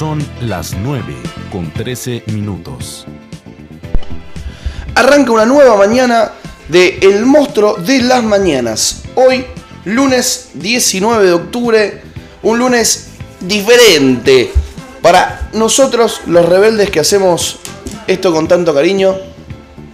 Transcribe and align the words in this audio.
Son 0.00 0.26
las 0.40 0.72
9 0.72 1.14
con 1.52 1.70
13 1.74 2.24
minutos. 2.28 3.04
Arranca 4.94 5.30
una 5.30 5.44
nueva 5.44 5.76
mañana 5.76 6.32
de 6.70 7.00
El 7.02 7.26
Monstruo 7.26 7.74
de 7.74 8.00
las 8.00 8.24
Mañanas. 8.24 9.02
Hoy, 9.14 9.44
lunes 9.84 10.52
19 10.54 11.26
de 11.26 11.32
octubre, 11.34 12.02
un 12.42 12.58
lunes 12.58 13.08
diferente. 13.40 14.50
Para 15.02 15.50
nosotros, 15.52 16.22
los 16.26 16.48
rebeldes 16.48 16.88
que 16.88 17.00
hacemos 17.00 17.58
esto 18.06 18.32
con 18.32 18.48
tanto 18.48 18.72
cariño, 18.72 19.18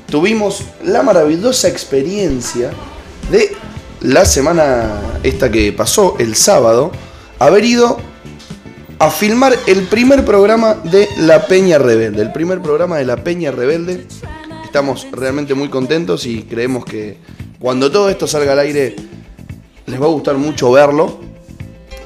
tuvimos 0.09 0.62
la 0.84 1.02
maravillosa 1.02 1.66
experiencia 1.66 2.70
de 3.29 3.57
la 4.02 4.25
semana 4.25 5.18
esta 5.25 5.50
que 5.50 5.73
pasó, 5.73 6.14
el 6.20 6.36
sábado, 6.36 6.93
haber 7.41 7.64
ido 7.64 8.06
a 8.99 9.11
filmar 9.11 9.55
el 9.67 9.82
primer 9.82 10.25
programa 10.25 10.75
de 10.75 11.09
La 11.18 11.46
Peña 11.46 11.79
Rebelde. 11.79 12.23
El 12.23 12.32
primer 12.32 12.63
programa 12.63 12.96
de 12.96 13.04
La 13.04 13.17
Peña 13.17 13.50
Rebelde. 13.50 14.07
Estamos 14.64 15.07
realmente 15.13 15.54
muy 15.54 15.68
contentos 15.68 16.27
y 16.27 16.43
creemos 16.43 16.85
que 16.85 17.18
cuando 17.59 17.90
todo 17.90 18.09
esto 18.09 18.27
salga 18.27 18.53
al 18.53 18.59
aire 18.61 18.96
les 19.87 20.01
va 20.01 20.07
a 20.07 20.09
gustar 20.09 20.37
mucho 20.37 20.73
verlo. 20.73 21.21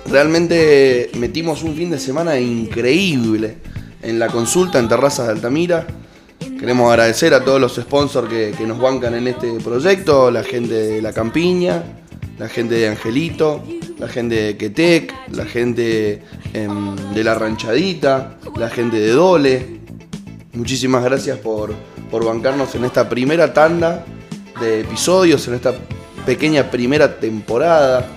Realmente 0.07 1.11
metimos 1.15 1.63
un 1.63 1.77
fin 1.77 1.91
de 1.91 1.99
semana 1.99 2.39
increíble 2.41 3.59
en 4.03 4.19
la 4.19 4.29
consulta 4.29 4.79
en 4.79 4.89
Terrazas 4.89 5.27
de 5.27 5.33
Altamira. 5.33 5.87
Queremos 6.59 6.91
agradecer 6.91 7.35
a 7.35 7.45
todos 7.45 7.61
los 7.61 7.77
sponsors 7.77 8.29
que, 8.29 8.53
que 8.57 8.67
nos 8.67 8.81
bancan 8.81 9.15
en 9.15 9.29
este 9.29 9.53
proyecto, 9.61 10.31
la 10.31 10.43
gente 10.43 10.75
de 10.75 11.03
La 11.03 11.13
Campiña, 11.13 11.85
la 12.41 12.49
gente 12.49 12.75
de 12.77 12.89
Angelito, 12.89 13.63
la 13.99 14.09
gente 14.09 14.35
de 14.35 14.57
Quetec, 14.57 15.15
la 15.33 15.45
gente 15.45 16.23
em, 16.55 16.97
de 17.13 17.23
La 17.23 17.35
Ranchadita, 17.35 18.39
la 18.57 18.71
gente 18.71 18.99
de 18.99 19.11
Dole. 19.11 19.81
Muchísimas 20.55 21.05
gracias 21.05 21.37
por, 21.37 21.75
por 22.11 22.25
bancarnos 22.25 22.75
en 22.75 22.87
esta 22.87 23.11
primera 23.11 23.53
tanda 23.53 24.07
de 24.59 24.81
episodios, 24.81 25.47
en 25.49 25.55
esta 25.55 25.75
pequeña 26.25 26.71
primera 26.71 27.21
temporada, 27.21 28.09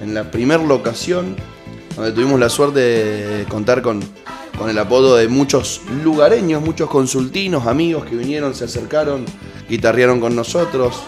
en 0.00 0.14
la 0.14 0.30
primera 0.30 0.62
locación, 0.62 1.36
donde 1.94 2.12
tuvimos 2.12 2.40
la 2.40 2.48
suerte 2.48 2.80
de 2.80 3.44
contar 3.50 3.82
con, 3.82 4.00
con 4.56 4.70
el 4.70 4.78
apodo 4.78 5.16
de 5.16 5.28
muchos 5.28 5.82
lugareños, 6.02 6.62
muchos 6.62 6.88
consultinos, 6.88 7.66
amigos 7.66 8.06
que 8.06 8.16
vinieron, 8.16 8.54
se 8.54 8.64
acercaron, 8.64 9.26
guitarrearon 9.68 10.20
con 10.20 10.34
nosotros, 10.34 11.02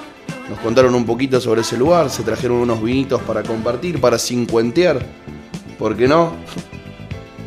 nos 0.50 0.58
contaron 0.58 0.96
un 0.96 1.06
poquito 1.06 1.40
sobre 1.40 1.60
ese 1.60 1.76
lugar, 1.76 2.10
se 2.10 2.24
trajeron 2.24 2.56
unos 2.56 2.82
vinitos 2.82 3.22
para 3.22 3.44
compartir, 3.44 4.00
para 4.00 4.18
cincuentear, 4.18 5.00
¿por 5.78 5.96
qué 5.96 6.08
no? 6.08 6.32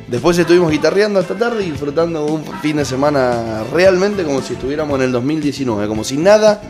Después 0.07 0.37
estuvimos 0.37 0.71
guitarreando 0.71 1.19
hasta 1.19 1.35
tarde 1.35 1.65
y 1.65 1.71
disfrutando 1.71 2.25
un 2.25 2.45
fin 2.61 2.77
de 2.77 2.85
semana 2.85 3.65
realmente 3.73 4.23
como 4.23 4.41
si 4.41 4.53
estuviéramos 4.53 4.97
en 4.99 5.05
el 5.05 5.11
2019, 5.11 5.85
como 5.87 6.05
si 6.05 6.15
nada 6.15 6.61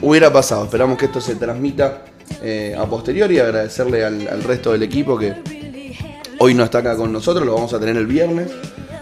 hubiera 0.00 0.32
pasado. 0.32 0.64
Esperamos 0.64 0.96
que 0.96 1.06
esto 1.06 1.20
se 1.20 1.34
transmita 1.34 2.04
eh, 2.40 2.76
a 2.78 2.86
posteriori 2.86 3.36
y 3.36 3.38
agradecerle 3.40 4.04
al, 4.04 4.28
al 4.28 4.44
resto 4.44 4.70
del 4.70 4.84
equipo 4.84 5.18
que 5.18 5.34
hoy 6.38 6.54
no 6.54 6.62
está 6.62 6.78
acá 6.78 6.96
con 6.96 7.12
nosotros, 7.12 7.44
lo 7.44 7.54
vamos 7.54 7.74
a 7.74 7.80
tener 7.80 7.96
el 7.96 8.06
viernes. 8.06 8.52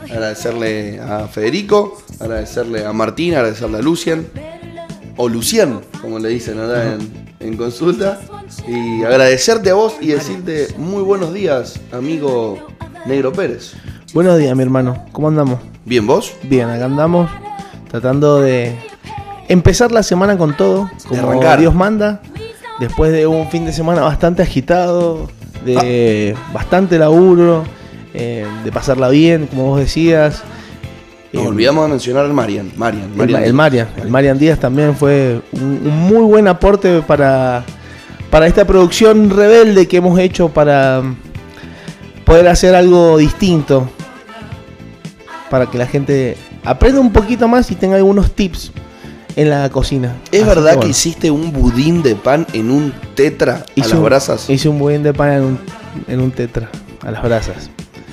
Agradecerle 0.05 1.00
a 1.00 1.28
Federico, 1.28 2.03
agradecerle 2.19 2.87
a 2.87 2.93
Martín, 2.95 3.34
agradecerle 3.34 3.78
a 3.78 3.83
Lucian, 3.83 4.27
o 5.23 5.28
Lucian, 5.28 5.81
como 6.01 6.19
le 6.19 6.31
dicen 6.31 6.59
ahora 6.59 6.95
en, 6.95 7.27
en 7.39 7.56
consulta. 7.56 8.19
Y 8.67 9.05
agradecerte 9.05 9.70
a 9.70 9.75
vos 9.75 9.95
y 10.01 10.09
decirte 10.09 10.67
muy 10.77 11.01
buenos 11.05 11.33
días, 11.33 11.78
amigo 11.92 12.59
Negro 13.06 13.33
Pérez. 13.33 13.75
Buenos 14.12 14.37
días, 14.37 14.56
mi 14.56 14.65
hermano. 14.65 15.06
¿Cómo 15.12 15.28
andamos? 15.28 15.61
¿Bien 15.84 16.09
vos? 16.09 16.33
Bien, 16.43 16.69
acá 16.69 16.87
andamos 16.87 17.31
tratando 17.88 18.41
de 18.41 18.77
empezar 19.47 19.93
la 19.93 20.03
semana 20.03 20.37
con 20.37 20.56
todo, 20.56 20.91
como 21.09 21.28
arrancar. 21.28 21.60
Dios 21.60 21.72
manda. 21.75 22.21
Después 22.81 23.12
de 23.12 23.28
un 23.28 23.49
fin 23.49 23.65
de 23.65 23.72
semana 23.72 24.00
bastante 24.00 24.43
agitado, 24.43 25.28
de 25.65 26.34
Ah. 26.37 26.50
bastante 26.53 26.99
laburo, 26.99 27.62
eh, 28.12 28.44
de 28.65 28.72
pasarla 28.72 29.09
bien, 29.09 29.47
como 29.47 29.66
vos 29.66 29.78
decías. 29.78 30.43
Nos 31.32 31.44
Eh, 31.44 31.47
olvidamos 31.48 31.84
de 31.84 31.91
mencionar 31.91 32.25
al 32.26 32.32
Marian. 32.34 32.72
Marian, 32.76 33.10
El, 33.19 33.31
Ma- 33.31 33.44
el 33.44 33.53
Marian, 33.54 33.88
el 34.03 34.09
Marian 34.10 34.38
Díaz 34.38 34.59
también 34.59 34.94
fue 34.97 35.41
un, 35.53 35.62
un 35.84 35.98
muy 36.09 36.22
buen 36.25 36.47
aporte 36.48 37.00
para, 37.03 37.65
para 38.31 38.47
esta 38.47 38.66
producción 38.66 39.31
rebelde 39.31 39.88
que 39.88 39.97
hemos 39.98 40.19
hecho 40.19 40.48
para 40.50 41.03
poder 42.25 42.48
hacer 42.48 42.75
algo 42.75 43.16
distinto. 43.19 43.88
Para 45.50 45.66
que 45.66 45.76
la 45.78 45.87
gente 45.87 46.37
aprenda 46.65 47.00
un 47.00 47.12
poquito 47.12 47.47
más 47.48 47.71
y 47.71 47.75
tenga 47.75 47.97
algunos 47.97 48.32
tips 48.32 48.72
en 49.37 49.50
la 49.50 49.69
cocina. 49.71 50.16
¿Es 50.31 50.41
Así 50.42 50.48
verdad 50.48 50.71
que, 50.72 50.76
bueno, 50.76 50.91
hiciste 50.91 51.31
un 51.31 51.53
budín 51.53 52.03
de 52.03 52.15
pan 52.15 52.47
en 52.53 52.71
un 52.71 52.92
tetra 53.15 53.56
a 53.56 53.81
las 53.81 53.92
un- 53.92 54.04
brasas? 54.04 54.48
Hice 54.50 54.69
un 54.69 54.78
budín 54.78 55.03
de 55.03 55.12
pan 55.15 55.32
en 55.32 55.42
un, 55.42 55.59
en 56.09 56.21
un 56.21 56.31
tetra, 56.31 56.71
a 57.03 57.10
las 57.10 57.22
brasas. 57.22 57.71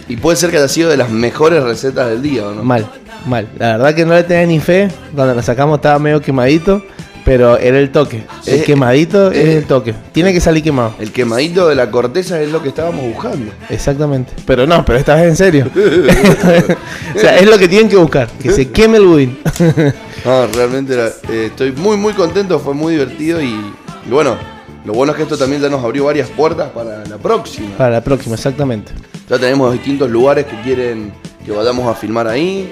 Y 0.10 0.18
puede 0.18 0.38
ser 0.38 0.50
que 0.50 0.58
haya 0.58 0.68
sido 0.68 0.90
de 0.90 0.98
las 0.98 1.10
mejores 1.12 1.64
recetas 1.64 2.10
del 2.10 2.22
día, 2.24 2.48
¿o 2.48 2.54
no? 2.56 2.64
Mal, 2.64 2.90
mal. 3.26 3.48
La 3.58 3.74
verdad 3.78 3.96
que 3.96 4.06
no 4.06 4.14
le 4.16 4.24
tenía 4.24 4.46
ni 4.46 4.60
fe. 4.60 4.90
Cuando 5.16 5.34
la 5.36 5.42
sacamos 5.44 5.78
estaba 5.78 6.00
medio 6.00 6.22
quemadito. 6.22 6.84
Pero 7.26 7.58
era 7.58 7.78
el 7.78 7.92
toque. 7.92 8.24
El 8.48 8.62
Eh, 8.62 8.64
quemadito 8.64 9.32
eh. 9.32 9.42
es 9.42 9.56
el 9.58 9.66
toque. 9.66 9.94
Tiene 10.14 10.34
que 10.34 10.40
salir 10.40 10.64
quemado. 10.64 10.96
El 11.00 11.12
quemadito 11.12 11.68
de 11.68 11.76
la 11.76 11.92
corteza 11.92 12.42
es 12.42 12.50
lo 12.52 12.64
que 12.64 12.70
estábamos 12.70 13.04
buscando. 13.06 13.52
Exactamente. 13.70 14.34
Pero 14.48 14.66
no, 14.66 14.84
pero 14.84 14.98
esta 14.98 15.14
vez 15.16 15.26
en 15.28 15.36
serio. 15.36 15.68
o 17.16 17.20
sea, 17.20 17.38
es 17.38 17.46
lo 17.48 17.58
que 17.58 17.68
tienen 17.68 17.90
que 17.90 17.98
buscar. 17.98 18.28
Que 18.42 18.52
se 18.52 18.70
queme 18.70 18.98
el 18.98 19.06
budín. 19.06 19.38
No, 20.26 20.48
realmente 20.48 20.94
era- 20.96 21.08
eh, 21.30 21.46
estoy 21.46 21.72
muy 21.72 21.96
muy 21.96 22.12
contento, 22.12 22.60
fue 22.60 22.74
muy 22.74 22.92
divertido 22.92 23.42
y, 23.42 23.46
y 23.46 24.10
bueno, 24.10 24.36
lo 24.84 24.92
bueno 24.92 25.14
es 25.14 25.16
que 25.16 25.24
esto 25.24 25.38
también 25.38 25.62
ya 25.62 25.70
nos 25.70 25.82
abrió 25.82 26.04
varias 26.06 26.28
puertas 26.30 26.70
para 26.72 27.06
la 27.06 27.18
próxima. 27.18 27.70
Para 27.78 27.92
la 27.92 28.02
próxima, 28.04 28.36
exactamente. 28.36 28.92
Ya 29.30 29.40
tenemos 29.40 29.72
distintos 29.72 30.10
lugares 30.12 30.46
que 30.46 30.60
quieren 30.62 31.14
que 31.46 31.54
vayamos 31.54 31.88
a 31.88 31.94
filmar 31.96 32.28
ahí, 32.28 32.70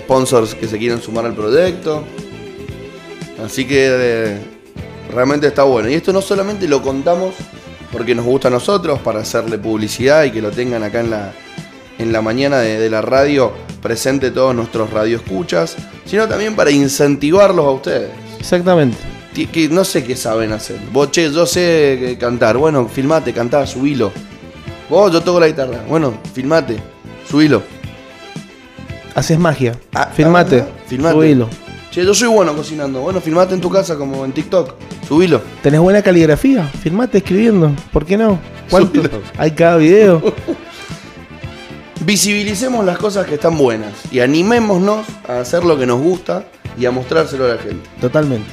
sponsors 0.00 0.54
que 0.54 0.66
se 0.68 0.78
quieren 0.78 1.00
sumar 1.00 1.26
al 1.26 1.34
proyecto. 1.34 2.04
Así 3.44 3.66
que 3.66 3.88
eh, 3.90 4.38
realmente 5.12 5.46
está 5.46 5.62
bueno. 5.64 5.88
Y 5.88 5.94
esto 5.94 6.12
no 6.12 6.22
solamente 6.22 6.66
lo 6.68 6.82
contamos 6.82 7.34
porque 7.92 8.14
nos 8.14 8.24
gusta 8.24 8.48
a 8.48 8.50
nosotros, 8.50 8.98
para 9.00 9.20
hacerle 9.20 9.58
publicidad 9.58 10.24
y 10.24 10.30
que 10.30 10.42
lo 10.42 10.50
tengan 10.50 10.82
acá 10.82 11.00
en 11.00 11.10
la, 11.10 11.32
en 11.98 12.12
la 12.12 12.20
mañana 12.20 12.58
de, 12.58 12.78
de 12.78 12.90
la 12.90 13.00
radio 13.02 13.52
presente 13.80 14.30
todos 14.30 14.54
nuestros 14.54 14.90
radioescuchas, 14.90 15.76
sino 16.04 16.26
también 16.26 16.56
para 16.56 16.70
incentivarlos 16.70 17.64
a 17.64 17.70
ustedes. 17.70 18.10
Exactamente. 18.38 18.96
Ti- 19.32 19.46
Que 19.46 19.68
no 19.68 19.84
sé 19.84 20.02
qué 20.02 20.16
saben 20.16 20.52
hacer. 20.52 20.78
Vos, 20.92 21.10
che, 21.12 21.30
yo 21.30 21.46
sé 21.46 21.96
que 22.00 22.16
cantar. 22.18 22.56
Bueno, 22.56 22.88
filmate, 22.88 23.32
cantá, 23.32 23.66
subilo. 23.66 24.10
Vos, 24.90 25.12
yo 25.12 25.20
toco 25.20 25.38
la 25.40 25.46
guitarra. 25.46 25.84
Bueno, 25.88 26.14
filmate, 26.34 26.76
subilo. 27.28 27.62
Haces 29.16 29.38
magia. 29.38 29.72
Ah, 29.94 30.10
filmate. 30.14 30.60
ah, 30.60 30.66
filmate. 30.86 31.14
Subilo. 31.14 31.48
Che, 31.90 32.04
yo 32.04 32.12
soy 32.12 32.28
bueno 32.28 32.54
cocinando. 32.54 33.00
Bueno, 33.00 33.18
filmate 33.22 33.54
en 33.54 33.62
tu 33.62 33.70
casa 33.70 33.96
como 33.96 34.26
en 34.26 34.32
TikTok. 34.32 34.74
Subilo. 35.08 35.40
¿Tenés 35.62 35.80
buena 35.80 36.02
caligrafía? 36.02 36.64
Filmate 36.82 37.18
escribiendo. 37.18 37.72
¿Por 37.94 38.04
qué 38.04 38.18
no? 38.18 38.38
¿Cuánto? 38.68 39.02
Subilo. 39.02 39.22
Hay 39.38 39.52
cada 39.52 39.78
video. 39.78 40.22
Visibilicemos 42.04 42.84
las 42.84 42.98
cosas 42.98 43.26
que 43.26 43.36
están 43.36 43.56
buenas 43.56 43.92
y 44.12 44.20
animémonos 44.20 45.06
a 45.26 45.40
hacer 45.40 45.64
lo 45.64 45.78
que 45.78 45.86
nos 45.86 45.98
gusta 45.98 46.44
y 46.78 46.84
a 46.84 46.90
mostrárselo 46.90 47.46
a 47.46 47.54
la 47.54 47.58
gente. 47.58 47.88
Totalmente. 48.02 48.50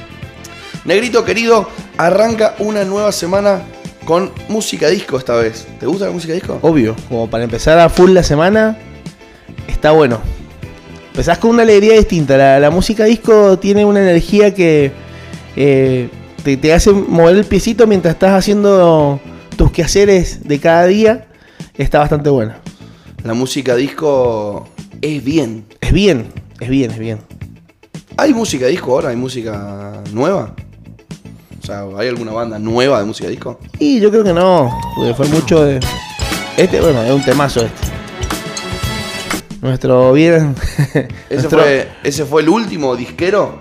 Negrito 0.86 1.26
querido, 1.26 1.68
arranca 1.98 2.54
una 2.58 2.84
nueva 2.84 3.12
semana 3.12 3.60
con 4.06 4.32
música 4.48 4.88
disco 4.88 5.18
esta 5.18 5.34
vez. 5.36 5.66
¿Te 5.78 5.84
gusta 5.84 6.06
la 6.06 6.12
música 6.12 6.32
disco? 6.32 6.58
Obvio. 6.62 6.96
Como 7.10 7.28
para 7.28 7.44
empezar 7.44 7.78
a 7.78 7.90
full 7.90 8.12
la 8.12 8.22
semana. 8.22 8.78
Está 9.68 9.90
bueno. 9.90 10.33
Empezás 11.14 11.38
con 11.38 11.50
una 11.50 11.62
alegría 11.62 11.96
distinta. 11.96 12.36
La, 12.36 12.58
la 12.58 12.70
música 12.70 13.04
disco 13.04 13.56
tiene 13.60 13.84
una 13.84 14.00
energía 14.00 14.52
que 14.52 14.90
eh, 15.54 16.08
te, 16.42 16.56
te 16.56 16.72
hace 16.72 16.90
mover 16.90 17.36
el 17.36 17.44
piecito 17.44 17.86
mientras 17.86 18.14
estás 18.14 18.32
haciendo 18.32 19.20
tus 19.56 19.70
quehaceres 19.70 20.42
de 20.42 20.58
cada 20.58 20.86
día. 20.86 21.28
Está 21.78 22.00
bastante 22.00 22.30
buena. 22.30 22.58
La 23.22 23.32
música 23.32 23.76
disco 23.76 24.66
es 25.00 25.22
bien. 25.22 25.64
Es 25.80 25.92
bien, 25.92 26.32
es 26.58 26.68
bien, 26.68 26.90
es 26.90 26.98
bien. 26.98 27.20
¿Hay 28.16 28.34
música 28.34 28.66
disco 28.66 28.94
ahora? 28.94 29.10
¿Hay 29.10 29.16
música 29.16 30.02
nueva? 30.12 30.52
O 31.62 31.64
sea, 31.64 31.84
¿hay 31.96 32.08
alguna 32.08 32.32
banda 32.32 32.58
nueva 32.58 32.98
de 32.98 33.04
música 33.04 33.28
disco? 33.28 33.60
Y 33.78 34.00
yo 34.00 34.10
creo 34.10 34.24
que 34.24 34.32
no, 34.32 34.68
porque 34.96 35.14
fue 35.14 35.28
mucho 35.28 35.64
de. 35.64 35.78
Este, 36.56 36.80
bueno, 36.80 37.04
es 37.04 37.12
un 37.12 37.24
temazo 37.24 37.60
este. 37.64 37.94
Nuestro 39.64 40.12
bien. 40.12 40.54
¿Ese, 40.76 41.08
nuestro- 41.30 41.60
fue, 41.60 41.88
¿Ese 42.02 42.26
fue 42.26 42.42
el 42.42 42.50
último 42.50 42.94
disquero? 42.94 43.60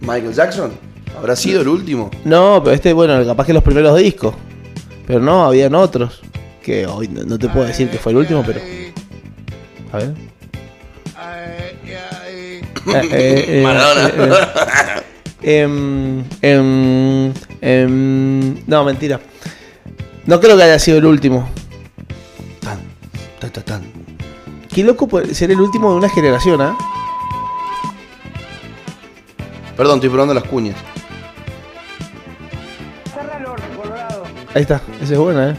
¿Michael 0.00 0.32
Jackson? 0.32 0.70
¿Habrá 1.18 1.34
sido 1.34 1.62
el 1.62 1.68
último? 1.68 2.12
No, 2.24 2.60
pero 2.62 2.76
este, 2.76 2.92
bueno, 2.92 3.26
capaz 3.26 3.46
que 3.46 3.52
los 3.52 3.64
primeros 3.64 3.98
discos. 3.98 4.36
Pero 5.04 5.18
no, 5.18 5.44
habían 5.44 5.74
otros. 5.74 6.20
Que 6.62 6.86
hoy 6.86 7.08
no, 7.08 7.24
no 7.24 7.40
te 7.40 7.48
puedo 7.48 7.66
decir 7.66 7.90
que 7.90 7.98
fue 7.98 8.12
el 8.12 8.18
último, 8.18 8.44
pero. 8.46 8.60
A 9.92 9.96
ver. 9.98 10.14
Maradona. 13.64 14.12
no, 18.68 18.84
mentira. 18.84 19.20
No 20.24 20.40
creo 20.40 20.56
que 20.56 20.62
haya 20.62 20.78
sido 20.78 20.98
el 20.98 21.06
último. 21.06 21.48
Tan, 22.60 22.78
tan, 23.40 23.64
tan. 23.64 24.01
Qué 24.74 24.82
loco 24.82 25.06
puede 25.06 25.34
ser 25.34 25.50
el 25.50 25.60
último 25.60 25.90
de 25.90 25.96
una 25.96 26.08
generación, 26.08 26.62
¿ah? 26.62 26.76
Perdón, 29.76 29.96
estoy 29.96 30.08
probando 30.08 30.32
las 30.32 30.44
cuñas. 30.44 30.76
Ahí 34.54 34.62
está, 34.62 34.80
esa 35.02 35.12
es 35.12 35.18
buena, 35.18 35.50
¿eh? 35.50 35.56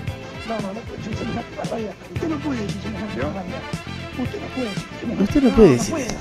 Usted 5.20 5.44
no 5.44 5.50
puede 5.52 5.70
decir 5.72 5.96
eso. 5.98 6.14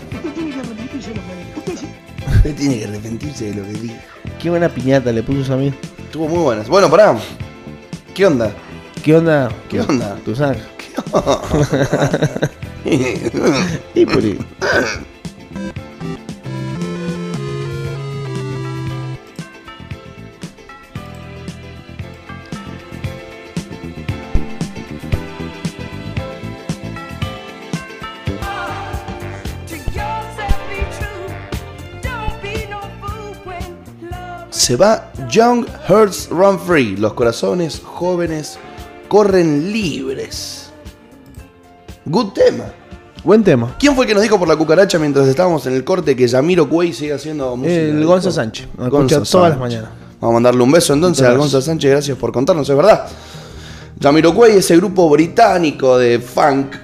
Usted 2.37 2.55
tiene 2.57 2.79
que 2.79 2.85
arrepentirse 2.85 3.45
de 3.53 3.55
lo 3.55 3.63
que 3.65 3.73
dijo. 3.73 3.95
Qué 4.41 4.51
buena 4.51 4.69
piñata 4.69 5.13
le 5.13 5.23
puso 5.23 5.55
a 5.55 5.57
mí. 5.57 5.73
Estuvo 5.99 6.29
muy 6.29 6.41
buenas. 6.41 6.69
Bueno, 6.69 6.91
pará. 6.91 7.17
¿Qué 8.15 8.27
onda? 8.27 8.53
¿Qué 9.03 9.17
onda? 9.17 9.51
¿Qué 9.71 9.81
onda? 9.81 10.17
Tu 10.25 10.35
sangre. 10.35 10.63
Y 13.95 14.07
por 14.07 14.19
ahí. 14.19 14.39
Se 34.51 34.77
va 34.77 35.13
Young 35.29 35.67
Hearts 35.89 36.29
Run 36.31 36.59
Free. 36.59 36.97
Los 36.97 37.15
corazones 37.15 37.81
jóvenes 37.85 38.59
corren 39.09 39.73
libres. 39.73 40.62
Good 42.05 42.33
tema. 42.33 42.65
Buen 43.23 43.45
tema. 43.45 43.77
¿Quién 43.79 43.95
fue 43.95 44.05
el 44.05 44.09
que 44.09 44.15
nos 44.15 44.23
dijo 44.23 44.39
por 44.39 44.49
la 44.49 44.57
cucaracha 44.57 44.99
mientras 44.99 45.29
estábamos 45.29 45.65
en 45.67 45.75
el 45.75 45.85
corte 45.85 46.17
que 46.17 46.27
Yamiro 46.27 46.69
Cuey 46.69 46.93
sigue 46.93 47.13
haciendo 47.13 47.57
música? 47.57 47.77
El. 47.77 48.05
Gonza 48.05 48.33
Sánchez. 48.33 48.67
Nos 48.77 48.91
Gonza 48.91 49.15
escucha 49.17 49.31
todas 49.31 49.51
las 49.51 49.61
mañanas. 49.61 49.91
Vamos 50.21 50.33
a 50.33 50.35
mandarle 50.35 50.63
un 50.63 50.73
beso 50.73 50.93
entonces 50.93 51.27
al 51.27 51.39
Gonza 51.39 51.63
Sánchez, 51.63 51.91
gracias 51.91 52.19
por 52.19 52.33
contarnos, 52.33 52.69
es 52.69 52.77
verdad. 52.77 53.07
Jamiroquai, 54.01 54.57
ese 54.57 54.77
grupo 54.77 55.09
británico 55.09 55.97
de 55.97 56.19
funk 56.19 56.75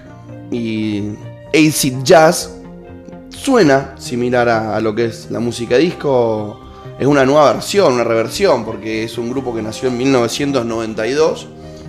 y 0.52 1.14
acid 1.52 1.94
jazz, 2.04 2.54
suena 3.30 3.94
similar 3.98 4.48
a, 4.48 4.76
a 4.76 4.80
lo 4.80 4.94
que 4.94 5.06
es 5.06 5.30
la 5.30 5.40
música 5.40 5.76
disco. 5.76 6.60
Es 6.98 7.06
una 7.06 7.24
nueva 7.24 7.52
versión, 7.52 7.94
una 7.94 8.04
reversión, 8.04 8.64
porque 8.64 9.04
es 9.04 9.18
un 9.18 9.30
grupo 9.30 9.54
que 9.54 9.62
nació 9.62 9.88
en 9.88 9.98
1992 9.98 11.46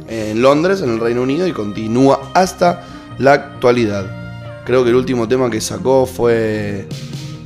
en 0.07 0.41
Londres, 0.41 0.81
en 0.81 0.89
el 0.89 0.99
Reino 0.99 1.21
Unido, 1.21 1.47
y 1.47 1.51
continúa 1.51 2.31
hasta 2.33 2.83
la 3.19 3.33
actualidad. 3.33 4.05
Creo 4.65 4.83
que 4.83 4.89
el 4.89 4.95
último 4.95 5.27
tema 5.27 5.49
que 5.49 5.61
sacó 5.61 6.05
fue 6.05 6.87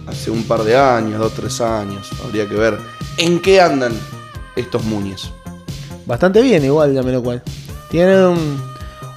hace 0.08 0.30
un 0.32 0.44
par 0.44 0.64
de 0.64 0.78
años, 0.78 1.20
dos, 1.20 1.34
tres 1.34 1.60
años. 1.62 2.10
Habría 2.24 2.48
que 2.48 2.56
ver 2.56 2.78
en 3.18 3.40
qué 3.40 3.62
andan 3.62 3.94
estos 4.56 4.84
muñes. 4.84 5.30
Bastante 6.06 6.42
bien 6.42 6.64
igual, 6.66 6.94
ya 6.94 7.02
me 7.04 7.12
lo 7.12 7.24
cual. 7.24 7.42
Tiene 7.90 8.26
un, 8.28 8.62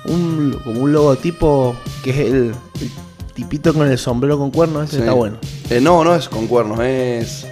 un- 0.06 0.61
como 0.62 0.81
un 0.82 0.93
logotipo 0.93 1.75
que 2.05 2.11
es 2.11 2.19
el, 2.19 2.55
el 2.81 2.91
tipito 3.35 3.75
con 3.75 3.91
el 3.91 3.99
sombrero 3.99 4.38
con 4.38 4.50
cuernos, 4.50 4.85
ese 4.85 4.97
Sí. 4.97 5.00
está 5.00 5.12
bueno. 5.12 5.38
Eh, 5.70 5.81
no, 5.81 6.05
no 6.05 6.14
es 6.14 6.29
con 6.29 6.47
cuernos, 6.47 6.79
es. 6.81 7.47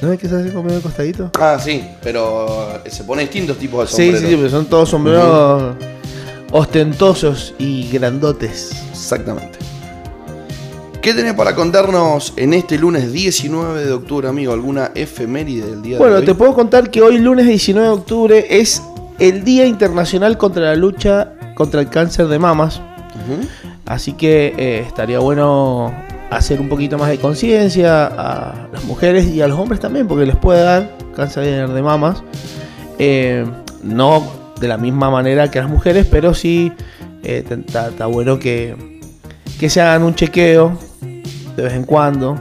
¿No 0.00 0.12
es 0.12 0.18
que 0.18 0.28
se 0.28 0.36
hace 0.36 0.50
como 0.52 0.64
medio 0.64 0.80
costadito? 0.80 1.30
Ah, 1.38 1.58
sí, 1.62 1.82
pero 2.02 2.80
eh, 2.84 2.90
se 2.90 3.04
pone 3.04 3.22
distintos 3.22 3.56
tipos 3.58 3.80
de 3.82 3.86
sombreros. 3.96 4.20
sí, 4.20 4.26
sí, 4.26 4.36
pero 4.36 4.50
son 4.50 4.66
todos 4.66 4.88
sombreros 4.88 5.76
ostentosos 6.52 7.54
y 7.58 7.88
grandotes. 7.90 8.72
Exactamente. 8.90 9.58
¿Qué 11.02 11.14
tenés 11.14 11.34
para 11.34 11.54
contarnos 11.54 12.32
en 12.36 12.52
este 12.52 12.78
lunes 12.78 13.12
19 13.12 13.84
de 13.84 13.92
octubre, 13.92 14.28
amigo? 14.28 14.52
¿Alguna 14.52 14.90
efeméride 14.94 15.66
del 15.70 15.82
día 15.82 15.98
Bueno, 15.98 16.14
de 16.14 16.20
hoy? 16.20 16.26
te 16.26 16.34
puedo 16.34 16.52
contar 16.54 16.90
que 16.90 17.00
hoy, 17.00 17.18
lunes 17.18 17.46
19 17.46 17.86
de 17.86 17.94
octubre, 17.94 18.46
es 18.50 18.82
el 19.20 19.44
Día 19.44 19.66
Internacional 19.66 20.36
contra 20.36 20.62
la 20.62 20.74
lucha 20.76 21.32
contra 21.54 21.80
el 21.80 21.88
cáncer 21.88 22.26
de 22.28 22.38
mamas. 22.38 22.80
Así 23.86 24.12
que 24.12 24.52
eh, 24.58 24.84
estaría 24.86 25.20
bueno 25.20 25.94
hacer 26.30 26.60
un 26.60 26.68
poquito 26.68 26.98
más 26.98 27.08
de 27.08 27.18
conciencia 27.18 28.06
a 28.06 28.68
las 28.72 28.84
mujeres 28.84 29.26
y 29.28 29.40
a 29.40 29.46
los 29.48 29.58
hombres 29.58 29.80
también, 29.80 30.06
porque 30.08 30.26
les 30.26 30.36
puede 30.36 30.62
dar 30.62 30.90
cáncer 31.14 31.68
de 31.68 31.82
mamas. 31.82 32.22
Eh, 32.98 33.46
no 33.82 34.24
de 34.60 34.68
la 34.68 34.76
misma 34.76 35.10
manera 35.10 35.50
que 35.50 35.60
las 35.60 35.68
mujeres, 35.68 36.06
pero 36.10 36.34
sí 36.34 36.72
eh, 37.22 37.44
está 37.48 37.88
está 37.88 38.06
bueno 38.06 38.38
que, 38.38 39.00
que 39.58 39.68
se 39.70 39.80
hagan 39.80 40.02
un 40.02 40.14
chequeo 40.14 40.78
de 41.56 41.62
vez 41.62 41.72
en 41.74 41.84
cuando, 41.84 42.36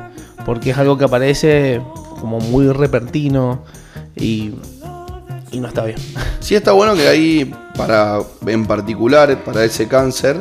porque 0.46 0.72
es 0.72 0.78
algo 0.78 0.98
que 0.98 1.06
aparece 1.06 1.82
como 2.20 2.40
muy 2.40 2.68
repentino 2.72 3.64
y, 4.16 4.52
y 5.52 5.60
no 5.60 5.68
está 5.68 5.86
bien. 5.86 5.98
Sí 6.40 6.56
está 6.56 6.72
bueno 6.74 6.96
que 6.96 7.08
hay, 7.08 7.54
para, 7.78 8.20
en 8.46 8.66
particular 8.66 9.44
para 9.44 9.64
ese 9.64 9.88
cáncer, 9.88 10.38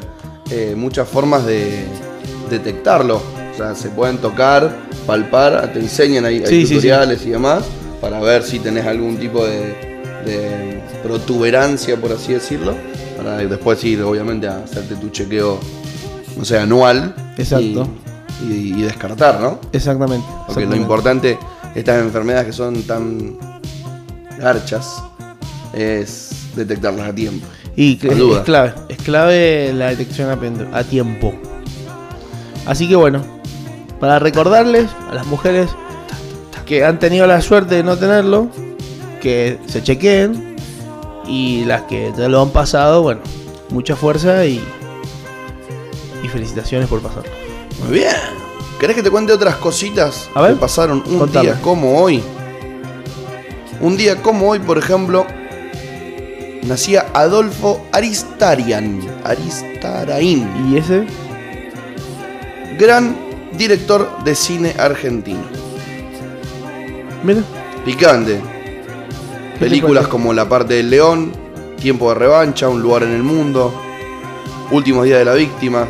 eh, 0.51 0.75
muchas 0.77 1.09
formas 1.09 1.47
de 1.47 1.85
detectarlo. 2.51 3.17
O 3.53 3.57
sea, 3.57 3.75
se 3.75 3.89
pueden 3.89 4.19
tocar, 4.19 4.75
palpar, 5.07 5.73
te 5.73 5.79
enseñan 5.79 6.25
ahí, 6.25 6.39
hay 6.41 6.47
Sí, 6.47 6.61
sí, 6.63 6.67
sí. 6.67 6.75
tutoriales 6.75 7.25
y 7.25 7.31
demás, 7.31 7.65
para 8.01 8.21
ver 8.21 8.43
si 8.43 8.59
tenés 8.59 8.85
algún 8.85 9.17
tipo 9.17 9.45
de, 9.47 9.94
de 10.25 10.81
protuberancia, 11.03 11.97
por 12.01 12.13
así 12.13 12.33
decirlo, 12.33 12.75
para 13.17 13.37
después 13.39 13.83
ir, 13.85 14.03
obviamente, 14.03 14.47
a 14.49 14.59
hacerte 14.59 14.95
tu 14.97 15.09
chequeo, 15.11 15.59
no 16.37 16.45
sé, 16.45 16.59
anual. 16.59 17.15
Exacto. 17.39 17.89
Y, 18.49 18.53
y- 18.53 18.75
y 18.79 18.83
descartar, 18.83 19.41
¿no? 19.41 19.59
Exactamente. 19.73 20.27
Porque 20.47 20.67
lo 20.67 20.77
importante, 20.77 21.39
estas 21.75 22.01
enfermedades 22.03 22.47
que 22.47 22.53
son 22.53 22.83
tan 22.83 23.37
garchas, 24.39 25.03
es 25.73 26.31
detectarlas 26.57 27.09
a 27.09 27.15
tiempo. 27.15 27.47
Y 27.77 27.99
es, 28.07 28.13
es 28.15 28.39
clave, 28.45 28.73
es 28.89 28.97
clave 28.99 29.73
la 29.75 29.89
detección 29.89 30.31
a 30.73 30.85
tiempo. 30.85 31.35
Así 32.67 32.89
que 32.89 32.97
bueno, 32.97 33.23
para 34.01 34.19
recordarles 34.19 34.89
a 35.11 35.15
las 35.15 35.27
mujeres 35.27 35.69
que 36.67 36.85
han 36.85 36.99
tenido 36.99 37.27
la 37.27 37.41
suerte 37.43 37.75
de 37.77 37.83
no 37.83 37.97
tenerlo, 37.99 38.49
que 39.25 39.59
se 39.67 39.83
chequeen 39.83 40.55
y 41.27 41.65
las 41.65 41.83
que 41.83 42.13
ya 42.17 42.29
lo 42.29 42.43
han 42.43 42.51
pasado, 42.51 43.01
bueno, 43.03 43.23
mucha 43.71 43.97
fuerza 43.97 44.45
y, 44.45 44.63
y 46.23 46.29
felicitaciones 46.29 46.89
por 46.89 47.01
pasarlo. 47.01 47.31
Muy 47.83 47.95
bien. 48.01 48.13
¿Querés 48.79 48.97
que 48.97 49.03
te 49.03 49.11
cuente 49.11 49.33
otras 49.33 49.57
cositas 49.57 50.29
A 50.35 50.43
ver, 50.43 50.53
que 50.53 50.61
pasaron 50.61 51.03
un 51.07 51.19
contame. 51.21 51.47
día 51.47 51.61
como 51.63 51.99
hoy? 52.03 52.23
Un 53.81 53.97
día 53.97 54.21
como 54.21 54.51
hoy, 54.51 54.59
por 54.59 54.77
ejemplo, 54.77 55.27
nacía 56.65 57.07
Adolfo 57.15 57.81
Aristarian. 57.93 59.01
Aristarain. 59.25 60.47
Y 60.71 60.77
ese, 60.77 61.07
Gran 62.79 63.17
director 63.57 64.23
de 64.25 64.35
cine 64.35 64.75
argentino. 64.79 65.45
mira, 67.23 67.41
Picante. 67.87 68.41
Películas 69.59 70.09
como 70.09 70.33
La 70.33 70.49
parte 70.49 70.75
del 70.75 70.91
león, 70.91 71.33
Tiempo 71.81 72.09
de 72.11 72.15
revancha, 72.17 72.69
Un 72.69 72.83
lugar 72.83 73.05
en 73.05 73.13
el 73.13 73.23
mundo, 73.23 73.73
Últimos 74.71 75.05
días 75.05 75.19
de 75.19 75.25
la 75.25 75.35
víctima. 75.35 75.87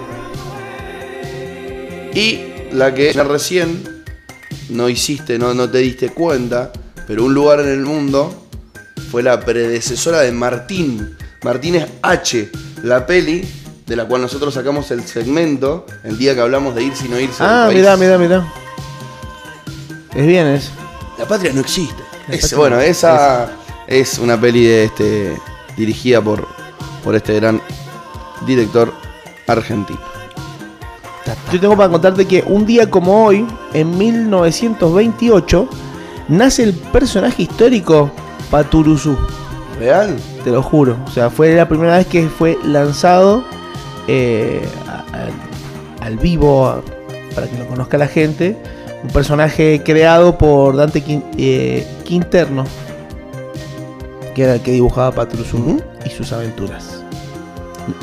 Y 2.14 2.40
la 2.73 2.94
que 2.94 3.12
ya 3.12 3.25
recién 3.25 4.04
no 4.68 4.88
hiciste, 4.88 5.38
no, 5.38 5.54
no 5.54 5.68
te 5.68 5.78
diste 5.78 6.11
cuenta, 6.11 6.73
pero 7.06 7.25
Un 7.25 7.35
lugar 7.35 7.61
en 7.61 7.68
el 7.68 7.80
mundo 7.85 8.49
fue 9.11 9.23
la 9.23 9.40
predecesora 9.40 10.21
de 10.21 10.33
Martín. 10.33 11.16
Martínez 11.42 11.88
H, 12.02 12.50
la 12.83 13.06
peli 13.06 13.44
de 13.87 13.97
la 13.97 14.06
cual 14.06 14.23
nosotros 14.23 14.54
sacamos 14.54 14.90
el 14.90 15.04
segmento 15.04 15.87
el 16.04 16.16
día 16.16 16.35
que 16.35 16.40
hablamos 16.40 16.75
de 16.75 16.85
irse 16.85 17.06
y 17.06 17.09
no 17.09 17.21
irse. 17.21 17.42
Ah, 17.42 17.64
país. 17.66 17.78
mira, 17.78 17.97
mira, 17.97 18.18
mira. 18.18 18.52
Es 20.14 20.26
bien 20.26 20.47
eso. 20.47 20.71
La 21.18 21.26
patria 21.26 21.52
no 21.52 21.61
existe. 21.61 22.02
Es- 22.28 22.54
bueno, 22.54 22.76
no- 22.76 22.82
esa 22.82 23.48
es 23.86 24.18
una 24.18 24.40
peli 24.40 24.64
de 24.64 24.84
este 24.84 25.36
dirigida 25.76 26.20
por, 26.22 26.46
por 27.02 27.14
este 27.14 27.34
gran 27.34 27.60
director 28.46 28.92
argentino. 29.46 30.00
Yo 31.52 31.60
tengo 31.60 31.76
para 31.76 31.88
contarte 31.90 32.26
que 32.26 32.42
un 32.46 32.66
día 32.66 32.88
como 32.90 33.24
hoy, 33.26 33.46
en 33.72 33.96
1928, 33.96 35.68
nace 36.28 36.62
el 36.64 36.74
personaje 36.74 37.42
histórico 37.44 38.10
Paturuzú. 38.50 39.16
¿Real? 39.78 40.16
Te 40.44 40.50
lo 40.50 40.62
juro. 40.62 40.96
O 41.06 41.10
sea, 41.10 41.30
fue 41.30 41.54
la 41.54 41.68
primera 41.68 41.96
vez 41.98 42.06
que 42.06 42.28
fue 42.28 42.58
lanzado 42.64 43.42
eh, 44.06 44.62
al 46.00 46.16
vivo, 46.18 46.82
para 47.34 47.48
que 47.48 47.58
lo 47.58 47.66
conozca 47.66 47.96
la 47.98 48.06
gente. 48.06 48.56
Un 49.04 49.11
personaje 49.11 49.82
creado 49.84 50.37
por 50.38 50.76
Dante 50.76 51.02
eh, 51.38 51.87
Quinterno, 52.04 52.64
que 54.34 54.42
era 54.42 54.54
el 54.54 54.61
que 54.62 54.73
dibujaba 54.73 55.12
Patrusum 55.12 55.61
Ujú. 55.76 55.82
y 56.06 56.11
sus 56.11 56.32
aventuras. 56.32 57.02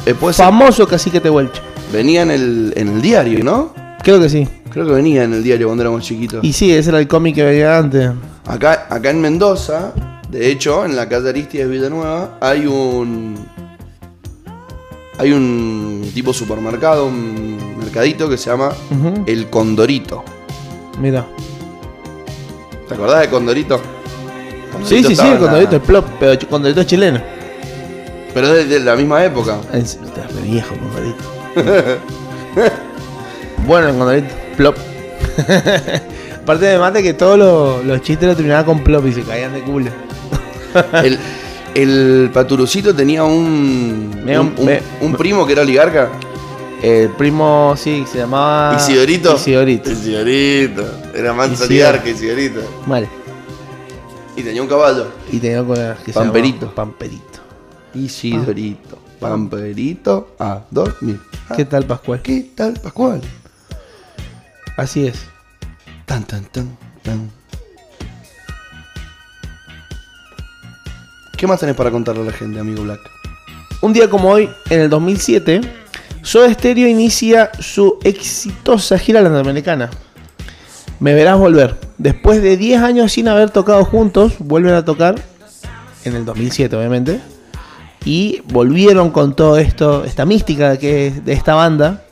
Eh, 0.05 0.13
puede 0.13 0.33
ser- 0.33 0.45
Famoso 0.45 0.87
cacique 0.87 1.19
Tehuelche. 1.19 1.59
venía 1.91 2.21
en 2.21 2.31
el, 2.31 2.73
en 2.75 2.87
el 2.89 3.01
diario, 3.01 3.43
¿no? 3.43 3.73
Creo 4.03 4.19
que 4.19 4.29
sí. 4.29 4.47
Creo 4.69 4.85
que 4.85 4.93
venía 4.93 5.23
en 5.23 5.33
el 5.33 5.43
diario 5.43 5.67
cuando 5.67 5.81
éramos 5.83 6.03
chiquitos. 6.03 6.43
Y 6.43 6.53
sí, 6.53 6.71
ese 6.71 6.91
era 6.91 6.99
el 6.99 7.07
cómic 7.07 7.35
que 7.35 7.43
veía 7.43 7.77
antes. 7.79 8.11
Acá, 8.45 8.87
acá 8.89 9.09
en 9.09 9.19
Mendoza, 9.21 9.91
de 10.29 10.49
hecho, 10.49 10.85
en 10.85 10.95
la 10.95 11.09
calle 11.09 11.29
Aristides 11.29 11.67
Villanueva, 11.69 12.37
hay 12.39 12.65
un. 12.67 13.35
Hay 15.17 15.31
un 15.33 16.09
tipo 16.15 16.31
supermercado, 16.33 17.05
un 17.07 17.75
mercadito 17.77 18.29
que 18.29 18.37
se 18.37 18.49
llama. 18.49 18.71
El 19.25 19.49
Condorito. 19.49 20.23
Mira. 21.01 21.25
¿Te 22.87 22.93
acordás 22.93 23.21
de 23.21 23.29
Condorito? 23.29 23.77
Sí, 23.77 25.01
Condorito 25.01 25.09
sí, 25.09 25.15
sí, 25.15 25.27
el 25.27 25.37
condorito, 25.39 25.75
el 25.75 25.81
plop, 25.81 26.05
pero 26.19 26.47
condorito 26.49 26.81
es 26.81 26.87
chileno. 26.87 27.21
Pero 28.33 28.47
es 28.47 28.69
de, 28.69 28.79
de 28.79 28.85
la 28.85 28.95
misma 28.95 29.23
época. 29.25 29.57
Es, 29.73 29.99
estás 30.03 30.33
re 30.33 30.41
viejo, 30.41 30.75
condorito. 30.75 31.23
bueno, 33.67 33.89
el 33.89 33.95
condorito, 33.97 34.27
plop. 34.57 34.77
Aparte 36.43 36.65
de 36.65 36.77
mate 36.79 37.03
que 37.03 37.13
todos 37.13 37.37
los, 37.37 37.85
los 37.85 38.01
chistes 38.01 38.27
lo 38.27 38.35
terminaban 38.35 38.65
con 38.65 38.79
plop 38.83 39.05
y 39.07 39.13
se 39.13 39.21
caían 39.23 39.53
de 39.53 39.61
culo. 39.61 39.89
El, 41.03 41.19
el 41.75 42.29
Paturucito 42.33 42.95
tenía 42.95 43.23
un, 43.25 44.21
Me- 44.25 44.39
un, 44.39 44.53
un- 44.57 44.65
me- 44.65 44.81
un 45.01 45.13
primo 45.15 45.45
que 45.45 45.53
era 45.53 45.61
oligarca. 45.63 46.09
El 46.81 47.09
primo, 47.09 47.75
sí, 47.77 48.05
se 48.11 48.17
llamaba. 48.17 48.75
Isidorito. 48.75 49.35
Isidorito. 49.35 49.91
Isidorito. 49.91 50.83
Era 51.13 51.31
más 51.31 51.51
Isidoro. 51.51 51.67
oligarca 51.67 52.09
Isidorito. 52.09 52.61
Mal. 52.87 53.07
Y 54.35 54.41
tenía 54.41 54.63
un 54.63 54.67
caballo. 54.67 55.07
Y 55.31 55.39
tenía 55.39 55.63
que 56.03 56.11
se 56.11 56.13
Pamperito. 56.13 56.73
Pamperito. 56.73 57.39
Isidorito. 57.93 58.97
Pamperito 59.19 60.35
a 60.39 60.61
dormir. 60.71 61.19
Ah, 61.49 61.55
¿Qué 61.55 61.65
tal, 61.65 61.85
Pascual? 61.85 62.21
¿Qué 62.23 62.49
tal, 62.55 62.73
Pascual? 62.79 63.21
Así 64.75 65.05
es. 65.05 65.25
Tan, 66.07 66.23
tan, 66.23 66.45
tan, 66.45 66.75
tan. 67.03 67.29
¿Qué 71.37 71.45
más 71.45 71.59
tenés 71.59 71.75
para 71.75 71.91
contarle 71.91 72.23
a 72.23 72.25
la 72.25 72.31
gente, 72.31 72.59
amigo 72.59 72.83
Black? 72.83 72.99
Un 73.81 73.93
día 73.93 74.09
como 74.09 74.29
hoy, 74.29 74.49
en 74.71 74.81
el 74.81 74.89
2007, 74.89 75.61
Soda 76.23 76.53
Stereo 76.53 76.87
inicia 76.87 77.51
su 77.59 77.97
exitosa 78.03 78.97
gira 78.97 79.21
latinoamericana. 79.21 79.89
Me 80.99 81.13
verás 81.13 81.37
volver. 81.39 81.77
Después 81.97 82.41
de 82.41 82.57
10 82.57 82.81
años 82.81 83.11
sin 83.11 83.27
haber 83.27 83.49
tocado 83.49 83.83
juntos, 83.85 84.33
vuelven 84.39 84.73
a 84.73 84.85
tocar 84.85 85.15
en 86.05 86.15
el 86.15 86.25
2007, 86.25 86.75
obviamente. 86.75 87.19
Y 88.05 88.41
volvieron 88.45 89.11
con 89.11 89.35
todo 89.35 89.57
esto, 89.57 90.03
esta 90.05 90.25
mística 90.25 90.77
que 90.77 91.07
es 91.07 91.25
de 91.25 91.33
esta 91.33 91.55
banda, 91.55 92.03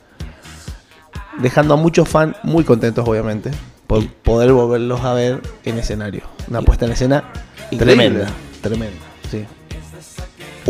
dejando 1.38 1.74
a 1.74 1.76
muchos 1.76 2.08
fans 2.08 2.36
muy 2.42 2.64
contentos, 2.64 3.06
obviamente, 3.08 3.50
por 3.86 4.06
poder 4.08 4.52
volverlos 4.52 5.00
a 5.02 5.14
ver 5.14 5.40
en 5.64 5.78
escenario. 5.78 6.22
Una 6.48 6.62
puesta 6.62 6.84
en 6.84 6.92
escena 6.92 7.24
Increíble. 7.70 8.06
tremenda, 8.06 8.32
tremenda, 8.60 9.06
sí. 9.30 9.44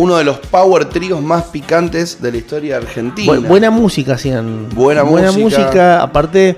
Uno 0.00 0.16
de 0.16 0.24
los 0.24 0.38
power 0.38 0.86
tríos 0.86 1.20
más 1.20 1.44
picantes 1.44 2.22
de 2.22 2.32
la 2.32 2.38
historia 2.38 2.76
argentina. 2.78 3.32
Bu- 3.34 3.46
buena 3.46 3.70
música 3.70 4.14
hacían. 4.14 4.68
Buena 4.74 5.04
música. 5.04 5.32
música. 5.38 6.02
Aparte, 6.02 6.56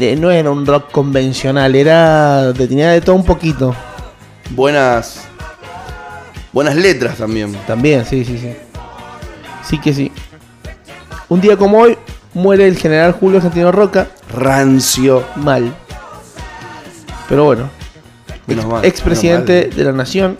eh, 0.00 0.16
no 0.16 0.30
era 0.30 0.50
un 0.50 0.66
rock 0.66 0.90
convencional, 0.90 1.74
era. 1.76 2.52
te 2.56 2.66
tenía 2.66 2.90
de 2.90 3.00
todo 3.00 3.14
un 3.14 3.24
poquito. 3.24 3.74
Buenas. 4.50 5.20
Buenas 6.52 6.74
letras 6.74 7.18
también. 7.18 7.52
También, 7.66 8.04
sí, 8.04 8.24
sí, 8.24 8.38
sí. 8.38 8.52
Sí 9.62 9.78
que 9.78 9.92
sí. 9.94 10.10
Un 11.28 11.40
día 11.40 11.56
como 11.56 11.78
hoy, 11.78 11.96
muere 12.34 12.66
el 12.66 12.76
general 12.76 13.12
Julio 13.12 13.40
Santino 13.40 13.70
Roca. 13.70 14.08
Rancio. 14.34 15.24
Mal. 15.36 15.72
Pero 17.28 17.44
bueno, 17.44 17.70
Menos 18.46 18.64
mal, 18.66 18.84
expresidente 18.84 19.52
menos 19.52 19.68
mal. 19.68 19.76
de 19.76 19.84
la 19.84 19.92
nación. 19.92 20.38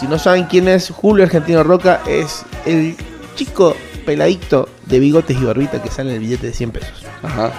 Si 0.00 0.06
no 0.06 0.18
saben 0.18 0.44
quién 0.44 0.68
es 0.68 0.90
Julio 0.90 1.24
Argentino 1.24 1.62
Roca, 1.64 2.00
es 2.06 2.42
el 2.66 2.96
chico 3.34 3.76
peladito 4.06 4.68
de 4.86 4.98
bigotes 5.00 5.36
y 5.36 5.44
barbita 5.44 5.82
que 5.82 5.90
sale 5.90 6.10
en 6.10 6.16
el 6.16 6.20
billete 6.22 6.46
de 6.48 6.52
100 6.52 6.70
pesos. 6.70 7.04
Ajá. 7.22 7.50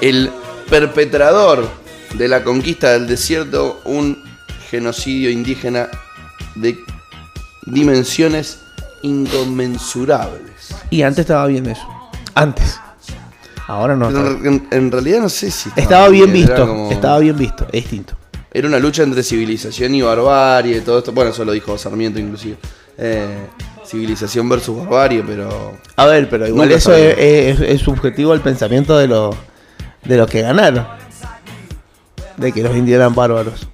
El 0.00 0.30
perpetrador 0.68 1.68
de 2.14 2.28
la 2.28 2.42
conquista 2.42 2.90
del 2.92 3.06
desierto, 3.06 3.80
un 3.84 4.22
genocidio 4.70 5.30
indígena 5.30 5.88
de 6.56 6.76
dimensiones 7.66 8.58
inconmensurables. 9.02 10.74
Y 10.90 11.02
antes 11.02 11.20
estaba 11.20 11.46
bien 11.46 11.66
eso. 11.66 11.86
Antes. 12.34 12.78
Ahora 13.68 13.94
no. 13.94 14.08
Estaba, 14.08 14.30
en, 14.30 14.66
en 14.70 14.90
realidad 14.90 15.20
no 15.20 15.28
sé 15.28 15.50
si 15.50 15.70
estaba 15.76 16.08
bien 16.08 16.30
era 16.30 16.32
visto. 16.38 16.66
como- 16.66 16.90
Estaba 16.90 17.18
bien 17.20 17.36
visto. 17.38 17.64
Es 17.66 17.72
distinto. 17.84 18.14
Era 18.52 18.66
una 18.68 18.78
lucha 18.78 19.02
entre 19.04 19.22
civilización 19.22 19.94
y 19.94 20.02
barbarie, 20.02 20.78
y 20.78 20.80
todo 20.80 20.98
esto. 20.98 21.12
Bueno, 21.12 21.30
eso 21.30 21.44
lo 21.44 21.52
dijo 21.52 21.76
Sarmiento 21.78 22.18
inclusive. 22.18 22.56
Eh, 22.98 23.26
civilización 23.86 24.48
versus 24.48 24.76
barbarie, 24.78 25.22
pero 25.26 25.78
A 25.96 26.06
ver, 26.06 26.28
pero 26.28 26.46
igual 26.48 26.70
eso 26.72 26.92
es, 26.94 27.16
es- 27.18 27.60
es 27.60 27.80
subjetivo 27.80 28.32
al 28.32 28.40
pensamiento 28.40 28.98
de 28.98 29.06
los 29.08 29.34
de 30.04 30.16
los 30.16 30.28
que 30.28 30.42
ganaron. 30.42 30.86
De 32.36 32.52
que 32.52 32.62
los 32.62 32.74
indios 32.74 32.96
eran 32.96 33.14
bárbaros. 33.14 33.68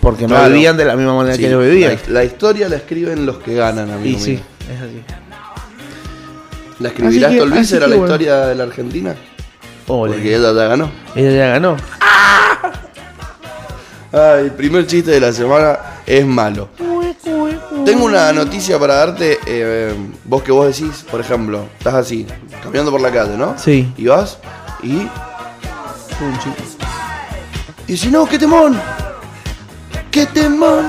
Porque 0.00 0.26
no 0.28 0.42
vivían 0.48 0.76
de 0.76 0.84
la 0.84 0.94
misma 0.96 1.14
manera 1.16 1.34
Sí, 1.34 1.42
que 1.42 1.48
ellos 1.48 1.62
vivían. 1.64 1.98
La, 2.06 2.12
la 2.14 2.24
historia 2.24 2.68
la 2.68 2.76
escriben 2.76 3.26
los 3.26 3.38
que 3.38 3.54
ganan, 3.54 3.90
amigo 3.90 4.18
Y 4.18 4.20
sí, 4.20 4.30
mío. 4.32 4.40
es 4.72 4.80
así. 4.82 5.02
¿La 6.78 6.88
escribirás 6.88 7.32
que- 7.32 7.38
Tolbizer 7.38 7.62
así 7.62 7.74
a 7.76 7.78
que 7.78 7.80
la 7.80 7.96
bueno. 7.96 8.04
historia 8.14 8.36
de 8.46 8.54
la 8.54 8.64
Argentina? 8.64 9.14
Ole. 9.86 10.12
Porque 10.14 10.34
ella 10.36 10.52
ya 10.54 10.64
ganó. 10.68 10.90
Ella 11.14 11.30
ya 11.30 11.46
ganó. 11.48 11.76
Ay, 14.14 14.44
el 14.44 14.52
primer 14.52 14.86
chiste 14.86 15.10
de 15.10 15.18
la 15.20 15.32
semana 15.32 15.76
es 16.06 16.24
malo. 16.24 16.68
Tengo 17.84 18.04
una 18.04 18.32
noticia 18.32 18.78
para 18.78 18.94
darte. 18.94 19.38
eh, 19.44 19.92
vos 20.24 20.42
que 20.42 20.52
vos 20.52 20.66
decís, 20.66 21.04
por 21.10 21.20
ejemplo, 21.20 21.64
estás 21.78 21.94
así, 21.94 22.26
caminando 22.62 22.92
por 22.92 23.00
la 23.00 23.10
calle, 23.10 23.36
¿no? 23.36 23.58
Sí. 23.58 23.92
Y 23.96 24.06
vas 24.06 24.38
y. 24.82 24.92
Un 26.20 26.38
chico. 26.38 26.54
Y 27.88 27.96
si 27.96 28.08
no, 28.08 28.24
qué 28.26 28.38
temón. 28.38 28.80
¡Qué 30.10 30.26
temón! 30.26 30.88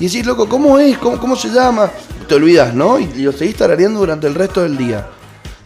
Y 0.00 0.06
decís, 0.06 0.26
loco, 0.26 0.48
¿cómo 0.48 0.76
es? 0.78 0.98
¿Cómo, 0.98 1.20
cómo 1.20 1.36
se 1.36 1.50
llama? 1.50 1.88
Te 2.26 2.34
olvidas, 2.34 2.74
¿no? 2.74 2.98
Y 2.98 3.06
lo 3.22 3.30
seguís 3.32 3.56
tarareando 3.56 4.00
durante 4.00 4.26
el 4.26 4.34
resto 4.34 4.62
del 4.62 4.76
día. 4.76 5.06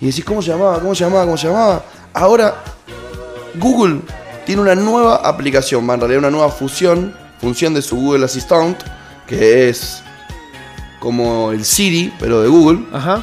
Y 0.01 0.07
decís, 0.07 0.23
¿cómo 0.25 0.43
se 0.43 0.51
llamaba? 0.51 0.79
¿Cómo 0.81 0.95
se 0.95 1.05
llamaba? 1.05 1.25
¿Cómo 1.25 1.39
se 1.39 1.47
llamaba? 1.47 1.83
Ahora, 2.13 2.55
Google 3.55 4.01
tiene 4.47 4.63
una 4.63 4.75
nueva 4.75 5.17
aplicación, 5.17 5.89
va, 5.89 5.95
en 5.95 6.01
realidad 6.01 6.19
una 6.21 6.31
nueva 6.31 6.51
fusión, 6.51 7.15
función 7.41 7.75
de 7.75 7.83
su 7.83 7.97
Google 7.97 8.25
Assistant, 8.25 8.77
que 9.27 9.69
es 9.69 10.03
como 11.01 11.53
el 11.53 11.65
Siri, 11.65 12.13
pero 12.19 12.41
de 12.43 12.49
Google, 12.49 12.85
Ajá. 12.93 13.23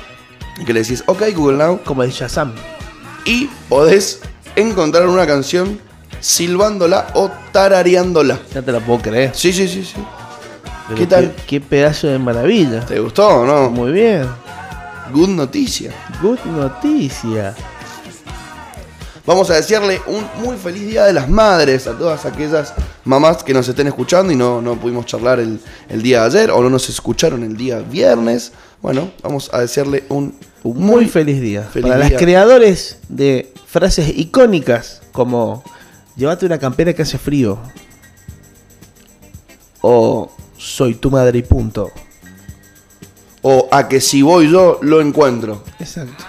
y 0.60 0.66
que 0.66 0.74
le 0.74 0.82
decís, 0.82 1.04
ok 1.08 1.24
Google 1.36 1.58
Now, 1.58 1.80
Como 1.84 2.04
el 2.04 2.12
Shazam. 2.12 2.54
y 3.26 3.50
podés 3.70 4.22
encontrar 4.56 5.08
una 5.08 5.26
canción 5.26 5.80
silbándola 6.20 7.08
o 7.16 7.32
tarareándola. 7.52 8.40
Ya 8.54 8.62
te 8.62 8.72
la 8.72 8.80
puedo 8.80 9.02
creer. 9.02 9.32
Sí, 9.34 9.52
sí, 9.54 9.68
sí, 9.68 9.84
sí. 9.84 9.96
Pero 10.88 11.00
¿Qué 11.00 11.08
tal? 11.08 11.34
Qué, 11.48 11.62
pedazo 11.62 12.08
de 12.08 12.20
maravilla. 12.20 12.82
¿Te 12.86 13.00
gustó 13.00 13.28
o 13.28 13.46
no? 13.46 13.70
Muy 13.72 13.92
bien. 13.92 14.28
Good 15.14 15.30
noticia. 15.30 15.92
Good 16.22 16.40
noticia. 16.46 17.56
Vamos 19.26 19.50
a 19.52 19.56
desearle 19.56 20.02
un 20.08 20.26
muy 20.44 20.58
feliz 20.58 20.88
Día 20.88 21.06
de 21.06 21.14
las 21.14 21.30
Madres 21.30 21.86
a 21.86 21.96
todas 21.98 22.26
aquellas 22.26 22.74
mamás 23.06 23.44
que 23.44 23.54
nos 23.54 23.68
estén 23.68 23.88
escuchando 23.88 24.34
y 24.34 24.36
no, 24.36 24.62
no 24.62 24.76
pudimos 24.80 25.06
charlar 25.06 25.40
el, 25.40 25.60
el 25.90 26.02
día 26.02 26.22
de 26.22 26.26
ayer 26.40 26.52
o 26.52 26.62
no 26.62 26.70
nos 26.70 26.90
escucharon 26.90 27.44
el 27.44 27.56
día 27.56 27.80
viernes. 27.80 28.52
Bueno, 28.82 29.12
vamos 29.22 29.52
a 29.54 29.60
desearle 29.60 30.06
un, 30.10 30.34
Un 30.64 30.78
muy 30.84 31.06
feliz 31.08 31.40
día. 31.40 31.62
feliz 31.64 31.92
Para 31.92 32.04
día. 32.04 32.14
las 32.14 32.20
creadores 32.22 32.98
de 33.10 33.54
frases 33.68 34.10
icónicas 34.18 35.02
como 35.12 35.64
llévate 36.16 36.48
una 36.48 36.58
campera 36.58 36.94
que 36.94 37.04
hace 37.04 37.20
frío. 37.20 37.60
O 39.82 40.32
soy 40.58 40.96
tu 40.96 41.12
madre 41.12 41.40
y 41.40 41.44
punto. 41.44 41.92
O 43.44 43.68
a 43.72 43.88
que 43.88 44.02
si 44.02 44.22
voy 44.24 44.52
yo 44.52 44.80
lo 44.82 45.00
encuentro. 45.02 45.64
Exacto. 45.80 46.24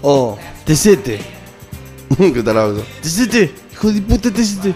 O 0.00 0.38
tesete. 0.68 1.18
¿Qué 2.18 2.42
tal 2.42 2.58
hablo? 2.58 2.82
Tesete. 3.02 3.54
Hijo 3.72 3.90
de 3.90 4.02
puta 4.02 4.30
tesete. 4.30 4.74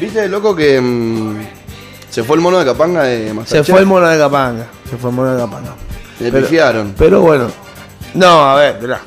¿Viste, 0.00 0.28
loco, 0.28 0.56
que 0.56 0.80
mm, 0.80 1.46
Se 2.10 2.24
fue 2.24 2.34
el 2.36 2.42
mono 2.42 2.58
de 2.58 2.64
Capanga 2.64 3.04
de 3.04 3.32
Se 3.46 3.62
fue 3.62 3.78
el 3.78 3.86
mono 3.86 4.08
de 4.08 4.18
Capanga. 4.18 4.66
Se 4.90 4.96
fue 4.96 5.10
el 5.10 5.16
mono 5.16 5.32
de 5.34 5.40
Capanga. 5.40 5.74
Le 6.18 6.32
Pero- 6.32 6.46
pifiaron. 6.46 6.94
Pero 6.98 7.20
bueno. 7.20 7.48
No, 8.14 8.50
a 8.50 8.56
ver, 8.56 8.82
mirá. 8.82 9.00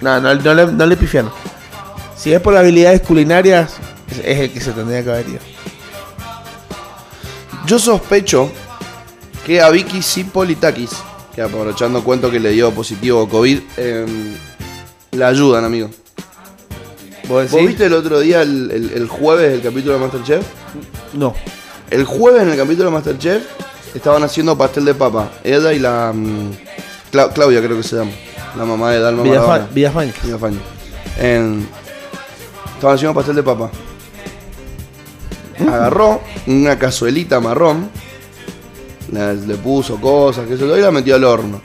No, 0.00 0.20
no, 0.20 0.34
no 0.34 0.54
le, 0.54 0.66
no 0.66 0.86
le 0.86 0.96
pifiaron. 0.96 1.30
Si 2.16 2.32
es 2.32 2.40
por 2.40 2.56
habilidades 2.56 3.02
culinarias, 3.02 3.74
es 4.24 4.40
el 4.40 4.52
que 4.52 4.60
se 4.60 4.72
tendría 4.72 5.04
que 5.04 5.10
haber 5.10 5.28
ido. 5.28 5.38
Yo 7.66 7.78
sospecho 7.78 8.50
que 9.50 9.60
a 9.60 9.68
Vicky 9.68 10.00
Cipolitakis, 10.00 10.90
que 11.34 11.42
aprovechando 11.42 12.04
cuento 12.04 12.30
que 12.30 12.38
le 12.38 12.50
dio 12.50 12.70
positivo 12.70 13.28
COVID, 13.28 13.58
em, 13.78 14.34
la 15.10 15.26
ayudan, 15.26 15.64
amigo. 15.64 15.90
¿Vos 17.28 17.50
¿Vos 17.50 17.66
viste 17.66 17.86
el 17.86 17.94
otro 17.94 18.20
día, 18.20 18.42
el, 18.42 18.70
el- 18.70 18.90
el 18.94 19.08
jueves, 19.08 19.52
el 19.52 19.60
capítulo 19.60 19.94
de 19.94 19.98
Masterchef? 19.98 20.44
No. 21.14 21.34
El 21.90 22.04
jueves 22.04 22.42
en 22.42 22.50
el 22.50 22.56
capítulo 22.56 22.84
de 22.84 22.90
Masterchef 22.92 23.42
estaban 23.92 24.22
haciendo 24.22 24.56
pastel 24.56 24.84
de 24.84 24.94
papa. 24.94 25.32
Eda 25.42 25.72
y 25.72 25.80
la. 25.80 26.12
Cla- 27.10 27.32
Claudia, 27.32 27.60
creo 27.60 27.76
que 27.76 27.82
se 27.82 27.96
llama. 27.96 28.12
La 28.56 28.64
mamá 28.64 28.92
de 28.92 29.00
Dalma 29.00 29.24
Villafa- 29.24 29.46
Maradona. 29.48 29.68
Villafañe. 29.74 30.12
Villafañe. 30.22 30.58
En- 31.18 31.68
Estaban 32.76 32.94
haciendo 32.94 33.14
pastel 33.14 33.34
de 33.34 33.42
papa. 33.42 33.68
Agarró 35.58 36.20
una 36.46 36.78
cazuelita 36.78 37.40
marrón, 37.40 37.90
le 39.12 39.54
puso 39.56 40.00
cosas, 40.00 40.46
que 40.46 40.56
se 40.56 40.64
y 40.64 40.80
la 40.80 40.90
metió 40.90 41.14
al 41.16 41.24
horno. 41.24 41.60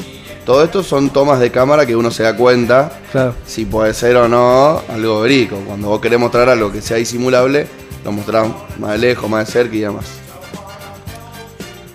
Todo 0.46 0.64
esto 0.64 0.84
son 0.84 1.10
tomas 1.10 1.40
de 1.40 1.50
cámara 1.52 1.86
que 1.86 1.96
uno 1.96 2.12
se 2.12 2.22
da 2.24 2.36
cuenta 2.36 2.92
Claro. 3.12 3.34
si 3.48 3.66
puede 3.66 3.94
ser 3.96 4.16
o 4.18 4.28
no 4.28 4.82
algo 4.90 5.22
verico. 5.22 5.56
Cuando 5.66 5.88
vos 5.90 6.00
querés 6.00 6.20
mostrar 6.20 6.48
algo 6.50 6.72
que 6.72 6.82
sea 6.82 6.98
disimulable, 6.98 7.68
lo 8.04 8.12
mostrás 8.12 8.48
más 8.80 8.92
de 8.92 8.98
lejos, 9.00 9.28
más 9.30 9.48
de 9.48 9.52
cerca 9.52 9.76
y 9.76 9.80
demás. 9.80 10.06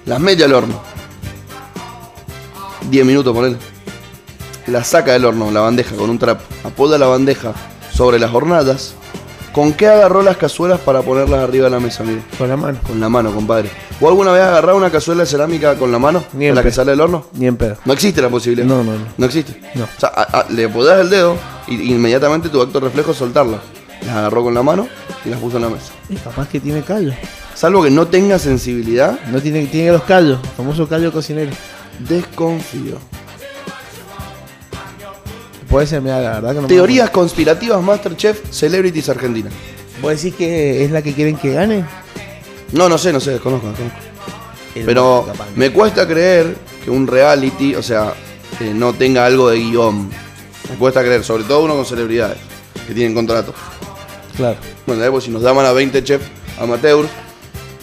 Las 0.07 0.19
mete 0.19 0.43
al 0.45 0.53
horno. 0.53 0.81
10 2.91 3.07
minutos 3.07 3.33
por 3.35 3.45
él. 3.45 3.57
La 4.67 4.83
saca 4.85 5.13
del 5.13 5.25
horno, 5.25 5.51
la 5.51 5.61
bandeja, 5.61 5.95
con 5.95 6.11
un 6.11 6.19
trapo. 6.19 6.43
Apoya 6.65 6.99
la 6.99 7.07
bandeja 7.07 7.53
sobre 7.93 8.19
las 8.19 8.33
hornadas. 8.35 8.95
¿Con 9.53 9.73
qué 9.73 9.89
agarró 9.89 10.23
las 10.23 10.37
cazuelas 10.37 10.79
para 10.81 11.03
ponerlas 11.03 11.41
arriba 11.41 11.65
de 11.65 11.71
la 11.71 11.81
mesa, 11.81 12.05
mire? 12.05 12.23
Con 12.39 12.49
la 12.49 12.57
mano. 12.57 12.79
Con 12.87 13.01
la 13.01 13.09
mano, 13.09 13.33
compadre. 13.35 13.69
¿Vos 13.99 14.09
alguna 14.11 14.31
vez 14.31 14.43
has 14.43 14.49
agarrado 14.51 14.77
una 14.79 14.91
cazuela 14.91 15.23
de 15.23 15.27
cerámica 15.27 15.75
con 15.75 15.91
la 15.91 15.99
mano? 15.99 16.23
Ni 16.35 16.45
en 16.45 16.51
¿En 16.51 16.55
la 16.55 16.63
que 16.63 16.71
sale 16.71 16.93
del 16.93 17.01
horno? 17.01 17.27
Ni 17.33 17.47
en 17.49 17.57
pedo. 17.57 17.77
No 17.85 17.93
existe 17.93 18.23
la 18.23 18.29
posibilidad. 18.29 18.67
No, 18.69 18.85
no, 18.85 18.93
no. 18.93 19.05
No 19.17 19.27
existe. 19.27 19.61
No. 19.75 19.85
O 19.85 20.01
sea, 20.01 20.11
a- 20.15 20.41
a- 20.41 20.47
le 20.51 20.69
podás 20.69 21.01
el 21.01 21.11
dedo 21.11 21.37
y 21.67 21.75
y 21.75 21.93
inmediatamente 21.93 22.49
tu 22.49 22.63
acto 22.63 22.79
reflejo 22.79 23.11
es 23.11 23.17
soltarla. 23.17 23.59
Las 24.07 24.17
agarró 24.17 24.45
con 24.45 24.55
la 24.55 24.63
mano 24.63 24.87
y 25.25 25.29
las 25.31 25.41
puso 25.41 25.57
en 25.57 25.65
la 25.65 25.69
mesa. 25.69 25.93
Y 26.09 26.15
capaz 26.15 26.49
que 26.49 26.61
tiene 26.61 26.83
callo. 26.83 27.13
Salvo 27.55 27.83
que 27.83 27.91
no 27.91 28.07
tenga 28.07 28.39
sensibilidad, 28.39 29.19
No 29.33 29.41
tiene, 29.43 29.67
tiene 29.67 29.91
los 29.93 30.05
callos. 30.05 30.39
El 30.43 30.51
famoso 30.51 30.89
callo 30.89 31.13
cocinero. 31.13 31.51
desconfío. 32.09 32.97
Puede 35.71 35.87
ser, 35.87 36.03
mira, 36.03 36.21
la 36.21 36.31
verdad 36.33 36.49
que 36.51 36.55
no 36.57 36.63
me 36.63 36.69
Teorías 36.69 37.11
conspirativas 37.11 37.81
Masterchef 37.83 38.51
Celebrities 38.51 39.09
Argentina. 39.09 39.49
¿Vos 40.03 40.11
decís 40.21 40.35
que 40.35 40.85
es 40.85 40.91
la 40.91 41.01
que 41.03 41.13
quieren 41.15 41.37
que 41.37 41.53
gane? 41.53 41.85
No, 42.73 42.89
no 42.89 42.99
sé, 42.99 43.13
no 43.13 43.21
sé, 43.21 43.33
desconozco, 43.33 43.69
Pero 44.75 45.27
me 45.57 45.71
cuesta 45.71 46.07
creer 46.07 46.57
que 46.85 46.91
un 46.91 47.07
reality, 47.07 47.75
o 47.75 47.83
sea, 47.83 48.15
eh, 48.61 48.73
no 48.75 48.93
tenga 48.93 49.27
algo 49.27 49.49
de 49.49 49.59
guion. 49.59 50.09
Me 50.71 50.77
cuesta 50.79 51.03
creer, 51.03 51.23
sobre 51.25 51.45
todo 51.45 51.63
uno 51.65 51.75
con 51.75 51.85
celebridades 51.87 52.39
que 52.87 52.95
tienen 52.95 53.15
contratos. 53.15 53.55
Claro. 54.37 54.57
Bueno, 54.87 55.05
eh, 55.05 55.11
pues 55.11 55.25
si 55.25 55.31
nos 55.31 55.43
daban 55.43 55.67
a 55.67 55.73
20 55.73 56.03
chefs 56.03 56.25
amateurs, 56.61 57.09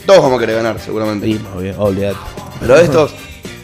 todos 0.06 0.22
vamos 0.22 0.38
a 0.38 0.40
querer 0.40 0.56
ganar, 0.58 0.80
seguramente. 0.80 1.26
Sí. 1.28 1.40
Pero 2.60 2.76
estos 2.78 3.12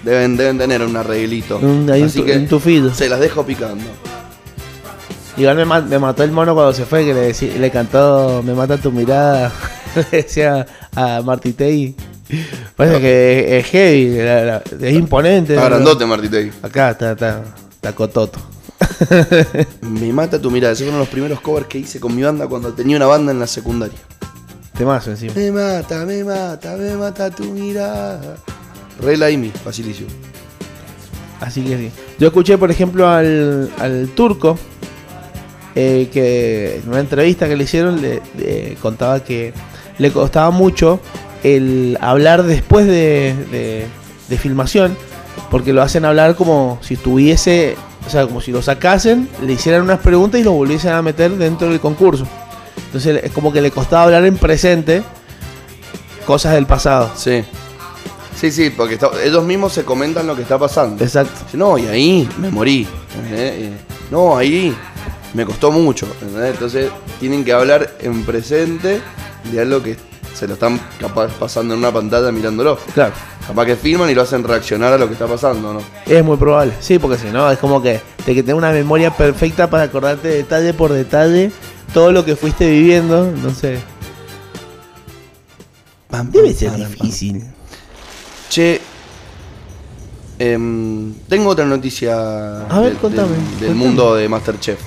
deben, 0.04 0.38
deben 0.38 0.58
tener 0.58 0.82
un 0.82 0.96
arreglito. 0.96 1.58
Un- 1.58 1.90
un 1.90 1.92
Así 1.92 2.20
tu- 2.20 2.26
que 2.26 2.38
un 2.38 2.94
se 2.94 3.10
las 3.10 3.20
dejo 3.20 3.46
picando. 3.46 3.84
Igual 5.38 5.56
me, 5.66 5.82
me 5.82 6.00
mató 6.00 6.24
el 6.24 6.32
mono 6.32 6.54
cuando 6.54 6.74
se 6.74 6.86
fue, 6.86 7.04
que 7.06 7.14
le, 7.14 7.32
decí- 7.32 7.56
le 7.58 7.72
cantó 7.72 8.44
Me 8.46 8.54
mata 8.54 8.78
tu 8.78 8.92
mirada. 8.92 9.52
le 10.12 10.22
decía 10.22 10.66
a 10.96 11.22
Martitei. 11.24 11.96
Parece 12.76 13.00
que 13.02 13.58
es, 13.60 13.66
es 13.66 13.72
heavy, 13.72 14.18
la- 14.18 14.44
la- 14.46 14.64
es 14.88 14.94
imponente. 14.94 15.56
Está 15.56 15.70
grandote, 15.70 16.06
Martitei. 16.06 16.52
Acá 16.62 16.92
está, 16.92 17.12
está, 17.14 17.42
está 17.74 17.94
cototo. 17.94 18.40
Me 19.82 20.12
mata 20.14 20.40
tu 20.40 20.52
mirada. 20.52 20.74
Esos 20.74 20.84
fueron 20.86 21.00
los 21.00 21.10
primeros 21.10 21.40
covers 21.42 21.68
que 21.68 21.80
hice 21.80 22.00
con 22.00 22.16
mi 22.16 22.22
banda 22.24 22.48
cuando 22.48 22.74
tenía 22.74 22.98
una 22.98 23.06
banda 23.08 23.32
en 23.32 23.40
la 23.40 23.48
secundaria. 23.48 23.98
Temazo 24.78 25.12
encima. 25.12 25.34
Me 25.36 25.52
mata, 25.52 26.06
me 26.06 26.24
mata, 26.24 26.76
me 26.78 26.96
mata 26.96 27.30
tu 27.30 27.44
mirada. 27.46 28.36
Re 29.02 29.18
Laimi, 29.18 29.50
facilicio. 29.52 30.06
Así 31.40 31.62
que 31.64 31.78
sí. 31.78 31.92
Yo 32.20 32.28
escuché, 32.28 32.58
por 32.58 32.72
ejemplo, 32.72 33.08
al, 33.08 33.70
al 33.80 34.08
turco, 34.16 34.58
eh, 35.76 36.10
que 36.12 36.78
en 36.84 36.90
una 36.90 37.00
entrevista 37.00 37.48
que 37.48 37.56
le 37.56 37.64
hicieron, 37.64 38.02
le, 38.02 38.22
le 38.38 38.76
contaba 38.82 39.24
que 39.24 39.54
le 39.98 40.12
costaba 40.12 40.50
mucho 40.52 41.00
el 41.44 41.98
hablar 42.02 42.44
después 42.44 42.86
de, 42.88 43.36
de- 43.52 43.86
de 44.30 44.38
filmación, 44.38 44.96
porque 45.52 45.74
lo 45.74 45.82
hacen 45.82 46.06
hablar 46.06 46.36
como 46.36 46.80
si 46.82 46.94
estuviese, 46.96 47.76
o 48.08 48.10
sea, 48.10 48.26
como 48.26 48.40
si 48.42 48.52
lo 48.52 48.62
sacasen, 48.62 49.28
le 49.46 49.54
hicieran 49.54 49.82
unas 49.82 50.00
preguntas 50.00 50.40
y 50.40 50.44
lo 50.44 50.54
volviesen 50.54 50.92
a 50.94 51.02
meter 51.02 51.32
dentro 51.32 51.70
del 51.70 51.80
concurso. 51.80 52.26
Entonces 52.86 53.22
es 53.24 53.32
como 53.32 53.52
que 53.52 53.62
le 53.62 53.70
costaba 53.72 54.04
hablar 54.04 54.26
en 54.26 54.38
presente 54.38 55.04
cosas 56.26 56.54
del 56.54 56.66
pasado. 56.66 57.12
Sí. 57.16 57.44
Sí, 58.36 58.52
sí, 58.52 58.70
porque 58.76 58.96
está- 58.96 59.10
ellos 59.24 59.44
mismos 59.44 59.74
se 59.74 59.84
comentan 59.84 60.26
lo 60.28 60.36
que 60.36 60.42
está 60.42 60.58
pasando. 60.58 61.04
Exacto. 61.04 61.42
No, 61.54 61.78
y 61.78 61.86
ahí 61.88 62.28
me 62.40 62.50
morí. 62.50 62.88
¿entendés? 63.16 63.54
Eh, 63.56 63.72
No, 64.12 64.38
ahí 64.38 64.76
me 65.34 65.46
costó 65.46 65.72
mucho. 65.72 66.08
¿entendés? 66.22 66.52
Entonces 66.54 66.92
tienen 67.20 67.44
que 67.44 67.54
hablar 67.54 67.96
en 68.00 68.24
presente 68.24 69.02
de 69.52 69.60
algo 69.62 69.82
que 69.84 69.98
se 70.34 70.48
lo 70.48 70.54
están 70.54 70.80
capaz 71.00 71.32
pasando 71.40 71.74
en 71.74 71.80
una 71.80 71.92
pantalla 71.92 72.32
mirándolo. 72.32 72.78
Claro. 72.94 73.14
Capaz 73.48 73.66
que 73.66 73.76
filman 73.76 74.10
y 74.10 74.16
lo 74.16 74.22
hacen 74.22 74.44
reaccionar 74.44 74.94
a 74.94 74.98
lo 74.98 75.08
que 75.08 75.14
está 75.14 75.28
pasando, 75.28 75.74
¿no? 75.74 75.82
Es 76.06 76.24
muy 76.24 76.38
probable, 76.38 76.74
sí, 76.80 76.98
porque 76.98 77.18
si 77.18 77.28
no, 77.28 77.52
es 77.52 77.60
como 77.60 77.82
que 77.82 78.00
te 78.26 78.34
que 78.34 78.42
tener 78.42 78.56
una 78.56 78.72
memoria 78.72 79.12
perfecta 79.12 79.70
para 79.70 79.84
acordarte 79.84 80.30
detalle 80.30 80.74
por 80.74 80.94
detalle 80.94 81.52
todo 81.94 82.12
lo 82.14 82.24
que 82.24 82.36
fuiste 82.38 82.70
viviendo, 82.70 83.32
no 83.32 83.50
sé. 83.54 83.80
Debe 86.32 86.54
ser 86.54 86.72
difícil. 86.76 87.44
Che, 88.50 88.80
em, 90.40 91.14
tengo 91.28 91.50
otra 91.50 91.66
noticia 91.66 92.66
A 92.68 92.80
ver, 92.80 92.90
del- 92.92 92.98
contame, 93.00 93.30
del, 93.30 93.38
del 93.38 93.68
contame. 93.70 93.74
mundo 93.76 94.16
de 94.16 94.30
Masterchef. 94.30 94.80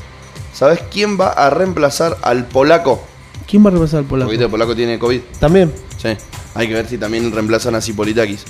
¿Sabes 0.56 0.80
quién 0.90 1.20
va 1.20 1.28
a 1.32 1.50
reemplazar 1.50 2.16
al 2.22 2.46
polaco? 2.46 3.04
¿Quién 3.46 3.62
va 3.62 3.68
a 3.68 3.72
reemplazar 3.72 3.98
al 4.00 4.06
polaco? 4.06 4.30
Porque 4.30 4.44
el 4.44 4.50
polaco 4.50 4.74
tiene 4.74 4.98
COVID. 4.98 5.20
También. 5.38 5.70
Sí, 6.00 6.08
hay 6.54 6.68
que 6.68 6.72
ver 6.74 6.88
si 6.88 6.96
también 6.96 7.30
reemplazan 7.30 7.74
a 7.74 7.80
Cipolitakis. 7.82 8.44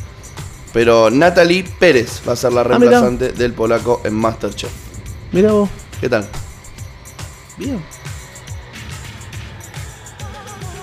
Pero 0.73 1.11
Natalie 1.11 1.65
Pérez 1.81 2.23
va 2.29 2.35
a 2.35 2.37
ser 2.37 2.53
la 2.53 2.61
Ah, 2.61 2.65
reemplazante 2.65 3.33
del 3.33 3.53
polaco 3.55 4.03
en 4.05 4.15
Masterchef. 4.15 4.71
Mira 5.33 5.51
vos. 5.51 5.69
¿Qué 6.01 6.09
tal? 6.09 6.27
Bien. 7.59 7.83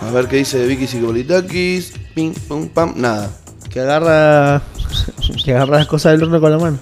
A 0.01 0.11
ver 0.11 0.27
qué 0.27 0.37
dice 0.37 0.65
Vicky 0.65 0.87
Cipolitakis. 0.87 1.93
Pim, 2.13 2.33
pum, 2.33 2.67
pam, 2.67 2.93
nada. 2.97 3.31
Que 3.69 3.79
agarra. 3.79 4.61
Que 5.45 5.53
agarra 5.55 5.77
las 5.77 5.87
cosas 5.87 6.13
del 6.13 6.23
horno 6.23 6.41
con 6.41 6.51
la 6.51 6.57
mano. 6.57 6.79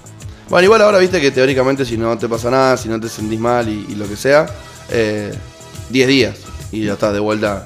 Bueno, 0.52 0.66
igual 0.66 0.82
ahora 0.82 0.98
viste 1.00 1.20
que 1.22 1.32
teóricamente 1.32 1.86
si 1.86 1.98
no 1.98 2.16
te 2.18 2.28
pasa 2.28 2.52
nada, 2.52 2.76
si 2.78 2.90
no 2.90 3.00
te 3.00 3.08
sentís 3.10 3.40
mal 3.40 3.68
y, 3.70 3.86
y 3.90 3.96
lo 3.96 4.08
que 4.08 4.16
sea, 4.18 4.46
eh, 4.90 5.34
10 5.90 6.08
días 6.10 6.38
y 6.74 6.84
ya 6.86 6.94
estás 6.94 7.14
de 7.14 7.20
vuelta 7.20 7.66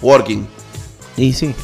working. 0.00 0.48
Y 1.18 1.32
sí. 1.34 1.54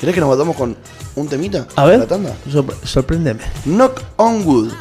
¿Querés 0.00 0.14
que 0.14 0.20
nos 0.22 0.30
matamos 0.30 0.56
con 0.56 0.74
un 1.16 1.28
temita? 1.28 1.66
A 1.76 1.84
ver. 1.84 1.98
¿La 1.98 2.06
tanda? 2.06 2.34
Sor- 2.50 2.76
sorpréndeme. 2.82 3.42
Knock 3.64 4.00
on 4.16 4.42
wood. 4.46 4.72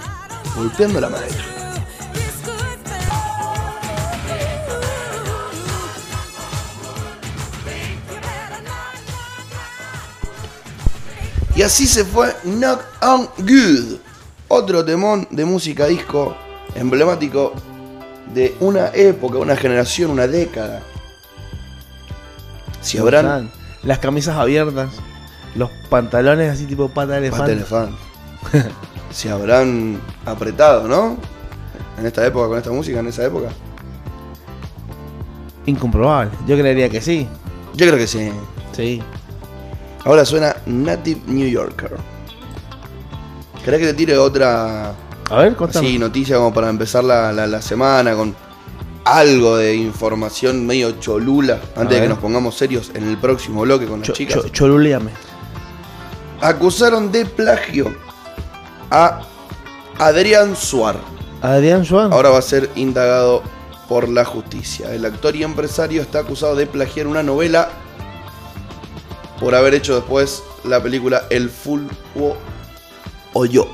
Golpeando 0.55 1.01
la 1.01 1.09
madera. 1.09 1.35
Y 11.57 11.63
así 11.63 11.87
se 11.87 12.05
fue 12.05 12.35
Knock 12.43 12.83
on 13.01 13.27
Good. 13.39 13.97
Otro 14.47 14.85
temón 14.85 15.27
de 15.31 15.43
música 15.43 15.87
disco 15.87 16.37
emblemático 16.75 17.51
de 18.31 18.55
una 18.59 18.89
época, 18.93 19.39
una 19.39 19.55
generación, 19.55 20.11
una 20.11 20.27
década. 20.27 20.83
Si 22.81 22.99
habrán 22.99 23.51
Las 23.81 23.97
camisas 23.97 24.35
abiertas. 24.37 24.91
Los 25.55 25.71
pantalones 25.89 26.51
así 26.51 26.67
tipo 26.67 26.89
pata 26.89 27.19
de 27.19 27.31
Pata 27.31 27.51
elefante. 27.51 27.95
elefante. 28.53 28.71
Se 29.11 29.31
habrán 29.31 29.99
apretado, 30.27 30.87
¿no? 30.87 31.17
En 31.97 32.05
esta 32.05 32.23
época, 32.23 32.49
con 32.49 32.57
esta 32.59 32.69
música, 32.71 32.99
en 32.99 33.07
esa 33.07 33.25
época. 33.25 33.47
Incomprobable. 35.65 36.29
Yo 36.45 36.55
creería 36.55 36.87
que 36.87 37.01
sí. 37.01 37.27
Yo 37.73 37.87
creo 37.87 37.97
que 37.97 38.05
sí. 38.05 38.31
Sí. 38.73 39.01
Ahora 40.05 40.23
suena 40.23 40.55
Native 40.67 41.21
New 41.27 41.47
Yorker. 41.49 41.95
¿Querés 43.63 43.79
que 43.81 43.87
te 43.87 43.93
tire 43.93 44.17
otra 44.17 44.93
A 45.29 45.35
ver, 45.37 45.55
contame. 45.55 45.87
así, 45.87 45.97
noticia 45.99 46.37
como 46.37 46.53
para 46.53 46.69
empezar 46.69 47.03
la, 47.03 47.31
la- 47.33 47.47
la 47.47 47.61
semana 47.61 48.15
con 48.15 48.35
algo 49.03 49.57
de 49.57 49.75
información 49.75 50.65
medio 50.65 50.91
cholula 50.99 51.59
antes 51.75 51.95
de 51.97 52.03
que 52.03 52.09
nos 52.09 52.19
pongamos 52.19 52.55
serios 52.57 52.91
en 52.93 53.07
el 53.07 53.17
próximo 53.17 53.61
bloque 53.61 53.85
con 53.85 53.99
las 53.99 54.07
Cho- 54.07 54.13
chicas? 54.13 54.35
cho- 54.43 54.49
choluleame. 54.49 55.11
Acusaron 56.41 57.11
de 57.11 57.25
plagio 57.25 57.93
a 58.91 59.21
Adrián 59.97 60.55
Suar. 60.55 60.97
Adrián 61.41 61.83
Suárez. 61.85 62.11
Ahora 62.13 62.29
va 62.29 62.39
a 62.39 62.41
ser 62.43 62.69
indagado 62.75 63.41
por 63.89 64.07
la 64.09 64.23
justicia. 64.25 64.93
El 64.93 65.05
actor 65.05 65.35
y 65.35 65.43
empresario 65.43 66.01
está 66.01 66.19
acusado 66.19 66.55
de 66.55 66.67
plagiar 66.67 67.07
una 67.07 67.23
novela 67.23 67.69
por 69.39 69.55
haber 69.55 69.73
hecho 69.75 69.95
después 69.95 70.43
la 70.63 70.81
película 70.81 71.23
El 71.29 71.49
Fútbol 71.49 72.35
o 73.33 73.45
Yo. 73.45 73.67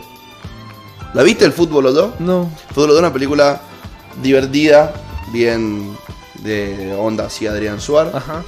¿La 1.13 1.23
viste 1.23 1.45
el 1.45 1.53
Fútbol 1.53 1.85
o 1.87 1.93
Yo? 1.93 2.13
No. 2.19 2.51
Fútbol 2.73 2.91
o 2.91 2.93
Yo, 2.93 2.99
una 2.99 3.13
película 3.13 3.61
divertida, 4.21 4.93
bien 5.31 5.95
de 6.41 6.93
onda 6.99 7.25
así 7.27 7.47
Adrián 7.47 7.79
Suar, 7.79 8.11
Ajá. 8.13 8.43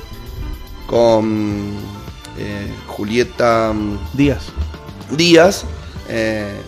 con 0.88 1.74
eh, 2.38 2.74
Julieta 2.88 3.72
mm, 3.74 3.98
Díaz. 4.14 4.44
Díaz. 5.12 5.64
eh, 6.10 6.60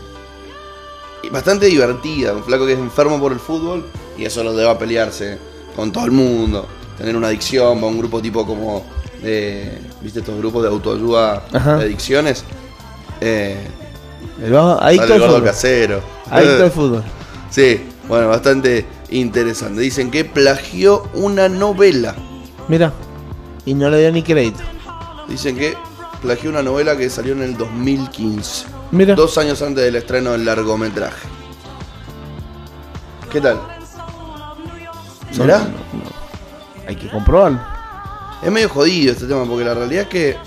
bastante 1.31 1.65
divertida, 1.65 2.33
un 2.33 2.43
flaco 2.43 2.65
que 2.65 2.73
es 2.73 2.79
enfermo 2.79 3.19
por 3.19 3.33
el 3.33 3.39
fútbol 3.39 3.85
y 4.17 4.23
eso 4.23 4.43
lo 4.45 4.53
lleva 4.57 4.71
a 4.71 4.79
pelearse 4.79 5.37
con 5.75 5.91
todo 5.91 6.05
el 6.05 6.11
mundo, 6.11 6.65
tener 6.97 7.17
una 7.17 7.27
adicción, 7.27 7.79
va 7.79 7.83
a 7.83 7.87
un 7.87 7.97
grupo 7.97 8.21
tipo 8.21 8.45
como 8.45 8.85
de, 9.21 9.77
¿viste 10.01 10.19
estos 10.19 10.37
grupos 10.37 10.63
de 10.63 10.69
autoayuda 10.69 11.43
Ajá. 11.53 11.77
de 11.77 11.85
adicciones? 11.85 12.43
Eh, 13.21 13.57
El 14.41 14.55
adicto 14.55 15.03
al 15.13 15.19
gordo 15.19 15.27
fútbol. 15.27 15.43
casero. 15.43 16.01
Adicto 16.29 16.63
al 16.63 16.71
fútbol. 16.71 17.03
Sí, 17.49 17.81
bueno, 18.07 18.27
bastante 18.29 18.85
interesante. 19.09 19.81
Dicen 19.81 20.11
que 20.11 20.25
plagió 20.25 21.03
una 21.13 21.49
novela. 21.49 22.15
Mira. 22.67 22.93
Y 23.65 23.73
no 23.73 23.89
le 23.89 23.99
dio 23.99 24.11
ni 24.11 24.23
crédito. 24.23 24.59
Dicen 25.27 25.57
que 25.57 25.75
plagió 26.21 26.49
una 26.49 26.63
novela 26.63 26.95
que 26.97 27.09
salió 27.09 27.33
en 27.33 27.41
el 27.43 27.57
2015. 27.57 28.65
Mira. 28.91 29.15
Dos 29.15 29.37
años 29.37 29.61
antes 29.61 29.83
del 29.83 29.95
estreno 29.95 30.31
del 30.31 30.45
largometraje. 30.45 31.27
¿Qué 33.31 33.41
tal? 33.41 33.55
No, 33.55 35.33
¿Será? 35.33 35.59
no, 35.59 35.65
no. 35.65 36.87
Hay 36.87 36.95
que 36.95 37.09
comprobarlo. 37.09 37.59
Es 38.47 38.53
medio 38.53 38.69
jodido 38.69 39.11
este 39.11 39.25
tema 39.25 39.43
porque 39.43 39.65
la 39.65 39.73
realidad 39.73 40.03
es 40.03 40.07
que 40.07 40.37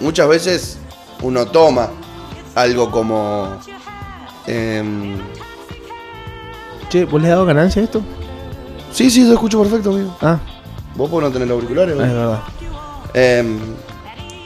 muchas 0.00 0.26
veces 0.26 0.78
uno 1.20 1.44
toma 1.44 1.90
algo 2.54 2.90
como... 2.90 3.58
em, 4.46 5.18
Che, 6.88 7.04
¿vos 7.04 7.20
le 7.20 7.28
has 7.28 7.32
dado 7.34 7.44
ganancia 7.44 7.82
a 7.82 7.84
esto? 7.84 8.00
sí, 8.90 9.10
sí, 9.10 9.26
te 9.26 9.34
escucho 9.34 9.60
perfecto, 9.60 9.90
amigo. 9.90 10.16
Ah, 10.22 10.38
Vos 10.94 11.10
podés 11.10 11.28
no 11.28 11.32
tener 11.38 11.50
auriculares. 11.52 11.92
es 11.94 11.98
¿no? 12.00 12.02
verdad. 12.06 12.40
Em, 13.12 13.58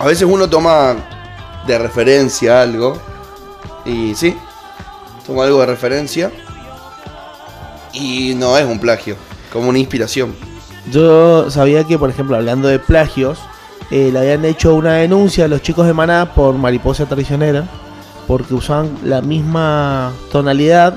a 0.00 0.04
veces 0.04 0.26
uno 0.28 0.50
toma 0.50 0.96
de 1.68 1.78
referencia 1.78 2.60
algo. 2.60 3.00
Y 3.84 4.16
sí, 4.16 4.36
toma 5.28 5.44
algo 5.44 5.60
de 5.60 5.66
referencia. 5.66 6.32
Y 7.92 8.34
no 8.34 8.58
es 8.58 8.64
un 8.66 8.80
plagio, 8.80 9.14
como 9.52 9.68
una 9.68 9.78
inspiración. 9.78 10.49
Yo 10.90 11.50
sabía 11.50 11.84
que, 11.84 11.98
por 11.98 12.10
ejemplo, 12.10 12.36
hablando 12.36 12.68
de 12.68 12.78
plagios, 12.78 13.38
eh, 13.90 14.10
le 14.12 14.18
habían 14.18 14.44
hecho 14.44 14.74
una 14.74 14.94
denuncia 14.94 15.44
a 15.44 15.48
los 15.48 15.62
chicos 15.62 15.86
de 15.86 15.92
Maná 15.92 16.32
por 16.34 16.54
Mariposa 16.54 17.06
Traicionera, 17.06 17.68
porque 18.26 18.54
usaban 18.54 18.90
la 19.04 19.20
misma 19.20 20.12
tonalidad 20.30 20.94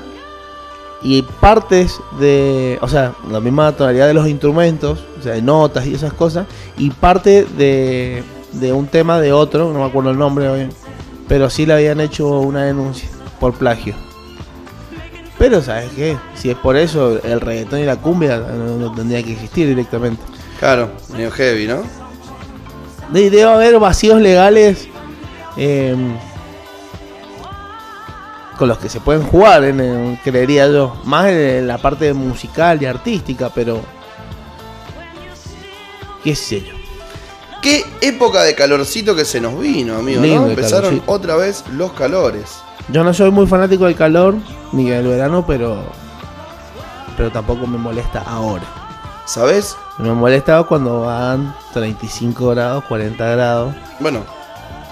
y 1.02 1.22
partes 1.22 2.00
de, 2.18 2.78
o 2.80 2.88
sea, 2.88 3.12
la 3.30 3.40
misma 3.40 3.72
tonalidad 3.72 4.06
de 4.06 4.14
los 4.14 4.28
instrumentos, 4.28 5.04
o 5.18 5.22
sea, 5.22 5.32
de 5.32 5.42
notas 5.42 5.86
y 5.86 5.94
esas 5.94 6.12
cosas, 6.12 6.46
y 6.78 6.90
parte 6.90 7.44
de, 7.56 8.22
de 8.52 8.72
un 8.72 8.86
tema 8.86 9.20
de 9.20 9.32
otro, 9.32 9.72
no 9.72 9.80
me 9.80 9.84
acuerdo 9.84 10.10
el 10.10 10.18
nombre 10.18 10.68
pero 11.28 11.50
sí 11.50 11.66
le 11.66 11.72
habían 11.72 12.00
hecho 12.00 12.28
una 12.40 12.64
denuncia 12.64 13.08
por 13.40 13.54
plagio. 13.54 13.94
Pero, 15.38 15.60
¿sabes 15.62 15.90
qué? 15.96 16.16
Si 16.34 16.50
es 16.50 16.56
por 16.56 16.76
eso, 16.76 17.20
el 17.22 17.40
reggaetón 17.40 17.80
y 17.80 17.84
la 17.84 17.96
cumbia 17.96 18.38
no, 18.38 18.76
no 18.76 18.92
tendría 18.94 19.22
que 19.22 19.32
existir 19.32 19.66
directamente. 19.68 20.22
Claro, 20.60 20.90
medio 21.12 21.30
heavy, 21.32 21.66
¿no? 21.66 21.82
De- 23.12 23.30
Debe 23.30 23.50
haber 23.50 23.78
vacíos 23.78 24.20
legales 24.20 24.88
eh, 25.56 25.96
con 28.58 28.68
los 28.68 28.78
que 28.78 28.88
se 28.88 29.00
pueden 29.00 29.24
jugar, 29.24 29.62
creería 30.22 30.68
yo. 30.68 30.96
Más 31.04 31.26
en 31.28 31.66
la 31.66 31.78
parte 31.78 32.12
musical 32.14 32.80
y 32.80 32.86
artística, 32.86 33.50
pero. 33.50 33.80
¿Qué 36.22 36.34
sé 36.34 36.60
yo? 36.60 36.72
Qué 37.60 37.84
época 38.00 38.42
de 38.44 38.54
calorcito 38.54 39.14
que 39.16 39.24
se 39.24 39.40
nos 39.40 39.58
vino, 39.58 39.96
amigo, 39.96 40.22
Lindo 40.22 40.40
¿no? 40.40 40.44
el 40.46 40.50
Empezaron 40.52 40.82
calorcito. 40.90 41.12
otra 41.12 41.36
vez 41.36 41.64
los 41.72 41.92
calores. 41.92 42.58
Yo 42.88 43.02
no 43.02 43.14
soy 43.14 43.30
muy 43.30 43.46
fanático 43.46 43.84
del 43.86 43.96
calor 43.96 44.34
ni 44.72 44.90
del 44.90 45.06
verano, 45.06 45.44
pero. 45.46 45.78
Pero 47.16 47.30
tampoco 47.30 47.66
me 47.66 47.78
molesta 47.78 48.22
ahora. 48.26 48.64
¿Sabes? 49.24 49.76
Me 49.98 50.12
molesta 50.12 50.62
cuando 50.64 51.02
van 51.02 51.54
35 51.72 52.50
grados, 52.50 52.84
40 52.84 53.24
grados. 53.24 53.74
Bueno, 54.00 54.20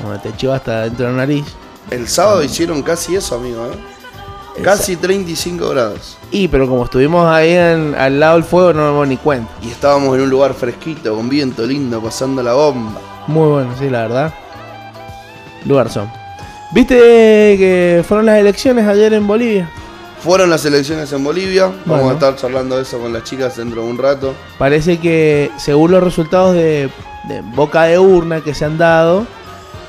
Cuando 0.00 0.20
te 0.20 0.34
chiva 0.36 0.56
hasta 0.56 0.82
dentro 0.82 1.06
de 1.06 1.12
la 1.12 1.18
nariz. 1.18 1.44
el 1.90 2.08
sábado 2.08 2.42
hicieron 2.42 2.82
casi 2.82 3.14
eso, 3.16 3.34
amigo, 3.36 3.66
¿eh? 3.66 4.62
Casi 4.62 4.96
35 4.96 5.68
grados. 5.70 6.16
Y 6.30 6.48
pero 6.48 6.68
como 6.68 6.84
estuvimos 6.84 7.26
ahí 7.26 7.52
en- 7.52 7.94
al 7.96 8.18
lado 8.20 8.34
del 8.34 8.44
fuego, 8.44 8.72
no 8.72 8.90
me 8.92 8.96
doy 8.98 9.08
ni 9.08 9.16
cuenta. 9.16 9.50
Y 9.62 9.70
estábamos 9.70 10.14
en 10.16 10.22
un 10.22 10.30
lugar 10.30 10.54
fresquito, 10.54 11.14
con 11.14 11.28
viento 11.28 11.64
lindo, 11.66 12.00
pasando 12.00 12.42
la 12.42 12.52
bomba. 12.54 13.00
Muy 13.26 13.48
bueno, 13.48 13.70
sí, 13.78 13.88
la 13.90 14.02
verdad. 14.02 14.34
Lugar 15.64 15.88
son. 15.90 16.10
¿Viste 16.72 16.94
que 17.58 18.04
fueron 18.06 18.26
las 18.26 18.38
elecciones 18.38 18.86
ayer 18.86 19.12
en 19.12 19.26
Bolivia? 19.26 19.68
Fueron 20.22 20.48
las 20.50 20.64
elecciones 20.64 21.12
en 21.12 21.22
Bolivia. 21.24 21.66
Vamos 21.66 21.84
Bueno. 21.86 22.08
a 22.10 22.12
estar 22.14 22.36
charlando 22.36 22.76
de 22.76 22.82
eso 22.82 22.98
con 22.98 23.12
las 23.12 23.24
chicas 23.24 23.56
dentro 23.56 23.82
de 23.82 23.90
un 23.90 23.98
rato. 23.98 24.34
Parece 24.58 24.98
que 24.98 25.50
según 25.58 25.90
los 25.90 26.02
resultados 26.02 26.54
de, 26.54 26.88
de 27.24 27.40
boca 27.54 27.82
de 27.84 27.98
urna 27.98 28.40
que 28.40 28.54
se 28.54 28.64
han 28.64 28.78
dado, 28.78 29.26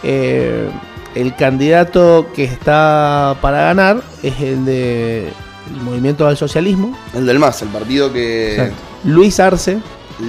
eh, 0.01 0.67
el 1.15 1.35
candidato 1.35 2.27
que 2.35 2.43
está 2.43 3.37
para 3.41 3.61
ganar 3.61 4.01
es 4.23 4.41
el 4.41 4.65
de 4.65 5.27
el 5.73 5.81
Movimiento 5.81 6.27
al 6.27 6.35
Socialismo, 6.35 6.97
El 7.13 7.25
del 7.25 7.39
MAS, 7.39 7.61
el 7.61 7.69
partido 7.69 8.11
que 8.11 8.51
Exacto. 8.55 8.75
Luis 9.05 9.39
Arce. 9.39 9.79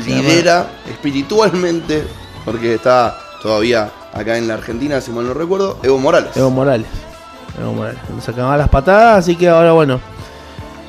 lidera 0.07 0.69
espiritualmente, 0.89 2.05
porque 2.45 2.75
está 2.75 3.19
todavía 3.43 3.91
acá 4.15 4.39
en 4.39 4.49
la 4.49 4.55
Argentina, 4.55 5.01
si 5.01 5.11
mal 5.11 5.27
no 5.27 5.35
recuerdo, 5.35 5.79
Evo 5.83 5.99
Morales. 5.99 6.37
Evo 6.37 6.51
Morales. 6.51 6.87
Evo 7.61 7.73
Morales. 7.73 7.99
Nos 8.15 8.25
sacaban 8.25 8.59
las 8.59 8.69
patadas, 8.69 9.19
así 9.19 9.37
que 9.37 9.49
ahora 9.49 9.73
bueno. 9.73 10.01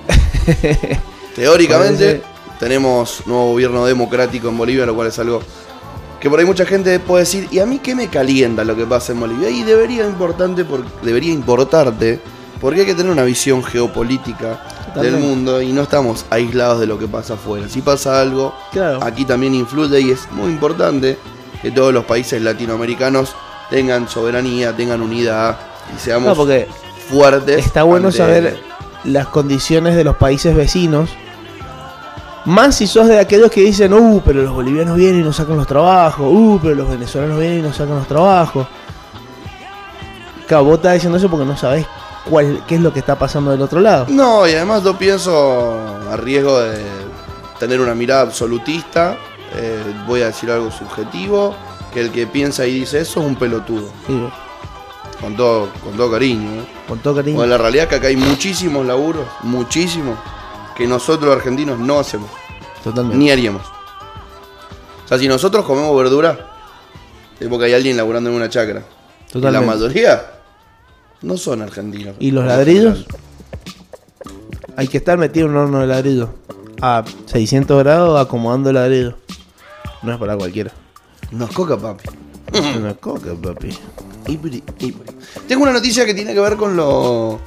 Teóricamente 1.36 2.22
tenemos 2.60 3.24
nuevo 3.26 3.52
gobierno 3.52 3.86
democrático 3.86 4.50
en 4.50 4.58
Bolivia, 4.58 4.86
lo 4.86 4.96
cual 4.96 5.08
es 5.08 5.20
algo 5.20 5.42
que 6.20 6.30
por 6.30 6.40
ahí 6.40 6.46
mucha 6.46 6.66
gente 6.66 7.00
puede 7.00 7.24
decir, 7.24 7.48
¿y 7.52 7.60
a 7.60 7.66
mí 7.66 7.80
qué 7.80 7.94
me 7.94 8.08
calienta 8.08 8.64
lo 8.64 8.76
que 8.76 8.86
pasa 8.86 9.12
en 9.12 9.20
Bolivia? 9.20 9.50
Y 9.50 9.64
debería, 9.64 10.06
importante 10.06 10.64
por- 10.66 10.86
debería 11.02 11.32
importarte, 11.34 12.20
porque 12.62 12.82
hay 12.82 12.86
que 12.86 12.96
tener 12.96 13.12
una 13.12 13.24
visión 13.24 13.64
geopolítica 13.64 14.64
del 14.96 15.18
mundo 15.18 15.62
y 15.62 15.74
no 15.74 15.82
estamos 15.82 16.26
aislados 16.30 16.80
de 16.80 16.88
lo 16.88 16.98
que 16.98 17.08
pasa 17.08 17.34
afuera. 17.34 17.68
Si 17.68 17.82
pasa 17.82 18.22
algo, 18.22 18.56
Claro. 18.72 19.04
aquí 19.04 19.26
también 19.26 19.54
influye 19.54 20.00
y 20.00 20.12
es 20.12 20.32
muy 20.32 20.50
importante 20.52 21.18
que 21.66 21.72
todos 21.72 21.92
los 21.92 22.06
países 22.06 22.40
latinoamericanos 22.44 23.36
tengan 23.72 24.08
soberanía, 24.08 24.72
tengan 24.76 25.02
unidad 25.02 25.58
y 25.96 26.00
seamos 26.00 26.30
No, 26.30 26.36
porque 26.36 26.68
fuertes. 27.10 27.66
está 27.66 27.82
bueno 27.82 28.10
ante- 28.10 28.20
saber 28.20 28.60
las 29.04 29.26
condiciones 29.30 29.96
de 29.96 30.04
los 30.04 30.16
países 30.16 30.56
vecinos. 30.56 31.10
Más 32.46 32.76
si 32.76 32.86
sos 32.86 33.08
de 33.08 33.18
aquellos 33.18 33.50
que 33.50 33.62
dicen, 33.62 33.92
uh, 33.96 34.22
pero 34.24 34.44
los 34.44 34.54
bolivianos 34.54 34.96
vienen 34.96 35.22
y 35.22 35.24
nos 35.24 35.38
sacan 35.38 35.58
los 35.58 35.66
trabajos, 35.66 36.28
uh, 36.32 36.60
pero 36.62 36.76
los 36.76 36.88
venezolanos 36.88 37.40
vienen 37.40 37.58
y 37.58 37.62
nos 37.64 37.76
sacan 37.76 37.96
los 37.96 38.08
trabajos. 38.08 38.68
Estás 40.48 40.94
diciendo 40.94 41.18
eso 41.18 41.28
porque 41.32 41.46
no 41.48 41.58
sabés 41.58 41.88
cuál, 42.30 42.62
qué 42.68 42.76
es 42.76 42.82
lo 42.82 42.94
que 42.94 43.00
está 43.00 43.18
pasando 43.18 43.50
del 43.50 43.64
otro 43.64 43.80
lado. 43.82 44.06
No, 44.10 44.48
y 44.48 44.54
además 44.54 44.84
yo 44.84 44.96
pienso 44.96 45.80
a 46.12 46.16
riesgo 46.16 46.60
de 46.60 46.84
tener 47.60 47.82
una 47.82 47.96
mirada 47.96 48.22
absolutista, 48.22 49.18
eh, 49.54 49.84
voy 50.08 50.22
a 50.22 50.28
decir 50.28 50.50
algo 50.52 50.72
subjetivo, 50.72 51.56
que 51.94 52.02
el 52.02 52.12
que 52.12 52.28
piensa 52.28 52.66
y 52.66 52.80
dice 52.80 53.00
eso 53.00 53.22
es 53.22 53.26
un 53.26 53.36
pelotudo, 53.36 53.90
con 55.22 55.36
todo, 55.36 55.70
con 55.84 55.96
todo 55.96 56.12
cariño. 56.12 56.62
¿eh? 56.62 56.66
con 56.88 57.00
todo 57.00 57.16
cariño. 57.16 57.38
Bueno, 57.38 57.52
la 57.52 57.58
realidad 57.58 57.84
es 57.86 57.90
que 57.90 57.96
acá 57.96 58.08
hay 58.08 58.18
muchísimos 58.18 58.86
laburos, 58.86 59.26
muchísimos, 59.44 60.18
que 60.76 60.88
nosotros 60.88 61.28
los 61.28 61.36
argentinos 61.38 61.80
no 61.80 62.00
hacemos, 62.00 62.30
totalmente. 62.84 63.18
ni 63.18 63.32
haríamos. 63.32 63.64
O 65.06 65.08
sea, 65.08 65.18
si 65.18 65.28
nosotros 65.28 65.66
comemos 65.66 65.96
verdura, 65.96 66.52
es 67.40 67.48
porque 67.48 67.66
hay 67.66 67.74
alguien 67.74 67.96
laburando 67.96 68.30
en 68.30 68.36
una 68.36 68.50
chacra. 68.50 68.84
Y 69.28 69.32
Totalmente. 69.34 69.68
la 69.68 69.74
mayoría 69.74 70.32
no 71.22 71.38
son 71.38 71.62
argentinos. 71.62 72.16
¿Y 72.20 72.32
los 72.32 72.46
ladrillos? 72.46 73.06
Hay 74.78 74.88
que 74.88 74.98
estar 74.98 75.18
metido 75.18 75.48
en 75.48 75.54
un 75.54 75.58
horno 75.58 75.80
de 75.82 75.88
ladrillo. 75.88 76.30
A 76.82 77.04
600 77.26 77.84
grados 77.84 78.20
acomodando 78.20 78.70
el 78.70 78.76
ladrillo. 78.76 79.18
No 80.04 80.14
es 80.14 80.20
para 80.20 80.38
cualquiera. 80.38 80.72
No 81.32 81.46
es 81.46 81.52
coca, 81.52 81.78
papi. 81.78 82.10
Es 82.54 82.76
una 82.76 82.94
coca, 82.94 83.34
papi. 83.34 83.70
Tengo 85.48 85.64
una 85.64 85.72
noticia 85.72 86.06
que 86.06 86.14
tiene 86.14 86.34
que 86.34 86.40
ver 86.40 86.56
con 86.56 86.76
lo 86.76 87.40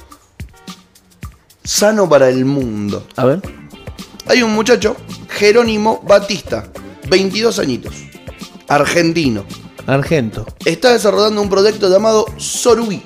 sano 1.63 2.07
para 2.07 2.29
el 2.29 2.45
mundo. 2.45 3.05
A 3.15 3.25
ver. 3.25 3.41
Hay 4.27 4.43
un 4.43 4.53
muchacho, 4.53 4.95
Jerónimo 5.29 6.01
Batista, 6.07 6.67
22 7.09 7.59
añitos, 7.59 7.93
argentino. 8.67 9.43
Argento. 9.87 10.45
Está 10.65 10.93
desarrollando 10.93 11.41
un 11.41 11.49
proyecto 11.49 11.89
llamado 11.89 12.25
Sorui. 12.37 13.01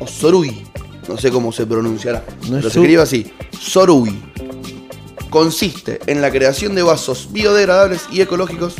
O 0.00 0.06
Sorui. 0.06 0.64
No 1.08 1.16
sé 1.16 1.30
cómo 1.30 1.52
se 1.52 1.64
pronunciará. 1.64 2.24
No 2.48 2.56
es 2.56 2.62
pero 2.62 2.70
se 2.70 2.80
escribe 2.80 3.02
así. 3.02 3.32
Sorui. 3.58 4.27
Consiste 5.30 6.00
en 6.06 6.20
la 6.22 6.30
creación 6.30 6.74
de 6.74 6.82
vasos 6.82 7.28
biodegradables 7.32 8.02
y 8.10 8.20
ecológicos 8.20 8.74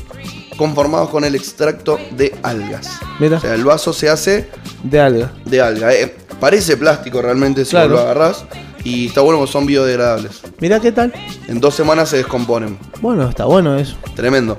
conformados 0.56 1.10
con 1.10 1.24
el 1.24 1.34
extracto 1.34 1.98
de 2.12 2.34
algas. 2.42 2.98
Mira. 3.20 3.36
O 3.36 3.40
sea, 3.40 3.54
el 3.54 3.64
vaso 3.64 3.92
se 3.92 4.08
hace 4.08 4.48
De 4.82 5.00
alga. 5.00 5.32
de 5.44 5.60
alga. 5.60 5.92
eh. 5.94 6.16
Parece 6.40 6.76
plástico 6.76 7.20
realmente 7.20 7.64
si 7.64 7.72
Claro. 7.72 7.90
lo 7.90 7.98
agarrás. 8.00 8.44
Y 8.84 9.06
está 9.08 9.20
bueno 9.22 9.38
porque 9.40 9.52
son 9.52 9.66
biodegradables. 9.66 10.40
Mira 10.60 10.78
qué 10.80 10.92
tal. 10.92 11.12
En 11.48 11.60
dos 11.60 11.74
semanas 11.74 12.08
se 12.10 12.16
descomponen. 12.18 12.78
Bueno, 13.00 13.28
está 13.28 13.44
bueno 13.44 13.76
eso. 13.76 13.96
Tremendo. 14.14 14.56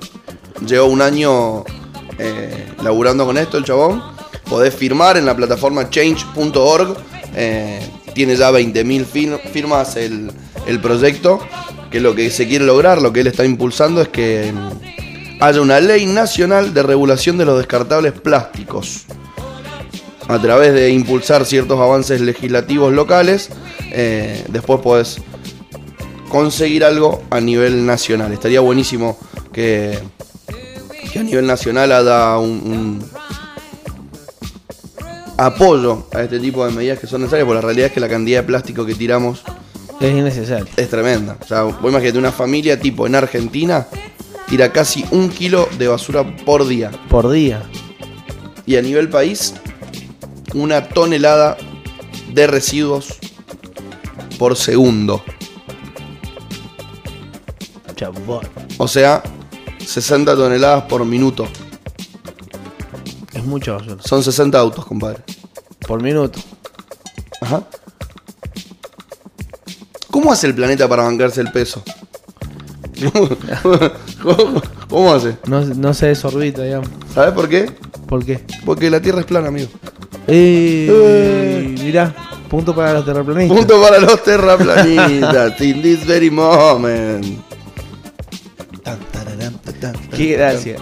Llevo 0.66 0.88
un 0.88 1.02
año 1.02 1.64
eh, 2.18 2.68
laburando 2.84 3.26
con 3.26 3.38
esto 3.38 3.58
el 3.58 3.64
chabón. 3.64 4.04
Podés 4.50 4.76
firmar 4.76 5.16
en 5.18 5.26
la 5.26 5.36
plataforma 5.36 5.90
change.org. 5.90 6.98
eh, 7.36 7.80
tiene 8.14 8.36
ya 8.36 8.52
20.000 8.52 9.06
fir- 9.06 9.40
firmas 9.52 9.96
el, 9.96 10.32
el 10.68 10.82
proyecto. 10.82 11.40
Que 11.92 12.00
lo 12.00 12.14
que 12.16 12.30
se 12.30 12.48
quiere 12.48 12.66
lograr, 12.66 13.02
lo 13.02 13.12
que 13.12 13.22
él 13.22 13.28
está 13.28 13.46
impulsando 13.46 14.02
es 14.02 14.10
que 14.10 14.54
haya 15.40 15.62
una 15.62 15.80
ley 15.80 16.06
nacional 16.06 16.74
de 16.74 16.84
regulación 16.84 17.38
de 17.38 17.46
los 17.46 17.58
descartables 17.58 18.14
plásticos. 18.14 19.06
A 20.28 20.40
través 20.40 20.74
de 20.74 20.92
impulsar 20.92 21.46
ciertos 21.46 21.80
avances 21.80 22.22
legislativos 22.22 22.94
locales, 22.94 23.50
eh, 23.92 24.46
después 24.50 24.80
podés 24.82 25.18
conseguir 26.30 26.84
algo 26.84 27.24
a 27.32 27.40
nivel 27.40 27.86
nacional. 27.86 28.32
Estaría 28.32 28.60
buenísimo 28.60 29.18
que, 29.52 29.98
a 31.16 31.24
nivel 31.24 31.48
nacional 31.48 31.92
haya 31.92 32.38
un 32.38 33.04
apoyo 35.40 36.06
a 36.14 36.22
este 36.22 36.40
tipo 36.40 36.66
de 36.66 36.72
medidas 36.74 37.00
que 37.00 37.08
son 37.08 37.22
necesarias, 37.22 37.46
porque 37.46 37.62
la 37.62 37.66
realidad 37.66 37.88
es 37.88 37.94
que 37.94 38.00
la 38.00 38.10
cantidad 38.10 38.42
de 38.42 38.48
plástico 38.48 38.86
que 38.86 38.94
tiramos 38.94 39.42
Es 40.00 40.12
innecesario. 40.12 40.68
es 40.78 40.90
tremenda. 40.90 41.38
O 41.42 41.46
sea, 41.46 41.64
vos 41.64 41.92
imagínate 41.92 42.18
una 42.18 42.32
familia 42.32 42.80
tipo 42.80 43.06
en 43.06 43.16
Argentina 43.16 43.88
tira 44.50 44.72
casi 44.72 45.06
un 45.12 45.30
kilo 45.30 45.70
de 45.78 45.88
basura 45.88 46.36
por 46.46 46.68
día. 46.68 46.90
Por 47.10 47.30
día. 47.30 47.62
Y 48.66 48.78
a 48.78 48.82
nivel 48.82 49.08
país, 49.10 49.54
una 50.56 50.90
tonelada 50.90 51.56
de 52.34 52.48
residuos 52.48 53.20
por 54.40 54.56
segundo. 54.56 55.24
Chabón. 57.96 58.48
O 58.78 58.88
sea, 58.88 59.22
60 59.86 60.36
toneladas 60.36 60.84
por 60.84 61.06
minuto. 61.06 61.48
Es 63.34 63.44
mucho 63.44 63.76
basura. 63.76 64.02
Son 64.04 64.24
60 64.24 64.58
autos, 64.58 64.86
compadre. 64.86 65.24
Por 65.88 66.02
minuto. 66.02 66.40
Ajá. 67.42 67.64
¿Cómo 70.12 70.32
hace 70.32 70.48
el 70.48 70.56
planeta 70.56 70.88
para 70.88 71.04
bancarse 71.04 71.42
el 71.42 71.52
peso? 71.52 71.84
¿Cómo, 73.14 73.30
cómo 74.90 75.14
hace? 75.14 75.38
No, 75.48 75.62
no 75.62 75.94
se 75.94 76.08
desorbita, 76.08 76.64
digamos. 76.64 76.90
¿Sabes 77.14 77.34
por 77.34 77.48
qué? 77.48 77.72
¿Por 78.08 78.26
qué? 78.26 78.42
Porque 78.66 78.90
la 78.90 79.00
Tierra 79.02 79.20
es 79.22 79.26
plana, 79.26 79.48
amigo. 79.50 79.70
Eh, 80.28 81.76
mirá, 81.82 82.14
punto 82.50 82.76
para 82.76 82.94
los 82.94 83.06
terraplanistas. 83.06 83.58
Punto 83.58 83.82
para 83.82 84.00
los 84.00 84.24
terraplanistas. 84.24 85.62
in 85.62 85.82
this 85.82 86.06
very 86.06 86.30
moment. 86.30 87.26
Tan, 88.84 89.00
tararán, 89.12 89.54
ta, 89.60 89.72
tan, 89.74 89.94
tan, 89.94 90.10
Qué 90.10 90.34
gracia. 90.34 90.78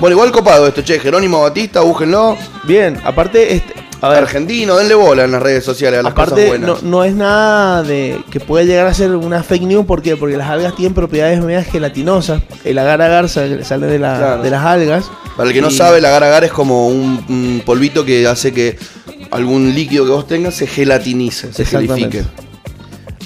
Bueno, 0.00 0.14
igual 0.14 0.32
copado 0.32 0.66
esto, 0.66 0.82
che. 0.82 0.98
Jerónimo 0.98 1.42
Batista, 1.42 1.80
búsquenlo. 1.80 2.36
Bien, 2.64 3.00
aparte, 3.04 3.54
este, 3.54 3.74
a 4.04 4.08
ver, 4.10 4.18
Argentino, 4.24 4.76
denle 4.76 4.94
bola 4.94 5.24
en 5.24 5.32
las 5.32 5.42
redes 5.42 5.64
sociales 5.64 6.00
a 6.00 6.02
las 6.02 6.12
cosas 6.14 6.32
aparte 6.32 6.46
buenas. 6.48 6.82
no, 6.82 6.88
no 6.90 7.04
es 7.04 7.14
nada 7.14 7.82
de 7.82 8.20
que 8.30 8.40
puede 8.40 8.66
llegar 8.66 8.86
a 8.86 8.94
ser 8.94 9.10
una 9.16 9.42
fake 9.42 9.62
news. 9.62 9.86
¿Por 9.86 10.02
qué? 10.02 10.16
Porque 10.16 10.36
las 10.36 10.48
algas 10.48 10.74
tienen 10.76 10.94
propiedades 10.94 11.40
medias 11.42 11.66
gelatinosas. 11.66 12.42
El 12.64 12.78
agar 12.78 13.00
agar 13.02 13.28
sale 13.28 13.56
de, 13.86 13.98
la- 13.98 14.18
Claro. 14.18 14.42
de 14.42 14.50
las 14.50 14.64
algas. 14.64 15.10
Para 15.36 15.48
el 15.48 15.54
que 15.54 15.60
no 15.60 15.70
sabe, 15.70 15.98
el 15.98 16.04
agar 16.04 16.22
agar 16.24 16.44
es 16.44 16.52
como 16.52 16.88
un, 16.88 17.24
un 17.28 17.62
polvito 17.66 18.04
que 18.04 18.26
hace 18.26 18.52
que 18.52 18.78
algún 19.30 19.74
líquido 19.74 20.04
que 20.04 20.10
vos 20.12 20.26
tengas 20.28 20.54
se 20.54 20.66
gelatinice, 20.66 21.52
se 21.52 21.64
gelifique. 21.64 22.22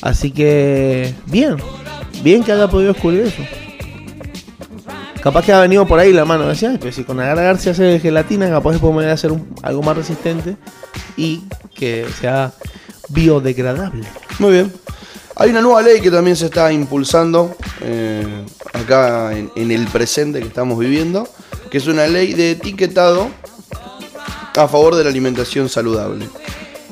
Así 0.00 0.30
que, 0.30 1.12
bien. 1.26 1.56
Bien 2.22 2.42
que 2.42 2.52
haya 2.52 2.68
podido 2.68 2.92
descubrir 2.92 3.22
eso. 3.26 3.42
Capaz 5.22 5.44
que 5.44 5.52
ha 5.52 5.60
venido 5.60 5.86
por 5.86 5.98
ahí 5.98 6.12
la 6.12 6.24
mano. 6.24 6.46
Decía, 6.46 6.70
"Ay, 6.70 6.78
pero 6.80 6.92
si 6.92 7.04
con 7.04 7.18
agar 7.20 7.38
agar 7.38 7.58
se 7.58 7.70
hace 7.70 7.98
gelatina, 8.00 8.48
capaz 8.48 8.78
podemos 8.78 9.04
hacer 9.04 9.32
un- 9.32 9.48
algo 9.62 9.82
más 9.82 9.96
resistente 9.96 10.56
y 11.16 11.42
que 11.74 12.06
sea 12.20 12.52
biodegradable. 13.08 14.06
Muy 14.38 14.52
bien. 14.52 14.72
Hay 15.36 15.50
una 15.50 15.60
nueva 15.60 15.82
ley 15.82 16.00
que 16.00 16.10
también 16.10 16.36
se 16.36 16.46
está 16.46 16.72
impulsando 16.72 17.56
eh, 17.80 18.44
acá 18.72 19.36
en, 19.36 19.50
en 19.54 19.70
el 19.70 19.86
presente 19.86 20.40
que 20.40 20.46
estamos 20.48 20.78
viviendo, 20.78 21.28
que 21.70 21.78
es 21.78 21.86
una 21.86 22.06
ley 22.08 22.34
de 22.34 22.52
etiquetado 22.52 23.28
a 24.56 24.66
favor 24.68 24.96
de 24.96 25.04
la 25.04 25.10
alimentación 25.10 25.68
saludable. 25.68 26.28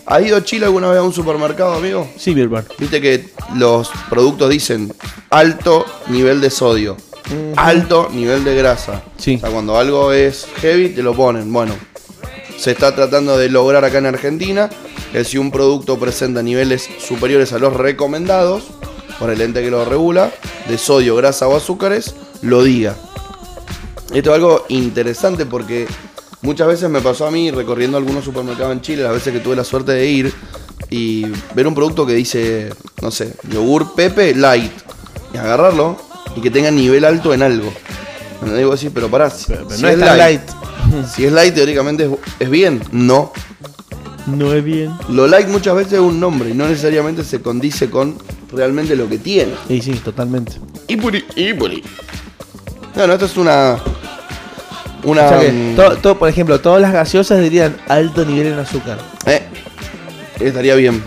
¿Ha 0.07 0.21
ido 0.21 0.37
a 0.37 0.45
Chile 0.45 0.67
alguna 0.67 0.89
vez 0.89 0.99
a 1.01 1.03
un 1.03 1.13
supermercado, 1.13 1.75
amigo? 1.75 2.09
Sí, 2.17 2.33
Birbar. 2.35 2.65
Viste 2.79 3.01
que 3.01 3.31
los 3.57 3.91
productos 4.09 4.49
dicen 4.51 4.93
alto 5.31 5.85
nivel 6.09 6.41
de 6.41 6.51
sodio, 6.51 6.97
alto 7.57 8.09
nivel 8.13 8.45
de 8.45 8.55
grasa. 8.55 9.03
Sí. 9.17 9.37
O 9.37 9.41
sea, 9.41 9.51
cuando 9.51 9.77
algo 9.77 10.13
es 10.13 10.47
heavy, 10.61 10.91
te 10.91 11.03
lo 11.03 11.15
ponen. 11.15 11.53
Bueno, 11.53 11.75
se 12.59 12.73
está 12.73 12.95
tratando 12.95 13.37
de 13.37 13.49
lograr 13.49 13.85
acá 13.85 13.99
en 13.99 14.07
Argentina 14.07 14.71
que 15.13 15.25
si 15.25 15.39
un 15.39 15.51
producto 15.51 15.99
presenta 15.99 16.43
niveles 16.43 16.89
superiores 16.99 17.53
a 17.53 17.59
los 17.59 17.75
recomendados 17.75 18.65
por 19.19 19.31
el 19.31 19.41
ente 19.41 19.63
que 19.63 19.71
lo 19.71 19.85
regula, 19.85 20.31
de 20.69 20.79
sodio, 20.79 21.17
grasa 21.17 21.49
o 21.49 21.57
azúcares, 21.57 22.15
lo 22.43 22.63
diga. 22.63 22.95
Esto 24.13 24.31
es 24.31 24.35
algo 24.35 24.67
interesante 24.69 25.47
porque 25.47 25.87
muchas 26.43 26.69
veces 26.69 26.91
me 26.91 27.01
pasó 27.01 27.27
a 27.27 27.31
mí 27.31 27.51
recorriendo 27.51 27.97
algunos 27.97 28.25
supermercados 28.25 28.73
en 28.73 28.81
Chile, 28.81 29.03
las 29.03 29.13
veces 29.13 29.33
que 29.33 29.41
tuve 29.41 29.57
la 29.57 29.65
suerte 29.65 29.93
de 29.93 30.07
ir 30.07 30.33
y 30.91 31.27
ver 31.55 31.67
un 31.67 31.75
producto 31.75 32.07
que 32.07 32.15
dice, 32.15 32.71
no 33.03 33.11
sé, 33.11 33.33
yogur 33.51 33.95
Pepe 33.95 34.35
Light 34.35 34.73
y 35.35 35.39
agarrarlo 35.39 35.97
y 36.37 36.41
que 36.41 36.51
tenga 36.51 36.71
nivel 36.71 37.05
alto 37.05 37.33
en 37.35 37.43
algo. 37.43 37.73
Me 38.45 38.55
digo 38.55 38.73
así, 38.73 38.91
pero 38.91 39.09
pará, 39.11 39.31
si, 39.31 39.47
Pero 39.47 39.69
si 39.71 39.83
no 39.83 39.89
es 39.89 39.99
light, 39.99 40.17
light. 40.19 40.41
si 41.15 41.25
es 41.25 41.33
light 41.33 41.55
teóricamente 41.55 42.05
es, 42.05 42.11
es 42.39 42.51
bien, 42.51 42.83
no. 42.93 43.33
No 44.27 44.53
es 44.53 44.63
bien. 44.63 44.93
Lo 45.09 45.27
light 45.27 45.49
muchas 45.49 45.75
veces 45.75 45.95
es 45.95 46.01
un 46.01 46.19
nombre 46.21 46.51
y 46.51 46.55
no 46.55 46.69
necesariamente 46.69 47.25
se 47.25 47.41
condice 47.41 47.89
con 47.91 48.17
realmente 48.53 48.95
lo 48.97 49.09
que 49.09 49.19
tiene. 49.19 49.53
Sí, 49.69 49.81
sí, 49.81 49.93
totalmente. 49.95 50.53
Ipuri, 50.89 51.25
ipuri. 51.37 51.83
Bueno, 52.95 53.13
esto 53.15 53.27
es 53.27 53.37
una. 53.37 53.77
Una. 55.05 55.27
O 55.27 55.29
sea 55.29 55.41
que, 55.41 55.53
mm, 55.53 55.77
to- 55.77 55.97
to- 55.99 56.19
por 56.19 56.29
ejemplo, 56.29 56.61
todas 56.61 56.81
las 56.83 56.93
gaseosas 56.93 57.41
dirían 57.41 57.77
alto 57.89 58.25
nivel 58.25 58.49
en 58.49 58.59
azúcar. 58.59 58.99
eh, 59.27 59.43
estaría 60.41 60.75
bien. 60.75 61.03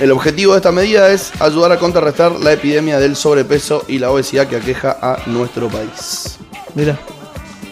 El 0.00 0.12
objetivo 0.12 0.54
de 0.54 0.60
esta 0.60 0.72
medida 0.72 1.10
es 1.10 1.30
ayudar 1.42 1.72
a 1.72 1.78
contrarrestar 1.78 2.32
la 2.40 2.54
epidemia 2.54 2.98
del 2.98 3.16
sobrepeso 3.16 3.84
y 3.86 3.98
la 3.98 4.10
obesidad 4.10 4.46
que 4.46 4.56
aqueja 4.56 4.96
a 4.98 5.18
nuestro 5.26 5.68
país. 5.68 6.38
Mira, 6.74 6.98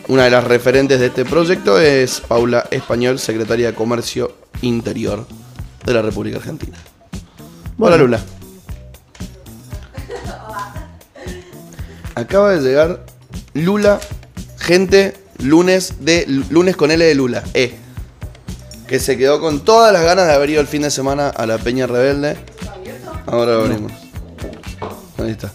Una 0.09 0.25
de 0.25 0.31
las 0.31 0.45
referentes 0.45 1.01
de 1.01 1.07
este 1.07 1.25
proyecto 1.25 1.81
es 1.81 2.21
Paula 2.21 2.67
Español, 2.71 3.19
secretaria 3.19 3.69
de 3.69 3.75
Comercio 3.75 4.33
Interior 4.61 5.27
de 5.87 5.95
la 5.95 6.03
República 6.03 6.37
Argentina. 6.37 6.77
Bueno. 7.79 7.95
Hola 7.95 8.05
Lula. 8.05 8.21
Acaba 12.15 12.53
de 12.53 12.61
llegar 12.61 13.07
Lula, 13.55 14.01
gente, 14.59 15.17
lunes 15.39 15.95
de 16.01 16.27
lunes 16.51 16.77
con 16.77 16.91
L 16.91 17.03
de 17.03 17.15
Lula, 17.15 17.43
E. 17.55 17.88
Que 18.89 18.99
se 18.99 19.17
quedó 19.19 19.41
con 19.41 19.61
todas 19.61 19.93
las 19.93 20.03
ganas 20.03 20.27
de 20.27 20.33
haber 20.33 20.51
ido 20.51 20.61
el 20.61 20.67
fin 20.67 20.83
de 20.83 20.91
semana 20.91 21.29
a 21.29 21.47
la 21.47 21.59
Peña 21.59 21.87
Rebelde. 21.87 22.37
Ahora 23.27 23.53
lo 23.53 23.61
abrimos. 23.65 23.93
Ahí 25.19 25.31
está. 25.31 25.51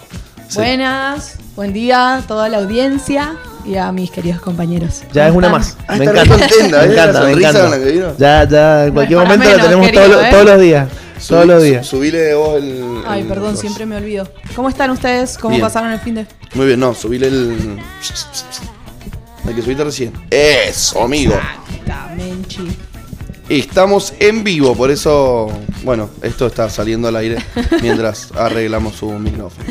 Sí. 0.47 0.57
Buenas, 0.59 1.37
buen 1.55 1.73
día 1.73 2.17
a 2.17 2.21
toda 2.21 2.47
la 2.49 2.59
audiencia. 2.59 3.35
y 3.65 3.75
a 3.77 3.91
mis 3.93 4.11
queridos 4.11 4.41
compañeros. 4.41 5.03
Ya 5.13 5.23
es 5.27 5.29
¿Cómo 5.29 5.37
una 5.39 5.49
más. 5.49 5.77
Ah, 5.87 5.95
me 5.95 6.03
encanta. 6.03 6.27
contenta, 6.27 6.77
me 6.79 6.83
¿eh? 6.83 6.91
Encanta, 6.91 7.21
me 7.23 7.31
encanta. 7.31 7.61
con 7.61 7.71
la 7.71 7.77
que 7.79 7.91
vino. 7.91 8.13
Ya, 8.17 8.43
ya, 8.47 8.85
en 8.87 8.93
cualquier 8.93 9.19
momento 9.19 9.45
menos, 9.45 9.57
la 9.57 9.63
tenemos 9.63 9.85
querido, 9.87 10.03
todos, 10.03 10.15
los- 10.17 10.25
¿eh? 10.25 10.29
todos 10.31 10.45
los 10.45 10.59
días. 10.61 10.89
Todos 11.29 11.45
los 11.45 11.63
días. 11.63 11.87
Subile 11.87 12.33
vos 12.35 12.57
el. 12.61 13.01
Ay, 13.07 13.21
el- 13.21 13.27
perdón, 13.27 13.51
los- 13.51 13.59
siempre 13.61 13.85
me 13.85 13.95
olvido. 13.95 14.27
¿Cómo 14.55 14.67
están 14.67 14.91
ustedes? 14.91 15.37
¿Cómo 15.37 15.51
Bien. 15.51 15.61
pasaron 15.61 15.91
el 15.93 15.99
fin 16.01 16.15
de...? 16.15 16.27
Muy 16.55 16.65
bien, 16.67 16.79
no, 16.81 16.93
subile 16.93 17.27
el. 17.27 17.79
El 19.47 19.55
que 19.55 19.61
subiste 19.61 19.83
recién. 19.85 20.11
Eso, 20.29 21.01
amigo. 21.01 21.33
Estamos 23.59 24.13
en 24.19 24.43
vivo, 24.43 24.75
por 24.75 24.89
eso. 24.89 25.47
Bueno, 25.83 26.09
esto 26.21 26.47
está 26.47 26.69
saliendo 26.69 27.07
al 27.07 27.15
aire 27.15 27.37
mientras 27.81 28.31
arreglamos 28.31 28.95
su 28.95 29.09
micrófono. 29.11 29.65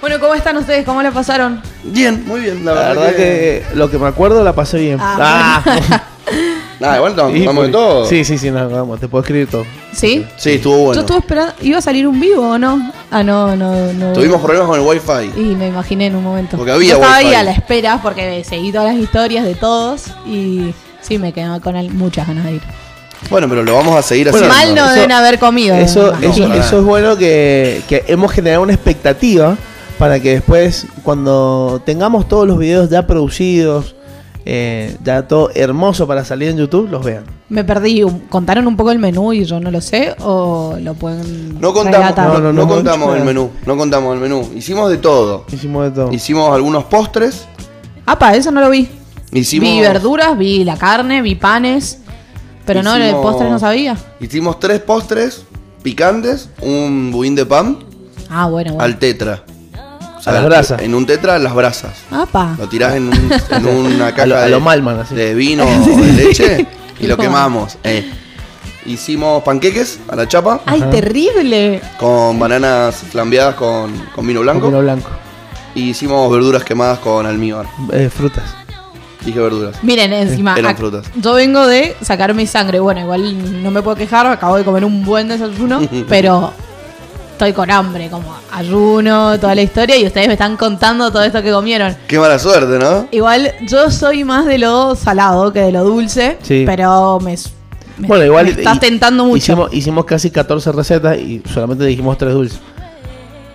Bueno, 0.00 0.18
¿cómo 0.18 0.34
están 0.34 0.56
ustedes? 0.56 0.84
¿Cómo 0.84 1.02
la 1.02 1.12
pasaron? 1.12 1.62
Bien, 1.84 2.24
muy 2.26 2.40
bien, 2.40 2.64
la 2.64 2.74
La 2.74 2.80
verdad, 2.80 3.02
verdad 3.02 3.16
que 3.16 3.64
lo 3.74 3.90
que 3.90 3.98
me 3.98 4.06
acuerdo 4.08 4.42
la 4.42 4.54
pasé 4.54 4.78
bien. 4.78 4.98
Ah, 5.00 5.62
Nada, 6.80 6.96
igual 6.96 7.14
nos 7.14 7.36
Y 7.36 7.46
vamos 7.46 7.66
de 7.66 7.72
todo. 7.72 8.06
Sí, 8.06 8.24
sí, 8.24 8.38
sí, 8.38 8.50
no, 8.50 8.68
vamos, 8.68 8.98
te 8.98 9.06
puedo 9.06 9.22
escribir 9.22 9.48
todo. 9.48 9.64
¿Sí? 9.92 10.26
Sí, 10.36 10.54
estuvo 10.54 10.78
bueno. 10.78 10.94
Yo 10.94 11.00
estuve 11.02 11.18
esperando... 11.18 11.54
¿Iba 11.60 11.78
a 11.78 11.82
salir 11.82 12.08
un 12.08 12.18
vivo 12.18 12.48
o 12.50 12.58
no? 12.58 12.90
Ah, 13.12 13.22
no, 13.22 13.54
no, 13.54 13.92
no. 13.92 14.12
Tuvimos 14.12 14.40
problemas 14.40 14.68
con 14.68 14.80
el 14.80 14.86
wifi. 14.86 15.40
Y 15.40 15.54
me 15.54 15.68
imaginé 15.68 16.06
en 16.06 16.16
un 16.16 16.24
momento. 16.24 16.56
Porque 16.56 16.72
había 16.72 16.90
Yo 16.90 16.96
estaba 16.96 17.18
wifi. 17.18 17.28
ahí 17.28 17.34
a 17.34 17.42
la 17.44 17.52
espera 17.52 18.00
porque 18.02 18.42
seguí 18.42 18.72
todas 18.72 18.92
las 18.92 19.00
historias 19.00 19.44
de 19.44 19.54
todos 19.54 20.06
y 20.26 20.74
sí, 21.02 21.18
me 21.18 21.32
quedé 21.32 21.60
con 21.60 21.76
él 21.76 21.90
muchas 21.92 22.26
ganas 22.26 22.44
de 22.44 22.54
ir. 22.54 22.62
Bueno, 23.30 23.48
pero 23.48 23.62
lo 23.62 23.74
vamos 23.74 23.94
a 23.96 24.02
seguir 24.02 24.30
Bueno, 24.30 24.48
haciendo. 24.48 24.72
Mal 24.74 24.74
no 24.74 24.90
eso- 24.90 24.94
deben 24.94 25.12
haber 25.12 25.38
comido. 25.38 25.76
Eso, 25.76 26.12
es 26.20 26.82
bueno 26.84 27.16
que, 27.16 27.82
que 27.88 28.04
hemos 28.08 28.32
generado 28.32 28.62
una 28.62 28.72
expectativa 28.72 29.56
para 29.98 30.18
que 30.18 30.32
después, 30.34 30.86
cuando 31.04 31.80
tengamos 31.86 32.26
todos 32.28 32.48
los 32.48 32.58
videos 32.58 32.90
ya 32.90 33.06
producidos, 33.06 33.94
eh, 34.44 34.96
ya 35.04 35.28
todo 35.28 35.50
hermoso 35.54 36.08
para 36.08 36.24
salir 36.24 36.48
en 36.48 36.56
YouTube, 36.56 36.88
los 36.90 37.04
vean. 37.04 37.22
Me 37.48 37.62
perdí. 37.62 38.02
¿Contaron 38.28 38.66
un 38.66 38.76
poco 38.76 38.90
el 38.90 38.98
menú 38.98 39.32
y 39.32 39.44
yo 39.44 39.60
no 39.60 39.70
lo 39.70 39.80
sé? 39.80 40.16
¿O 40.20 40.76
lo 40.80 40.94
pueden 40.94 41.60
No 41.60 41.72
contamos, 41.72 42.16
no, 42.16 42.24
No, 42.24 42.38
no, 42.40 42.40
no 42.40 42.62
no, 42.62 42.68
contamos 42.68 43.08
no. 43.10 43.14
el 43.14 43.22
menú. 43.24 43.50
No 43.66 43.76
contamos 43.76 44.14
el 44.14 44.20
menú. 44.20 44.50
Hicimos 44.56 44.90
de 44.90 44.96
todo. 44.96 45.44
Hicimos 45.52 45.84
de 45.84 45.90
todo. 45.92 46.12
Hicimos 46.12 46.52
algunos 46.52 46.84
postres. 46.84 47.46
Apa, 48.04 48.34
eso 48.34 48.50
no 48.50 48.60
lo 48.60 48.70
vi. 48.70 48.88
Hicimos, 49.32 49.68
Vi 49.70 49.80
verduras, 49.80 50.36
vi 50.38 50.64
la 50.64 50.76
carne, 50.76 51.22
vi 51.22 51.34
panes. 51.34 51.98
Pero 52.64 52.82
no, 52.82 52.94
el 52.94 53.02
Hicimos- 53.02 53.22
postre 53.22 53.50
no 53.50 53.58
sabía. 53.58 53.96
Hicimos 54.20 54.60
tres 54.60 54.80
postres 54.80 55.42
picantes, 55.82 56.48
un 56.60 57.10
budín 57.10 57.34
de 57.34 57.44
pan 57.44 57.78
Ah, 58.30 58.46
bueno, 58.46 58.72
bueno. 58.74 58.84
al 58.84 58.98
tetra. 58.98 59.44
O 60.24 60.28
A 60.30 60.32
las 60.32 60.44
brasas. 60.44 60.80
En 60.82 60.94
un 60.94 61.04
tetra, 61.04 61.36
las 61.40 61.52
brasas. 61.54 61.94
Apa. 62.12 62.54
Lo 62.56 62.68
tirás 62.68 62.94
en, 62.94 63.08
un- 63.08 63.32
en 63.50 63.66
una 63.66 64.10
caja 64.12 64.22
A 64.22 64.26
lo- 64.26 64.36
a 64.36 64.40
de, 64.42 64.50
lo 64.50 64.60
Malman, 64.60 65.00
así. 65.00 65.14
de 65.16 65.34
vino 65.34 65.64
o 65.66 65.96
de 66.00 66.12
leche 66.12 66.66
y 67.00 67.06
lo 67.08 67.16
quemamos. 67.16 67.76
eh. 67.82 68.08
Hicimos 68.86 69.42
panqueques 69.44 69.98
a 70.08 70.16
la 70.16 70.26
chapa 70.28 70.60
Ay, 70.66 70.82
terrible. 70.90 71.80
con 71.98 72.38
bananas 72.38 72.96
flambeadas 73.10 73.54
con, 73.56 73.92
con 74.14 74.26
vino 74.26 74.40
blanco. 74.40 74.66
Vino 74.68 74.80
blanco. 74.80 75.08
Y 75.74 75.90
hicimos 75.90 76.30
verduras 76.30 76.62
quemadas 76.64 76.98
con 77.00 77.24
almíbar. 77.26 77.66
Eh, 77.92 78.08
frutas. 78.12 78.44
Dije 79.24 79.38
verduras. 79.40 79.76
Miren, 79.82 80.12
encima. 80.12 80.54
Eran 80.58 80.76
frutas. 80.76 81.06
Yo 81.16 81.34
vengo 81.34 81.66
de 81.66 81.96
sacar 82.02 82.34
mi 82.34 82.46
sangre. 82.46 82.80
Bueno, 82.80 83.00
igual 83.00 83.62
no 83.62 83.70
me 83.70 83.82
puedo 83.82 83.96
quejar. 83.96 84.26
Acabo 84.26 84.56
de 84.56 84.64
comer 84.64 84.84
un 84.84 85.04
buen 85.04 85.28
desayuno. 85.28 85.80
pero 86.08 86.52
estoy 87.32 87.52
con 87.52 87.70
hambre. 87.70 88.08
Como 88.10 88.34
ayuno, 88.52 89.38
toda 89.38 89.54
la 89.54 89.62
historia. 89.62 89.96
Y 89.96 90.06
ustedes 90.06 90.26
me 90.26 90.34
están 90.34 90.56
contando 90.56 91.10
todo 91.10 91.22
esto 91.22 91.42
que 91.42 91.52
comieron. 91.52 91.96
Qué 92.06 92.18
mala 92.18 92.38
suerte, 92.38 92.78
¿no? 92.78 93.06
Igual 93.12 93.52
yo 93.68 93.90
soy 93.90 94.24
más 94.24 94.46
de 94.46 94.58
lo 94.58 94.94
salado 94.96 95.52
que 95.52 95.60
de 95.60 95.72
lo 95.72 95.84
dulce. 95.84 96.38
Sí. 96.42 96.64
Pero 96.66 97.18
me, 97.20 97.36
me- 97.98 98.08
Bueno, 98.08 98.24
igual 98.24 98.46
me 98.46 98.50
estás 98.52 98.76
y- 98.76 98.80
tentando 98.80 99.24
mucho. 99.24 99.36
Hicimos, 99.38 99.72
hicimos 99.72 100.04
casi 100.04 100.30
14 100.30 100.72
recetas 100.72 101.16
y 101.18 101.42
solamente 101.52 101.84
dijimos 101.84 102.18
tres 102.18 102.32
dulces. 102.34 102.58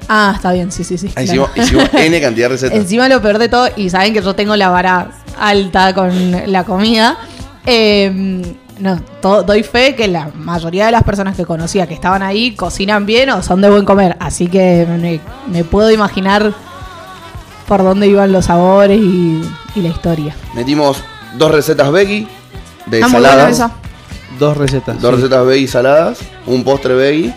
Ah, 0.10 0.32
está 0.34 0.54
bien, 0.54 0.72
sí, 0.72 0.86
sí, 0.86 0.98
sí. 0.98 1.08
Ah, 1.18 1.22
claro. 1.24 1.24
Hicimos, 1.26 1.50
hicimos 1.58 1.90
N 1.94 2.22
cantidad 2.22 2.46
de 2.48 2.54
recetas. 2.54 2.78
Encima 2.78 3.10
lo 3.10 3.22
peor 3.22 3.40
de 3.40 3.50
todo, 3.50 3.68
y 3.76 3.90
saben 3.90 4.14
que 4.14 4.22
yo 4.22 4.34
tengo 4.34 4.56
la 4.56 4.70
vara 4.70 5.12
alta 5.40 5.94
con 5.94 6.12
la 6.52 6.64
comida. 6.64 7.18
eh, 7.66 8.42
no, 8.80 9.02
to- 9.22 9.42
doy 9.42 9.64
fe 9.64 9.96
que 9.96 10.08
la 10.08 10.30
mayoría 10.36 10.86
de 10.86 10.92
las 10.92 11.02
personas 11.04 11.36
que 11.36 11.46
conocía 11.46 11.88
que 11.88 11.96
estaban 11.96 12.22
ahí 12.22 12.56
cocinan 12.56 13.06
bien 13.08 13.30
o 13.32 13.42
son 13.42 13.60
de 13.62 13.70
buen 13.72 13.86
comer. 13.86 14.16
Así 14.20 14.48
que 14.48 14.86
me, 14.88 15.20
me 15.52 15.64
puedo 15.64 15.90
imaginar 15.90 16.54
por 17.68 17.84
dónde 17.84 18.08
iban 18.08 18.32
los 18.32 18.46
sabores 18.46 19.00
y, 19.02 19.42
y 19.76 19.82
la 19.82 19.90
historia. 19.90 20.36
Metimos 20.54 21.04
dos 21.38 21.52
recetas 21.52 21.92
veggie 21.92 22.28
de 22.86 23.04
Ah, 23.04 23.10
saladas. 23.10 23.52
esa. 23.52 23.72
Dos 24.38 24.56
recetas. 24.56 25.02
Dos 25.02 25.16
sí. 25.16 25.22
recetas 25.22 25.46
veggie 25.46 25.68
saladas, 25.68 26.20
un 26.46 26.64
postre 26.64 26.94
veggie. 26.94 27.34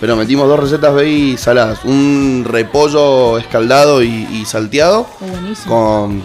Pero 0.00 0.16
metimos 0.16 0.48
dos 0.48 0.58
recetas 0.60 0.92
veggie 0.92 1.36
saladas. 1.38 1.84
Un 1.84 2.44
repollo 2.46 3.38
escaldado 3.38 4.02
y, 4.02 4.08
y 4.32 4.44
salteado 4.44 5.06
buenísimo. 5.20 5.74
con 5.74 6.22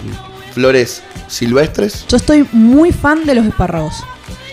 flores 0.53 1.01
silvestres. 1.27 2.05
Yo 2.07 2.17
estoy 2.17 2.47
muy 2.51 2.91
fan 2.91 3.25
de 3.25 3.35
los 3.35 3.45
espárragos. 3.45 3.95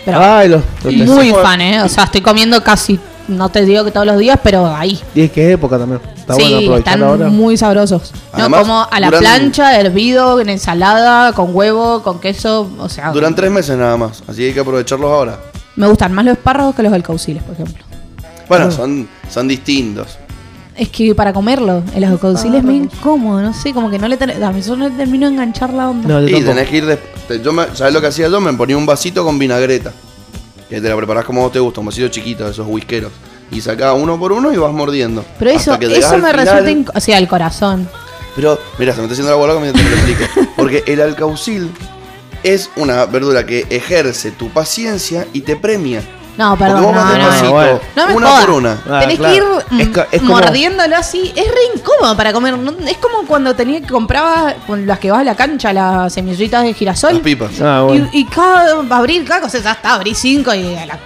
Pero 0.05 0.19
Ay, 0.19 0.49
los, 0.49 0.63
los 0.83 0.93
muy 1.07 1.31
fan, 1.31 1.61
¿eh? 1.61 1.81
O 1.83 1.87
sea, 1.89 2.05
estoy 2.05 2.21
comiendo 2.21 2.63
casi, 2.63 2.99
no 3.27 3.49
te 3.49 3.63
digo 3.65 3.85
que 3.85 3.91
todos 3.91 4.07
los 4.07 4.17
días, 4.17 4.39
pero 4.41 4.65
ahí. 4.75 4.99
Y 5.13 5.21
es 5.21 5.31
que 5.31 5.47
es 5.47 5.53
época 5.53 5.77
también. 5.77 6.01
Está 6.17 6.33
bueno 6.33 6.47
sí, 6.59 6.65
aprovechar 6.65 6.93
están 6.95 7.03
ahora. 7.07 7.27
muy 7.29 7.55
sabrosos. 7.55 8.11
No, 8.35 8.49
como 8.49 8.87
a 8.89 8.99
la 8.99 9.07
duran- 9.07 9.19
plancha, 9.19 9.79
hervido, 9.79 10.39
en 10.39 10.49
ensalada, 10.49 11.33
con 11.33 11.55
huevo, 11.55 12.01
con 12.01 12.19
queso. 12.19 12.71
O 12.79 12.89
sea, 12.89 13.11
Duran 13.11 13.35
tres 13.35 13.51
meses 13.51 13.77
nada 13.77 13.95
más, 13.95 14.23
así 14.27 14.37
que 14.41 14.47
hay 14.47 14.53
que 14.53 14.59
aprovecharlos 14.61 15.11
ahora. 15.11 15.37
me 15.75 15.87
gustan 15.87 16.13
más 16.13 16.25
los 16.25 16.33
espárragos 16.33 16.73
que 16.75 16.83
los 16.83 16.93
alcauciles, 16.93 17.43
por 17.43 17.53
ejemplo. 17.53 17.83
Bueno, 18.49 18.65
Ah. 18.67 18.71
son, 18.71 19.07
son 19.29 19.47
distintos. 19.47 20.17
Es 20.75 20.89
que 20.89 21.13
para 21.13 21.33
comerlo, 21.33 21.83
el 21.95 22.03
alcaucil 22.05 22.55
es 22.55 22.63
medio 22.63 22.83
incómodo, 22.85 23.41
no 23.41 23.53
sé, 23.53 23.73
como 23.73 23.89
que 23.89 23.99
no 23.99 24.07
le 24.07 24.15
ten- 24.17 24.41
a 24.41 24.51
mí 24.51 24.61
yo 24.61 24.75
no 24.75 24.87
le 24.87 24.95
termino 24.95 25.27
de 25.27 25.33
enganchar 25.33 25.73
la 25.73 25.89
onda. 25.89 26.07
No, 26.07 26.21
Y 26.27 26.31
tampoco. 26.31 26.51
tenés 26.53 26.69
que 26.69 26.77
ir. 26.77 26.85
de- 26.85 27.41
yo 27.43 27.51
me, 27.53 27.65
¿Sabes 27.75 27.93
lo 27.93 28.01
que 28.01 28.07
hacía 28.07 28.27
yo? 28.29 28.39
Me 28.41 28.53
ponía 28.53 28.77
un 28.77 28.85
vasito 28.85 29.23
con 29.23 29.37
vinagreta. 29.37 29.91
Que 30.69 30.79
te 30.79 30.87
la 30.87 30.95
preparás 30.95 31.25
como 31.25 31.41
vos 31.41 31.51
te 31.51 31.59
gusta, 31.59 31.81
un 31.81 31.85
vasito 31.87 32.07
chiquito 32.07 32.45
de 32.45 32.51
esos 32.51 32.65
whiskeros. 32.67 33.11
Y 33.51 33.59
sacás 33.59 33.93
uno 33.99 34.17
por 34.17 34.31
uno 34.31 34.53
y 34.53 34.57
vas 34.57 34.71
mordiendo. 34.71 35.25
Pero 35.37 35.51
eso, 35.51 35.73
eso 35.73 36.17
me 36.17 36.29
final. 36.31 36.33
resulta, 36.33 36.71
inc- 36.71 36.91
o 36.95 36.99
sea, 37.01 37.17
el 37.17 37.27
corazón. 37.27 37.89
Pero, 38.35 38.57
mira, 38.79 38.93
se 38.93 38.99
me 39.01 39.03
está 39.07 39.13
haciendo 39.13 39.31
la 39.31 39.35
bola 39.37 39.59
mientras 39.59 39.83
te 39.85 39.91
lo 39.91 39.97
explico. 39.97 40.51
Porque 40.55 40.83
el 40.87 41.01
alcaucil 41.01 41.69
es 42.43 42.69
una 42.77 43.05
verdura 43.05 43.45
que 43.45 43.65
ejerce 43.69 44.31
tu 44.31 44.49
paciencia 44.49 45.27
y 45.33 45.41
te 45.41 45.57
premia. 45.57 46.01
No, 46.37 46.51
Porque 46.57 46.63
perdón, 46.63 46.83
vos 46.83 46.95
no, 46.95 47.17
no, 47.17 47.41
no. 47.43 47.51
bueno. 47.51 47.79
No 47.95 48.07
me 48.07 48.13
una 48.15 48.39
por 48.39 48.49
una. 48.51 48.77
Ah, 48.89 48.99
Tenés 49.01 49.17
claro. 49.17 49.33
que 49.33 49.75
ir 49.75 49.81
Es 49.81 49.87
mm, 49.89 49.91
ca- 49.91 50.07
es 50.11 50.21
como- 50.21 50.33
mordiéndolo 50.33 50.95
así. 50.95 51.31
Es 51.35 51.45
re 51.47 51.61
incómodo 51.75 52.15
para 52.17 52.31
comer. 52.33 52.55
Es 52.87 52.97
como 52.97 53.27
cuando 53.27 53.53
tenía 53.55 53.81
que 53.81 53.87
compraba 53.87 54.53
con 54.65 54.87
las 54.87 54.97
que 54.99 55.11
vas 55.11 55.21
a 55.21 55.23
la 55.25 55.35
cancha, 55.35 55.73
las 55.73 56.13
semillitas 56.13 56.63
de 56.63 56.73
girasol. 56.73 57.13
Las 57.13 57.21
pipas. 57.21 57.59
Ah, 57.61 57.81
bueno. 57.85 58.09
Y, 58.13 58.21
y 58.21 58.25
cada 58.25 58.81
abrir 58.95 59.25
cada 59.25 59.41
cosa, 59.41 59.59
ya 59.59 59.73
está, 59.73 59.93
abrí 59.95 60.15
cinco 60.15 60.53
y 60.53 60.73
a 60.75 60.85
la 60.85 60.99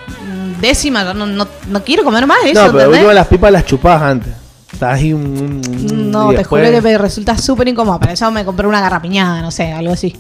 décima 0.62 1.04
yo 1.04 1.14
no, 1.14 1.26
no, 1.26 1.48
no 1.68 1.84
quiero 1.84 2.04
comer 2.04 2.26
más 2.26 2.42
de 2.44 2.52
eso, 2.52 2.68
No, 2.68 2.72
pero 2.74 2.90
último 2.92 3.12
las 3.12 3.28
pipas 3.28 3.52
las 3.52 3.66
chupás 3.66 4.02
antes. 4.02 4.34
Estás 4.72 4.94
ahí 4.96 5.12
un. 5.14 5.62
un- 5.68 6.12
No, 6.12 6.34
te 6.34 6.44
juro 6.44 6.62
que 6.64 6.82
me 6.82 6.98
resulta 6.98 7.38
súper 7.38 7.68
incómodo. 7.68 8.00
Para 8.00 8.14
eso 8.14 8.30
me 8.32 8.44
compré 8.46 8.68
una 8.68 8.80
garrapiñada, 8.82 9.42
no 9.42 9.50
sé, 9.52 9.72
algo 9.72 9.94
así. 9.94 10.16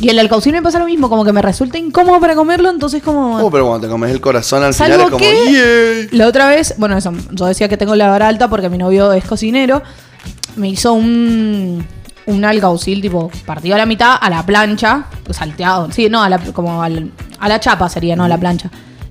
Y 0.00 0.08
el 0.08 0.18
alcaucil 0.18 0.52
me 0.52 0.62
pasa 0.62 0.78
lo 0.78 0.86
mismo, 0.86 1.08
como 1.10 1.24
que 1.24 1.32
me 1.32 1.42
resulta 1.42 1.76
incómodo 1.76 2.18
para 2.20 2.34
comerlo, 2.34 2.70
entonces 2.70 3.02
como... 3.02 3.36
Oh, 3.38 3.50
pero 3.50 3.66
cuando 3.66 3.86
te 3.86 3.90
comes 3.90 4.10
el 4.10 4.20
corazón 4.20 4.62
al 4.64 4.72
Salvo 4.72 4.94
final 4.94 5.06
es 5.06 5.10
como. 5.12 5.18
que- 5.24 6.06
"Yeah". 6.10 6.18
La 6.18 6.26
otra 6.26 6.48
vez, 6.48 6.74
bueno, 6.78 6.96
eso, 6.96 7.12
yo 7.32 7.44
decía 7.46 7.68
que 7.68 7.76
tengo 7.76 7.94
la 7.94 8.08
vara 8.08 8.26
alta 8.28 8.48
porque 8.48 8.68
mi 8.70 8.78
novio 8.78 9.12
es 9.12 9.24
cocinero. 9.24 9.82
Me 10.56 10.68
hizo 10.70 10.94
un, 10.94 11.84
un 12.26 12.44
alcaucil, 12.44 13.02
tipo, 13.02 13.30
partido 13.44 13.74
a 13.74 13.78
la 13.78 13.84
mitad, 13.86 14.16
a 14.20 14.30
la 14.30 14.44
plancha, 14.44 15.04
salteado. 15.30 15.92
Sí, 15.92 16.08
no, 16.08 16.22
a 16.22 16.28
la, 16.30 16.38
como 16.38 16.82
al- 16.82 17.10
a 17.38 17.48
la 17.48 17.60
chapa 17.60 17.88
sería, 17.90 18.16
no 18.16 18.24
a 18.24 18.28
la 18.28 18.38
plancha. 18.38 18.70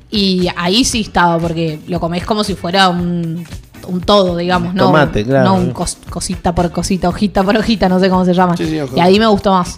Y 0.09 0.47
ahí 0.57 0.83
sí 0.83 1.01
estaba, 1.01 1.37
porque 1.37 1.79
lo 1.87 1.99
comés 1.99 2.25
como 2.25 2.43
si 2.43 2.55
fuera 2.55 2.89
un, 2.89 3.45
un 3.87 4.01
todo, 4.01 4.35
digamos, 4.37 4.73
¿no? 4.73 4.85
Tomate, 4.85 5.23
claro. 5.23 5.49
No 5.49 5.55
un 5.55 5.71
cos- 5.71 5.97
cosita 6.09 6.55
por 6.55 6.71
cosita, 6.71 7.09
hojita 7.09 7.43
por 7.43 7.55
hojita, 7.55 7.87
no 7.87 7.99
sé 7.99 8.09
cómo 8.09 8.25
se 8.25 8.33
llama. 8.33 8.57
Sí, 8.57 8.65
sí, 8.67 8.79
ojo. 8.79 8.97
y 8.97 8.99
ahí 8.99 9.19
me 9.19 9.27
gustó 9.27 9.51
más. 9.51 9.77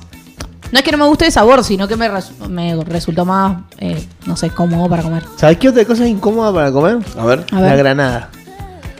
No 0.71 0.79
es 0.79 0.83
que 0.85 0.91
no 0.91 0.97
me 0.97 1.05
guste 1.05 1.25
el 1.25 1.31
sabor, 1.31 1.63
sino 1.63 1.87
que 1.87 1.95
me, 1.97 2.07
res- 2.07 2.31
me 2.49 2.75
resultó 2.85 3.25
más, 3.25 3.57
eh, 3.79 4.07
no 4.25 4.37
sé, 4.37 4.49
cómodo 4.51 4.87
para 4.89 5.03
comer. 5.03 5.23
¿Sabes 5.35 5.57
qué 5.57 5.69
otra 5.69 5.83
cosa 5.85 6.03
es 6.05 6.09
incómoda 6.09 6.53
para 6.53 6.71
comer? 6.71 6.99
A 7.17 7.25
ver. 7.25 7.45
A 7.51 7.59
La 7.61 7.75
granada. 7.75 8.29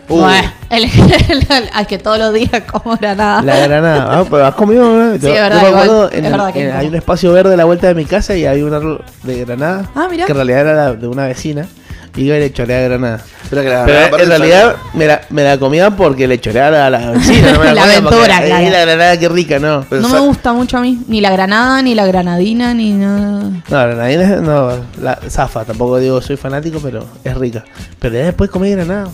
Uh, 0.09 0.19
Bueno, 0.19 0.51
el, 0.69 0.89
que 1.87 1.97
todos 1.97 2.17
los 2.19 2.33
días 2.33 2.63
como 2.69 2.97
granada. 2.97 3.41
La 3.41 3.57
granada. 3.59 4.19
Ah, 4.19 4.25
pero 4.29 4.45
has 4.45 4.55
comido, 4.55 4.83
¿no? 4.83 5.13
Sí, 5.13 5.19
Yo- 5.21 5.29
es 5.29 5.35
yo 5.35 5.41
verdad, 5.41 5.61
me 5.61 5.67
igual. 5.69 5.83
acuerdo, 5.83 6.09
Es 6.09 6.17
en 6.17 6.23
verdad 6.31 6.53
que 6.53 6.69
en- 6.69 6.75
hay 6.75 6.87
un 6.87 6.95
espacio 6.95 7.31
verde 7.31 7.53
a 7.53 7.57
la 7.57 7.63
vuelta 7.65 7.87
de 7.87 7.95
mi 7.95 8.03
casa 8.05 8.35
y 8.35 8.45
había 8.45 8.65
un 8.65 8.73
árbol 8.73 9.05
de 9.23 9.45
granada. 9.45 9.89
Ah, 9.95 10.07
mirá. 10.11 10.25
Que 10.25 10.31
en 10.33 10.35
realidad 10.37 10.59
era 10.61 10.73
la- 10.73 10.93
de 10.93 11.07
una 11.07 11.27
vecina. 11.27 11.67
Y 12.15 12.25
yo 12.25 12.33
le 12.33 12.51
choreaba 12.51 12.83
granada. 12.89 13.21
Pero 13.49 13.61
que 13.61 13.69
la 13.69 13.85
Pero 13.85 13.99
granada 13.99 14.07
aparte 14.07 14.23
en 14.23 14.29
realidad 14.29 14.75
me 14.93 15.07
la, 15.07 15.21
me 15.29 15.43
la 15.43 15.57
comía 15.57 15.91
porque 15.91 16.27
le 16.27 16.39
choreaba 16.41 16.85
a 16.85 16.89
la 16.89 17.11
vecina. 17.11 17.53
No 17.53 17.59
me 17.59 17.65
la, 17.73 17.73
La 17.73 17.81
porque, 17.83 17.95
aventura, 17.97 18.37
"Ay, 18.37 18.47
claro. 18.47 18.69
la 18.71 18.81
granada 18.81 19.17
qué 19.19 19.29
rica, 19.29 19.59
no. 19.59 19.85
Pero 19.89 20.01
no 20.01 20.09
me 20.09 20.19
gusta 20.19 20.51
mucho 20.53 20.77
a 20.77 20.81
mí. 20.81 20.99
Ni 21.07 21.21
la 21.21 21.31
granada, 21.31 21.81
ni 21.81 21.95
la 21.95 22.05
granadina, 22.05 22.73
ni 22.73 22.91
nada. 22.91 23.43
No, 23.43 23.61
la 23.69 23.85
granadina 23.85 24.35
no, 24.41 24.71
la 25.01 25.19
zafa, 25.29 25.63
tampoco 25.63 25.97
digo 25.99 26.21
soy 26.21 26.35
fanático, 26.37 26.79
pero 26.83 27.05
es 27.23 27.35
rica. 27.37 27.63
Pero 27.99 28.15
ya 28.15 28.25
después 28.25 28.49
comí 28.49 28.69
granada. 28.71 29.07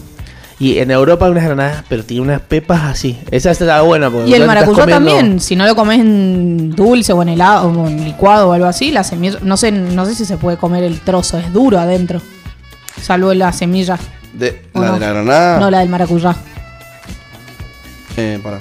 Y 0.59 0.79
en 0.79 0.89
Europa 0.89 1.25
hay 1.25 1.31
unas 1.33 1.43
granadas, 1.45 1.83
pero 1.87 2.03
tiene 2.03 2.23
unas 2.23 2.41
pepas 2.41 2.81
así. 2.85 3.19
Esa 3.29 3.51
está 3.51 3.79
buena 3.81 4.09
porque 4.09 4.27
Y 4.27 4.33
el 4.33 4.47
maracuyá 4.47 4.85
comiendo- 4.85 5.11
también, 5.11 5.39
si 5.39 5.55
no 5.55 5.67
lo 5.67 5.75
comes 5.75 5.99
en 5.99 6.71
dulce 6.71 7.13
o 7.13 7.21
en 7.21 7.29
helado 7.29 7.67
o 7.69 7.87
en 7.87 8.03
licuado 8.03 8.49
o 8.49 8.53
algo 8.53 8.65
así, 8.65 8.89
la 8.89 9.03
semilla, 9.03 9.37
no 9.43 9.55
sé, 9.55 9.71
no 9.71 10.03
sé 10.07 10.15
si 10.15 10.25
se 10.25 10.37
puede 10.37 10.57
comer 10.57 10.83
el 10.83 10.99
trozo, 11.01 11.37
es 11.37 11.53
duro 11.53 11.77
adentro. 11.77 12.23
Salvo 13.01 13.33
la 13.33 13.51
semilla. 13.53 13.97
De, 14.33 14.63
¿O 14.73 14.81
la 14.81 14.87
no? 14.87 14.93
de 14.95 14.99
la 14.99 15.09
granada. 15.13 15.59
No, 15.59 15.69
la 15.71 15.79
del 15.79 15.89
maracuyá. 15.89 16.35
Eh, 18.15 18.39
pará. 18.41 18.59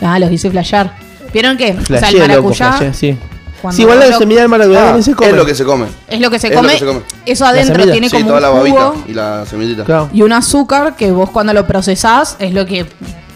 Ah, 0.00 0.18
los 0.18 0.30
hice 0.30 0.50
flashear. 0.50 0.94
¿Vieron 1.32 1.56
qué? 1.56 1.70
o 1.80 1.84
sea, 1.84 1.96
el 1.96 1.98
Flashé, 1.98 2.12
loco, 2.18 2.28
maracuyá 2.28 2.72
flashé, 2.72 2.94
sí. 2.94 3.18
cuando 3.60 3.76
Sí, 3.76 3.82
igual 3.82 3.98
la 3.98 4.06
lo- 4.08 4.18
semilla 4.18 4.40
del 4.40 4.48
maracuyá 4.48 4.80
Ah, 4.80 4.84
también 4.86 5.02
se 5.04 5.14
come. 5.14 5.30
es 5.30 5.36
lo 5.36 5.44
que 5.46 5.54
se 5.54 5.64
come. 5.64 5.86
es 6.08 6.20
lo 6.20 6.30
que 6.30 6.38
se 6.38 6.46
es 6.48 6.54
lo 6.54 6.60
come. 6.60 6.72
que 6.72 6.78
se 6.78 6.86
come. 6.86 7.00
Eso 7.26 7.44
adentro 7.44 7.74
semilla. 7.74 7.92
tiene 7.92 8.08
Sí, 8.08 8.16
como 8.16 8.26
toda 8.28 8.36
un 8.38 8.42
la 8.42 8.48
babita 8.50 8.80
jugo 8.92 9.04
y 9.08 9.12
la 9.14 9.44
semillita. 9.46 9.84
Claro. 9.84 10.08
y 10.12 10.22
un 10.22 10.32
azúcar 10.32 10.96
que 10.96 11.10
vos 11.10 11.30
cuando 11.30 11.52
lo 11.52 11.66
procesás 11.66 12.36
es 12.38 12.54
lo 12.54 12.64
que, 12.64 12.86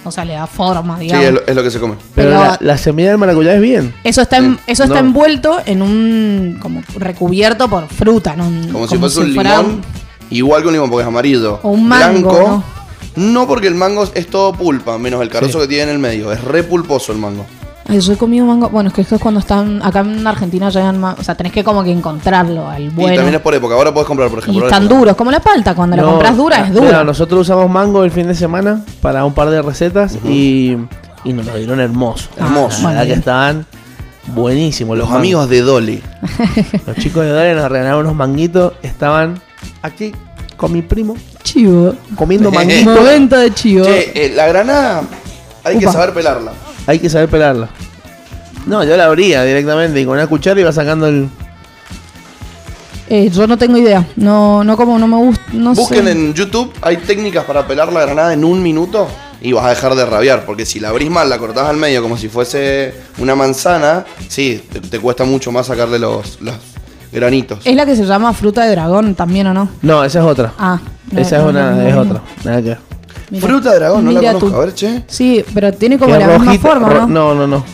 o 0.04 0.10
sea, 0.10 0.24
le 0.24 0.34
da 0.34 0.46
forma, 0.46 0.96
Sí, 0.98 1.04
digamos. 1.04 1.26
es 1.26 1.32
lo, 1.34 1.46
es 1.46 1.54
lo 1.56 1.62
que 1.62 1.70
se 1.70 1.80
come. 1.80 1.96
Pero, 2.14 2.30
Pero- 2.30 2.40
la, 2.44 2.58
la 2.60 2.78
semilla 2.78 3.08
del 3.10 3.18
maracuyá 3.18 3.54
es 3.54 3.60
bien. 3.60 3.94
Eso 4.04 4.22
está, 4.22 4.38
en- 4.38 4.54
Sí. 4.56 4.62
eso 4.68 4.84
está 4.84 5.02
No. 5.02 5.08
envuelto 5.08 5.60
en 5.66 5.82
un 5.82 6.58
como 6.62 6.82
recubierto 6.96 7.68
por 7.68 7.88
fruta, 7.88 8.34
¿no? 8.36 8.44
Como, 8.72 8.86
si 8.88 8.96
fuese 8.96 9.20
un 9.20 9.34
fuera 9.34 9.58
limón. 9.58 9.82
Igual 10.32 10.62
que 10.62 10.68
un 10.68 10.74
limón, 10.74 10.90
porque 10.90 11.02
es 11.02 11.08
amarillo. 11.08 11.60
O 11.62 11.70
un 11.70 11.86
mango, 11.88 12.30
Blanco. 12.30 12.64
¿no? 13.16 13.46
porque 13.46 13.66
el 13.68 13.74
mango 13.74 14.04
es 14.14 14.26
todo 14.28 14.52
pulpa, 14.52 14.96
menos 14.98 15.20
el 15.22 15.28
carozo 15.28 15.52
Sí. 15.58 15.58
que 15.60 15.68
tiene 15.68 15.84
en 15.84 15.88
el 15.90 15.98
medio. 15.98 16.32
Es 16.32 16.42
re 16.42 16.62
pulposo 16.62 17.12
el 17.12 17.18
mango. 17.18 17.44
Ay, 17.88 17.98
yo 18.00 18.12
he 18.12 18.16
comido 18.16 18.46
mango. 18.46 18.68
Bueno, 18.70 18.88
es 18.88 18.94
que 18.94 19.02
esto 19.02 19.16
es 19.16 19.20
cuando 19.20 19.40
están. 19.40 19.82
Acá 19.82 20.00
en 20.00 20.24
Argentina 20.26 20.70
llegan 20.70 21.00
más. 21.00 21.18
O 21.18 21.24
sea, 21.24 21.34
tenés 21.34 21.52
que 21.52 21.64
como 21.64 21.82
que 21.82 21.90
encontrarlo 21.90 22.68
al 22.70 22.84
Y 22.84 22.88
bueno. 22.90 23.16
también 23.16 23.34
es 23.34 23.40
por 23.40 23.52
época. 23.54 23.74
Ahora 23.74 23.92
puedes 23.92 24.06
comprar, 24.06 24.28
por 24.30 24.38
Y 24.38 24.42
ejemplo. 24.42 24.64
están 24.66 24.84
ahora- 24.84 24.96
duros, 24.98 25.16
como 25.16 25.30
la 25.32 25.40
palta. 25.40 25.74
Cuando 25.74 25.96
la 25.96 26.02
No, 26.02 26.10
compras 26.10 26.36
dura, 26.36 26.60
es 26.66 26.72
dura. 26.72 26.86
mira, 26.86 27.04
nosotros 27.04 27.40
usamos 27.40 27.68
mango 27.68 28.04
el 28.04 28.12
fin 28.12 28.28
de 28.28 28.34
semana 28.36 28.82
para 29.00 29.24
un 29.24 29.34
par 29.34 29.50
de 29.50 29.60
recetas 29.62 30.16
y, 30.24 30.76
y 31.24 31.32
nos 31.32 31.44
lo 31.44 31.56
dieron 31.56 31.80
hermoso. 31.80 32.28
Hermoso. 32.36 32.82
La 32.84 32.88
verdad 32.90 33.04
que 33.06 33.12
estaban 33.14 33.66
buenísimos 34.28 34.96
los, 34.96 35.08
Los 35.08 35.16
amigos 35.18 35.48
de 35.48 35.60
Dolly. 35.62 36.02
Los 36.86 36.96
chicos 36.98 37.24
de 37.24 37.32
Dale 37.32 37.54
nos 37.56 37.68
regalaron 37.70 38.02
unos 38.06 38.14
manguitos. 38.14 38.74
Estaban 38.82 39.40
aquí 39.82 40.12
con 40.56 40.72
mi 40.72 40.82
primo 40.82 41.16
Chivo. 41.42 41.94
comiendo 42.16 42.50
manguitos. 42.52 42.94
Momento 42.94 43.36
de 43.36 43.52
chivo. 43.52 43.84
Che, 43.84 44.12
eh, 44.14 44.32
la 44.34 44.46
granada 44.46 45.02
hay 45.64 45.78
que 45.78 45.86
saber 45.86 46.12
pelarla. 46.14 46.52
Hay 46.86 46.98
que 46.98 47.08
saber 47.10 47.28
pelarla. 47.28 47.68
No, 48.66 48.84
yo 48.84 48.96
la 48.96 49.06
abría 49.06 49.42
directamente 49.44 50.00
y 50.00 50.04
con 50.04 50.14
una 50.14 50.26
cuchara 50.26 50.60
iba 50.60 50.72
sacando 50.72 51.06
el. 51.08 51.28
Eh, 53.08 53.28
yo 53.30 53.46
no 53.46 53.58
tengo 53.58 53.76
idea. 53.76 54.06
No, 54.16 54.64
no 54.64 54.76
como, 54.76 54.98
no 54.98 55.06
me 55.06 55.16
gusta. 55.16 55.42
No 55.52 55.74
Busquen 55.74 56.04
sé. 56.04 56.12
en 56.12 56.34
YouTube, 56.34 56.72
hay 56.80 56.96
técnicas 56.98 57.44
para 57.44 57.66
pelar 57.66 57.92
la 57.92 58.02
granada 58.02 58.32
en 58.32 58.44
un 58.44 58.62
minuto 58.62 59.08
y 59.40 59.52
vas 59.52 59.64
a 59.66 59.70
dejar 59.70 59.94
de 59.94 60.06
rabiar. 60.06 60.46
Porque 60.46 60.64
si 60.64 60.80
la 60.80 60.88
abrís 60.90 61.10
mal, 61.10 61.28
la 61.28 61.38
cortás 61.38 61.68
al 61.68 61.76
medio 61.76 62.02
como 62.02 62.16
si 62.16 62.28
fuese 62.28 62.94
una 63.18 63.34
manzana, 63.34 64.04
sí, 64.28 64.62
te, 64.72 64.80
te 64.80 64.98
cuesta 65.00 65.24
mucho 65.24 65.50
más 65.52 65.66
sacarle 65.66 65.98
los, 65.98 66.40
los 66.40 66.54
granitos. 67.12 67.58
Es 67.64 67.76
la 67.76 67.86
que 67.86 67.94
se 67.96 68.04
llama 68.04 68.32
fruta 68.32 68.64
de 68.64 68.72
dragón 68.72 69.14
también, 69.14 69.46
¿o 69.48 69.54
no? 69.54 69.68
No, 69.82 70.02
esa 70.04 70.20
es 70.20 70.24
otra. 70.24 70.52
Ah. 70.58 70.78
no, 71.10 71.20
esa 71.20 71.36
es 71.36 71.42
no, 71.42 71.48
una, 71.50 71.70
no, 71.70 71.76
no, 71.82 71.88
es 71.88 71.94
no. 71.94 72.00
otra. 72.02 72.20
Nada 72.44 72.62
que. 72.62 72.76
Mira. 73.30 73.46
Fruta 73.46 73.70
de 73.72 73.76
dragón, 73.78 74.04
no 74.04 74.12
la 74.12 74.20
conozco. 74.20 74.50
tú. 74.50 74.56
A 74.56 74.58
ver, 74.60 74.74
che. 74.74 75.02
Sí, 75.06 75.44
pero 75.54 75.72
tiene 75.72 75.98
como 75.98 76.16
la 76.16 76.26
misma 76.26 76.44
rojita- 76.52 76.60
forma, 76.68 76.88
ro- 76.88 77.06
¿no? 77.06 77.06
No, 77.06 77.34
no, 77.34 77.46
no. 77.46 77.64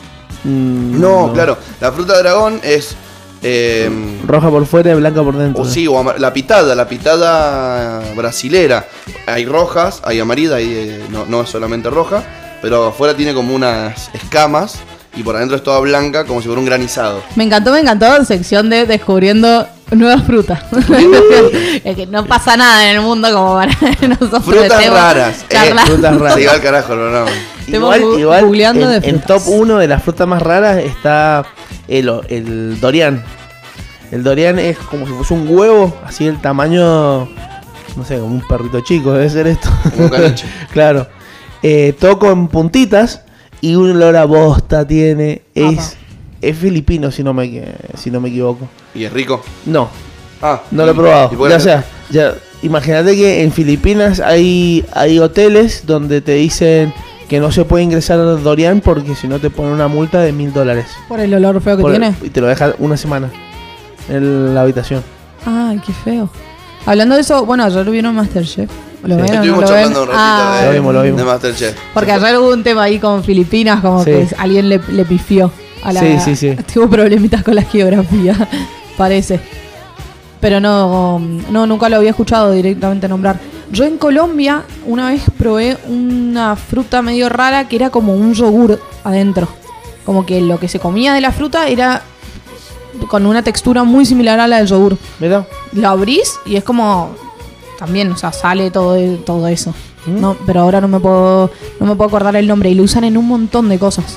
Mm, 0.44 1.00
No, 1.00 1.32
claro. 1.32 1.58
La 1.80 1.90
fruta 1.92 2.12
de 2.16 2.22
dragón 2.22 2.60
es. 2.62 2.94
eh, 3.42 3.90
Roja 4.26 4.50
por 4.50 4.64
fuera 4.66 4.92
y 4.92 4.94
blanca 4.94 5.22
por 5.22 5.36
dentro. 5.36 5.62
o 5.62 5.66
sí, 5.66 5.86
o 5.86 6.02
la 6.18 6.32
pitada, 6.32 6.74
la 6.74 6.88
pitada 6.88 8.00
brasilera. 8.14 8.86
Hay 9.26 9.46
rojas, 9.46 10.00
hay 10.04 10.20
amarilla, 10.20 10.56
hay, 10.56 10.72
eh, 10.72 11.04
no, 11.10 11.24
no 11.26 11.42
es 11.42 11.48
solamente 11.48 11.90
roja, 11.90 12.22
pero 12.62 12.86
afuera 12.86 13.14
tiene 13.14 13.34
como 13.34 13.54
unas 13.54 14.10
escamas 14.14 14.76
y 15.18 15.22
por 15.22 15.34
adentro 15.36 15.56
es 15.56 15.62
toda 15.62 15.80
blanca 15.80 16.24
como 16.24 16.40
si 16.40 16.46
fuera 16.46 16.60
un 16.60 16.66
granizado. 16.66 17.22
Me 17.36 17.44
encantó, 17.44 17.72
me 17.72 17.80
encantó 17.80 18.24
sección 18.24 18.70
de 18.70 18.86
descubriendo 18.86 19.66
nuevas 19.90 20.22
frutas. 20.26 20.60
es 21.84 21.96
que 21.96 22.06
no 22.06 22.24
pasa 22.26 22.56
nada 22.56 22.88
en 22.90 22.96
el 22.96 23.02
mundo 23.02 23.28
como 23.32 23.54
para 23.54 23.72
nosotros. 24.08 24.44
Frutas 24.44 24.86
raras, 24.90 25.44
eh, 25.50 25.74
frutas 25.86 26.16
raras. 26.18 26.34
Se 26.34 26.42
iba 26.42 26.52
al 26.52 26.60
carajo, 26.62 26.94
no, 26.94 27.10
no. 27.10 27.24
Estemos 27.60 27.96
Igual, 27.96 28.02
gu- 28.02 28.18
igual 28.20 28.44
googleando 28.44 28.92
en, 28.92 29.00
de 29.02 29.08
en 29.08 29.20
top 29.20 29.42
1 29.46 29.78
de 29.78 29.88
las 29.88 30.02
frutas 30.02 30.26
más 30.26 30.40
raras 30.40 30.78
está 30.78 31.44
el, 31.88 32.10
el 32.28 32.80
Dorian. 32.80 33.22
El 34.10 34.22
Dorian 34.22 34.58
es 34.58 34.78
como 34.78 35.06
si 35.06 35.12
fuese 35.12 35.34
un 35.34 35.46
huevo, 35.50 35.94
así 36.06 36.26
el 36.26 36.40
tamaño, 36.40 37.26
no 37.96 38.04
sé, 38.06 38.14
como 38.18 38.36
un 38.36 38.40
perrito 38.48 38.80
chico, 38.80 39.12
debe 39.12 39.28
ser 39.28 39.46
esto. 39.48 39.68
Como 39.90 40.04
un 40.04 40.08
caniche. 40.10 40.46
claro. 40.72 41.06
Eh, 41.62 41.94
todo 41.98 42.18
con 42.20 42.48
puntitas 42.48 43.22
y 43.60 43.74
un 43.74 43.90
olor 43.90 44.16
a 44.16 44.24
bosta 44.24 44.86
tiene. 44.86 45.42
Es, 45.54 45.96
es 46.40 46.56
filipino, 46.56 47.10
si 47.10 47.22
no, 47.22 47.34
me, 47.34 47.64
si 47.96 48.10
no 48.10 48.20
me 48.20 48.28
equivoco. 48.28 48.68
Y 48.94 49.04
es 49.04 49.12
rico. 49.12 49.42
No, 49.66 49.88
Ah, 50.40 50.62
no 50.70 50.84
lo 50.86 50.92
he 50.92 50.94
probado. 50.94 51.30
¿Y 51.32 51.36
por 51.36 51.50
Ya 51.50 51.56
qué? 51.56 51.62
sea, 51.62 51.84
ya, 52.10 52.34
imagínate 52.62 53.16
que 53.16 53.42
en 53.42 53.50
Filipinas 53.50 54.20
hay, 54.20 54.84
hay 54.92 55.18
hoteles 55.18 55.84
donde 55.84 56.20
te 56.20 56.34
dicen 56.34 56.94
que 57.28 57.40
no 57.40 57.50
se 57.50 57.64
puede 57.64 57.82
ingresar 57.84 58.20
a 58.20 58.22
Dorian 58.22 58.80
porque 58.80 59.14
si 59.16 59.26
no 59.26 59.40
te 59.40 59.50
ponen 59.50 59.72
una 59.72 59.88
multa 59.88 60.20
de 60.20 60.32
mil 60.32 60.52
dólares. 60.52 60.86
Por 61.08 61.18
el 61.20 61.34
olor 61.34 61.60
feo 61.60 61.76
que 61.76 61.82
Por- 61.82 61.90
tiene. 61.90 62.14
Y 62.22 62.30
te 62.30 62.40
lo 62.40 62.46
dejan 62.46 62.74
una 62.78 62.96
semana 62.96 63.30
en 64.08 64.54
la 64.54 64.62
habitación. 64.62 65.02
Ay, 65.44 65.80
qué 65.84 65.92
feo. 65.92 66.30
Hablando 66.86 67.16
de 67.16 67.20
eso, 67.22 67.44
bueno, 67.44 67.64
ayer 67.64 67.84
vieron 67.90 68.14
Masterchef. 68.14 68.70
¿Lo 69.04 69.16
no 69.16 69.24
Estuvimos 69.24 69.60
lo 69.62 69.66
charlando 69.68 70.00
ven? 70.00 70.08
un 70.08 70.14
ratito 70.14 70.16
Ah, 70.16 70.58
de, 70.60 70.66
Lo 70.66 70.72
vimos, 70.72 70.94
lo 70.94 71.02
vimos. 71.02 71.18
de 71.18 71.24
Masterchef. 71.24 71.76
Porque 71.94 72.12
ayer 72.12 72.38
hubo 72.38 72.52
un 72.52 72.62
tema 72.64 72.82
ahí 72.84 72.98
con 72.98 73.22
Filipinas, 73.22 73.80
como 73.80 74.02
Sí. 74.04 74.10
que 74.10 74.28
alguien 74.38 74.68
le, 74.68 74.80
le 74.88 75.04
pifió 75.04 75.50
a 75.82 75.92
la. 75.92 76.00
Sí, 76.00 76.16
sí, 76.24 76.36
sí. 76.36 76.56
Tuvo 76.74 76.88
problemitas 76.88 77.42
con 77.42 77.54
la 77.54 77.62
geografía, 77.62 78.34
parece. 78.96 79.40
Pero 80.40 80.60
no, 80.60 81.18
no, 81.50 81.66
nunca 81.66 81.88
lo 81.88 81.96
había 81.96 82.10
escuchado 82.10 82.52
directamente 82.52 83.08
nombrar. 83.08 83.38
Yo 83.72 83.84
en 83.84 83.98
Colombia 83.98 84.62
una 84.86 85.10
vez 85.10 85.22
probé 85.36 85.76
una 85.88 86.54
fruta 86.56 87.02
medio 87.02 87.28
rara 87.28 87.68
que 87.68 87.76
era 87.76 87.90
como 87.90 88.14
un 88.14 88.34
yogur 88.34 88.80
adentro. 89.04 89.48
Como 90.06 90.24
que 90.24 90.40
lo 90.40 90.58
que 90.58 90.68
se 90.68 90.78
comía 90.80 91.12
de 91.12 91.20
la 91.20 91.32
fruta 91.32 91.68
era 91.68 92.02
con 93.08 93.26
una 93.26 93.42
textura 93.42 93.84
muy 93.84 94.06
similar 94.06 94.40
a 94.40 94.46
la 94.46 94.58
del 94.58 94.66
yogur. 94.68 94.96
Mira, 95.20 95.44
Lo 95.72 95.88
abrís 95.88 96.34
y 96.46 96.56
es 96.56 96.64
como 96.64 97.14
también, 97.78 98.10
o 98.12 98.16
sea, 98.16 98.32
sale 98.32 98.70
todo, 98.70 98.96
todo 99.18 99.46
eso. 99.48 99.72
¿Mm? 100.06 100.20
No, 100.20 100.36
pero 100.46 100.60
ahora 100.60 100.80
no 100.80 100.88
me 100.88 101.00
puedo 101.00 101.50
no 101.80 101.86
me 101.86 101.94
puedo 101.94 102.08
acordar 102.08 102.34
el 102.36 102.46
nombre 102.46 102.70
y 102.70 102.74
lo 102.74 102.82
usan 102.82 103.04
en 103.04 103.16
un 103.16 103.26
montón 103.28 103.68
de 103.68 103.78
cosas. 103.78 104.16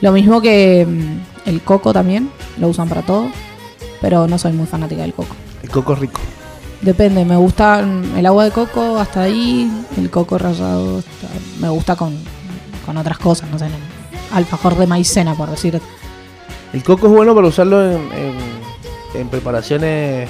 Lo 0.00 0.12
mismo 0.12 0.40
que 0.40 0.86
mm, 0.88 1.48
el 1.48 1.60
coco 1.62 1.92
también, 1.92 2.30
lo 2.58 2.68
usan 2.68 2.88
para 2.88 3.02
todo, 3.02 3.26
pero 4.00 4.26
no 4.26 4.38
soy 4.38 4.52
muy 4.52 4.66
fanática 4.66 5.02
del 5.02 5.12
coco. 5.14 5.34
el 5.62 5.70
coco 5.70 5.92
es 5.94 5.98
rico. 6.00 6.20
Depende, 6.82 7.24
me 7.26 7.36
gusta 7.36 7.82
mm, 7.82 8.16
el 8.16 8.26
agua 8.26 8.44
de 8.44 8.50
coco 8.50 8.98
hasta 8.98 9.22
ahí, 9.22 9.70
el 9.98 10.10
coco 10.10 10.38
rallado 10.38 10.98
hasta- 10.98 11.28
me 11.60 11.68
gusta 11.68 11.94
con, 11.96 12.14
con 12.86 12.96
otras 12.96 13.18
cosas, 13.18 13.50
no 13.50 13.58
sé, 13.58 13.66
alfajor 14.32 14.76
de 14.76 14.86
maicena, 14.86 15.34
por 15.34 15.50
decir. 15.50 15.80
El 16.72 16.82
coco 16.82 17.08
es 17.08 17.12
bueno 17.12 17.34
para 17.34 17.48
usarlo 17.48 17.84
en, 17.84 17.96
en, 18.12 18.34
en 19.20 19.28
preparaciones 19.28 20.28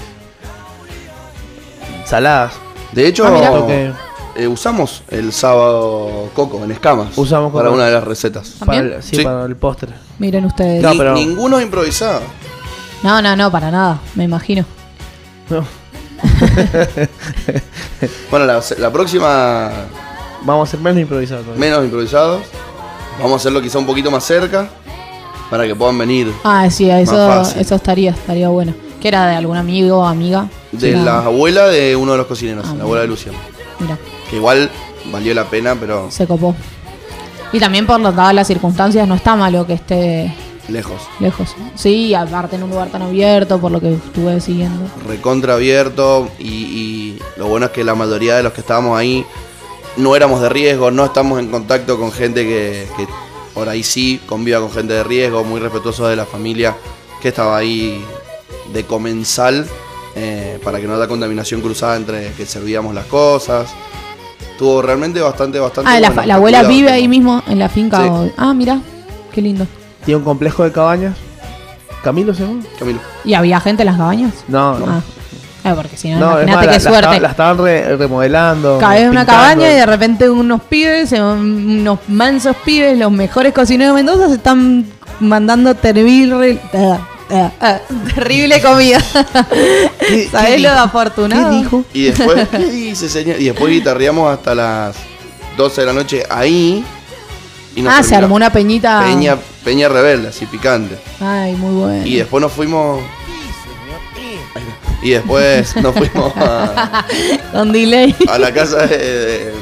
saladas. 2.10 2.52
De 2.92 3.06
hecho, 3.06 3.24
Ah, 3.26 3.92
eh, 4.36 4.46
usamos 4.48 5.02
el 5.10 5.32
sábado 5.32 6.28
coco 6.34 6.62
en 6.64 6.70
escamas. 6.72 7.16
Usamos 7.16 7.52
para 7.52 7.70
una 7.70 7.86
de 7.86 7.92
las 7.92 8.04
recetas. 8.04 8.56
para 8.58 8.72
¿También? 8.72 8.96
el, 8.96 9.02
sí, 9.02 9.16
Sí. 9.16 9.22
para 9.24 9.44
el 9.44 9.56
postre. 9.56 9.92
Miren 10.18 10.44
ustedes. 10.44 10.82
No, 10.82 10.92
pero- 10.96 11.14
Ninguno 11.14 11.60
improvisado. 11.60 12.20
No, 13.02 13.22
no, 13.22 13.34
no, 13.36 13.50
para 13.50 13.70
nada, 13.70 14.00
me 14.14 14.24
imagino. 14.24 14.64
No, 15.48 15.64
Bueno, 18.30 18.46
la, 18.46 18.60
la 18.78 18.90
próxima, 18.92 19.70
vamos 20.42 20.60
a 20.60 20.68
hacer 20.68 20.80
menos 20.80 21.00
improvisado. 21.00 21.42
todavía. 21.42 21.60
menos 21.60 21.84
improvisados. 21.84 22.42
Vamos 23.18 23.32
a 23.32 23.36
hacerlo 23.36 23.60
quizá 23.62 23.78
un 23.78 23.86
poquito 23.86 24.10
más 24.10 24.24
cerca. 24.24 24.68
Para 25.50 25.66
que 25.66 25.74
puedan 25.74 25.98
venir 25.98 26.32
Ah, 26.44 26.70
sí, 26.70 26.88
eso, 26.88 27.42
eso 27.42 27.74
estaría, 27.74 28.12
estaría 28.12 28.48
bueno. 28.48 28.72
Que 29.00 29.08
era 29.08 29.26
de 29.26 29.34
algún 29.36 29.56
amigo 29.56 29.98
o 29.98 30.04
amiga. 30.04 30.46
De 30.72 30.92
la 30.92 31.18
abuela 31.24 31.66
de 31.68 31.96
uno 31.96 32.12
de 32.12 32.18
los 32.18 32.26
cocineros, 32.26 32.64
Ah, 32.68 32.74
la 32.76 32.84
abuela 32.84 33.02
de 33.02 33.08
Luciano. 33.08 33.38
Mira, 33.78 33.98
Que 34.28 34.36
igual 34.36 34.70
valió 35.12 35.34
la 35.34 35.44
pena, 35.44 35.74
pero 35.74 36.10
se 36.10 36.26
copó. 36.26 36.54
Y 37.52 37.58
también 37.58 37.86
por 37.86 37.98
las 38.00 38.14
dadas 38.14 38.34
las 38.34 38.46
circunstancias 38.46 39.08
no 39.08 39.14
está 39.14 39.34
malo 39.34 39.66
que 39.66 39.72
esté 39.74 40.32
lejos. 40.68 41.02
Lejos. 41.18 41.56
Sí, 41.74 42.14
aparte 42.14 42.54
en 42.56 42.62
un 42.62 42.70
lugar 42.70 42.88
tan 42.90 43.02
abierto, 43.02 43.58
por 43.60 43.72
lo 43.72 43.80
que 43.80 43.94
estuve 43.94 44.40
siguiendo. 44.40 44.84
recontra 45.08 45.54
abierto 45.54 46.28
y, 46.38 46.46
y 46.48 47.18
lo 47.36 47.48
bueno 47.48 47.66
es 47.66 47.72
que 47.72 47.82
la 47.82 47.94
mayoría 47.96 48.36
de 48.36 48.44
los 48.44 48.52
que 48.52 48.60
estábamos 48.60 48.96
ahí 48.96 49.24
no 49.96 50.14
éramos 50.14 50.40
de 50.40 50.48
riesgo, 50.48 50.92
no 50.92 51.04
estamos 51.04 51.40
en 51.40 51.50
contacto 51.50 51.98
con 51.98 52.12
gente 52.12 52.44
que, 52.44 52.86
que 52.96 53.08
por 53.54 53.68
ahí 53.68 53.82
sí 53.82 54.20
conviva 54.26 54.60
con 54.60 54.70
gente 54.70 54.92
de 54.92 55.02
riesgo, 55.02 55.42
muy 55.42 55.58
respetuoso 55.58 56.06
de 56.06 56.14
la 56.14 56.26
familia 56.26 56.76
que 57.20 57.28
estaba 57.30 57.56
ahí 57.56 58.04
de 58.72 58.84
comensal 58.84 59.66
eh, 60.16 60.58
para 60.64 60.80
que 60.80 60.86
no 60.86 60.94
haya 60.96 61.06
contaminación 61.08 61.60
cruzada 61.60 61.96
entre 61.96 62.32
que 62.32 62.46
servíamos 62.46 62.94
las 62.94 63.06
cosas. 63.06 63.70
Estuvo 64.52 64.82
realmente 64.82 65.20
bastante, 65.20 65.58
bastante. 65.58 65.90
Ah, 65.90 66.00
la, 66.00 66.10
la 66.26 66.34
abuela 66.34 66.62
vive 66.64 66.90
ahí 66.90 67.08
mismo, 67.08 67.42
en 67.48 67.58
la 67.58 67.68
finca. 67.68 67.98
Sí. 68.02 68.08
o- 68.10 68.30
Ah, 68.36 68.52
mira, 68.52 68.78
qué 69.32 69.40
lindo. 69.40 69.66
Tiene 70.04 70.18
un 70.18 70.24
complejo 70.24 70.64
de 70.64 70.72
cabañas. 70.72 71.14
¿Camilo 72.02 72.32
se 72.34 72.44
llama? 72.46 72.62
Camilo. 72.78 72.98
¿Y 73.24 73.34
había 73.34 73.60
gente 73.60 73.82
en 73.82 73.86
las 73.86 73.96
cabañas? 73.96 74.32
No, 74.48 74.78
no. 74.78 74.86
Ah, 74.86 75.00
Ah, 75.62 75.74
porque 75.74 75.94
si 75.94 76.08
no, 76.08 76.16
imagínate 76.40 76.54
la- 76.54 76.60
qué 76.62 76.66
la, 76.78 76.80
suerte. 76.80 76.98
esta- 77.10 77.20
la 77.20 77.28
estaban 77.28 77.58
re- 77.58 77.96
remodelando. 77.98 78.78
Caes 78.78 79.02
en 79.02 79.10
una 79.10 79.26
cabaña 79.26 79.70
y 79.70 79.74
de 79.74 79.84
repente 79.84 80.30
unos 80.30 80.62
pibes, 80.62 81.12
unos 81.12 81.98
mansos 82.08 82.56
pibes, 82.64 82.98
los 82.98 83.12
mejores 83.12 83.52
cocineros 83.52 83.94
de 83.94 84.02
Mendoza, 84.02 84.28
se 84.28 84.36
están 84.36 84.86
mandando 85.20 85.74
terrible, 85.74 86.58
eh, 86.72 86.98
terrible 88.14 88.60
comida. 88.62 88.98
¿Qué- 90.00 90.28
¿Sabés 90.32 90.50
qué 90.56 90.58
lo 90.58 90.68
de 90.68 90.74
dijo? 90.74 90.84
afortunado? 90.84 91.50
¿Qué 91.50 91.56
dijo? 91.56 91.84
Y 91.94 92.02
después, 92.04 92.48
¿qué 92.50 92.58
dice, 92.58 93.08
señor? 93.08 93.40
Y 93.40 93.44
después 93.44 93.72
guitarreamos 93.72 94.32
hasta 94.32 94.54
las 94.54 94.96
12 95.56 95.80
de 95.82 95.86
la 95.86 95.92
noche 95.92 96.24
ahí. 96.28 96.84
Y 97.76 97.82
nos 97.82 97.94
Ah, 97.94 98.02
se 98.02 98.16
armó 98.16 98.34
una 98.34 98.50
peñita. 98.52 99.00
Peña, 99.04 99.36
peña 99.64 99.88
rebelde, 99.88 100.28
así 100.28 100.44
picante. 100.46 100.98
Ay, 101.20 101.54
muy 101.54 101.72
bueno. 101.74 102.06
Y 102.06 102.16
después 102.16 102.40
nos 102.42 102.50
fuimos. 102.52 103.00
Y 105.02 105.10
después 105.10 105.74
nos 105.76 105.94
fuimos 105.94 106.32
a, 106.36 107.04
Con 107.52 107.72
delay. 107.72 108.14
a 108.28 108.38
la 108.38 108.52
casa 108.52 108.86
de, 108.86 108.98
de- 108.98 109.54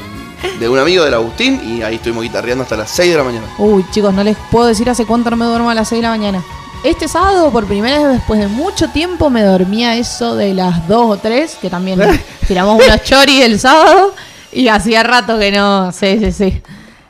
de 0.59 0.69
un 0.69 0.79
amigo 0.79 1.03
del 1.05 1.13
Agustín 1.13 1.61
y 1.65 1.81
ahí 1.81 1.95
estuvimos 1.95 2.23
guitarreando 2.23 2.63
hasta 2.63 2.75
las 2.77 2.89
6 2.91 3.11
de 3.11 3.17
la 3.17 3.23
mañana. 3.23 3.45
Uy, 3.57 3.85
chicos, 3.91 4.13
no 4.13 4.23
les 4.23 4.35
puedo 4.51 4.67
decir 4.67 4.89
hace 4.89 5.05
cuánto 5.05 5.29
no 5.29 5.35
me 5.37 5.45
duermo 5.45 5.69
a 5.69 5.73
las 5.73 5.87
6 5.89 5.99
de 5.99 6.03
la 6.03 6.09
mañana. 6.09 6.43
Este 6.83 7.07
sábado, 7.09 7.51
por 7.51 7.65
primera 7.65 7.99
vez 7.99 8.13
después 8.19 8.39
de 8.39 8.47
mucho 8.47 8.87
tiempo, 8.89 9.29
me 9.29 9.43
dormía 9.43 9.95
eso 9.97 10.35
de 10.35 10.53
las 10.53 10.87
2 10.87 11.01
o 11.11 11.17
3, 11.17 11.57
que 11.61 11.69
también 11.69 11.99
tiramos 12.47 12.81
unos 12.81 13.03
choris 13.03 13.43
el 13.43 13.59
sábado, 13.59 14.13
y 14.53 14.69
hacía 14.69 15.03
rato 15.03 15.37
que 15.37 15.51
no, 15.51 15.91
sí, 15.91 16.17
sí, 16.19 16.31
sí. 16.31 16.61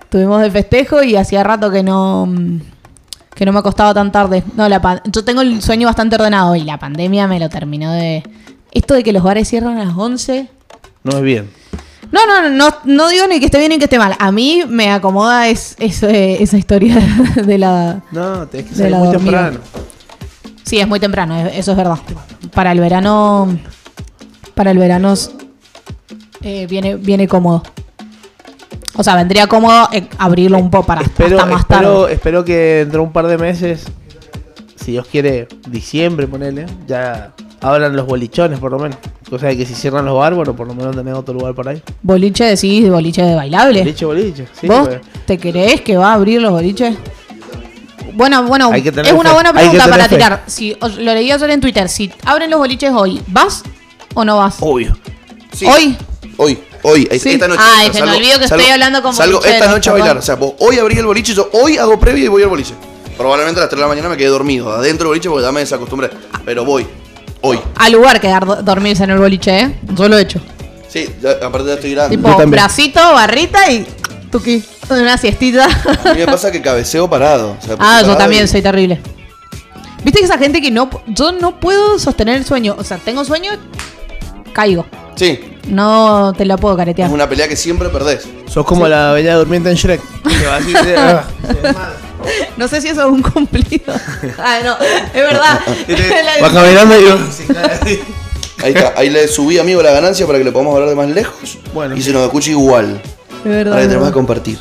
Tuvimos 0.09 0.41
de 0.41 0.49
festejo 0.49 1.03
y 1.03 1.15
hacía 1.15 1.43
rato 1.43 1.69
que 1.69 1.83
no 1.83 2.25
mm, 2.25 2.59
que 3.35 3.45
no 3.45 3.53
me 3.53 3.59
acostaba 3.59 3.93
tan 3.93 4.11
tarde. 4.11 4.43
No, 4.55 4.67
la 4.67 4.81
pan- 4.81 5.01
yo 5.05 5.23
tengo 5.23 5.41
el 5.41 5.61
sueño 5.61 5.87
bastante 5.87 6.15
ordenado 6.15 6.55
y 6.55 6.63
la 6.63 6.77
pandemia 6.79 7.27
me 7.27 7.39
lo 7.39 7.47
terminó 7.47 7.91
de... 7.93 8.23
Esto 8.71 8.95
de 8.95 9.03
que 9.03 9.13
los 9.13 9.23
bares 9.23 9.47
cierran 9.47 9.77
a 9.77 9.85
las 9.85 9.95
11, 9.95 10.49
No 11.03 11.17
es 11.17 11.21
bien. 11.23 11.49
No, 12.11 12.25
no, 12.25 12.49
no, 12.49 12.69
no, 12.85 13.09
digo 13.09 13.27
ni 13.27 13.39
que 13.39 13.45
esté 13.45 13.59
bien 13.59 13.69
ni 13.69 13.77
que 13.77 13.85
esté 13.85 13.99
mal. 13.99 14.15
A 14.19 14.31
mí 14.31 14.63
me 14.67 14.91
acomoda 14.91 15.47
es, 15.47 15.75
es, 15.79 16.01
eh, 16.03 16.41
esa 16.41 16.57
historia 16.57 16.95
de 17.35 17.57
la... 17.57 18.01
No, 18.11 18.47
tenés 18.47 18.67
que 18.67 18.75
salir 18.75 18.95
muy 18.95 19.07
dormida. 19.07 19.49
temprano. 19.51 19.59
Sí, 20.63 20.79
es 20.79 20.87
muy 20.87 20.99
temprano, 20.99 21.37
es- 21.47 21.57
eso 21.57 21.71
es 21.71 21.77
verdad. 21.77 21.97
Para 22.53 22.71
el 22.71 22.79
verano... 22.79 23.57
Para 24.55 24.71
el 24.71 24.77
verano 24.77 25.13
eh, 26.41 26.67
viene, 26.69 26.95
viene 26.95 27.27
cómodo. 27.27 27.63
O 28.95 29.03
sea, 29.03 29.15
vendría 29.15 29.47
cómodo 29.47 29.87
eh, 29.93 30.07
abrirlo 30.17 30.57
un 30.57 30.69
poco 30.69 30.87
para 30.87 31.01
Espero, 31.01 31.37
hasta 31.39 31.49
más 31.51 31.61
espero, 31.61 32.01
tarde. 32.01 32.13
espero 32.13 32.43
que 32.43 32.55
dentro 32.79 32.99
de 33.01 33.05
un 33.07 33.13
par 33.13 33.27
de 33.27 33.37
meses, 33.37 33.85
si 34.75 34.91
Dios 34.91 35.07
quiere, 35.09 35.47
diciembre, 35.69 36.27
ponele, 36.27 36.65
ya 36.85 37.31
abran 37.61 37.95
los 37.95 38.05
bolichones 38.05 38.59
por 38.59 38.71
lo 38.71 38.79
menos. 38.79 38.97
O 39.31 39.37
sea 39.39 39.55
que 39.55 39.65
si 39.65 39.75
cierran 39.75 40.05
los 40.05 40.15
bares, 40.17 40.35
bueno, 40.37 40.55
por 40.55 40.67
lo 40.67 40.73
menos 40.73 40.95
tenés 40.95 41.13
otro 41.15 41.33
lugar 41.33 41.53
por 41.53 41.67
ahí. 41.67 41.81
Boliche 42.01 42.45
decís, 42.45 42.89
boliche 42.89 43.21
de 43.21 43.35
bailable. 43.35 43.79
Boliche, 43.79 44.05
boliche. 44.05 44.47
Sí, 44.59 44.67
¿Vos 44.67 44.87
pues. 44.87 45.01
te 45.25 45.37
crees 45.37 45.81
que 45.81 45.97
va 45.97 46.11
a 46.11 46.13
abrir 46.15 46.41
los 46.41 46.51
boliches? 46.51 46.95
Bueno, 48.13 48.43
bueno, 48.43 48.73
es 48.73 48.81
una 48.83 49.03
fe. 49.03 49.11
buena 49.13 49.49
Hay 49.49 49.53
que 49.53 49.61
pregunta 49.61 49.87
para 49.89 50.03
fe. 50.09 50.15
tirar. 50.15 50.43
Si 50.47 50.75
os- 50.81 50.97
lo 50.97 51.13
leí 51.13 51.31
ayer 51.31 51.49
en 51.51 51.61
Twitter, 51.61 51.87
si 51.87 52.11
abren 52.25 52.49
los 52.49 52.59
boliches 52.59 52.91
hoy, 52.93 53.21
¿vas 53.27 53.63
o 54.13 54.25
no 54.25 54.37
vas? 54.37 54.55
Obvio. 54.59 54.97
Sí. 55.53 55.65
¿Hoy? 55.65 55.97
Hoy, 56.37 56.59
hoy, 56.83 57.07
Sí. 57.19 57.31
esta 57.31 57.47
noche. 57.47 57.61
Sea, 57.83 57.93
se 57.93 58.03
me 58.05 58.15
olvidó 58.17 58.39
que 58.39 58.45
estoy 58.45 58.65
hablando 58.65 59.01
con 59.01 59.13
Salgo 59.13 59.43
esta 59.43 59.67
noche 59.69 59.89
a 59.89 59.93
bailar. 59.93 60.17
O 60.17 60.21
sea, 60.21 60.35
vos 60.35 60.53
hoy 60.59 60.79
abrí 60.79 60.97
el 60.97 61.05
boliche, 61.05 61.33
yo 61.33 61.49
hoy 61.53 61.77
hago 61.77 61.99
previa 61.99 62.25
y 62.25 62.27
voy 62.27 62.43
al 62.43 62.49
boliche. 62.49 62.73
Probablemente 63.17 63.59
a 63.59 63.63
las 63.63 63.69
3 63.69 63.77
de 63.77 63.81
la 63.81 63.87
mañana 63.89 64.09
me 64.09 64.17
quedé 64.17 64.27
dormido 64.29 64.71
adentro 64.71 65.05
del 65.05 65.09
boliche 65.09 65.29
porque 65.29 65.43
ya 65.45 65.51
me 65.51 65.59
desacostumbré. 65.59 66.09
Pero 66.45 66.63
voy, 66.65 66.87
hoy. 67.41 67.59
Al 67.75 67.91
lugar 67.93 68.19
quedar 68.21 68.45
do- 68.45 68.61
dormirse 68.61 69.03
en 69.03 69.11
el 69.11 69.17
boliche, 69.19 69.59
¿eh? 69.61 69.79
Yo 69.93 70.07
lo 70.07 70.17
he 70.17 70.21
hecho. 70.21 70.39
Sí, 70.87 71.07
aparte 71.43 71.67
ya 71.67 71.73
estoy 71.75 71.91
grande. 71.93 72.17
Tipo, 72.17 72.35
bracito, 72.47 72.99
barrita 73.13 73.69
y 73.71 73.85
tuki. 74.31 74.63
Una 74.89 75.17
siestita. 75.19 75.65
A 75.65 76.13
mí 76.13 76.19
me 76.19 76.25
pasa 76.25 76.51
que 76.51 76.61
cabeceo 76.61 77.07
parado. 77.09 77.55
o 77.61 77.63
sea, 77.63 77.73
ah, 77.77 77.77
parado 77.77 78.07
yo 78.07 78.13
y- 78.13 78.17
también 78.17 78.47
soy 78.47 78.61
terrible. 78.61 78.99
¿Viste 80.03 80.19
que 80.19 80.25
esa 80.25 80.37
gente 80.37 80.61
que 80.61 80.71
no... 80.71 80.89
Yo 81.07 81.31
no 81.33 81.59
puedo 81.59 81.99
sostener 81.99 82.37
el 82.37 82.45
sueño. 82.45 82.75
O 82.79 82.83
sea, 82.83 82.97
tengo 82.97 83.23
sueño, 83.25 83.51
caigo. 84.53 84.85
Sí, 85.15 85.39
No 85.67 86.31
te 86.37 86.45
la 86.45 86.55
puedo 86.57 86.75
caretear. 86.77 87.09
es 87.09 87.13
una 87.13 87.27
pelea 87.29 87.47
que 87.49 87.57
siempre 87.57 87.89
perdés. 87.89 88.25
Sos 88.47 88.65
como 88.65 88.87
la 88.87 89.11
bella 89.11 89.35
durmiente 89.35 89.69
en 89.69 89.75
Shrek. 89.75 90.01
Que 90.23 90.45
va 90.47 90.55
así, 90.55 90.71
se- 90.83 90.95
ah, 90.97 91.23
No 92.57 92.67
sé 92.67 92.81
si 92.81 92.89
eso 92.89 93.01
es 93.01 93.07
un 93.07 93.21
cumplido. 93.21 93.93
ah, 94.37 94.59
no, 94.63 94.77
es 94.79 95.13
verdad. 95.13 95.59
Va 96.43 96.51
caminando 96.51 96.99
y 96.99 97.03
yo. 97.05 97.17
Ahí 98.61 98.73
está, 98.73 98.93
ahí 98.97 99.09
le 99.09 99.27
subí 99.27 99.57
amigo 99.57 99.81
la 99.81 99.91
ganancia 99.91 100.25
para 100.25 100.37
que 100.37 100.43
le 100.43 100.51
podamos 100.51 100.73
hablar 100.73 100.89
de 100.89 100.95
más 100.95 101.09
lejos. 101.09 101.57
Bueno. 101.73 101.95
Y 101.95 102.01
se 102.01 102.11
nos 102.11 102.23
escuche 102.23 102.51
igual. 102.51 103.01
Es 103.39 103.43
verdad. 103.45 103.73
Ahora 103.73 103.83
que 103.83 103.87
tenemos 103.87 104.09
que 104.09 104.13
compartir. 104.13 104.59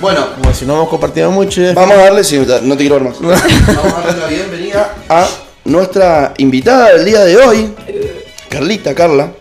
Bueno, 0.00 0.26
Como 0.40 0.54
si 0.54 0.66
no 0.66 0.74
hemos 0.74 0.88
compartido 0.88 1.30
mucho. 1.30 1.62
Vamos 1.74 1.96
a 1.96 2.02
darle, 2.02 2.24
sí, 2.24 2.38
no 2.62 2.76
te 2.76 2.82
quiero 2.82 2.96
ver 2.96 3.04
más. 3.04 3.20
Vamos 3.20 3.42
a 3.92 4.00
darle 4.02 4.20
la 4.20 4.26
bienvenida 4.26 4.94
a 5.08 5.26
nuestra 5.64 6.34
invitada 6.38 6.92
del 6.92 7.04
día 7.04 7.24
de 7.24 7.36
hoy, 7.36 7.74
Carlita, 8.48 8.94
Carla, 8.94 9.32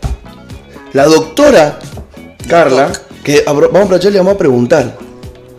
la 0.94 1.06
doctora 1.06 1.80
Carla, 2.48 2.92
que 3.24 3.44
vamos 3.46 3.76
a 3.76 3.82
aprovechar 3.84 4.10
y 4.10 4.14
le 4.14 4.20
vamos 4.20 4.36
a 4.36 4.38
preguntar. 4.38 4.98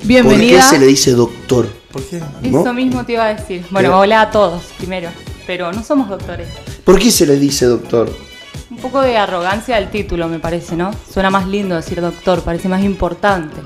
Bienvenida. 0.05 0.61
¿Por 0.61 0.71
qué 0.71 0.77
se 0.77 0.81
le 0.81 0.87
dice 0.87 1.13
doctor? 1.13 1.67
¿Por 1.91 2.03
qué? 2.03 2.21
¿No? 2.43 2.61
Eso 2.61 2.73
mismo 2.73 3.05
te 3.05 3.13
iba 3.13 3.25
a 3.27 3.35
decir. 3.35 3.65
Bueno, 3.71 3.89
¿Qué? 3.91 3.95
hola 3.95 4.21
a 4.23 4.31
todos 4.31 4.63
primero. 4.79 5.09
Pero 5.47 5.73
no 5.73 5.83
somos 5.83 6.09
doctores. 6.09 6.49
¿Por 6.85 6.99
qué 6.99 7.11
se 7.11 7.27
le 7.27 7.37
dice 7.37 7.67
doctor? 7.67 8.11
Un 8.71 8.77
poco 8.79 9.01
de 9.01 9.17
arrogancia 9.17 9.77
al 9.77 9.91
título, 9.91 10.29
me 10.29 10.39
parece, 10.39 10.77
¿no? 10.77 10.91
Suena 11.13 11.31
más 11.31 11.47
lindo 11.47 11.75
decir 11.77 12.01
doctor, 12.01 12.43
parece 12.43 12.69
más 12.69 12.83
importante. 12.83 13.57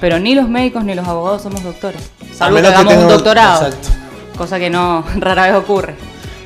Pero 0.00 0.18
ni 0.18 0.34
los 0.34 0.48
médicos 0.48 0.84
ni 0.84 0.94
los 0.94 1.06
abogados 1.06 1.42
somos 1.42 1.62
doctores. 1.62 2.00
Salvo 2.36 2.60
que 2.60 2.66
hagamos 2.66 2.94
un 2.94 3.08
doctorado. 3.08 3.66
Exacto. 3.66 3.88
Cosa 4.36 4.58
que 4.58 4.70
no 4.70 5.04
rara 5.18 5.46
vez 5.46 5.54
ocurre. 5.56 5.94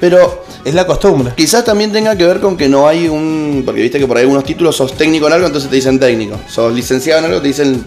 Pero 0.01 0.45
Es 0.65 0.75
la 0.75 0.87
costumbre. 0.87 1.33
quizás 1.37 1.65
también 1.65 1.91
tenga 1.93 2.17
que 2.17 2.25
ver 2.27 2.41
con 2.41 2.57
que 2.57 2.69
no 2.69 2.87
hay 2.87 3.09
un... 3.09 3.63
Porque 3.65 3.81
viste 3.81 3.99
que 3.99 4.07
por 4.07 4.17
ahí 4.17 4.25
algunos 4.25 4.45
títulos 4.45 4.77
sos 4.77 4.93
técnico 4.95 5.27
en 5.29 5.33
algo, 5.35 5.47
entonces 5.47 5.71
te 5.71 5.77
dicen 5.77 5.99
técnico. 5.99 6.39
Sos 6.49 6.73
licenciado 6.75 7.21
en 7.21 7.27
algo, 7.27 7.41
te 7.41 7.49
dicen 7.49 7.85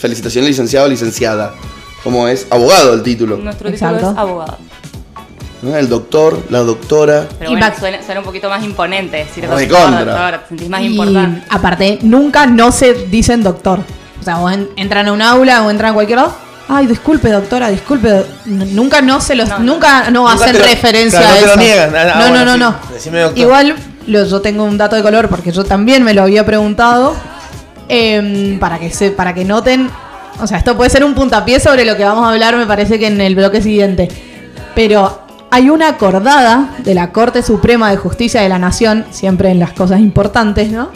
felicitaciones 0.00 0.48
licenciado 0.50 0.86
o 0.86 0.88
licenciada. 0.88 1.54
Como 2.02 2.26
es 2.28 2.46
abogado 2.50 2.94
el 2.94 3.02
título. 3.02 3.36
Nuestro 3.36 3.68
Exacto. 3.68 3.96
título 3.98 4.12
es 4.12 4.18
abogado. 4.18 4.58
¿no? 5.62 5.76
El 5.76 5.88
doctor, 5.90 6.42
la 6.48 6.60
doctora. 6.60 7.26
Pero 7.38 7.50
Y 7.50 7.54
bueno, 7.54 7.66
Max- 7.66 7.78
suena, 7.78 8.02
suena 8.02 8.20
un 8.20 8.26
poquito 8.26 8.48
más 8.48 8.64
imponente 8.64 9.18
decir 9.18 9.44
doctor, 9.46 9.60
Recontra. 9.60 10.04
doctor, 10.04 10.40
te 10.40 10.48
sentís 10.48 10.68
más 10.70 10.80
Y, 10.80 10.86
importante. 10.86 11.42
aparte, 11.50 11.98
nunca 12.02 12.46
no 12.46 12.72
se 12.72 12.94
dicen 12.94 13.42
doctor. 13.42 13.80
O 14.18 14.22
sea, 14.24 14.36
vos 14.38 14.52
en- 14.52 14.70
entran 14.76 15.06
a 15.08 15.12
un 15.12 15.20
aula 15.20 15.62
o 15.64 15.70
entran 15.70 15.90
a 15.90 15.94
cualquier 15.94 16.18
lado. 16.18 16.34
Ay, 16.68 16.86
disculpe, 16.86 17.28
doctora, 17.30 17.68
disculpe. 17.68 18.24
Nunca 18.46 19.02
no 19.02 19.20
se 19.20 19.34
los, 19.34 19.48
No. 19.48 19.58
nunca 19.58 20.08
no 20.10 20.20
Nunca 20.30 20.32
hacen 20.44 20.56
lo- 20.58 20.64
referencia 20.64 21.18
claro, 21.20 21.34
a 21.34 21.34
no 21.34 21.40
te 21.40 21.46
eso. 21.46 21.56
lo 21.56 21.62
niegan. 21.62 21.96
Ah, 21.96 22.04
no, 22.14 22.28
bueno, 22.30 22.44
no, 22.44 22.56
no, 22.56 22.74
sí. 22.98 23.10
no. 23.10 23.32
Igual, 23.34 23.74
lo- 24.06 24.24
yo 24.24 24.40
tengo 24.40 24.64
un 24.64 24.78
dato 24.78 24.96
de 24.96 25.02
color 25.02 25.28
porque 25.28 25.50
yo 25.52 25.64
también 25.64 26.02
me 26.04 26.14
lo 26.14 26.22
había 26.22 26.46
preguntado. 26.46 27.14
Em, 27.90 28.58
para 28.58 28.78
que 28.78 28.90
se, 28.90 29.10
para 29.10 29.34
que 29.34 29.44
noten. 29.44 29.90
O 30.40 30.46
sea, 30.46 30.58
esto 30.58 30.76
puede 30.76 30.90
ser 30.90 31.04
un 31.04 31.14
puntapié 31.14 31.60
sobre 31.60 31.84
lo 31.84 31.96
que 31.96 32.04
vamos 32.04 32.24
a 32.24 32.30
hablar, 32.30 32.56
me 32.56 32.66
parece 32.66 32.98
que 32.98 33.08
en 33.08 33.20
el 33.20 33.34
bloque 33.34 33.60
siguiente. 33.60 34.08
Pero 34.74 35.20
hay 35.50 35.68
una 35.68 35.88
acordada 35.88 36.76
de 36.78 36.94
la 36.94 37.10
Corte 37.12 37.42
Suprema 37.42 37.90
de 37.90 37.96
Justicia 37.96 38.40
de 38.40 38.48
la 38.48 38.58
Nación, 38.58 39.04
siempre 39.10 39.50
en 39.50 39.58
las 39.58 39.72
cosas 39.72 40.00
importantes, 40.00 40.70
¿no? 40.70 40.90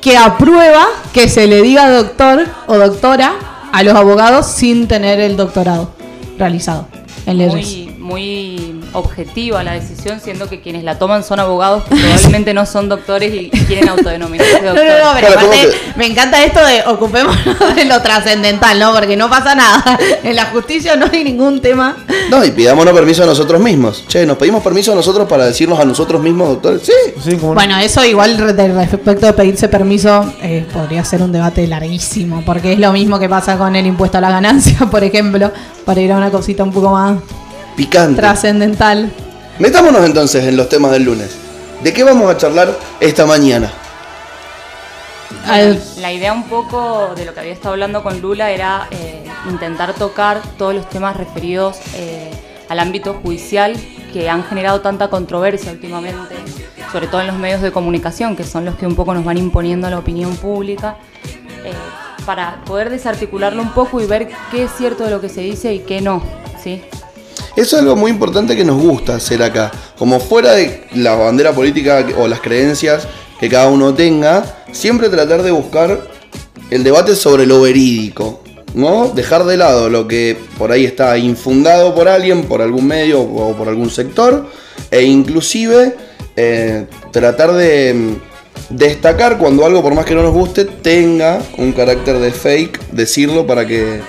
Que 0.00 0.18
aprueba 0.18 0.84
que 1.12 1.28
se 1.28 1.46
le 1.46 1.62
diga 1.62 1.90
doctor 1.90 2.46
o 2.66 2.76
doctora 2.76 3.32
a 3.72 3.82
los 3.82 3.94
abogados 3.94 4.46
sin 4.46 4.86
tener 4.86 5.18
el 5.18 5.36
doctorado 5.36 5.90
realizado 6.38 6.86
en 7.24 7.38
leyes. 7.38 7.52
Muy, 7.54 7.94
muy 7.98 8.75
objetiva 8.96 9.62
la 9.62 9.72
decisión, 9.72 10.20
siendo 10.20 10.48
que 10.48 10.60
quienes 10.60 10.82
la 10.82 10.98
toman 10.98 11.22
son 11.22 11.38
abogados 11.38 11.84
que 11.84 11.94
probablemente 11.96 12.54
no 12.54 12.64
son 12.66 12.88
doctores 12.88 13.32
y, 13.34 13.50
quieren 13.66 13.88
autodenominarse 13.88 14.60
No, 14.62 14.68
doctores. 14.68 14.92
no, 14.98 15.04
no, 15.04 15.14
pero 15.14 15.26
Claro, 15.26 15.40
¿cómo 15.40 15.52
aparte 15.52 15.70
que- 15.70 15.98
me 15.98 16.06
encanta 16.06 16.44
esto 16.44 16.64
de 16.64 16.82
ocupémonos 16.86 17.36
de 17.76 17.84
lo 17.84 18.00
trascendental, 18.00 18.78
¿no? 18.78 18.92
Porque 18.92 19.16
no 19.16 19.28
pasa 19.28 19.54
nada. 19.54 19.98
En 20.22 20.34
la 20.34 20.46
justicia 20.46 20.96
no 20.96 21.06
hay 21.12 21.24
ningún 21.24 21.60
tema. 21.60 21.96
No, 22.30 22.44
y 22.44 22.50
pidámonos 22.50 22.94
permiso 22.94 23.22
a 23.22 23.26
nosotros 23.26 23.60
mismos. 23.60 24.04
Che, 24.08 24.24
¿nos 24.26 24.36
pedimos 24.36 24.62
permiso 24.62 24.92
a 24.92 24.94
nosotros 24.94 25.28
para 25.28 25.46
decirnos 25.46 25.78
a 25.78 25.84
nosotros 25.84 26.20
mismos, 26.22 26.48
doctores? 26.48 26.82
Sí. 26.82 26.92
Sí, 27.22 27.36
como 27.36 27.48
no. 27.48 27.54
Bueno, 27.54 27.78
eso 27.78 28.04
igual 28.04 28.36
de 28.56 28.68
respecto 28.68 29.26
de 29.26 29.32
pedirse 29.32 29.68
permiso 29.68 30.32
eh, 30.42 30.66
podría 30.72 31.04
ser 31.04 31.22
un 31.22 31.32
debate 31.32 31.66
larguísimo, 31.66 32.42
porque 32.44 32.72
es 32.72 32.78
lo 32.78 32.92
mismo 32.92 33.18
que 33.18 33.28
pasa 33.28 33.56
con 33.58 33.76
el 33.76 33.86
impuesto 33.86 34.18
a 34.18 34.20
la 34.20 34.30
ganancia, 34.30 34.78
por 34.90 35.04
ejemplo, 35.04 35.50
para 35.84 36.00
ir 36.00 36.12
a 36.12 36.16
una 36.16 36.30
cosita 36.30 36.62
un 36.64 36.72
poco 36.72 36.90
más 36.90 37.18
Picante. 37.76 38.20
trascendental. 38.20 39.10
Metámonos 39.58 40.04
entonces 40.04 40.44
en 40.44 40.56
los 40.56 40.68
temas 40.68 40.92
del 40.92 41.04
lunes. 41.04 41.36
¿De 41.82 41.92
qué 41.92 42.04
vamos 42.04 42.30
a 42.30 42.36
charlar 42.36 42.76
esta 43.00 43.26
mañana? 43.26 43.70
La 45.98 46.12
idea 46.12 46.32
un 46.32 46.44
poco 46.44 47.12
de 47.14 47.24
lo 47.24 47.34
que 47.34 47.40
había 47.40 47.52
estado 47.52 47.74
hablando 47.74 48.02
con 48.02 48.20
Lula 48.20 48.50
era 48.50 48.88
eh, 48.90 49.24
intentar 49.48 49.94
tocar 49.94 50.40
todos 50.58 50.74
los 50.74 50.88
temas 50.88 51.16
referidos 51.16 51.78
eh, 51.94 52.30
al 52.68 52.80
ámbito 52.80 53.14
judicial 53.22 53.76
que 54.12 54.28
han 54.28 54.44
generado 54.44 54.80
tanta 54.80 55.08
controversia 55.08 55.70
últimamente, 55.70 56.34
sobre 56.90 57.06
todo 57.06 57.20
en 57.20 57.28
los 57.28 57.36
medios 57.36 57.62
de 57.62 57.70
comunicación, 57.70 58.34
que 58.34 58.44
son 58.44 58.64
los 58.64 58.74
que 58.76 58.86
un 58.86 58.96
poco 58.96 59.14
nos 59.14 59.24
van 59.24 59.38
imponiendo 59.38 59.86
a 59.86 59.90
la 59.90 59.98
opinión 59.98 60.36
pública, 60.36 60.96
eh, 61.64 61.72
para 62.24 62.64
poder 62.64 62.90
desarticularlo 62.90 63.62
un 63.62 63.72
poco 63.72 64.00
y 64.00 64.06
ver 64.06 64.28
qué 64.50 64.64
es 64.64 64.70
cierto 64.72 65.04
de 65.04 65.10
lo 65.10 65.20
que 65.20 65.28
se 65.28 65.42
dice 65.42 65.74
y 65.74 65.80
qué 65.80 66.00
no. 66.00 66.22
¿sí? 66.60 66.82
Eso 67.56 67.76
es 67.76 67.82
algo 67.82 67.96
muy 67.96 68.10
importante 68.10 68.54
que 68.54 68.66
nos 68.66 68.80
gusta 68.80 69.16
hacer 69.16 69.42
acá. 69.42 69.72
Como 69.98 70.20
fuera 70.20 70.52
de 70.52 70.84
la 70.94 71.14
bandera 71.14 71.52
política 71.52 72.06
o 72.18 72.28
las 72.28 72.40
creencias 72.40 73.08
que 73.40 73.48
cada 73.48 73.68
uno 73.68 73.94
tenga, 73.94 74.44
siempre 74.72 75.08
tratar 75.08 75.42
de 75.42 75.52
buscar 75.52 76.06
el 76.70 76.84
debate 76.84 77.16
sobre 77.16 77.46
lo 77.46 77.62
verídico. 77.62 78.42
¿No? 78.74 79.08
Dejar 79.08 79.44
de 79.44 79.56
lado 79.56 79.88
lo 79.88 80.06
que 80.06 80.36
por 80.58 80.70
ahí 80.70 80.84
está 80.84 81.16
infundado 81.16 81.94
por 81.94 82.08
alguien, 82.08 82.42
por 82.44 82.60
algún 82.60 82.86
medio 82.86 83.22
o 83.22 83.56
por 83.56 83.68
algún 83.68 83.88
sector, 83.88 84.46
e 84.90 85.02
inclusive 85.02 85.96
eh, 86.36 86.84
tratar 87.10 87.54
de 87.54 87.94
mm, 87.94 88.76
destacar 88.76 89.38
cuando 89.38 89.64
algo, 89.64 89.82
por 89.82 89.94
más 89.94 90.04
que 90.04 90.14
no 90.14 90.22
nos 90.22 90.34
guste, 90.34 90.66
tenga 90.66 91.40
un 91.56 91.72
carácter 91.72 92.18
de 92.18 92.32
fake, 92.32 92.90
decirlo 92.90 93.46
para 93.46 93.66
que 93.66 94.02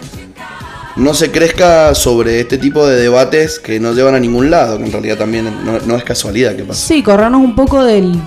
no 0.97 1.13
se 1.13 1.31
crezca 1.31 1.93
sobre 1.95 2.39
este 2.41 2.57
tipo 2.57 2.85
de 2.87 2.99
debates 2.99 3.59
que 3.59 3.79
no 3.79 3.93
llevan 3.93 4.15
a 4.15 4.19
ningún 4.19 4.49
lado, 4.49 4.77
que 4.77 4.85
en 4.85 4.91
realidad 4.91 5.17
también 5.17 5.45
no, 5.63 5.79
no 5.79 5.95
es 5.95 6.03
casualidad 6.03 6.55
que 6.55 6.63
pasa. 6.63 6.87
Sí, 6.87 7.03
corrernos 7.03 7.41
un 7.41 7.55
poco 7.55 7.83
del. 7.83 8.19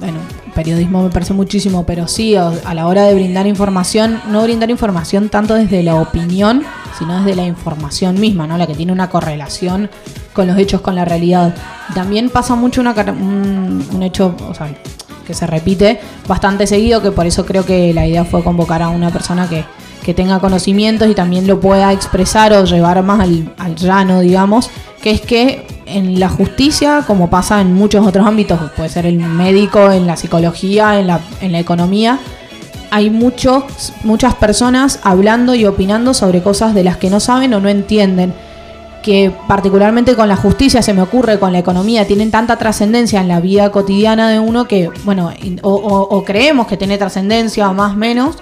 Bueno, 0.00 0.18
periodismo 0.54 1.04
me 1.04 1.10
parece 1.10 1.32
muchísimo, 1.32 1.86
pero 1.86 2.08
sí, 2.08 2.34
a 2.34 2.74
la 2.74 2.86
hora 2.88 3.04
de 3.04 3.14
brindar 3.14 3.46
información, 3.46 4.20
no 4.28 4.42
brindar 4.42 4.70
información 4.70 5.28
tanto 5.28 5.54
desde 5.54 5.84
la 5.84 5.94
opinión, 5.94 6.64
sino 6.98 7.18
desde 7.22 7.36
la 7.36 7.46
información 7.46 8.20
misma, 8.20 8.46
¿no? 8.46 8.58
La 8.58 8.66
que 8.66 8.74
tiene 8.74 8.92
una 8.92 9.08
correlación 9.08 9.88
con 10.32 10.48
los 10.48 10.58
hechos, 10.58 10.80
con 10.80 10.96
la 10.96 11.04
realidad. 11.04 11.54
También 11.94 12.30
pasa 12.30 12.56
mucho 12.56 12.80
una, 12.80 12.92
un, 12.92 13.86
un 13.92 14.02
hecho, 14.02 14.34
o 14.48 14.54
sea, 14.54 14.68
que 15.24 15.34
se 15.34 15.46
repite 15.46 16.00
bastante 16.26 16.66
seguido, 16.66 17.02
que 17.02 17.12
por 17.12 17.26
eso 17.26 17.46
creo 17.46 17.64
que 17.64 17.94
la 17.94 18.06
idea 18.06 18.24
fue 18.24 18.42
convocar 18.42 18.82
a 18.82 18.88
una 18.88 19.10
persona 19.10 19.48
que, 19.48 19.64
que 20.08 20.14
tenga 20.14 20.40
conocimientos 20.40 21.06
y 21.10 21.14
también 21.14 21.46
lo 21.46 21.60
pueda 21.60 21.92
expresar 21.92 22.54
o 22.54 22.64
llevar 22.64 23.02
más 23.02 23.20
al, 23.20 23.52
al 23.58 23.76
llano, 23.76 24.20
digamos, 24.20 24.70
que 25.02 25.10
es 25.10 25.20
que 25.20 25.66
en 25.84 26.18
la 26.18 26.30
justicia, 26.30 27.04
como 27.06 27.28
pasa 27.28 27.60
en 27.60 27.74
muchos 27.74 28.06
otros 28.06 28.26
ámbitos, 28.26 28.58
puede 28.74 28.88
ser 28.88 29.04
el 29.04 29.18
médico, 29.18 29.92
en 29.92 30.06
la 30.06 30.16
psicología, 30.16 30.98
en 30.98 31.08
la, 31.08 31.20
en 31.42 31.52
la 31.52 31.58
economía, 31.58 32.20
hay 32.90 33.10
muchos, 33.10 33.92
muchas 34.02 34.34
personas 34.34 34.98
hablando 35.02 35.54
y 35.54 35.66
opinando 35.66 36.14
sobre 36.14 36.40
cosas 36.42 36.72
de 36.72 36.84
las 36.84 36.96
que 36.96 37.10
no 37.10 37.20
saben 37.20 37.52
o 37.52 37.60
no 37.60 37.68
entienden 37.68 38.32
que 39.08 39.32
particularmente 39.46 40.14
con 40.14 40.28
la 40.28 40.36
justicia 40.36 40.82
se 40.82 40.92
me 40.92 41.00
ocurre, 41.00 41.38
con 41.38 41.50
la 41.50 41.60
economía, 41.60 42.06
tienen 42.06 42.30
tanta 42.30 42.58
trascendencia 42.58 43.22
en 43.22 43.28
la 43.28 43.40
vida 43.40 43.72
cotidiana 43.72 44.28
de 44.28 44.38
uno 44.38 44.68
que, 44.68 44.90
bueno, 45.06 45.32
o, 45.62 46.22
creemos 46.26 46.66
que 46.66 46.76
tiene 46.76 46.98
trascendencia 46.98 47.70
o 47.70 47.72
más 47.72 47.96
menos, 47.96 48.36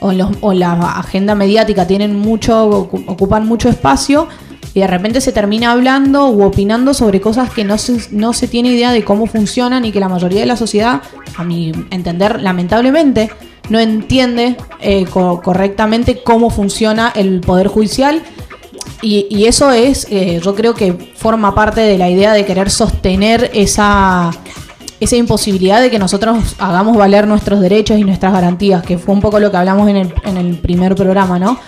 o, 0.00 0.12
los- 0.12 0.28
o 0.42 0.52
la 0.52 0.72
agenda 0.98 1.34
mediática 1.34 1.86
tienen 1.86 2.14
mucho, 2.18 2.68
ocu- 2.90 3.02
ocupan 3.06 3.46
mucho 3.46 3.70
espacio 3.70 4.28
y 4.74 4.80
de 4.80 4.86
repente 4.86 5.22
se 5.22 5.32
termina 5.32 5.72
hablando 5.72 6.28
u 6.28 6.42
opinando 6.42 6.92
sobre 6.92 7.22
cosas 7.22 7.48
que 7.48 7.64
no 7.64 7.78
se, 7.78 7.96
no 8.10 8.34
se 8.34 8.46
tiene 8.46 8.68
idea 8.72 8.92
de 8.92 9.02
cómo 9.02 9.24
funcionan 9.24 9.86
y 9.86 9.90
que 9.90 10.00
la 10.00 10.10
mayoría 10.10 10.40
de 10.40 10.46
la 10.46 10.56
sociedad, 10.58 11.00
a 11.38 11.44
mi 11.44 11.72
entender, 11.90 12.42
lamentablemente, 12.42 13.30
no 13.70 13.78
entiende 13.78 14.56
eh, 14.82 15.06
co- 15.10 15.40
correctamente 15.42 16.22
cómo 16.22 16.50
funciona 16.50 17.10
el 17.16 17.40
poder 17.40 17.68
judicial 17.68 18.20
y, 19.02 19.26
y 19.30 19.46
eso 19.46 19.70
es, 19.70 20.06
eh, 20.10 20.40
yo 20.42 20.54
creo 20.54 20.74
que 20.74 20.92
forma 21.14 21.54
parte 21.54 21.80
de 21.80 21.96
la 21.96 22.10
idea 22.10 22.32
de 22.32 22.44
querer 22.44 22.70
sostener 22.70 23.50
esa, 23.54 24.30
esa 25.00 25.16
imposibilidad 25.16 25.80
de 25.80 25.90
que 25.90 25.98
nosotros 25.98 26.56
hagamos 26.58 26.96
valer 26.96 27.26
nuestros 27.26 27.60
derechos 27.60 27.98
y 27.98 28.04
nuestras 28.04 28.32
garantías, 28.32 28.82
que 28.82 28.98
fue 28.98 29.14
un 29.14 29.20
poco 29.20 29.40
lo 29.40 29.50
que 29.50 29.56
hablamos 29.56 29.88
en 29.88 30.36
el, 30.36 30.56
primer 30.56 30.94
programa, 30.94 31.38
¿no? 31.38 31.58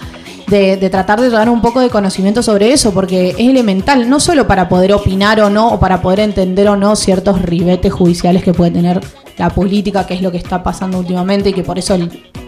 De, 0.47 0.76
de 0.76 0.91
tratar 0.91 1.20
de 1.20 1.30
dar 1.30 1.49
un 1.49 1.62
poco 1.62 1.80
de 1.80 1.89
conocimiento 1.89 2.43
sobre 2.43 2.72
eso, 2.72 2.93
porque 2.93 3.30
es 3.30 3.39
elemental, 3.39 4.11
no 4.11 4.20
solo 4.20 4.47
para 4.47 4.68
poder 4.68 4.93
opinar 4.93 5.41
o 5.41 5.49
no, 5.49 5.68
o 5.68 5.80
para 5.80 6.03
poder 6.03 6.20
entender 6.20 6.68
o 6.68 6.76
no 6.76 6.95
ciertos 6.95 7.41
ribetes 7.41 7.93
judiciales 7.93 8.43
que 8.43 8.53
puede 8.53 8.72
tener 8.72 9.01
la 9.39 9.49
política, 9.49 10.07
que 10.07 10.12
es 10.12 10.20
lo 10.20 10.30
que 10.30 10.37
está 10.37 10.62
pasando 10.62 10.99
últimamente 10.99 11.49
y 11.49 11.53
que 11.55 11.62
por 11.62 11.78
eso 11.78 11.97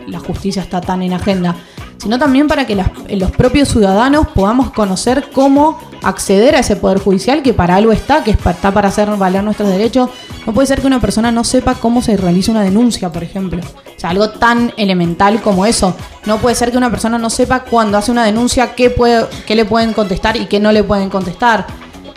la 0.07 0.21
justicia 0.21 0.61
está 0.61 0.83
tan 0.83 1.03
en 1.03 1.15
agenda, 1.15 1.57
sino 2.05 2.19
también 2.19 2.47
para 2.47 2.67
que 2.67 2.77
las- 2.77 2.91
los 3.09 3.31
propios 3.33 3.69
ciudadanos 3.71 4.29
podamos 4.29 4.71
conocer 4.71 5.31
cómo 5.33 5.81
acceder 6.03 6.55
a 6.55 6.61
ese 6.61 6.77
poder 6.77 6.99
judicial 7.01 7.43
que 7.43 7.53
para 7.55 7.75
algo 7.77 7.91
está, 7.91 8.23
que 8.23 8.31
está 8.31 8.71
para 8.73 8.89
hacer 8.89 9.09
valer 9.17 9.43
nuestros 9.43 9.69
derechos. 9.71 10.11
No 10.47 10.53
puede 10.53 10.67
ser 10.67 10.81
que 10.81 10.87
una 10.87 11.01
persona 11.01 11.33
no 11.33 11.43
sepa 11.45 11.75
cómo 11.75 12.03
se 12.03 12.17
realiza 12.17 12.53
una 12.53 12.63
denuncia, 12.63 13.11
por 13.11 13.25
ejemplo. 13.25 13.61
O 13.63 13.99
sea, 14.01 14.11
algo 14.11 14.29
tan 14.31 14.73
elemental 14.77 15.41
como 15.41 15.65
eso. 15.65 15.97
No 16.27 16.37
puede 16.39 16.55
ser 16.55 16.71
que 16.71 16.77
una 16.77 16.91
persona 16.91 17.17
no 17.19 17.31
sepa 17.31 17.61
cuando 17.61 17.97
hace 17.97 18.13
una 18.13 18.23
denuncia 18.25 18.75
qué 18.75 18.95
le 19.49 19.65
pueden 19.65 19.93
contestar 19.95 20.37
y 20.37 20.45
qué 20.47 20.61
no 20.61 20.73
le 20.73 20.85
pueden 20.85 21.09
contestar. 21.09 21.67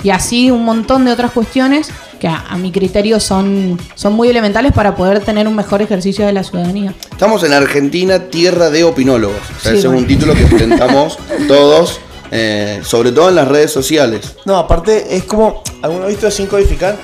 Y 0.03 0.09
así 0.09 0.51
un 0.51 0.65
montón 0.65 1.05
de 1.05 1.11
otras 1.13 1.31
cuestiones 1.31 1.89
que 2.17 2.27
a, 2.27 2.45
a 2.49 2.57
mi 2.57 2.71
criterio 2.71 3.19
son, 3.19 3.79
son 3.95 4.13
muy 4.13 4.29
elementales 4.29 4.71
para 4.73 4.95
poder 4.95 5.19
tener 5.21 5.47
un 5.47 5.55
mejor 5.55 5.81
ejercicio 5.81 6.25
de 6.25 6.33
la 6.33 6.43
ciudadanía. 6.43 6.93
Estamos 7.11 7.43
en 7.43 7.53
Argentina, 7.53 8.19
tierra 8.29 8.69
de 8.69 8.83
opinólogos. 8.83 9.37
O 9.57 9.59
sea, 9.61 9.71
Sí, 9.71 9.77
ese 9.79 9.87
bueno. 9.87 9.99
es 9.99 10.03
un 10.03 10.07
título 10.07 10.33
que 10.33 10.43
ostentamos 10.45 11.17
todos, 11.47 11.99
eh, 12.31 12.81
sobre 12.83 13.11
todo 13.11 13.29
en 13.29 13.35
las 13.35 13.47
redes 13.47 13.71
sociales. 13.71 14.35
No, 14.45 14.57
aparte 14.57 15.15
es 15.15 15.23
como. 15.23 15.63
¿Alguno 15.81 16.05
ha 16.05 16.07
visto 16.07 16.29
Sin 16.31 16.47
Codificar? 16.47 16.97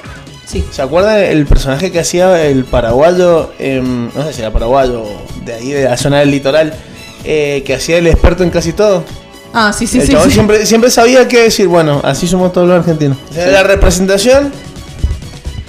Sí. 0.46 0.64
¿Se 0.72 0.82
acuerdan 0.82 1.20
el 1.20 1.46
personaje 1.46 1.92
que 1.92 2.00
hacía 2.00 2.44
el 2.46 2.66
paraguayo? 2.66 3.52
em, 3.60 4.10
no 4.14 4.24
sé 4.26 4.34
si 4.34 4.42
era 4.42 4.52
paraguayo 4.52 5.04
de 5.46 5.54
ahí, 5.54 5.72
de 5.72 5.86
la 5.86 5.96
zona 5.98 6.20
del 6.20 6.32
litoral, 6.32 6.74
eh, 7.24 7.64
que 7.66 7.76
hacía 7.76 7.98
el 7.98 8.08
experto 8.08 8.44
en 8.44 8.50
casi 8.50 8.74
todo. 8.74 9.04
Ah, 9.54 9.72
sí, 9.72 9.88
sí, 9.88 10.00
el 10.00 10.08
sí. 10.08 10.16
sí. 10.26 10.32
Siempre, 10.32 10.66
siempre 10.66 10.90
sabía 10.92 11.28
qué 11.28 11.44
decir. 11.44 11.68
Bueno, 11.68 12.02
así 12.04 12.28
somos 12.28 12.52
todos 12.52 12.68
los 12.68 12.78
argentinos. 12.80 13.18
O 13.30 13.34
sea, 13.34 13.48
La 13.48 13.64
representación. 13.64 14.52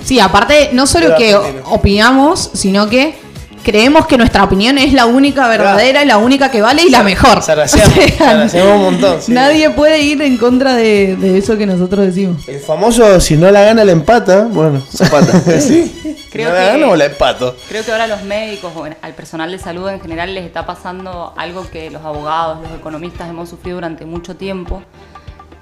Sí, 0.05 0.20
aparte, 0.20 0.70
no 0.72 0.86
solo 0.86 1.07
Pero 1.07 1.18
que 1.18 1.34
argentino. 1.34 1.70
opinamos, 1.70 2.50
sino 2.52 2.88
que 2.88 3.14
creemos 3.62 4.07
que 4.07 4.18
nuestra 4.18 4.44
opinión 4.44 4.76
es 4.76 4.92
la 4.92 5.07
única 5.07 5.48
verdadera 5.48 6.02
y 6.02 6.07
la 6.07 6.18
única 6.18 6.50
que 6.50 6.61
vale 6.61 6.82
y 6.82 6.90
la 6.90 7.02
mejor. 7.02 7.38
O 7.38 7.42
sea, 7.42 8.74
un 8.74 8.82
montón. 8.82 9.22
sí. 9.22 9.32
Nadie 9.32 9.70
puede 9.70 10.00
ir 10.02 10.20
en 10.22 10.36
contra 10.36 10.74
de, 10.74 11.16
de 11.16 11.38
eso 11.38 11.57
que 11.57 11.64
nosotros 11.66 12.05
decimos. 12.07 12.46
El 12.48 12.61
famoso, 12.61 13.20
si 13.20 13.36
no 13.36 13.50
la 13.50 13.62
gana, 13.62 13.84
la 13.84 13.92
empata. 13.92 14.42
Bueno, 14.50 14.82
Zapata. 14.94 15.40
sí. 15.61 16.18
Creo 16.30 16.48
no 16.50 16.55
la 16.55 16.61
que- 16.61 16.66
gana 16.66 16.88
o 16.88 16.96
la 16.96 17.05
empato. 17.07 17.57
Creo 17.68 17.84
que 17.84 17.92
ahora 17.92 18.05
a 18.05 18.09
los 18.09 18.22
médicos 18.24 18.72
o 18.76 18.84
al 18.84 19.14
personal 19.14 19.50
de 19.50 19.59
salud 19.59 19.88
en 19.88 20.00
general 20.00 20.34
les 20.34 20.44
está 20.44 20.66
pasando 20.66 21.32
algo 21.36 21.66
que 21.70 21.90
los 21.90 22.05
abogados, 22.05 22.59
los 22.68 22.78
economistas 22.78 23.30
hemos 23.30 23.48
sufrido 23.48 23.76
durante 23.76 24.05
mucho 24.05 24.36
tiempo, 24.36 24.82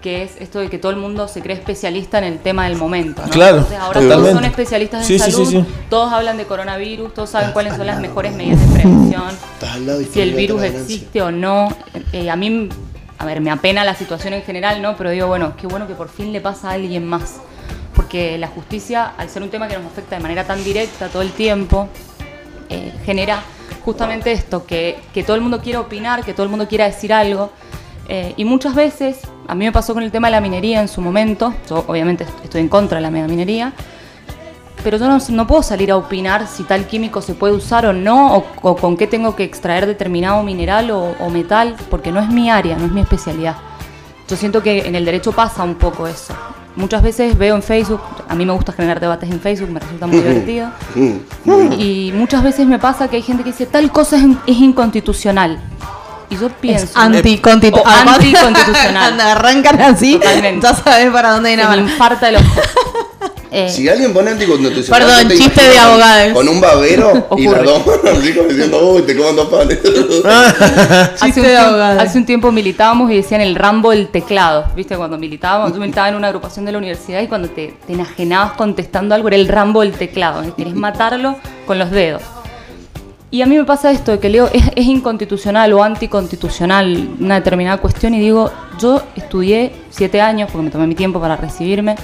que 0.02 0.24
es 0.24 0.32
esto 0.40 0.58
de 0.58 0.68
que 0.68 0.78
todo 0.78 0.90
el 0.92 0.98
mundo 0.98 1.28
se 1.28 1.40
cree 1.40 1.56
especialista 1.56 2.18
en 2.18 2.24
el 2.24 2.38
tema 2.40 2.64
del 2.64 2.76
momento. 2.76 3.22
¿no? 3.22 3.30
Claro, 3.30 3.58
Entonces 3.58 3.78
ahora 3.78 4.00
totalmente. 4.00 4.22
todos 4.22 4.34
son 4.34 4.44
especialistas 4.44 5.00
en 5.02 5.06
Sí, 5.06 5.18
sí, 5.18 5.24
sí, 5.24 5.44
salud, 5.46 5.50
sí. 5.50 5.64
todos 5.88 6.12
hablan 6.12 6.36
de 6.36 6.44
coronavirus, 6.44 7.14
todos 7.14 7.30
saben 7.30 7.52
cuáles 7.52 7.76
son 7.76 7.86
las 7.86 8.00
mejores 8.00 8.34
medidas 8.34 8.60
de 8.60 8.66
prevención, 8.74 9.22
Estás 9.54 9.70
al 9.76 9.86
lado 9.86 10.00
y 10.02 10.04
si 10.06 10.20
el 10.20 10.34
virus 10.34 10.62
existe 10.62 11.22
o 11.22 11.30
no. 11.30 11.68
Eh, 12.12 12.28
a 12.28 12.36
mí, 12.36 12.68
a 13.18 13.24
ver, 13.24 13.40
me 13.40 13.50
apena 13.50 13.84
la 13.84 13.94
situación 13.94 14.34
en 14.34 14.42
general, 14.42 14.82
¿no? 14.82 14.96
Pero 14.96 15.10
digo, 15.10 15.28
bueno, 15.28 15.54
qué 15.56 15.66
bueno 15.66 15.86
que 15.86 15.94
por 15.94 16.08
fin 16.08 16.32
le 16.32 16.40
pasa 16.40 16.70
a 16.70 16.72
alguien 16.72 17.06
más. 17.06 17.36
Porque 17.94 18.36
la 18.38 18.48
justicia, 18.48 19.12
al 19.16 19.28
ser 19.28 19.42
un 19.42 19.50
tema 19.50 19.68
que 19.68 19.76
nos 19.76 19.86
afecta 19.86 20.16
de 20.16 20.22
manera 20.22 20.44
tan 20.44 20.64
directa 20.64 21.08
todo 21.08 21.22
el 21.22 21.30
tiempo, 21.30 21.88
eh, 22.68 22.92
genera 23.04 23.42
justamente 23.84 24.32
esto, 24.32 24.64
que, 24.66 24.98
que 25.12 25.22
todo 25.22 25.36
el 25.36 25.42
mundo 25.42 25.60
quiera 25.60 25.80
opinar, 25.80 26.24
que 26.24 26.32
todo 26.32 26.44
el 26.44 26.48
mundo 26.50 26.66
quiera 26.66 26.86
decir 26.86 27.12
algo. 27.12 27.52
Eh, 28.14 28.34
y 28.36 28.44
muchas 28.44 28.74
veces, 28.74 29.20
a 29.48 29.54
mí 29.54 29.64
me 29.64 29.72
pasó 29.72 29.94
con 29.94 30.02
el 30.02 30.10
tema 30.10 30.28
de 30.28 30.32
la 30.32 30.42
minería 30.42 30.82
en 30.82 30.88
su 30.88 31.00
momento, 31.00 31.54
yo 31.66 31.82
obviamente 31.86 32.26
estoy 32.44 32.60
en 32.60 32.68
contra 32.68 32.98
de 32.98 33.02
la 33.02 33.10
megaminería, 33.10 33.72
pero 34.84 34.98
yo 34.98 35.08
no, 35.08 35.16
no 35.30 35.46
puedo 35.46 35.62
salir 35.62 35.90
a 35.90 35.96
opinar 35.96 36.46
si 36.46 36.64
tal 36.64 36.86
químico 36.86 37.22
se 37.22 37.32
puede 37.32 37.54
usar 37.54 37.86
o 37.86 37.94
no, 37.94 38.36
o, 38.36 38.44
o 38.60 38.76
con 38.76 38.98
qué 38.98 39.06
tengo 39.06 39.34
que 39.34 39.44
extraer 39.44 39.86
determinado 39.86 40.42
mineral 40.42 40.90
o, 40.90 41.14
o 41.20 41.30
metal, 41.30 41.74
porque 41.88 42.12
no 42.12 42.20
es 42.20 42.28
mi 42.28 42.50
área, 42.50 42.76
no 42.76 42.84
es 42.84 42.92
mi 42.92 43.00
especialidad. 43.00 43.56
Yo 44.28 44.36
siento 44.36 44.62
que 44.62 44.80
en 44.86 44.94
el 44.94 45.06
derecho 45.06 45.32
pasa 45.32 45.62
un 45.62 45.76
poco 45.76 46.06
eso. 46.06 46.34
Muchas 46.76 47.02
veces 47.02 47.38
veo 47.38 47.54
en 47.54 47.62
Facebook, 47.62 48.02
a 48.28 48.34
mí 48.34 48.44
me 48.44 48.52
gusta 48.52 48.72
generar 48.72 49.00
debates 49.00 49.30
en 49.30 49.40
Facebook, 49.40 49.70
me 49.70 49.80
resulta 49.80 50.06
muy 50.06 50.18
divertido. 50.18 50.68
Y 51.78 52.12
muchas 52.14 52.42
veces 52.42 52.66
me 52.66 52.78
pasa 52.78 53.08
que 53.08 53.16
hay 53.16 53.22
gente 53.22 53.42
que 53.42 53.52
dice 53.52 53.64
tal 53.64 53.90
cosa 53.90 54.18
es, 54.18 54.24
es 54.46 54.58
inconstitucional. 54.58 55.58
Y 56.32 56.38
yo 56.38 56.48
pienso. 56.48 56.84
Es 56.86 56.94
anticonstitu- 56.96 57.82
anticonstitucional. 57.84 59.20
Arrancan 59.20 59.80
así, 59.82 60.14
Totalmente. 60.14 60.66
ya 60.66 60.74
sabes 60.74 61.10
para 61.10 61.30
dónde 61.32 61.56
la 61.56 61.68
mano. 61.68 61.82
infarta 61.82 62.28
el 62.28 62.36
ojo. 62.36 62.44
Eh, 63.54 63.68
Si 63.68 63.86
alguien 63.86 64.14
pone 64.14 64.30
anticonstitucional. 64.30 65.02
Perdón, 65.06 65.28
chiste 65.36 65.60
de 65.62 65.74
con- 65.74 65.78
abogados. 65.84 66.32
Con 66.32 66.48
un 66.48 66.58
babero 66.58 67.28
y 67.36 67.46
las 67.46 67.62
dos 67.64 67.86
manos 67.86 68.18
así 68.18 68.32
como 68.32 68.48
diciendo, 68.48 68.78
uy, 68.94 69.02
te 69.02 69.14
coman 69.14 69.36
dos 69.36 69.48
panes. 69.48 69.78
hace, 69.78 69.88
un 69.90 71.16
Chiste 71.16 71.40
de 71.42 71.48
tiempo, 71.48 71.68
abogado. 71.68 72.00
hace 72.00 72.16
un 72.18 72.24
tiempo 72.24 72.50
militábamos 72.50 73.10
y 73.10 73.16
decían 73.16 73.42
el 73.42 73.54
Rambo 73.54 73.90
del 73.90 74.08
teclado. 74.08 74.64
¿Viste? 74.74 74.96
Cuando 74.96 75.18
militábamos, 75.18 75.74
yo 75.74 75.80
militaba 75.80 76.08
en 76.08 76.14
una 76.14 76.28
agrupación 76.28 76.64
de 76.64 76.72
la 76.72 76.78
universidad 76.78 77.20
y 77.20 77.26
cuando 77.26 77.50
te, 77.50 77.74
te 77.86 77.92
enajenabas 77.92 78.52
contestando 78.52 79.14
algo 79.14 79.28
era 79.28 79.36
el 79.36 79.46
Rambo 79.48 79.82
del 79.82 79.92
teclado. 79.92 80.56
Querés 80.56 80.74
matarlo 80.74 81.36
con 81.66 81.78
los 81.78 81.90
dedos. 81.90 82.22
Y 83.32 83.40
a 83.40 83.46
mí 83.46 83.56
me 83.56 83.64
pasa 83.64 83.90
esto, 83.90 84.20
que 84.20 84.28
leo, 84.28 84.50
es, 84.52 84.62
es 84.76 84.84
inconstitucional 84.84 85.72
o 85.72 85.82
anticonstitucional 85.82 87.16
una 87.18 87.36
determinada 87.36 87.78
cuestión 87.78 88.12
y 88.12 88.20
digo, 88.20 88.52
yo 88.78 89.00
estudié 89.16 89.72
siete 89.88 90.20
años, 90.20 90.50
porque 90.52 90.66
me 90.66 90.70
tomé 90.70 90.86
mi 90.86 90.94
tiempo 90.94 91.18
para 91.18 91.38
recibirme, 91.38 91.96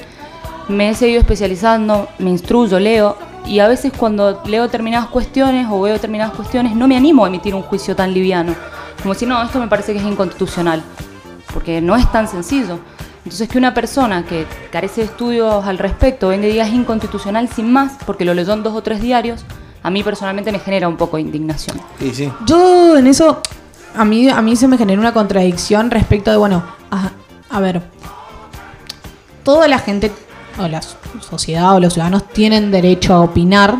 me 0.68 0.88
he 0.88 0.94
seguido 0.94 1.20
especializando, 1.20 2.08
me 2.18 2.30
instruyo, 2.30 2.80
leo, 2.80 3.18
y 3.44 3.58
a 3.58 3.68
veces 3.68 3.92
cuando 3.94 4.40
leo 4.46 4.62
determinadas 4.62 5.08
cuestiones 5.08 5.66
o 5.70 5.82
veo 5.82 5.92
determinadas 5.92 6.34
cuestiones 6.34 6.74
no 6.74 6.88
me 6.88 6.96
animo 6.96 7.26
a 7.26 7.28
emitir 7.28 7.54
un 7.54 7.60
juicio 7.60 7.94
tan 7.94 8.14
liviano. 8.14 8.54
Como 9.02 9.12
si 9.12 9.26
no, 9.26 9.42
esto 9.42 9.60
me 9.60 9.68
parece 9.68 9.92
que 9.92 9.98
es 9.98 10.06
inconstitucional, 10.06 10.82
porque 11.52 11.82
no 11.82 11.94
es 11.94 12.10
tan 12.10 12.26
sencillo. 12.26 12.78
Entonces 13.24 13.50
que 13.50 13.58
una 13.58 13.74
persona 13.74 14.24
que 14.24 14.46
carece 14.72 15.02
de 15.02 15.08
estudios 15.08 15.66
al 15.66 15.76
respecto 15.76 16.28
venga 16.28 16.46
y 16.46 16.52
diga 16.52 16.66
es 16.66 16.72
inconstitucional 16.72 17.50
sin 17.50 17.70
más, 17.70 17.98
porque 18.06 18.24
lo 18.24 18.32
leyó 18.32 18.54
en 18.54 18.62
dos 18.62 18.74
o 18.74 18.80
tres 18.80 19.02
diarios, 19.02 19.44
a 19.88 19.90
mí 19.90 20.02
personalmente 20.02 20.52
me 20.52 20.58
genera 20.58 20.86
un 20.86 20.96
poco 20.96 21.16
de 21.16 21.22
indignación. 21.22 21.80
Sí. 22.12 22.30
Yo 22.46 22.96
en 22.96 23.06
eso, 23.06 23.40
a 23.96 24.04
mí, 24.04 24.28
a 24.28 24.42
mí 24.42 24.54
se 24.54 24.68
me 24.68 24.76
genera 24.76 25.00
una 25.00 25.14
contradicción 25.14 25.90
respecto 25.90 26.30
de, 26.30 26.36
bueno, 26.36 26.62
a, 26.90 27.10
a 27.48 27.60
ver, 27.60 27.82
toda 29.42 29.66
la 29.66 29.78
gente, 29.78 30.12
o 30.58 30.68
la 30.68 30.82
sociedad 31.20 31.74
o 31.74 31.80
los 31.80 31.94
ciudadanos 31.94 32.28
tienen 32.28 32.70
derecho 32.70 33.14
a 33.14 33.22
opinar, 33.22 33.76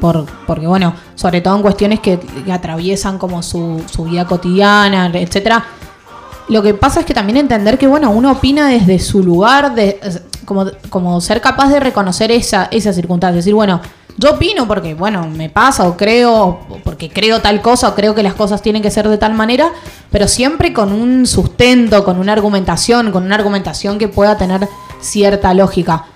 por, 0.00 0.24
porque 0.46 0.66
bueno, 0.66 0.94
sobre 1.14 1.42
todo 1.42 1.56
en 1.56 1.62
cuestiones 1.62 2.00
que, 2.00 2.18
que 2.18 2.52
atraviesan 2.52 3.18
como 3.18 3.42
su, 3.42 3.82
su 3.90 4.04
vida 4.04 4.26
cotidiana, 4.26 5.10
etcétera. 5.12 5.62
Lo 6.50 6.62
que 6.62 6.74
pasa 6.74 7.00
es 7.00 7.06
que 7.06 7.14
también 7.14 7.36
entender 7.36 7.78
que, 7.78 7.86
bueno, 7.86 8.10
uno 8.10 8.32
opina 8.32 8.66
desde 8.66 8.98
su 8.98 9.22
lugar, 9.22 9.72
de, 9.76 10.00
como, 10.90 11.20
ser 11.20 11.40
capaz 11.40 11.68
de 11.68 11.78
reconocer 11.78 12.32
esa, 12.32 12.64
esa 12.72 12.92
circunstancia. 12.92 13.36
Decir, 13.36 13.54
bueno, 13.54 13.80
yo 14.18 14.32
opino 14.32 14.66
porque, 14.66 14.94
bueno, 14.94 15.28
me 15.28 15.48
pasa 15.48 15.86
o 15.86 15.96
creo, 15.96 16.58
porque 16.82 17.08
creo 17.08 17.40
tal 17.40 17.62
cosa 17.62 17.90
o 17.90 17.94
creo 17.94 18.16
que 18.16 18.24
las 18.24 18.34
cosas 18.34 18.62
tienen 18.62 18.82
que 18.82 18.90
ser 18.90 19.08
de 19.08 19.16
tal 19.16 19.32
manera, 19.32 19.70
pero 20.10 20.26
siempre 20.26 20.72
con 20.72 20.90
un 20.90 21.24
sustento, 21.24 22.02
con 22.02 22.18
una 22.18 22.32
argumentación, 22.32 23.12
con 23.12 23.22
una 23.22 23.36
argumentación 23.36 23.96
que 23.96 24.08
pueda 24.08 24.36
tener 24.36 24.68
cierta 25.00 25.54
lógica. 25.54 26.06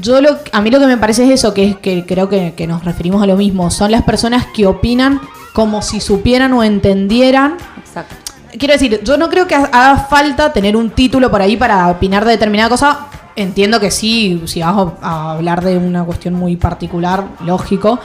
Yo 0.00 0.20
lo, 0.20 0.38
a 0.52 0.60
mí 0.60 0.70
lo 0.70 0.78
que 0.78 0.86
me 0.86 0.96
parece 0.96 1.24
es 1.24 1.30
eso, 1.30 1.54
que 1.54 1.70
es 1.70 1.76
que 1.76 2.06
creo 2.06 2.28
que, 2.28 2.54
que 2.56 2.68
nos 2.68 2.84
referimos 2.84 3.20
a 3.20 3.26
lo 3.26 3.36
mismo. 3.36 3.72
Son 3.72 3.90
las 3.90 4.04
personas 4.04 4.46
que 4.54 4.64
opinan 4.64 5.20
como 5.54 5.82
si 5.82 6.00
supieran 6.00 6.52
o 6.52 6.62
entendieran 6.62 7.56
Exacto. 7.78 8.25
Quiero 8.58 8.72
decir, 8.74 9.00
yo 9.04 9.16
no 9.16 9.28
creo 9.28 9.46
que 9.46 9.54
ha- 9.54 9.70
haga 9.72 9.96
falta 10.08 10.52
tener 10.52 10.76
un 10.76 10.90
título 10.90 11.30
por 11.30 11.40
ahí 11.42 11.56
para 11.56 11.88
opinar 11.88 12.24
de 12.24 12.32
determinada 12.32 12.68
cosa. 12.68 13.06
Entiendo 13.36 13.78
que 13.80 13.90
sí, 13.90 14.42
si 14.46 14.60
vas 14.60 14.74
a- 15.02 15.32
hablar 15.32 15.62
de 15.62 15.76
una 15.78 16.04
cuestión 16.04 16.34
muy 16.34 16.56
particular, 16.56 17.24
lógico. 17.44 17.98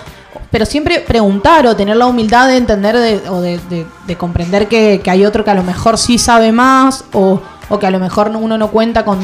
Pero 0.50 0.66
siempre 0.66 1.00
preguntar 1.00 1.66
o 1.68 1.76
tener 1.76 1.96
la 1.98 2.06
humildad 2.08 2.48
de 2.50 2.58
entender 2.58 2.98
de- 2.98 3.30
o 3.30 3.40
de, 3.42 3.58
de- 3.70 3.86
de 4.08 4.16
comprender 4.18 4.68
que, 4.68 5.02
hay 5.06 5.26
otro 5.26 5.44
que 5.46 5.52
a 5.52 5.56
lo 5.56 5.64
mejor 5.64 5.98
sí 5.98 6.18
sabe 6.18 6.52
más 6.52 7.06
o, 7.14 7.42
que 7.80 7.88
a 7.88 7.92
lo 7.92 8.00
mejor 8.00 8.30
no- 8.32 8.40
uno 8.40 8.58
no 8.58 8.70
cuenta 8.72 9.06
con, 9.06 9.20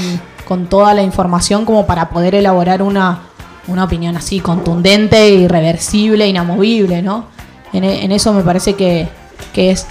toda 0.69 0.93
la 0.93 1.01
información 1.03 1.65
como 1.65 1.85
para 1.85 2.07
poder 2.09 2.33
elaborar 2.35 2.81
una, 2.81 3.19
una 3.67 3.83
opinión 3.83 4.15
así 4.15 4.39
contundente, 4.39 5.27
irreversible, 5.29 6.25
inamovible, 6.27 7.01
¿no? 7.01 7.25
En, 7.73 7.83
en 7.83 8.11
eso 8.13 8.31
me 8.31 8.43
parece 8.43 8.75
que, 8.75 9.09
que 9.51 9.71
es 9.71 9.85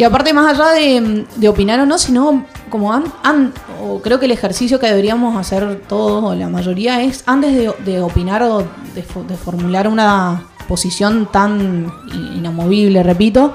y 0.00 0.04
aparte, 0.04 0.32
más 0.32 0.58
allá 0.58 0.70
de, 0.72 1.48
opinar 1.48 1.78
o 1.80 1.84
no, 1.86 1.98
sino 1.98 2.44
como 2.70 2.90
han- 2.92 3.52
o 3.82 4.00
creo 4.00 4.18
que 4.18 4.24
el 4.24 4.32
ejercicio 4.32 4.78
que 4.80 4.86
deberíamos 4.86 5.36
hacer 5.36 5.82
todos 5.86 6.24
o 6.24 6.34
la 6.34 6.48
mayoría 6.48 7.02
es 7.02 7.22
antes 7.26 7.54
de, 7.84 8.00
opinar 8.00 8.42
o 8.42 8.58
de, 8.94 9.04
fo- 9.04 9.26
de 9.26 9.36
formular 9.36 9.86
una 9.88 10.44
posición 10.68 11.28
tan 11.30 11.92
inamovible, 12.34 13.02
repito, 13.02 13.52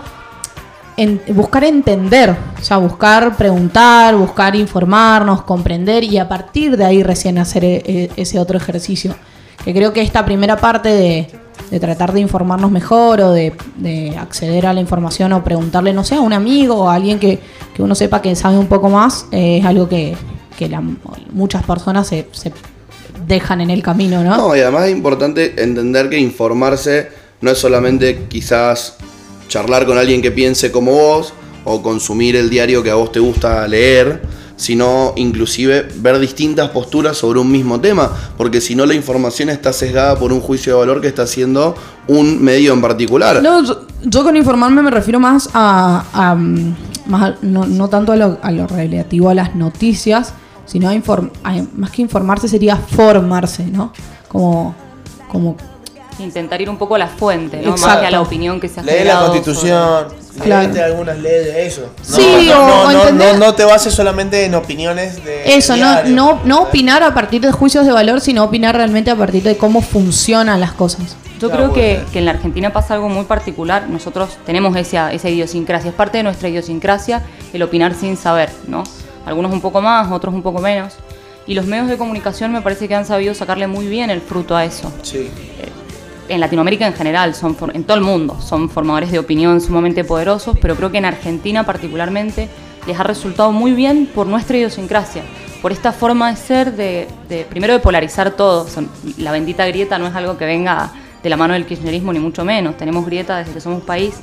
buscar 1.33 1.63
entender, 1.63 2.35
o 2.59 2.63
sea, 2.63 2.77
buscar 2.77 3.35
preguntar, 3.35 4.15
buscar 4.15 4.55
informarnos, 4.55 5.41
comprender 5.43 6.03
y 6.03 6.17
a 6.17 6.27
partir 6.27 6.77
de 6.77 6.85
ahí 6.85 7.03
recién 7.03 7.37
hacer 7.37 7.65
e- 7.65 7.83
e- 7.85 8.11
ese 8.17 8.39
otro 8.39 8.57
ejercicio. 8.57 9.15
Que 9.63 9.73
creo 9.73 9.91
que 9.93 10.01
esta 10.01 10.23
primera 10.23 10.57
parte 10.57 10.89
de, 10.89 11.27
de 11.71 11.79
tratar 11.79 12.13
de 12.13 12.19
informarnos 12.19 12.71
mejor 12.71 13.21
o 13.21 13.31
de, 13.31 13.53
de 13.77 14.17
acceder 14.17 14.65
a 14.65 14.73
la 14.73 14.81
información 14.81 15.33
o 15.33 15.43
preguntarle, 15.43 15.93
no 15.93 16.03
sé, 16.03 16.15
a 16.15 16.21
un 16.21 16.33
amigo 16.33 16.75
o 16.75 16.89
a 16.89 16.95
alguien 16.95 17.19
que, 17.19 17.39
que 17.73 17.81
uno 17.83 17.95
sepa 17.95 18.21
que 18.21 18.35
sabe 18.35 18.57
un 18.57 18.67
poco 18.67 18.89
más, 18.89 19.27
eh, 19.31 19.59
es 19.59 19.65
algo 19.65 19.89
que, 19.89 20.15
que 20.57 20.69
muchas 21.31 21.63
personas 21.63 22.07
se, 22.07 22.27
se 22.31 22.51
dejan 23.27 23.61
en 23.61 23.69
el 23.69 23.81
camino, 23.81 24.23
¿no? 24.23 24.37
No, 24.37 24.55
y 24.55 24.59
además 24.59 24.85
es 24.85 24.91
importante 24.91 25.61
entender 25.61 26.09
que 26.09 26.17
informarse 26.17 27.09
no 27.41 27.51
es 27.51 27.57
solamente 27.57 28.25
quizás 28.27 28.97
charlar 29.47 29.85
con 29.85 29.97
alguien 29.97 30.21
que 30.21 30.31
piense 30.31 30.71
como 30.71 30.91
vos 30.91 31.33
o 31.63 31.81
consumir 31.81 32.35
el 32.35 32.49
diario 32.49 32.83
que 32.83 32.91
a 32.91 32.95
vos 32.95 33.11
te 33.11 33.19
gusta 33.19 33.67
leer, 33.67 34.21
sino 34.55 35.13
inclusive 35.17 35.87
ver 35.97 36.17
distintas 36.19 36.69
posturas 36.69 37.17
sobre 37.17 37.39
un 37.39 37.51
mismo 37.51 37.79
tema, 37.81 38.09
porque 38.37 38.61
si 38.61 38.75
no 38.75 38.85
la 38.85 38.93
información 38.93 39.49
está 39.49 39.73
sesgada 39.73 40.17
por 40.17 40.31
un 40.31 40.39
juicio 40.41 40.73
de 40.73 40.79
valor 40.79 41.01
que 41.01 41.07
está 41.07 41.23
haciendo 41.23 41.75
un 42.07 42.41
medio 42.43 42.73
en 42.73 42.81
particular. 42.81 43.41
No, 43.41 43.63
yo, 43.63 43.81
yo 44.03 44.23
con 44.23 44.37
informarme 44.37 44.81
me 44.81 44.91
refiero 44.91 45.19
más 45.19 45.49
a, 45.53 46.05
a, 46.13 46.35
mm, 46.35 46.75
más 47.07 47.23
a- 47.31 47.35
no, 47.41 47.65
no 47.65 47.87
tanto 47.89 48.11
a 48.11 48.15
lo, 48.15 48.37
a 48.41 48.51
lo 48.51 48.65
relativo 48.67 49.29
a 49.29 49.33
las 49.33 49.55
noticias, 49.55 50.33
sino 50.65 50.87
a, 50.89 50.93
inform- 50.95 51.31
a- 51.43 51.61
más 51.75 51.91
que 51.91 52.01
informarse 52.01 52.47
sería 52.47 52.77
formarse, 52.77 53.65
¿no? 53.65 53.91
Como, 54.29 54.73
como 55.29 55.55
Intentar 56.17 56.61
ir 56.61 56.69
un 56.69 56.77
poco 56.77 56.95
a 56.95 56.97
la 56.97 57.07
fuente, 57.09 57.61
¿no? 57.61 57.71
Más 57.75 57.97
que 57.97 58.05
a 58.05 58.11
la 58.11 58.21
opinión 58.21 58.61
que 58.61 58.69
se 58.69 58.79
ha 58.79 58.83
Lee 58.83 59.03
la 59.03 59.19
constitución, 59.19 60.05
Claro. 60.41 60.63
léete 60.67 60.83
algunas 60.83 61.17
leyes 61.17 61.45
de 61.45 61.65
eso. 61.67 61.91
No, 62.09 62.15
Sí, 62.15 62.47
no, 62.49 62.59
o- 62.63 62.67
no, 62.67 62.81
o 62.83 62.91
no, 62.91 63.01
entender- 63.03 63.33
no, 63.39 63.45
no 63.47 63.53
te 63.55 63.63
bases 63.65 63.93
solamente 63.93 64.45
en 64.45 64.55
opiniones 64.55 65.23
de. 65.23 65.55
eso, 65.55 65.75
no, 65.75 65.85
diario. 65.91 66.15
no, 66.15 66.41
no 66.43 66.61
opinar 66.63 67.03
a 67.03 67.13
partir 67.13 67.41
de 67.41 67.51
juicios 67.51 67.85
de 67.85 67.91
valor, 67.91 68.21
sino 68.21 68.43
opinar 68.43 68.75
realmente 68.75 69.11
a 69.11 69.15
partir 69.15 69.43
de 69.43 69.57
cómo 69.57 69.81
funcionan 69.81 70.59
las 70.59 70.73
cosas. 70.73 71.15
Yo 71.39 71.51
creo 71.51 71.73
que, 71.73 72.01
que 72.13 72.19
en 72.19 72.25
la 72.25 72.31
Argentina 72.31 72.71
pasa 72.71 72.93
algo 72.95 73.09
muy 73.09 73.25
particular. 73.25 73.89
Nosotros 73.89 74.37
tenemos 74.45 74.75
esa, 74.77 75.11
esa 75.13 75.29
idiosincrasia, 75.29 75.89
es 75.89 75.95
parte 75.95 76.17
de 76.17 76.23
nuestra 76.23 76.47
idiosincrasia 76.49 77.23
el 77.53 77.61
opinar 77.61 77.93
sin 77.93 78.15
saber, 78.17 78.49
¿no? 78.67 78.83
Algunos 79.25 79.51
un 79.51 79.59
poco 79.61 79.81
más, 79.81 80.11
otros 80.11 80.33
un 80.33 80.41
poco 80.41 80.59
menos. 80.61 80.93
Y 81.47 81.53
los 81.53 81.65
medios 81.65 81.87
de 81.89 81.97
comunicación 81.97 82.51
me 82.51 82.61
parece 82.61 82.87
que 82.87 82.95
han 82.95 83.05
sabido 83.05 83.33
sacarle 83.35 83.67
muy 83.67 83.85
bien 83.87 84.09
el 84.09 84.21
fruto 84.21 84.55
a 84.55 84.65
eso. 84.65 84.91
Sí. 85.03 85.29
En 86.27 86.39
Latinoamérica 86.39 86.87
en 86.87 86.93
general, 86.93 87.35
son 87.35 87.55
en 87.73 87.83
todo 87.83 87.97
el 87.97 88.03
mundo, 88.03 88.39
son 88.41 88.69
formadores 88.69 89.11
de 89.11 89.19
opinión 89.19 89.61
sumamente 89.61 90.03
poderosos, 90.03 90.57
pero 90.59 90.75
creo 90.75 90.91
que 90.91 90.97
en 90.97 91.05
Argentina 91.05 91.65
particularmente 91.65 92.49
les 92.87 92.99
ha 92.99 93.03
resultado 93.03 93.51
muy 93.51 93.73
bien 93.73 94.07
por 94.07 94.25
nuestra 94.25 94.57
idiosincrasia, 94.57 95.23
por 95.61 95.71
esta 95.71 95.91
forma 95.91 96.31
de 96.31 96.35
ser, 96.35 96.75
de, 96.75 97.07
primero 97.49 97.73
de 97.73 97.79
polarizar 97.79 98.31
todo. 98.31 98.65
La 99.17 99.31
bendita 99.31 99.67
grieta 99.67 99.99
no 99.99 100.07
es 100.07 100.15
algo 100.15 100.37
que 100.37 100.45
venga 100.45 100.91
de 101.21 101.29
la 101.29 101.37
mano 101.37 101.53
del 101.53 101.65
kirchnerismo, 101.65 102.13
ni 102.13 102.19
mucho 102.19 102.43
menos. 102.43 102.77
Tenemos 102.77 103.05
grieta 103.05 103.37
desde 103.37 103.53
que 103.53 103.61
somos 103.61 103.83
país, 103.83 104.15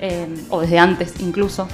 eh, 0.00 0.26
o 0.48 0.60
desde 0.60 0.78
antes 0.78 1.14
incluso. 1.20 1.68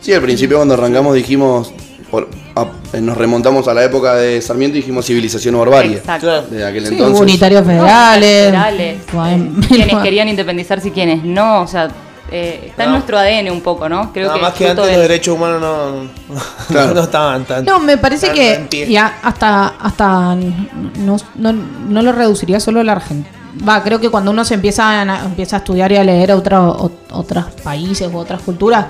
Sí, 0.00 0.12
al 0.12 0.22
principio 0.22 0.56
cuando 0.56 0.74
arrancamos 0.74 1.14
dijimos, 1.14 1.72
por- 2.14 2.28
a- 2.54 2.98
nos 3.00 3.16
remontamos 3.16 3.66
a 3.66 3.74
la 3.74 3.82
época 3.84 4.14
de 4.14 4.40
Sarmiento 4.40 4.76
y 4.78 4.80
dijimos 4.80 5.04
civilización 5.06 5.54
o 5.56 5.58
barbarie. 5.58 5.96
Exacto. 5.96 6.26
Claro. 6.26 6.46
De 6.48 6.64
aquel 6.64 6.86
Sí, 6.86 6.94
entonces. 6.94 7.20
unitarios 7.20 7.62
No, 7.62 7.66
federales. 7.66 8.44
federales, 8.46 8.96
eh, 9.12 9.50
quienes 9.68 9.96
querían 10.02 10.28
independizarse 10.28 10.88
y 10.88 10.90
quienes 10.92 11.24
no, 11.24 11.62
o 11.62 11.66
sea, 11.66 11.88
eh, 12.30 12.66
está 12.68 12.84
en 12.84 12.92
nuestro 12.92 13.18
ADN 13.18 13.50
un 13.50 13.60
poco, 13.60 13.88
¿no? 13.88 14.12
Creo 14.12 14.26
Nada 14.28 14.36
que 14.38 14.42
más 14.42 14.54
que 14.54 14.68
antes 14.68 14.84
del- 14.86 14.94
los 14.94 15.02
derechos 15.08 15.34
humanos 15.36 15.60
no, 15.60 16.34
Claro. 16.68 16.94
no 16.94 17.00
estaban 17.02 17.44
tan. 17.44 17.64
No, 17.64 17.78
me 17.80 17.98
parece 17.98 18.30
que 18.30 18.86
ya 18.88 19.18
hasta, 19.22 19.74
hasta 19.80 20.34
no, 20.36 21.16
no, 21.34 21.52
no 21.52 22.02
lo 22.02 22.12
reduciría 22.12 22.60
solo 22.60 22.80
a 22.80 22.84
la 22.84 22.92
Argentina. 22.92 23.28
Va, 23.68 23.82
creo 23.82 24.00
que 24.00 24.08
cuando 24.08 24.30
uno 24.30 24.44
se 24.44 24.54
empieza 24.54 25.00
a, 25.02 25.24
empieza 25.26 25.56
a 25.56 25.58
estudiar 25.60 25.92
y 25.92 25.96
a 25.96 26.02
leer 26.04 26.32
otro, 26.32 26.70
o- 26.70 26.90
otros 27.12 27.44
países 27.62 28.08
u 28.12 28.16
otras 28.16 28.40
culturas, 28.42 28.86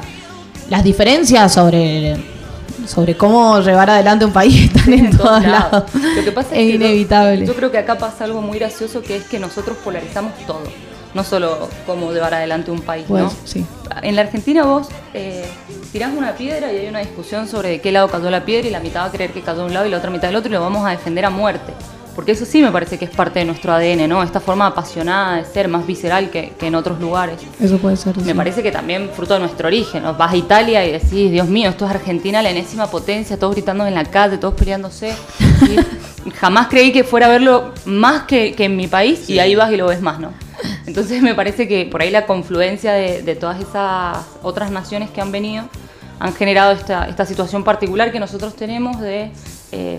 las 0.71 0.83
diferencias 0.83 1.53
sobre, 1.53 2.17
sobre 2.87 3.17
cómo 3.17 3.61
llevar 3.61 3.91
adelante 3.91 4.25
un 4.25 4.33
país 4.33 4.65
están 4.75 4.93
en, 4.93 5.07
en 5.07 5.17
todos 5.17 5.43
lados. 5.45 5.85
Lo 6.17 6.25
que 6.25 6.33
pasa 6.33 6.49
es, 6.55 6.59
es 6.59 6.59
que 6.59 6.79
yo- 6.79 6.85
inevitable. 6.87 7.47
Yo, 7.47 7.55
creo 7.55 7.71
que 7.71 7.79
acá 7.79 7.97
pasa 7.99 8.25
algo 8.25 8.41
muy 8.43 8.59
gracioso 8.59 9.03
que 9.03 9.17
es 9.17 9.25
que 9.25 9.39
nosotros 9.39 9.77
polarizamos 9.85 10.33
todo. 10.47 10.63
No 11.15 11.23
solo 11.23 11.69
cómo 11.87 12.13
llevar 12.13 12.35
adelante 12.35 12.73
un 12.73 12.81
país, 12.81 13.05
Pues, 13.07 13.23
¿no? 13.23 13.33
sí. 13.45 13.65
En 14.03 14.17
la 14.17 14.23
Argentina 14.23 14.65
vos 14.65 14.89
eh, 15.15 15.45
tirás 15.93 16.11
una 16.13 16.33
piedra 16.35 16.73
y 16.73 16.79
hay 16.79 16.89
una 16.89 16.99
discusión 16.99 17.47
sobre 17.47 17.69
de 17.69 17.81
qué 17.81 17.93
lado 17.93 18.09
cayó 18.09 18.31
la 18.31 18.45
piedra 18.45 18.67
y 18.67 18.71
la 18.73 18.81
mitad 18.81 19.03
va 19.03 19.05
a 19.07 19.11
creer 19.13 19.31
que 19.31 19.41
cayó 19.41 19.59
de 19.61 19.65
un 19.67 19.75
lado 19.75 19.87
y 19.87 19.91
la 19.91 19.99
otra 19.99 20.11
mitad 20.11 20.27
del 20.27 20.35
otro 20.37 20.51
y 20.51 20.55
lo 20.55 20.61
vamos 20.61 20.85
a 20.85 20.91
defender 20.91 21.25
a 21.25 21.31
muerte. 21.31 21.73
Porque 22.15 22.33
eso 22.33 22.45
sí 22.45 22.63
me 22.63 22.71
parece 22.71 22.99
que 22.99 23.05
es 23.05 23.11
parte 23.11 23.41
de 23.41 23.45
nuestro 23.45 23.73
ADN, 23.73 24.09
¿no? 24.09 24.23
Esta 24.23 24.41
forma 24.41 24.67
apasionada 24.67 25.37
de 25.37 25.45
ser, 25.45 25.69
más 25.69 25.87
visceral 25.87 26.31
que, 26.31 26.53
que 26.59 26.67
en 26.69 26.75
otros 26.75 27.01
lugares. 27.01 27.41
Eso 27.61 27.79
puede 27.79 27.97
ser. 27.97 28.17
Me 28.19 28.25
sí. 28.25 28.35
parece 28.35 28.63
que 28.63 28.71
también 28.71 29.11
fruto 29.11 29.35
de 29.35 29.41
nuestro 29.41 29.67
origen. 29.67 30.03
¿no? 30.03 30.15
Vas 30.15 30.33
a 30.33 30.37
Italia 30.37 30.87
y 30.87 30.93
decís, 30.93 31.31
Dios 31.31 31.49
mío, 31.49 31.71
esto 31.71 31.85
es 31.87 31.91
Argentina, 31.91 32.43
la 32.43 32.51
enésima 32.51 32.87
potencia, 32.87 33.39
todos 33.39 33.55
gritando 33.55 33.87
en 33.87 33.95
la 33.95 34.05
calle, 34.05 34.39
todos 34.39 34.55
peleándose. 34.55 35.15
Y 36.25 36.31
jamás 36.31 36.69
creí 36.69 36.93
que 36.93 37.05
fuera 37.05 37.27
a 37.27 37.31
verlo 37.31 37.73
más 37.85 38.23
que, 38.23 38.55
que 38.55 38.65
en 38.65 38.77
mi 38.77 38.87
país 38.87 39.29
y 39.29 39.39
ahí 39.39 39.55
vas 39.55 39.73
y 39.73 39.77
lo 39.77 39.87
ves 39.87 40.01
más, 40.01 40.21
¿no? 40.21 40.33
Entonces 40.87 41.21
me 41.21 41.35
parece 41.35 41.67
que 41.69 41.87
por 41.87 42.03
ahí 42.03 42.11
la 42.11 42.27
confluencia 42.27 42.93
de, 42.93 43.23
de 43.23 43.35
todas 43.35 43.61
esas 43.61 44.19
otras 44.43 44.71
naciones 44.71 45.11
que 45.11 45.21
han 45.21 45.33
venido 45.33 45.65
han 46.21 46.33
generado 46.35 46.73
esta, 46.73 47.09
esta 47.09 47.27
situación 47.27 47.65
particular 47.65 48.13
que 48.13 48.21
nosotros 48.21 48.55
tenemos 48.55 49.01
de 49.01 49.31
eh, 49.73 49.99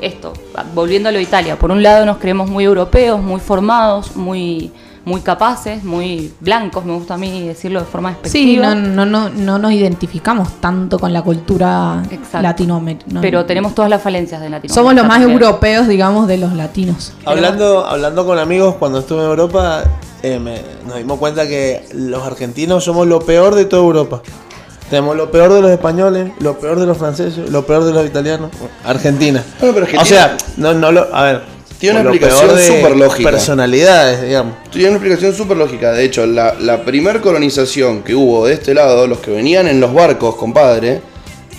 esto, 0.00 0.32
volviéndolo 0.74 1.18
a 1.18 1.22
Italia. 1.22 1.56
Por 1.58 1.70
un 1.70 1.82
lado 1.82 2.04
nos 2.06 2.18
creemos 2.18 2.48
muy 2.50 2.64
europeos, 2.64 3.20
muy 3.22 3.40
formados, 3.40 4.16
muy, 4.16 4.72
muy 5.04 5.20
capaces, 5.20 5.84
muy 5.84 6.32
blancos, 6.40 6.84
me 6.84 6.94
gusta 6.94 7.14
a 7.14 7.18
mí 7.18 7.46
decirlo 7.46 7.80
de 7.80 7.86
forma 7.86 8.16
Sí, 8.24 8.56
despectiva. 8.56 8.74
no, 8.74 9.04
no, 9.04 9.06
no, 9.06 9.28
no 9.30 9.58
nos 9.58 9.72
identificamos 9.72 10.60
tanto 10.60 10.98
con 10.98 11.12
la 11.12 11.22
cultura 11.22 12.02
latinoamericana. 12.40 13.20
Pero 13.20 13.44
tenemos 13.44 13.74
todas 13.74 13.90
las 13.90 14.02
falencias 14.02 14.40
de 14.40 14.48
Latinoamérica. 14.50 14.74
Somos 14.74 14.94
los 14.94 15.04
más 15.06 15.20
también. 15.20 15.42
europeos, 15.42 15.88
digamos, 15.88 16.26
de 16.26 16.38
los 16.38 16.52
latinos. 16.52 17.12
Hablando, 17.24 17.84
hablando 17.86 18.24
con 18.26 18.38
amigos 18.38 18.76
cuando 18.76 19.00
estuve 19.00 19.20
en 19.24 19.26
Europa, 19.30 19.84
eh, 20.22 20.38
me- 20.38 20.62
nos 20.86 20.96
dimos 20.96 21.18
cuenta 21.18 21.46
que 21.46 21.84
los 21.92 22.22
argentinos 22.22 22.82
somos 22.84 23.06
lo 23.06 23.20
peor 23.20 23.54
de 23.54 23.66
toda 23.66 23.82
Europa. 23.82 24.22
Tenemos 24.94 25.16
lo 25.16 25.28
peor 25.28 25.52
de 25.52 25.60
los 25.60 25.72
españoles, 25.72 26.30
lo 26.38 26.56
peor 26.56 26.78
de 26.78 26.86
los 26.86 26.96
franceses, 26.96 27.50
lo 27.50 27.66
peor 27.66 27.82
de 27.82 27.92
los 27.92 28.06
italianos. 28.06 28.52
Argentina. 28.84 29.42
Bueno, 29.58 29.74
pero 29.74 29.86
es 29.86 29.90
que 29.90 29.98
o 29.98 30.02
tiene- 30.02 30.16
sea, 30.16 30.36
no, 30.56 30.72
no 30.72 30.92
lo, 30.92 31.12
a 31.12 31.24
ver. 31.24 31.42
Tiene 31.80 31.96
una 31.98 32.04
lo 32.04 32.10
explicación 32.14 32.46
peor 32.46 32.60
de 32.60 32.66
superlógica. 32.68 33.30
Personalidades, 33.32 34.22
digamos. 34.22 34.54
Tiene 34.70 34.90
una 34.90 34.96
explicación 34.98 35.34
súper 35.34 35.56
lógica. 35.56 35.90
De 35.90 36.04
hecho, 36.04 36.24
la, 36.26 36.54
la 36.60 36.84
primer 36.84 37.20
colonización 37.20 38.04
que 38.04 38.14
hubo 38.14 38.46
de 38.46 38.54
este 38.54 38.72
lado, 38.72 39.08
los 39.08 39.18
que 39.18 39.32
venían 39.32 39.66
en 39.66 39.80
los 39.80 39.92
barcos, 39.92 40.36
compadre, 40.36 41.00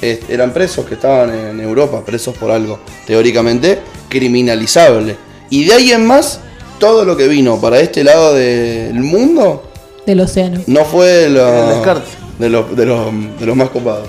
es- 0.02 0.20
eran 0.30 0.52
presos 0.54 0.86
que 0.86 0.94
estaban 0.94 1.36
en 1.38 1.60
Europa, 1.60 2.04
presos 2.06 2.38
por 2.38 2.52
algo 2.52 2.80
teóricamente 3.06 3.80
criminalizable. 4.08 5.18
Y 5.50 5.66
de 5.66 5.74
ahí 5.74 5.92
en 5.92 6.06
más, 6.06 6.40
todo 6.80 7.04
lo 7.04 7.18
que 7.18 7.28
vino 7.28 7.60
para 7.60 7.80
este 7.82 8.02
lado 8.06 8.34
del 8.34 8.94
mundo 8.94 9.62
Del 10.06 10.22
océano. 10.22 10.62
no 10.68 10.86
fue 10.86 11.06
de 11.08 11.26
El 11.26 11.34
descarte. 11.76 12.24
De 12.40 12.50
los, 12.50 12.76
de 12.76 12.86
los, 12.86 13.40
de 13.40 13.46
los 13.46 13.56
más 13.56 13.70
copados. 13.70 14.08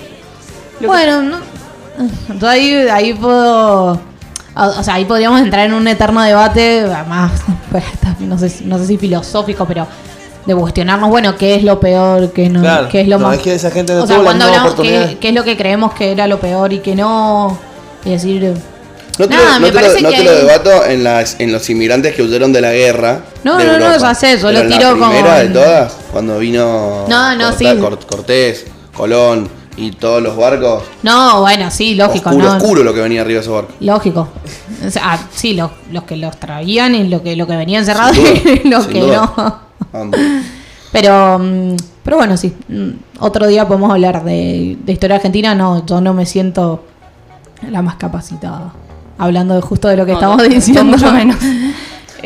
Lo 0.74 0.80
que- 0.80 0.86
Bueno, 0.86 1.22
no, 1.22 1.38
yo 2.38 2.48
ahí, 2.48 2.72
ahí 2.90 3.14
puedo. 3.14 4.00
O 4.54 4.82
sea, 4.82 4.94
ahí 4.94 5.04
podríamos 5.04 5.40
entrar 5.40 5.66
en 5.66 5.74
un 5.74 5.86
eterno 5.86 6.22
debate, 6.22 6.80
además, 6.80 7.32
pues, 7.70 7.84
no 8.20 8.38
sé, 8.38 8.48
si- 8.48 8.64
no 8.64 8.78
sé 8.78 8.86
si 8.86 8.96
filosófico, 8.96 9.66
pero 9.66 9.86
de 10.46 10.54
cuestionarnos, 10.54 11.10
bueno, 11.10 11.36
qué 11.36 11.56
es 11.56 11.64
lo 11.64 11.78
peor, 11.80 12.30
qué 12.32 12.48
no, 12.48 12.60
Claro, 12.60 12.88
qué 12.88 13.00
es 13.02 13.08
lo 13.08 13.18
no, 13.18 13.26
más. 13.28 13.36
es 13.38 13.42
que 13.42 13.54
esa 13.54 13.70
gente 13.70 13.92
no 13.94 14.04
o 14.04 14.06
sea, 14.06 14.20
cuando 14.20 14.44
hablamos 14.46 14.74
qué, 14.76 15.18
qué 15.20 15.28
es 15.30 15.34
lo 15.34 15.42
que 15.44 15.56
creemos 15.56 15.92
que 15.94 16.12
era 16.12 16.26
lo 16.26 16.38
peor 16.38 16.72
y 16.72 16.78
que 16.78 16.94
no. 16.94 17.58
Y 18.04 18.10
decir. 18.10 18.54
No 19.18 19.26
te, 19.28 19.34
Nada, 19.34 19.54
lo, 19.54 19.60
me 19.60 19.60
no 19.60 19.66
te 19.66 19.72
lo- 19.72 19.80
parece 19.80 20.02
no 20.02 20.08
que 20.10 20.16
te 20.16 20.24
lo 20.24 20.30
hay- 20.30 20.36
debato 20.38 20.84
en, 20.86 21.04
las, 21.04 21.36
en 21.40 21.52
los 21.52 21.70
inmigrantes 21.70 22.14
que 22.14 22.22
huyeron 22.22 22.52
de 22.52 22.60
la 22.60 22.72
guerra. 22.72 23.20
No, 23.44 23.56
de 23.56 23.64
no, 23.64 23.78
no, 23.78 23.96
ya 23.98 24.14
sé, 24.14 24.38
yo 24.38 24.48
Pero 24.48 24.62
lo 24.64 24.68
tiro 24.68 24.82
la 24.82 24.90
como 24.98 25.10
primera 25.10 25.38
de 25.38 25.48
todas, 25.48 25.92
cuando 26.12 26.38
vino 26.38 27.04
No, 27.08 27.34
no, 27.36 27.44
Corta- 27.50 27.58
sí. 27.58 27.64
Cort- 27.64 28.06
Cortés, 28.06 28.66
Colón 28.96 29.48
y 29.78 29.90
todos 29.92 30.22
los 30.22 30.36
barcos. 30.36 30.82
No, 31.02 31.40
bueno, 31.42 31.70
sí, 31.70 31.94
lógico, 31.94 32.30
oscuro, 32.30 32.48
¿no? 32.48 32.56
oscuro 32.56 32.82
lo 32.84 32.92
que 32.94 33.00
venía 33.00 33.20
arriba 33.22 33.38
de 33.38 33.42
esos 33.42 33.54
barcos. 33.54 33.74
Lógico. 33.80 34.28
O 34.86 34.90
sea, 34.90 35.02
ah, 35.14 35.18
sí, 35.34 35.54
los, 35.54 35.70
los 35.92 36.02
que 36.04 36.16
los 36.16 36.38
traían 36.38 36.94
y 36.94 37.08
lo 37.08 37.22
que, 37.22 37.36
lo 37.36 37.46
que 37.46 37.56
venían 37.56 37.84
cerrados 37.84 38.16
y 38.64 38.68
los 38.68 38.86
que 38.86 39.00
duda. 39.00 39.60
no. 39.92 40.10
Pero, 40.92 41.38
mm, 41.38 41.76
pero 42.02 42.16
bueno, 42.16 42.36
sí. 42.36 42.54
mm, 42.68 42.90
Otro 43.20 43.46
día 43.46 43.66
podemos 43.66 43.90
hablar 43.90 44.24
de, 44.24 44.76
de 44.82 44.92
historia 44.92 45.16
argentina. 45.16 45.54
No, 45.54 45.84
yo 45.84 46.00
no 46.00 46.14
me 46.14 46.24
siento 46.26 46.84
la 47.70 47.82
más 47.82 47.96
capacitada. 47.96 48.72
Hablando 49.18 49.54
de 49.54 49.60
justo 49.60 49.88
de 49.88 49.96
lo 49.96 50.04
que 50.04 50.12
No, 50.12 50.18
estamos 50.18 50.36
no, 50.38 50.44
diciendo. 50.48 50.84
mucho 50.84 51.12
menos. 51.12 51.36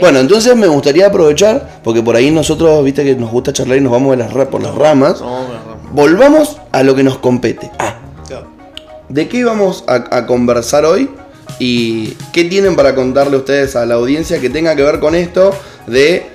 Bueno, 0.00 0.20
entonces 0.20 0.56
me 0.56 0.66
gustaría 0.66 1.08
aprovechar, 1.08 1.80
porque 1.84 2.02
por 2.02 2.16
ahí 2.16 2.30
nosotros, 2.30 2.82
viste 2.82 3.04
que 3.04 3.16
nos 3.16 3.30
gusta 3.30 3.52
charlar 3.52 3.76
y 3.76 3.80
nos 3.82 3.92
vamos 3.92 4.16
de 4.16 4.24
las 4.24 4.32
por 4.46 4.62
las 4.62 4.74
ramas. 4.74 5.22
Volvamos 5.92 6.56
a 6.72 6.82
lo 6.82 6.94
que 6.94 7.02
nos 7.02 7.18
compete. 7.18 7.70
Ah, 7.78 7.96
¿de 9.10 9.28
qué 9.28 9.44
vamos 9.44 9.84
a, 9.88 10.16
a 10.16 10.26
conversar 10.26 10.86
hoy? 10.86 11.10
¿Y 11.58 12.12
qué 12.32 12.44
tienen 12.44 12.76
para 12.76 12.94
contarle 12.94 13.36
ustedes 13.36 13.76
a 13.76 13.84
la 13.84 13.96
audiencia 13.96 14.40
que 14.40 14.48
tenga 14.48 14.74
que 14.74 14.82
ver 14.84 15.00
con 15.00 15.14
esto 15.14 15.50
de 15.86 16.30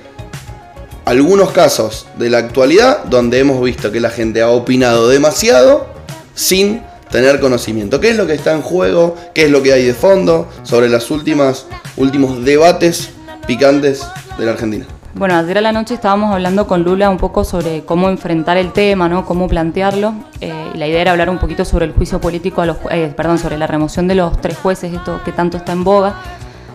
algunos 1.04 1.50
casos 1.50 2.06
de 2.18 2.30
la 2.30 2.38
actualidad 2.38 3.04
donde 3.04 3.40
hemos 3.40 3.60
visto 3.62 3.90
que 3.90 3.98
la 4.00 4.10
gente 4.10 4.42
ha 4.42 4.50
opinado 4.50 5.08
demasiado 5.08 5.86
sin 6.34 6.82
tener 7.16 7.40
conocimiento? 7.40 7.98
¿Qué 7.98 8.10
es 8.10 8.16
lo 8.18 8.26
que 8.26 8.34
está 8.34 8.52
en 8.52 8.60
juego? 8.60 9.16
¿Qué 9.32 9.46
es 9.46 9.50
lo 9.50 9.62
que 9.62 9.72
hay 9.72 9.86
de 9.86 9.94
fondo 9.94 10.48
sobre 10.64 10.90
los 10.90 11.10
últimos 11.10 11.64
debates 12.44 13.08
picantes 13.46 14.06
de 14.36 14.44
la 14.44 14.52
Argentina? 14.52 14.84
Bueno, 15.14 15.34
ayer 15.34 15.56
a 15.56 15.60
la 15.62 15.72
noche 15.72 15.94
estábamos 15.94 16.34
hablando 16.34 16.66
con 16.66 16.82
Lula 16.82 17.08
un 17.08 17.16
poco 17.16 17.42
sobre 17.42 17.86
cómo 17.86 18.10
enfrentar 18.10 18.58
el 18.58 18.70
tema, 18.74 19.08
¿no? 19.08 19.24
Cómo 19.24 19.48
plantearlo. 19.48 20.12
eh, 20.42 20.52
y 20.74 20.76
la 20.76 20.88
idea 20.88 21.00
era 21.00 21.12
hablar 21.12 21.30
un 21.30 21.38
poquito 21.38 21.64
sobre 21.64 21.86
el 21.86 21.92
juicio 21.92 22.20
político 22.20 22.62
eh, 22.90 23.10
perdón, 23.16 23.38
sobre 23.38 23.56
la 23.56 23.66
remoción 23.66 24.06
de 24.08 24.14
los 24.14 24.38
tres 24.42 24.58
jueces, 24.58 24.92
esto 24.92 25.22
que 25.24 25.32
tanto 25.32 25.56
está 25.56 25.72
en 25.72 25.84
boga. 25.84 26.16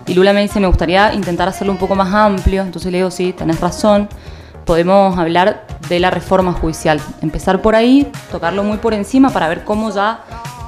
Y 0.07 0.15
Lula 0.15 0.33
me 0.33 0.41
dice, 0.41 0.59
me 0.59 0.65
gustaría 0.65 1.13
intentar 1.13 1.49
hacerlo 1.49 1.71
un 1.71 1.77
poco 1.77 1.93
más 1.93 2.11
amplio. 2.11 2.63
Entonces 2.63 2.91
le 2.91 2.97
digo, 2.97 3.11
sí, 3.11 3.31
tenés 3.31 3.59
razón. 3.59 4.09
Podemos 4.65 5.17
hablar 5.17 5.65
de 5.89 5.99
la 5.99 6.09
reforma 6.11 6.53
judicial. 6.53 6.99
Empezar 7.21 7.61
por 7.61 7.75
ahí, 7.75 8.09
tocarlo 8.31 8.63
muy 8.63 8.77
por 8.77 8.93
encima 8.93 9.29
para 9.29 9.47
ver 9.49 9.63
cómo 9.65 9.91
ya 9.91 10.21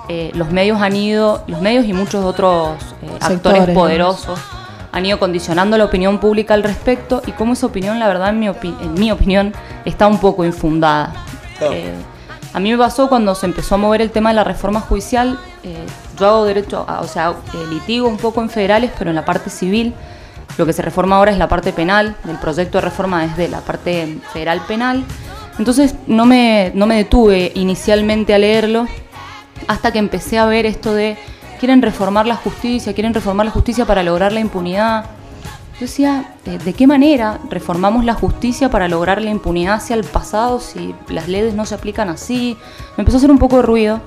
eh, 0.10 0.32
los 0.34 0.52
medios 0.52 0.82
han 0.82 0.96
ido, 0.96 1.44
los 1.48 1.62
medios 1.62 1.86
y 1.86 1.94
muchos 1.94 2.26
otros 2.26 2.72
eh, 3.02 3.08
actores 3.22 3.28
Sectores, 3.28 3.76
poderosos 3.76 4.40
han 4.92 5.06
ido 5.06 5.18
condicionando 5.18 5.76
la 5.78 5.86
opinión 5.86 6.20
pública 6.20 6.54
al 6.54 6.62
respecto 6.64 7.22
y 7.26 7.32
cómo 7.32 7.54
esa 7.54 7.66
opinión, 7.66 8.00
la 8.00 8.08
verdad, 8.08 8.30
en 8.30 8.40
mi, 8.40 8.48
opi- 8.48 8.80
en 8.82 8.94
mi 8.94 9.12
opinión, 9.12 9.52
está 9.86 10.06
un 10.06 10.20
poco 10.20 10.46
infundada. 10.46 11.14
Eh, 11.62 11.92
a 12.54 12.60
mí 12.60 12.72
me 12.72 12.78
pasó 12.78 13.10
cuando 13.10 13.34
se 13.34 13.48
empezó 13.48 13.74
a 13.76 13.78
mover 13.80 14.02
el 14.02 14.12
tema 14.12 14.30
de 14.30 14.36
la 14.36 14.44
reforma 14.44 14.80
judicial. 14.82 15.40
eh, 15.64 15.78
yo 16.20 16.28
hago 16.28 16.46
derecho, 16.46 16.86
a- 16.88 17.00
o 17.02 17.08
sea, 17.08 17.30
eh, 17.32 17.66
litigo 17.72 18.08
un 18.08 18.18
poco 18.18 18.42
en 18.42 18.50
federales, 18.52 18.92
pero 18.98 19.10
en 19.10 19.16
la 19.16 19.26
parte 19.26 19.50
civil. 19.50 19.96
Lo 20.58 20.66
que 20.66 20.74
se 20.74 20.82
reforma 20.82 21.18
ahora 21.18 21.32
es 21.32 21.38
la 21.38 21.48
parte 21.48 21.74
penal, 21.74 22.16
del 22.24 22.38
proyecto 22.38 22.78
de 22.78 22.82
reforma 22.84 23.26
desde 23.26 23.48
la 23.50 23.62
parte 23.62 24.20
federal 24.32 24.62
penal. 24.68 25.04
Entonces 25.58 25.96
no 26.08 26.26
me, 26.26 26.72
no 26.76 26.86
me 26.86 26.96
detuve 26.96 27.52
inicialmente 27.56 28.34
a 28.34 28.38
leerlo 28.38 28.88
hasta 29.68 29.92
que 29.92 30.00
empecé 30.00 30.38
a 30.38 30.46
ver 30.46 30.66
esto 30.66 30.94
de 30.94 31.18
quieren 31.60 31.82
reformar 31.82 32.26
la 32.28 32.36
justicia, 32.36 32.94
quieren 32.94 33.14
reformar 33.14 33.46
la 33.46 33.52
justicia 33.52 33.86
para 33.86 34.04
lograr 34.04 34.32
la 34.32 34.40
impunidad. 34.40 35.06
Yo 35.76 35.82
decía, 35.82 36.36
¿de, 36.46 36.60
de 36.60 36.74
qué 36.74 36.86
manera 36.88 37.40
reformamos 37.50 38.06
la 38.06 38.14
justicia 38.14 38.70
para 38.70 38.88
lograr 38.88 39.22
la 39.22 39.32
impunidad 39.32 39.76
hacia 39.76 39.96
el 39.96 40.04
pasado 40.04 40.60
si 40.60 40.94
las 41.08 41.28
leyes 41.28 41.54
no 41.54 41.66
se 41.66 41.76
aplican 41.76 42.10
así? 42.10 42.58
Me 42.98 43.02
empezó 43.02 43.18
a 43.18 43.20
hacer 43.20 43.32
un 43.32 43.40
poco 43.40 43.58
de 43.58 43.64
ruido. 43.64 44.02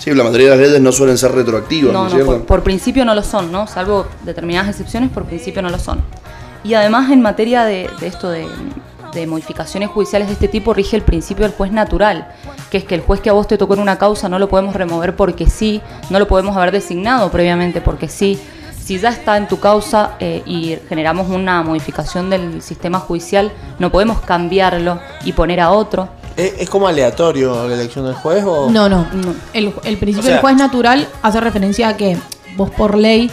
Sí, 0.00 0.14
la 0.14 0.24
mayoría 0.24 0.50
de 0.50 0.56
las 0.56 0.66
leyes 0.66 0.80
no 0.80 0.92
suelen 0.92 1.18
ser 1.18 1.32
retroactivas, 1.32 1.92
¿no, 1.92 2.00
No, 2.00 2.06
es 2.06 2.12
no, 2.14 2.18
cierto? 2.18 2.38
por, 2.38 2.46
por 2.46 2.62
principio 2.62 3.04
no 3.04 3.14
lo 3.14 3.22
son, 3.22 3.52
¿no? 3.52 3.66
Salvo 3.66 4.06
determinadas 4.24 4.70
excepciones, 4.70 5.10
por 5.10 5.24
principio 5.24 5.60
no 5.60 5.68
lo 5.68 5.78
son. 5.78 6.00
Y 6.64 6.74
además 6.74 7.10
en 7.10 7.20
materia 7.20 7.64
de, 7.64 7.88
de 8.00 8.06
esto 8.06 8.30
de, 8.30 8.46
de 9.12 9.26
modificaciones 9.26 9.90
judiciales 9.90 10.28
de 10.28 10.34
este 10.34 10.48
tipo 10.48 10.72
rige 10.72 10.96
el 10.96 11.02
principio 11.02 11.44
del 11.44 11.54
juez 11.54 11.72
natural, 11.72 12.28
que 12.70 12.78
es 12.78 12.84
que 12.84 12.94
el 12.94 13.00
juez 13.02 13.20
que 13.20 13.30
a 13.30 13.32
vos 13.32 13.46
te 13.46 13.58
tocó 13.58 13.74
en 13.74 13.80
una 13.80 13.98
causa 13.98 14.28
no 14.28 14.38
lo 14.38 14.48
podemos 14.48 14.74
remover 14.74 15.16
porque 15.16 15.48
sí, 15.48 15.80
no 16.10 16.18
lo 16.18 16.26
podemos 16.26 16.56
haber 16.56 16.72
designado 16.72 17.30
previamente 17.30 17.80
porque 17.80 18.08
sí. 18.08 18.38
si 18.82 18.98
ya 18.98 19.10
está 19.10 19.36
en 19.36 19.48
tu 19.48 19.58
causa 19.60 20.12
eh, 20.20 20.42
y 20.46 20.78
generamos 20.88 21.28
una 21.28 21.62
modificación 21.62 22.30
del 22.30 22.62
sistema 22.62 22.98
judicial, 23.00 23.52
no 23.78 23.90
podemos 23.90 24.20
cambiarlo 24.20 24.98
y 25.24 25.32
poner 25.32 25.60
a 25.60 25.70
otro. 25.70 26.08
¿Es, 26.40 26.52
es 26.60 26.70
como 26.70 26.86
aleatorio 26.88 27.68
la 27.68 27.74
elección 27.74 28.04
del 28.06 28.14
juez 28.14 28.42
o...? 28.46 28.70
No, 28.70 28.88
no. 28.88 29.06
No. 29.12 29.34
El, 29.52 29.72
el 29.84 29.96
principio 29.98 30.20
O 30.20 30.22
sea- 30.22 30.32
del 30.34 30.40
juez 30.40 30.56
natural 30.56 31.08
hace 31.22 31.40
referencia 31.40 31.88
a 31.88 31.96
que 31.96 32.16
vos 32.56 32.70
por 32.70 32.96
ley 32.96 33.30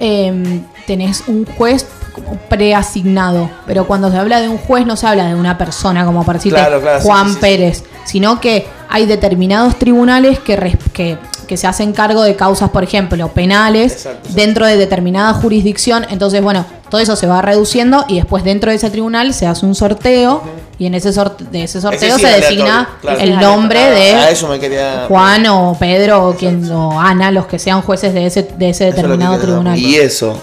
em, 0.00 0.64
tenés 0.86 1.24
un 1.26 1.44
juez 1.46 1.86
como 2.14 2.36
preasignado. 2.48 3.48
Pero 3.66 3.86
cuando 3.86 4.10
se 4.10 4.16
habla 4.18 4.40
de 4.40 4.48
un 4.48 4.58
juez 4.58 4.84
no 4.86 4.96
se 4.96 5.06
habla 5.06 5.26
de 5.28 5.34
una 5.34 5.56
persona, 5.58 6.04
como 6.04 6.24
para 6.24 6.38
decirte 6.38 6.58
Claro, 6.58 6.80
claro, 6.80 7.00
sí, 7.00 7.06
Juan 7.06 7.28
sí, 7.28 7.34
sí. 7.34 7.40
Pérez, 7.40 7.84
sino 8.04 8.40
que 8.40 8.66
hay 8.88 9.06
determinados 9.06 9.78
tribunales 9.78 10.38
que, 10.40 10.56
res- 10.56 10.76
que, 10.92 11.16
que 11.46 11.56
se 11.56 11.66
hacen 11.66 11.92
cargo 11.92 12.22
de 12.22 12.36
causas, 12.36 12.70
por 12.70 12.82
ejemplo, 12.84 13.28
penales 13.28 13.92
Exacto, 13.92 14.18
exacto. 14.18 14.34
dentro 14.40 14.66
de 14.66 14.76
determinada 14.76 15.32
jurisdicción. 15.34 16.04
Entonces, 16.10 16.42
bueno, 16.42 16.66
todo 16.90 17.00
eso 17.00 17.16
se 17.16 17.26
va 17.26 17.40
reduciendo 17.40 18.04
y 18.08 18.16
después 18.16 18.44
dentro 18.44 18.70
de 18.70 18.76
ese 18.76 18.90
tribunal 18.90 19.32
se 19.32 19.46
hace 19.46 19.64
un 19.64 19.74
sorteo 19.74 20.42
y 20.78 20.86
en 20.86 20.94
ese, 20.94 21.12
sorte- 21.12 21.44
de 21.44 21.64
ese 21.64 21.80
sorteo 21.80 22.16
sí 22.16 22.22
se 22.22 22.30
es 22.30 22.40
designa 22.42 22.88
claro. 23.00 23.20
el 23.20 23.38
nombre 23.38 23.78
aleatorio. 23.78 24.14
de 24.16 24.20
A 24.20 24.30
eso 24.30 24.48
me 24.48 24.58
quería... 24.58 25.04
Juan 25.08 25.46
o 25.46 25.76
Pedro 25.78 26.28
o 26.28 26.34
quien 26.34 26.68
o 26.70 27.00
Ana, 27.00 27.30
los 27.30 27.46
que 27.46 27.58
sean 27.58 27.82
jueces 27.82 28.14
de 28.14 28.26
ese, 28.26 28.42
de 28.42 28.70
ese 28.70 28.88
es 28.88 28.94
determinado 28.96 29.38
tribunal. 29.38 29.78
Y 29.78 29.96
eso, 29.96 30.40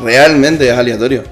¿realmente 0.00 0.68
es 0.70 0.76
aleatorio? 0.76 1.24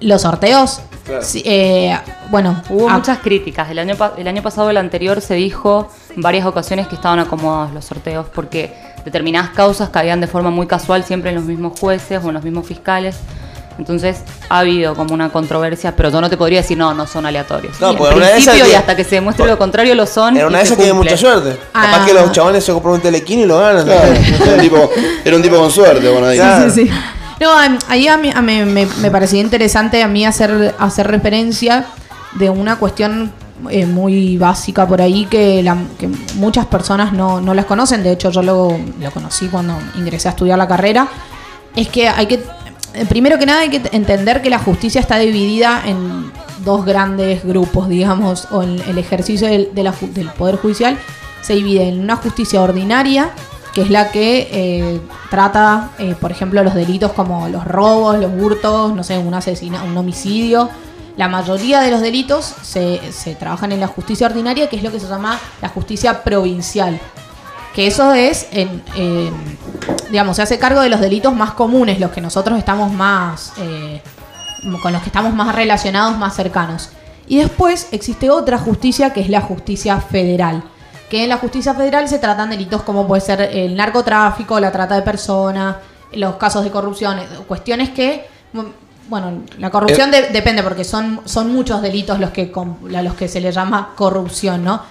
Los 0.00 0.22
sorteos, 0.22 0.80
Claro. 1.04 1.24
sí, 1.24 1.42
eh, 1.44 1.98
bueno, 2.30 2.62
Hubo 2.68 2.88
ah, 2.88 2.96
muchas 2.98 3.18
críticas. 3.18 3.68
El 3.70 3.78
año, 3.80 3.96
el 4.16 4.28
año 4.28 4.42
pasado, 4.42 4.70
el 4.70 4.76
anterior, 4.76 5.20
se 5.20 5.34
dijo 5.34 5.88
en 6.14 6.22
varias 6.22 6.46
ocasiones 6.46 6.86
que 6.88 6.94
estaban 6.94 7.18
acomodados 7.18 7.72
los 7.72 7.84
sorteos 7.84 8.26
porque 8.32 8.72
determinadas 9.04 9.50
causas 9.50 9.88
caían 9.88 10.20
de 10.20 10.26
forma 10.28 10.50
muy 10.50 10.66
casual 10.66 11.02
siempre 11.02 11.30
en 11.30 11.36
los 11.36 11.44
mismos 11.44 11.80
jueces 11.80 12.22
o 12.22 12.28
en 12.28 12.34
los 12.34 12.44
mismos 12.44 12.66
fiscales. 12.66 13.16
Entonces 13.78 14.18
ha 14.48 14.58
habido 14.58 14.94
como 14.94 15.14
una 15.14 15.30
controversia, 15.30 15.94
pero 15.96 16.10
yo 16.10 16.20
no 16.20 16.28
te 16.28 16.36
podría 16.36 16.60
decir 16.60 16.76
no, 16.76 16.92
no 16.92 17.06
son 17.06 17.24
aleatorios. 17.26 17.80
No, 17.80 17.90
en 17.90 17.96
porque 17.96 18.14
una 18.16 18.26
de 18.26 18.32
esas 18.38 18.54
principio 18.54 18.72
y 18.72 18.76
hasta 18.76 18.94
que 18.96 19.04
se 19.04 19.14
demuestre 19.16 19.46
lo 19.46 19.56
contrario 19.58 19.94
lo 19.94 20.06
son. 20.06 20.36
Era 20.36 20.48
una 20.48 20.58
de 20.58 20.64
se 20.64 20.72
esas 20.74 20.76
que 20.78 20.84
tiene 20.84 20.98
mucha 20.98 21.16
suerte. 21.16 21.56
Capaz 21.72 22.02
Ah. 22.02 22.04
que 22.06 22.12
los 22.12 22.32
chavales 22.32 22.64
se 22.64 22.72
compran 22.72 22.94
un 22.94 23.00
telequín 23.00 23.40
y 23.40 23.46
lo 23.46 23.58
ganan. 23.58 23.84
Claro, 23.86 24.12
era, 24.44 24.54
un 24.54 24.60
tipo, 24.60 24.90
era 25.24 25.36
un 25.36 25.42
tipo 25.42 25.56
con 25.56 25.70
suerte, 25.70 26.08
bueno, 26.10 26.26
ahí. 26.26 26.36
Claro. 26.38 26.70
sí, 26.70 26.84
sí. 26.86 26.90
No, 27.40 27.52
a- 27.58 27.78
ahí 27.88 28.06
a 28.06 28.18
mí, 28.18 28.30
a 28.34 28.42
mí 28.42 28.64
me, 28.66 28.86
me 28.86 29.10
parecía 29.10 29.40
interesante 29.40 30.02
a 30.02 30.08
mí 30.08 30.26
hacer, 30.26 30.74
hacer 30.78 31.06
referencia 31.06 31.86
de 32.34 32.50
una 32.50 32.76
cuestión 32.76 33.32
eh, 33.70 33.86
muy 33.86 34.36
básica 34.36 34.86
por 34.86 35.00
ahí 35.00 35.24
que, 35.24 35.62
la- 35.62 35.76
que 35.98 36.08
muchas 36.34 36.66
personas 36.66 37.14
no, 37.14 37.40
no 37.40 37.54
las 37.54 37.64
conocen. 37.64 38.02
De 38.02 38.12
hecho, 38.12 38.30
yo 38.30 38.42
lo, 38.42 38.76
lo 39.00 39.10
conocí 39.10 39.46
cuando 39.48 39.74
ingresé 39.96 40.28
a 40.28 40.32
estudiar 40.32 40.58
la 40.58 40.68
carrera. 40.68 41.08
Es 41.74 41.88
que 41.88 42.08
hay 42.08 42.26
que, 42.26 42.42
primero 43.08 43.38
que 43.38 43.46
nada, 43.46 43.60
hay 43.60 43.70
que 43.70 43.82
entender 43.92 44.42
que 44.42 44.50
la 44.50 44.58
justicia 44.58 45.00
está 45.00 45.18
dividida 45.18 45.82
en 45.86 46.32
dos 46.64 46.84
grandes 46.84 47.44
grupos, 47.44 47.88
digamos, 47.88 48.48
o 48.50 48.62
el, 48.62 48.80
el 48.82 48.98
ejercicio 48.98 49.48
del, 49.48 49.68
Poder 50.36 50.56
Judicial 50.56 50.98
se 51.40 51.54
divide 51.54 51.88
en 51.88 52.00
una 52.00 52.16
justicia 52.16 52.60
ordinaria, 52.60 53.30
que 53.74 53.82
es 53.82 53.90
la 53.90 54.10
que 54.10 54.48
eh, 54.50 55.00
trata, 55.30 55.90
eh, 55.98 56.14
por 56.20 56.30
ejemplo, 56.30 56.62
los 56.62 56.74
delitos 56.74 57.12
como 57.12 57.48
los 57.48 57.64
robos, 57.64 58.18
los 58.18 58.30
hurtos, 58.38 58.94
no 58.94 59.02
sé, 59.04 59.16
un 59.18 59.32
asesinato, 59.34 59.84
un 59.86 59.96
homicidio. 59.96 60.68
La 61.16 61.28
mayoría 61.28 61.80
de 61.80 61.90
los 61.90 62.00
delitos 62.00 62.54
se, 62.62 63.00
trabajan 63.38 63.72
en 63.72 63.80
la 63.80 63.86
justicia 63.86 64.26
ordinaria, 64.26 64.68
que 64.68 64.76
es 64.76 64.82
lo 64.82 64.90
que 64.90 65.00
se 65.00 65.06
llama 65.06 65.38
la 65.62 65.68
justicia 65.68 66.22
provincial. 66.22 66.98
Que 67.74 67.86
eso 67.86 68.12
es, 68.12 68.48
en, 68.52 68.82
en- 68.96 69.32
digamos, 70.10 70.36
se 70.36 70.42
hace 70.42 70.58
cargo 70.58 70.80
de 70.80 70.88
los 70.88 71.00
delitos 71.00 71.34
más 71.34 71.52
comunes, 71.52 71.98
los 72.00 72.10
que 72.10 72.20
nosotros 72.20 72.58
estamos 72.58 72.92
más, 72.92 73.52
eh, 73.58 74.02
con 74.82 74.92
los 74.92 75.02
que 75.02 75.08
estamos 75.08 75.32
más 75.34 75.54
relacionados, 75.54 76.16
más 76.18 76.34
cercanos. 76.36 76.90
Y 77.26 77.38
después 77.38 77.88
existe 77.92 78.28
otra 78.30 78.58
justicia 78.58 79.12
que 79.12 79.20
es 79.20 79.28
la 79.30 79.40
justicia 79.40 79.98
federal. 80.00 80.62
Que 81.08 81.22
en 81.24 81.28
la 81.28 81.38
justicia 81.38 81.74
federal 81.74 82.08
se 82.08 82.18
tratan 82.18 82.50
delitos 82.50 82.82
como 82.82 83.06
puede 83.06 83.20
ser 83.20 83.40
el 83.40 83.74
narcotráfico, 83.76 84.58
la 84.60 84.70
trata 84.70 84.94
de 84.96 85.02
personas, 85.02 85.76
los 86.12 86.36
casos 86.36 86.64
de 86.64 86.70
corrupción, 86.70 87.18
eh, 87.18 87.26
cuestiones 87.48 87.90
que, 87.90 88.26
bueno, 89.08 89.42
la 89.58 89.70
corrupción 89.70 90.10
de- 90.10 90.28
depende 90.30 90.62
porque 90.62 90.84
son, 90.84 91.20
son 91.24 91.52
muchos 91.52 91.82
delitos 91.82 92.18
los 92.20 92.30
que, 92.30 92.52
a 92.96 93.02
los 93.02 93.14
que 93.14 93.28
se 93.28 93.40
le 93.40 93.50
llama 93.52 93.90
corrupción, 93.96 94.62
¿no? 94.64 94.82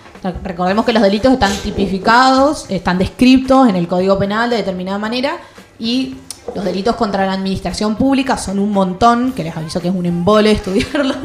Recordemos 0.43 0.85
que 0.85 0.93
los 0.93 1.01
delitos 1.01 1.31
están 1.31 1.53
tipificados, 1.57 2.65
están 2.69 2.97
descritos 2.97 3.69
en 3.69 3.75
el 3.75 3.87
Código 3.87 4.19
Penal 4.19 4.49
de 4.49 4.57
determinada 4.57 4.97
manera 4.97 5.37
y 5.79 6.15
los 6.55 6.65
delitos 6.65 6.95
contra 6.95 7.25
la 7.25 7.33
administración 7.33 7.95
pública 7.95 8.37
son 8.37 8.59
un 8.59 8.71
montón, 8.71 9.33
que 9.33 9.43
les 9.43 9.55
aviso 9.55 9.79
que 9.81 9.87
es 9.87 9.95
un 9.95 10.05
embole 10.05 10.51
estudiarlos. 10.53 11.17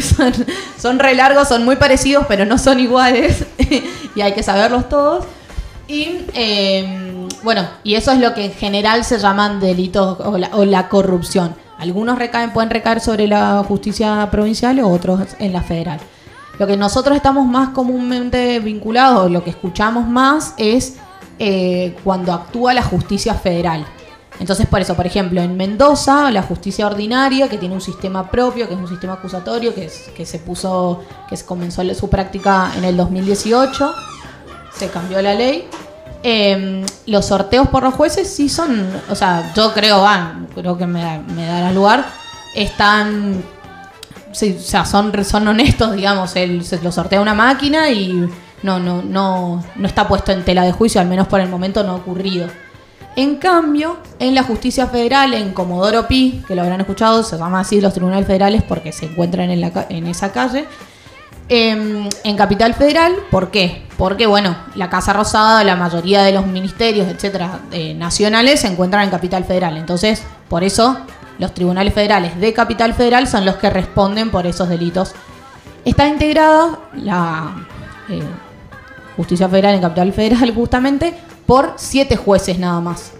son, 0.00 0.32
son 0.78 0.98
re 0.98 1.14
largos, 1.14 1.48
son 1.48 1.64
muy 1.64 1.76
parecidos, 1.76 2.26
pero 2.28 2.44
no 2.44 2.58
son 2.58 2.80
iguales 2.80 3.46
y 4.14 4.20
hay 4.20 4.32
que 4.32 4.42
saberlos 4.42 4.88
todos. 4.88 5.24
Y 5.88 6.20
eh, 6.34 7.28
bueno, 7.42 7.66
y 7.84 7.94
eso 7.94 8.12
es 8.12 8.18
lo 8.18 8.34
que 8.34 8.46
en 8.46 8.52
general 8.52 9.04
se 9.04 9.18
llaman 9.18 9.60
delitos 9.60 10.18
o 10.20 10.38
la, 10.38 10.50
o 10.52 10.64
la 10.64 10.88
corrupción. 10.88 11.54
Algunos 11.78 12.18
recaen, 12.18 12.52
pueden 12.52 12.70
recaer 12.70 13.00
sobre 13.00 13.26
la 13.26 13.64
justicia 13.66 14.28
provincial 14.30 14.78
o 14.80 14.88
otros 14.88 15.20
en 15.38 15.52
la 15.52 15.62
federal. 15.62 15.98
Lo 16.62 16.68
que 16.68 16.76
nosotros 16.76 17.16
estamos 17.16 17.44
más 17.44 17.70
comúnmente 17.70 18.60
vinculados, 18.60 19.28
lo 19.28 19.42
que 19.42 19.50
escuchamos 19.50 20.06
más 20.06 20.54
es 20.56 20.94
eh, 21.40 21.96
cuando 22.04 22.32
actúa 22.32 22.72
la 22.72 22.84
justicia 22.84 23.34
federal. 23.34 23.84
Entonces, 24.38 24.68
por 24.68 24.80
eso, 24.80 24.94
por 24.94 25.04
ejemplo, 25.04 25.42
en 25.42 25.56
Mendoza, 25.56 26.30
la 26.30 26.42
justicia 26.42 26.86
ordinaria, 26.86 27.48
que 27.48 27.58
tiene 27.58 27.74
un 27.74 27.80
sistema 27.80 28.30
propio, 28.30 28.68
que 28.68 28.74
es 28.74 28.78
un 28.78 28.86
sistema 28.86 29.14
acusatorio, 29.14 29.74
que, 29.74 29.88
se 29.88 30.38
puso, 30.38 31.00
que 31.28 31.36
se 31.36 31.44
comenzó 31.44 31.82
su 31.94 32.08
práctica 32.08 32.70
en 32.76 32.84
el 32.84 32.96
2018, 32.96 33.92
se 34.72 34.88
cambió 34.88 35.20
la 35.20 35.34
ley. 35.34 35.66
Eh, 36.22 36.86
los 37.06 37.26
sorteos 37.26 37.66
por 37.70 37.82
los 37.82 37.94
jueces 37.94 38.32
sí 38.32 38.48
son, 38.48 38.88
o 39.10 39.16
sea, 39.16 39.52
yo 39.56 39.72
creo, 39.74 40.00
van, 40.00 40.46
creo 40.54 40.78
que 40.78 40.86
me, 40.86 41.22
me 41.34 41.44
dará 41.44 41.72
lugar, 41.72 42.06
están, 42.54 43.42
sí, 44.32 44.56
o 44.58 44.62
sea, 44.62 44.84
son, 44.84 45.24
son 45.24 45.48
honestos, 45.48 45.92
digamos, 45.92 46.34
el, 46.36 46.64
se 46.64 46.80
lo 46.82 46.92
sortea 46.92 47.20
una 47.20 47.34
máquina 47.34 47.90
y 47.90 48.28
no, 48.62 48.78
no, 48.78 49.02
no, 49.02 49.64
no 49.76 49.86
está 49.86 50.08
puesto 50.08 50.32
en 50.32 50.44
tela 50.44 50.64
de 50.64 50.72
juicio, 50.72 51.00
al 51.00 51.08
menos 51.08 51.28
por 51.28 51.40
el 51.40 51.48
momento 51.48 51.82
no 51.84 51.92
ha 51.92 51.96
ocurrido. 51.96 52.48
En 53.14 53.36
cambio, 53.36 53.98
en 54.18 54.34
la 54.34 54.42
justicia 54.42 54.86
federal, 54.86 55.34
en 55.34 55.52
Comodoro 55.52 56.08
Pi, 56.08 56.42
que 56.48 56.54
lo 56.54 56.62
habrán 56.62 56.80
escuchado, 56.80 57.22
se 57.22 57.36
llama 57.36 57.60
así 57.60 57.80
los 57.80 57.92
tribunales 57.92 58.26
federales 58.26 58.62
porque 58.62 58.90
se 58.90 59.06
encuentran 59.06 59.50
en, 59.50 59.70
en 59.90 60.06
esa 60.06 60.32
calle, 60.32 60.66
Em, 61.54 62.08
en 62.24 62.36
Capital 62.36 62.72
Federal, 62.72 63.14
¿por 63.30 63.50
qué? 63.50 63.82
Porque, 63.98 64.26
bueno, 64.26 64.56
la 64.74 64.88
Casa 64.88 65.12
Rosada, 65.12 65.62
la 65.64 65.76
mayoría 65.76 66.22
de 66.22 66.32
los 66.32 66.46
ministerios, 66.46 67.08
etcétera, 67.08 67.60
eh, 67.72 67.92
nacionales 67.92 68.60
se 68.60 68.68
encuentran 68.68 69.04
en 69.04 69.10
Capital 69.10 69.44
Federal. 69.44 69.76
Entonces, 69.76 70.22
por 70.48 70.64
eso, 70.64 70.96
los 71.38 71.54
tribunales 71.54 71.94
federales 71.94 72.38
de 72.38 72.52
Capital 72.52 72.94
Federal 72.94 73.26
son 73.26 73.44
los 73.44 73.56
que 73.56 73.70
responden 73.70 74.30
por 74.30 74.46
esos 74.46 74.68
delitos. 74.68 75.12
Está 75.84 76.06
integrada 76.06 76.78
la 76.94 77.66
eh, 78.08 78.22
Justicia 79.16 79.48
Federal 79.48 79.74
en 79.74 79.80
Capital 79.80 80.12
Federal, 80.12 80.52
justamente, 80.54 81.14
por 81.46 81.74
siete 81.76 82.16
jueces 82.16 82.58
nada 82.58 82.80
más. 82.80 83.12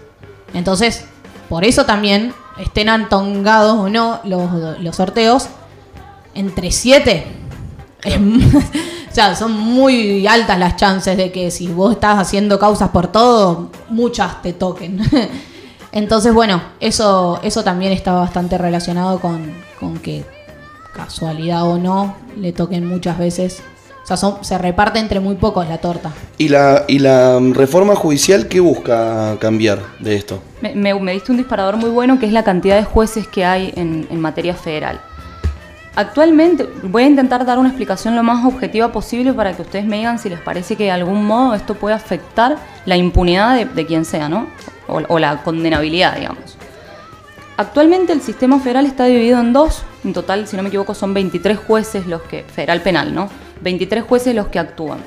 Entonces, 0.53 1.05
por 1.49 1.65
eso 1.65 1.85
también, 1.85 2.33
estén 2.57 2.89
antongados 2.89 3.77
o 3.77 3.89
no 3.89 4.19
los, 4.23 4.79
los 4.79 4.95
sorteos, 4.95 5.47
entre 6.35 6.71
siete 6.71 7.27
es 8.03 8.17
o 9.11 9.15
sea, 9.15 9.35
son 9.35 9.57
muy 9.57 10.27
altas 10.27 10.57
las 10.59 10.75
chances 10.75 11.15
de 11.17 11.31
que 11.31 11.51
si 11.51 11.67
vos 11.67 11.93
estás 11.93 12.19
haciendo 12.19 12.59
causas 12.59 12.89
por 12.89 13.07
todo, 13.07 13.69
muchas 13.89 14.41
te 14.41 14.53
toquen. 14.53 14.99
Entonces, 15.93 16.33
bueno, 16.33 16.61
eso, 16.79 17.39
eso 17.43 17.63
también 17.63 17.93
está 17.93 18.13
bastante 18.13 18.57
relacionado 18.57 19.19
con, 19.19 19.53
con 19.79 19.97
que, 19.99 20.25
casualidad 20.93 21.63
o 21.63 21.77
no, 21.77 22.15
le 22.37 22.51
toquen 22.51 22.85
muchas 22.87 23.17
veces. 23.17 23.63
O 24.03 24.05
sea, 24.05 24.17
son- 24.17 24.43
se 24.43 24.57
reparte 24.57 24.99
entre 24.99 25.19
muy 25.19 25.35
pocos 25.35 25.67
la 25.69 25.77
torta. 25.77 26.11
¿Y 26.37 26.49
la, 26.49 26.83
¿Y 26.87 26.99
la 26.99 27.39
mm, 27.39 27.53
reforma 27.53 27.95
judicial 27.95 28.47
qué 28.47 28.59
busca 28.59 29.37
cambiar 29.39 29.79
de 29.99 30.15
esto? 30.15 30.41
Me, 30.61 30.75
me- 30.75 30.99
me 30.99 31.13
diste 31.13 31.31
un 31.31 31.37
disparador 31.37 31.77
muy 31.77 31.89
bueno 31.89 32.19
que 32.19 32.25
es 32.25 32.31
la 32.33 32.43
cantidad 32.43 32.75
de 32.75 32.83
jueces 32.83 33.27
que 33.27 33.45
hay 33.45 33.71
en, 33.75 34.05
en 34.09 34.19
materia 34.19 34.55
federal. 34.55 34.99
Actualmente 35.95 36.67
voy 36.83 37.03
a 37.03 37.07
intentar 37.07 37.45
dar 37.45 37.59
una 37.59 37.69
explicación 37.69 38.15
lo 38.15 38.23
más 38.23 38.43
objetiva 38.45 38.91
posible 38.91 39.31
para 39.31 39.53
que 39.55 39.61
ustedes 39.61 39.85
me 39.85 39.97
digan 39.97 40.17
si 40.17 40.27
les 40.27 40.39
parece 40.39 40.75
que 40.75 40.85
de 40.85 40.91
algún 40.91 41.23
modo 41.23 41.53
esto 41.53 41.75
puede 41.75 41.95
afectar 41.95 42.57
la 42.85 42.97
impunidad 42.97 43.55
de, 43.55 43.65
de 43.65 43.85
quien 43.85 44.03
sea, 44.03 44.27
¿no? 44.27 44.47
O, 44.87 45.19
la 45.19 45.43
condenabilidad, 45.43 46.15
digamos. 46.17 46.57
Actualmente 47.57 48.13
el 48.13 48.21
sistema 48.21 48.59
federal 48.59 48.85
está 48.85 49.05
dividido 49.05 49.39
en 49.39 49.53
dos. 49.53 49.83
En 50.03 50.13
total, 50.13 50.47
si 50.47 50.57
no 50.57 50.63
me 50.63 50.69
equivoco, 50.69 50.93
son 50.93 51.13
23 51.13 51.57
jueces 51.57 52.07
los 52.07 52.21
que. 52.23 52.43
Federal 52.43 52.81
penal, 52.81 53.13
¿no? 53.13 53.29
23 53.61 54.03
jueces 54.03 54.35
los 54.35 54.47
que 54.47 54.59
actúan. 54.59 54.99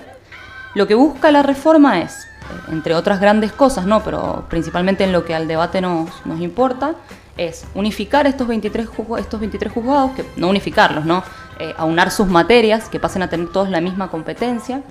Lo 0.74 0.86
que 0.86 0.94
busca 0.94 1.30
la 1.30 1.42
reforma 1.42 2.00
es 2.00 2.26
entre 2.70 2.94
otras 2.94 3.20
grandes 3.20 3.52
cosas, 3.52 3.86
¿no? 3.86 4.02
pero 4.04 4.44
principalmente 4.48 5.04
en 5.04 5.12
lo 5.12 5.24
que 5.24 5.34
al 5.34 5.48
debate 5.48 5.80
nos, 5.80 6.10
nos 6.24 6.40
importa, 6.40 6.94
es 7.36 7.64
unificar 7.74 8.26
estos 8.26 8.46
23, 8.46 8.88
juzg- 8.88 9.18
estos 9.18 9.40
23 9.40 9.72
juzgados, 9.72 10.12
que, 10.12 10.24
no 10.36 10.48
unificarlos, 10.48 11.04
¿no? 11.04 11.22
Eh, 11.58 11.74
aunar 11.76 12.10
sus 12.10 12.28
materias, 12.28 12.88
que 12.88 13.00
pasen 13.00 13.22
a 13.22 13.28
tener 13.28 13.48
todos 13.48 13.68
la 13.68 13.80
misma 13.80 14.10
competencia, 14.10 14.82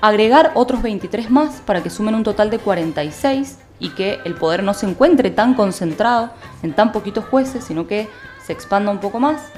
agregar 0.00 0.52
otros 0.54 0.82
23 0.82 1.30
más 1.30 1.62
para 1.64 1.82
que 1.82 1.90
sumen 1.90 2.14
un 2.14 2.22
total 2.22 2.50
de 2.50 2.58
46 2.58 3.58
y 3.78 3.90
que 3.90 4.20
el 4.24 4.34
poder 4.34 4.62
no 4.62 4.74
se 4.74 4.88
encuentre 4.88 5.30
tan 5.30 5.54
concentrado 5.54 6.30
en 6.62 6.74
tan 6.74 6.92
poquitos 6.92 7.24
jueces, 7.24 7.64
sino 7.64 7.86
que 7.86 8.08
se 8.44 8.52
expanda 8.52 8.90
un 8.90 8.98
poco 8.98 9.20
más. 9.20 9.50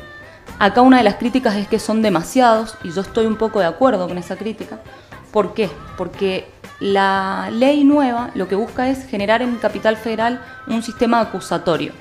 Acá 0.58 0.82
una 0.82 0.98
de 0.98 1.04
las 1.04 1.16
críticas 1.16 1.54
es 1.56 1.68
que 1.68 1.78
son 1.78 2.02
demasiados 2.02 2.76
y 2.82 2.90
yo 2.90 3.02
estoy 3.02 3.26
un 3.26 3.36
poco 3.36 3.60
de 3.60 3.66
acuerdo 3.66 4.08
con 4.08 4.18
esa 4.18 4.36
crítica. 4.36 4.80
¿Por 5.30 5.54
qué? 5.54 5.70
Porque 5.96 6.50
la 6.80 7.50
ley 7.52 7.84
nueva 7.84 8.30
lo 8.34 8.48
que 8.48 8.54
busca 8.54 8.88
es 8.88 9.06
generar 9.06 9.42
en 9.42 9.56
Capital 9.56 9.96
Federal 9.96 10.40
un 10.66 10.82
sistema 10.82 11.20
acusatorio 11.20 11.92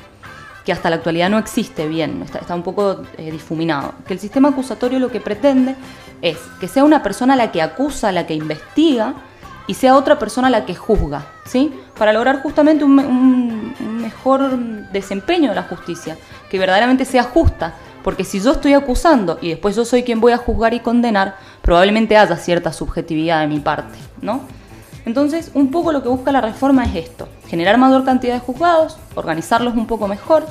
que 0.68 0.74
hasta 0.74 0.90
la 0.90 0.98
actualidad 0.98 1.30
no 1.30 1.38
existe 1.38 1.88
bien, 1.88 2.22
está, 2.24 2.40
está 2.40 2.54
un 2.54 2.62
poco 2.62 3.02
eh, 3.18 3.32
difuminado. 3.32 3.94
Que 4.06 4.14
el 4.14 4.20
sistema 4.20 4.50
acusatorio 4.50 5.00
lo 5.00 5.10
que 5.10 5.22
pretende 5.22 5.76
es 6.22 6.38
que 6.60 6.68
sea 6.68 6.84
una 6.84 7.02
persona 7.02 7.38
la 7.38 7.54
que 7.54 7.62
acusa, 7.62 8.12
la 8.12 8.28
que 8.28 8.34
investiga, 8.34 9.14
y 9.68 9.74
sea 9.74 9.96
otra 9.96 10.18
persona 10.18 10.50
la 10.50 10.66
que 10.66 10.74
juzga, 10.76 11.26
¿sí? 11.46 11.72
Para 11.98 12.14
lograr 12.14 12.42
justamente 12.42 12.84
un, 12.84 12.96
me- 12.96 13.06
un- 13.06 13.76
un 13.80 13.98
mejor 14.02 14.58
desempeño 14.92 15.50
de 15.50 15.56
la 15.56 15.64
justicia, 15.64 16.18
que 16.50 16.58
verdaderamente 16.58 17.06
sea 17.06 17.24
justa. 17.24 17.74
Porque 18.04 18.24
si 18.24 18.40
yo 18.40 18.52
estoy 18.54 18.72
acusando 18.74 19.38
y 19.42 19.50
después 19.50 19.76
yo 19.76 19.84
soy 19.84 20.04
quien 20.04 20.22
voy 20.22 20.32
a 20.32 20.38
juzgar 20.38 20.74
y 20.74 20.80
condenar, 20.80 21.36
probablemente 21.62 22.16
haya 22.16 22.38
cierta 22.38 22.72
subjetividad 22.72 23.42
de 23.42 23.48
mi 23.48 23.60
parte, 23.60 23.98
¿no? 24.22 24.42
Entonces, 25.06 25.52
un 25.54 25.72
poco 25.72 25.92
lo 25.92 26.02
que 26.04 26.08
busca 26.10 26.32
la 26.32 26.40
reforma 26.42 26.86
es 26.86 26.96
esto, 26.96 27.28
generar 27.48 27.78
mayor 27.78 28.06
cantidad 28.06 28.34
de 28.36 28.40
juzgados, 28.40 28.98
organizarlos 29.16 29.74
un 29.76 29.88
poco 29.88 30.08
mejor, 30.08 30.46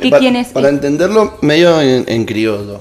que 0.00 0.10
Pa- 0.10 0.18
quienes... 0.18 0.48
Para 0.48 0.68
entenderlo 0.70 1.34
medio 1.42 1.80
en, 1.80 2.04
en 2.08 2.24
criollo. 2.24 2.80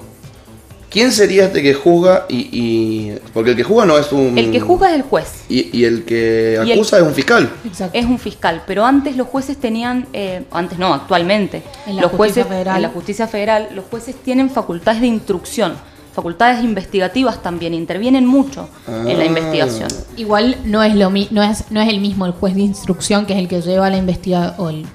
¿Quién 0.89 1.11
sería 1.11 1.45
este 1.45 1.61
que 1.61 1.73
juzga 1.73 2.25
y, 2.29 2.47
y- 2.51 3.15
Porque 3.33 3.51
el 3.51 3.55
que 3.57 3.63
juzga 3.63 3.85
no 3.85 3.97
es 3.97 4.11
un... 4.13 4.37
El 4.37 4.51
que 4.51 4.59
juzga 4.61 4.89
es 4.89 4.95
el 4.95 5.01
juez, 5.01 5.43
Y, 5.49 5.77
y 5.77 5.83
el 5.83 6.05
que 6.05 6.61
Y 6.65 6.71
el- 6.71 6.79
acusa 6.79 6.97
es 6.97 7.03
un 7.03 7.13
fiscal. 7.13 7.49
Exacto. 7.65 7.97
es 7.99 8.05
un 8.05 8.17
fiscal, 8.17 8.63
pero 8.65 8.85
antes 8.85 9.17
los 9.17 9.27
jueces 9.27 9.57
tenían, 9.57 10.07
eh, 10.13 10.43
antes 10.51 10.79
no, 10.79 10.93
actualmente, 10.93 11.61
En 11.85 11.97
la 11.97 12.03
los 12.03 12.11
justicia 12.11 12.43
jueces, 12.43 12.47
federal. 12.47 12.75
en 12.77 12.81
la 12.83 12.89
justicia 12.89 13.27
federal, 13.27 13.69
los 13.75 13.85
jueces 13.91 14.15
tienen 14.15 14.49
facultades 14.49 15.01
de 15.01 15.07
instrucción, 15.07 15.73
facultades 16.13 16.63
investigativas 16.63 17.43
también, 17.43 17.73
intervienen 17.73 18.25
mucho 18.25 18.69
en 18.87 19.17
la 19.17 19.23
Ah. 19.23 19.27
investigación. 19.27 19.89
Igual 20.15 20.55
no 20.63 20.83
es 20.83 20.95
lo 20.95 21.09
mi- 21.11 21.27
no 21.31 21.43
es 21.43 21.65
no 21.69 21.81
es 21.81 21.89
el 21.89 21.99
mismo 21.99 22.25
el 22.25 22.31
juez 22.31 22.55
de 22.55 22.61
instrucción 22.61 23.25
que 23.25 23.33
es 23.33 23.39
el 23.39 23.47
que 23.49 23.61
lleva 23.61 23.89
la 23.89 23.97
investigación 23.97 24.55
o 24.57 24.69
el 24.69 24.85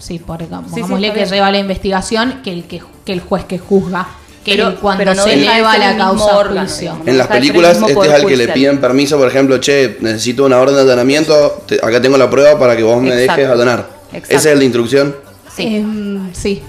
sí, 0.00 0.18
por 0.18 0.40
sí, 0.40 0.46
pongámosle 0.50 1.08
está 1.08 1.20
que 1.20 1.26
lleva 1.26 1.50
la 1.52 1.58
investigación 1.58 2.40
que 2.42 2.52
el 2.52 2.64
que, 2.64 2.82
que 3.04 3.12
el 3.12 3.20
juez 3.20 3.44
que 3.44 3.58
juzga 3.60 4.08
que 4.44 4.56
Pero- 4.56 4.74
pero 4.96 5.14
no 5.14 5.22
se 5.24 5.34
eleva 5.34 5.78
la 5.78 5.96
causa 5.96 6.32
a 6.32 6.38
órgano, 6.38 6.60
juicio. 6.68 6.80
digamos. 6.82 7.06
En 7.08 7.18
las 7.18 7.26
películas 7.28 7.76
este 7.78 7.92
es 7.92 8.10
al 8.12 8.26
que 8.26 8.36
le 8.36 8.48
piden 8.48 8.80
permiso, 8.80 9.16
por 9.18 9.28
ejemplo, 9.28 9.58
che, 9.60 9.96
necesito 10.00 10.44
una 10.44 10.58
orden 10.58 10.74
de 10.76 10.82
allanamiento, 10.82 11.62
te- 11.66 11.76
acá 11.76 12.00
tengo 12.02 12.16
la 12.18 12.28
prueba 12.28 12.58
para 12.58 12.76
que 12.76 12.82
vos 12.82 13.00
me 13.00 13.10
Exacto. 13.10 13.40
dejes 13.40 13.52
allanar. 13.54 13.88
Ese 14.12 14.34
es 14.34 14.46
el 14.46 14.58
de 14.58 14.64
instrucción 14.64 15.16
Sí. 15.56 15.76
Em, 15.76 16.32
sí, 16.34 16.62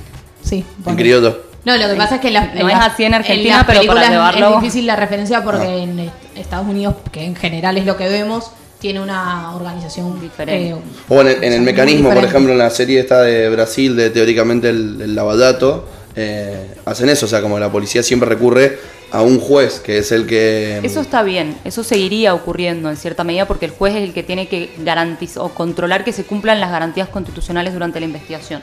sí. 0.44 0.64
en 0.86 0.96
criollo. 0.96 1.42
No, 1.66 1.78
lo 1.78 1.88
que 1.88 1.96
pasa 1.96 2.16
es 2.16 2.22
que 2.22 2.28
en 2.28 2.34
las, 2.34 2.54
No 2.54 2.62
en 2.62 2.70
es 2.70 2.78
las- 2.78 2.94
así 2.94 3.04
en 3.06 3.14
Argentina, 3.14 3.58
las 3.58 3.66
pero 3.66 3.80
para 3.80 4.02
películas 4.02 4.10
llevarlo- 4.12 4.56
Es 4.58 4.62
difícil 4.62 4.86
la 4.86 4.96
referencia 4.98 5.44
porque 5.44 5.66
Ah. 5.66 5.78
en 5.78 6.12
Estados 6.36 6.68
Unidos, 6.68 6.96
que 7.12 7.24
en 7.24 7.36
general 7.36 7.78
es 7.78 7.86
lo 7.86 7.96
que 7.98 8.08
vemos, 8.10 8.52
tiene 8.80 9.00
una 9.00 9.56
organización 9.56 10.20
Diferente. 10.20 10.72
eh, 10.72 10.76
O 11.08 11.22
en 11.22 11.28
el, 11.30 11.44
en 11.44 11.54
el 11.54 11.62
mecanismo, 11.62 12.14
por 12.14 12.24
ejemplo, 12.26 12.52
en 12.52 12.58
la 12.58 12.70
serie 12.70 13.00
esta 13.00 13.22
de 13.22 13.50
Brasil, 13.50 13.96
de 13.96 14.10
teóricamente 14.10 14.68
el, 14.70 15.00
el 15.02 15.16
lavallato, 15.16 15.88
eh, 16.16 16.76
hacen 16.86 17.10
eso, 17.10 17.26
o 17.26 17.30
sea, 17.30 17.42
como 17.42 17.60
la 17.60 17.72
policía 17.72 18.04
siempre 18.04 18.30
recurre 18.30 18.80
a 19.12 19.22
un 19.22 19.40
juez, 19.40 19.80
que 19.80 20.00
es 20.00 20.12
el 20.12 20.26
que... 20.26 20.80
Eso 20.84 21.00
está 21.02 21.22
bien, 21.22 21.58
eso 21.64 21.84
seguiría 21.84 22.34
ocurriendo 22.34 22.90
en 22.90 22.98
cierta 22.98 23.24
medida 23.24 23.48
porque 23.48 23.66
el 23.66 23.72
juez 23.72 23.96
es 23.96 24.02
el 24.04 24.14
que 24.14 24.24
tiene 24.24 24.48
que 24.48 24.72
garantizar 24.80 25.44
o 25.44 25.50
controlar 25.50 26.04
que 26.04 26.12
se 26.12 26.24
cumplan 26.24 26.60
las 26.60 26.72
garantías 26.72 27.10
constitucionales 27.10 27.74
durante 27.74 28.00
la 28.00 28.08
investigación. 28.08 28.62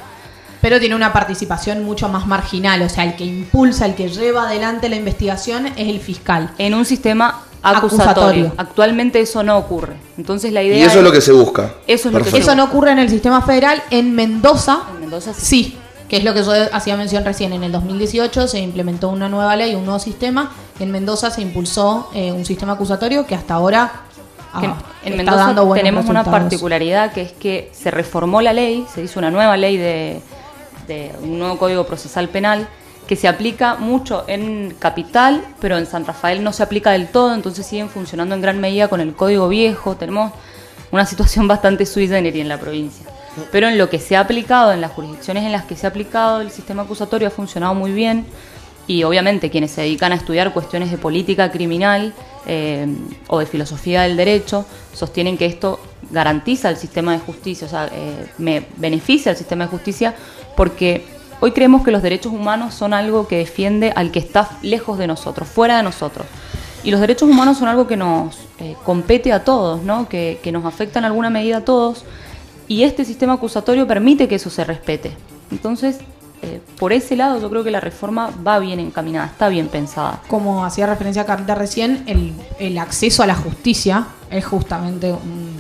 Pero 0.61 0.79
tiene 0.79 0.95
una 0.95 1.13
participación 1.13 1.85
mucho 1.85 2.09
más 2.09 2.27
marginal, 2.27 2.83
o 2.83 2.89
sea, 2.89 3.05
el 3.05 3.17
que 3.17 3.25
impulsa, 3.25 3.87
el 3.87 3.95
que 3.95 4.09
lleva 4.09 4.49
adelante 4.49 4.89
la 4.89 4.97
investigación 4.97 5.67
es 5.69 5.89
el 5.89 6.01
fiscal. 6.01 6.51
En 6.59 6.75
un 6.75 6.85
sistema 6.85 7.45
acusatorio. 7.63 8.11
Acusatorio. 8.11 8.55
Actualmente 8.57 9.21
eso 9.21 9.43
no 9.43 9.57
ocurre. 9.57 9.95
Entonces 10.19 10.53
la 10.53 10.63
idea 10.63 10.79
Y 10.79 10.83
eso 10.83 10.99
es 10.99 11.05
lo 11.05 11.13
que 11.13 11.21
se 11.21 11.33
busca. 11.33 11.75
Eso 11.87 12.09
es 12.09 12.15
lo 12.15 12.23
que. 12.23 12.37
Eso 12.37 12.55
no 12.55 12.65
ocurre 12.65 12.93
en 12.93 12.99
el 12.99 13.09
sistema 13.09 13.41
federal. 13.43 13.83
En 13.91 14.15
Mendoza, 14.15 14.83
En 14.95 15.01
Mendoza 15.01 15.33
sí. 15.33 15.41
sí, 15.41 15.79
que 16.11 16.17
es 16.17 16.25
lo 16.25 16.35
que 16.35 16.43
yo 16.43 16.53
hacía 16.73 16.97
mención 16.97 17.25
recién. 17.25 17.53
En 17.53 17.63
el 17.63 17.71
2018 17.71 18.49
se 18.49 18.59
implementó 18.59 19.11
una 19.11 19.29
nueva 19.29 19.55
ley, 19.55 19.77
un 19.77 19.85
nuevo 19.85 20.01
sistema. 20.01 20.51
En 20.81 20.91
Mendoza 20.91 21.31
se 21.31 21.41
impulsó 21.41 22.11
eh, 22.13 22.33
un 22.33 22.45
sistema 22.45 22.73
acusatorio 22.73 23.25
que 23.27 23.37
hasta 23.37 23.55
ahora 23.55 23.93
ah, 24.53 24.61
Que 24.61 24.67
en 24.67 25.21
está 25.21 25.47
Mendoza 25.53 25.75
tenemos 25.75 26.07
una 26.07 26.25
particularidad 26.25 27.13
que 27.13 27.23
es 27.23 27.33
que 27.33 27.71
se 27.73 27.93
reformó 27.93 28.43
la 28.43 28.53
ley, 28.53 28.85
se 28.93 29.03
hizo 29.05 29.21
una 29.21 29.31
nueva 29.31 29.57
ley 29.57 29.77
de, 29.77 30.21
de 30.89 31.13
un 31.23 31.39
nuevo 31.39 31.59
código 31.59 31.87
procesal 31.87 32.29
penal 32.29 32.67
que 33.07 33.15
se 33.15 33.29
aplica 33.29 33.77
mucho 33.77 34.25
en 34.27 34.75
Capital, 34.81 35.45
pero 35.61 35.79
en 35.79 35.87
San 35.87 36.05
Rafael 36.05 36.43
no 36.43 36.53
se 36.53 36.65
aplica 36.65 36.91
del 36.91 37.07
todo, 37.07 37.35
entonces 37.35 37.65
siguen 37.67 37.89
funcionando 37.89 38.35
en 38.35 38.41
gran 38.41 38.61
medida 38.61 38.89
con 38.89 39.01
el 39.01 39.15
código 39.15 39.49
viejo. 39.49 39.95
Tenemos 39.95 40.33
una 40.91 41.07
situación 41.07 41.47
bastante 41.55 41.87
sui 41.87 42.09
generis 42.09 42.43
en 42.43 42.49
la 42.49 42.59
provincia. 42.59 43.07
Pero 43.53 43.69
en 43.69 43.79
lo 43.79 43.89
que 43.89 43.99
se 43.99 44.17
ha 44.17 44.21
aplicado, 44.21 44.73
en 44.73 44.81
las 44.81 44.93
jurisdicciones 44.93 45.45
en 45.45 45.53
las 45.53 45.65
que 45.65 45.77
se 45.77 45.87
ha 45.87 45.91
aplicado 45.91 46.41
el 46.41 46.51
sistema 46.51 46.83
acusatorio 46.83 47.29
ha 47.29 47.31
funcionado 47.31 47.75
muy 47.75 47.93
bien 47.93 48.27
y 48.87 49.05
obviamente 49.05 49.51
quienes 49.51 49.71
se 49.71 49.83
dedican 49.83 50.11
a 50.13 50.17
estudiar 50.17 50.53
cuestiones 50.53 50.91
de 50.91 50.99
política 50.99 51.53
criminal 51.53 52.13
eh, 52.47 52.87
o 53.29 53.39
de 53.39 53.47
filosofía 53.47 54.03
del 54.03 54.17
derecho 54.17 54.65
sostienen 54.93 55.39
que 55.39 55.47
esto 55.47 55.79
garantiza 56.11 56.71
el 56.71 56.77
sistema 56.77 57.13
de 57.13 57.21
justicia, 57.21 57.67
o 57.67 57.71
sea, 57.71 57.89
eh, 57.93 58.27
me 58.39 58.67
beneficia 58.79 59.31
al 59.31 59.39
sistema 59.39 59.65
de 59.65 59.71
justicia 59.71 60.15
porque 60.57 61.07
hoy 61.39 61.53
creemos 61.53 61.85
que 61.85 61.93
los 61.93 62.03
derechos 62.03 62.33
humanos 62.33 62.75
son 62.75 62.93
algo 62.93 63.29
que 63.29 63.37
defiende 63.37 63.93
al 63.95 64.11
que 64.11 64.19
está 64.19 64.49
lejos 64.63 64.99
de 64.99 65.07
nosotros, 65.07 65.49
fuera 65.49 65.77
de 65.77 65.83
nosotros. 65.85 66.27
Y 66.83 66.91
los 66.91 67.01
derechos 67.01 67.29
humanos 67.29 67.59
son 67.59 67.69
algo 67.69 67.87
que 67.87 67.97
nos 67.97 68.39
eh, 68.59 68.75
compete 68.85 69.33
a 69.33 69.45
todos, 69.45 69.83
¿no? 69.83 70.09
que, 70.09 70.41
que 70.43 70.51
nos 70.51 70.65
afecta 70.65 70.99
en 70.99 71.05
alguna 71.05 71.31
medida 71.31 71.59
a 71.59 71.65
todos 71.65 72.05
y 72.71 72.85
este 72.85 73.05
sistema 73.05 73.33
acusatorio 73.33 73.85
permite 73.85 74.29
que 74.29 74.37
eso 74.37 74.49
se 74.49 74.63
respete. 74.63 75.11
Entonces, 75.51 75.99
eh, 76.41 76.61
por 76.79 76.93
ese 76.93 77.17
lado 77.17 77.41
yo 77.41 77.51
creo 77.51 77.65
que 77.65 77.73
la 77.73 77.81
reforma 77.81 78.31
va 78.47 78.61
bien 78.61 78.79
encaminada, 78.79 79.27
está 79.27 79.49
bien 79.49 79.67
pensada. 79.67 80.23
Como 80.29 80.65
hacía 80.65 80.87
referencia 80.87 81.27
Carlita 81.27 81.57
recién, 81.57 82.05
el, 82.07 82.33
el 82.61 82.79
acceso 82.79 83.25
a 83.25 83.27
la 83.27 83.35
justicia 83.35 84.07
es 84.31 84.45
justamente 84.45 85.13
un, 85.13 85.51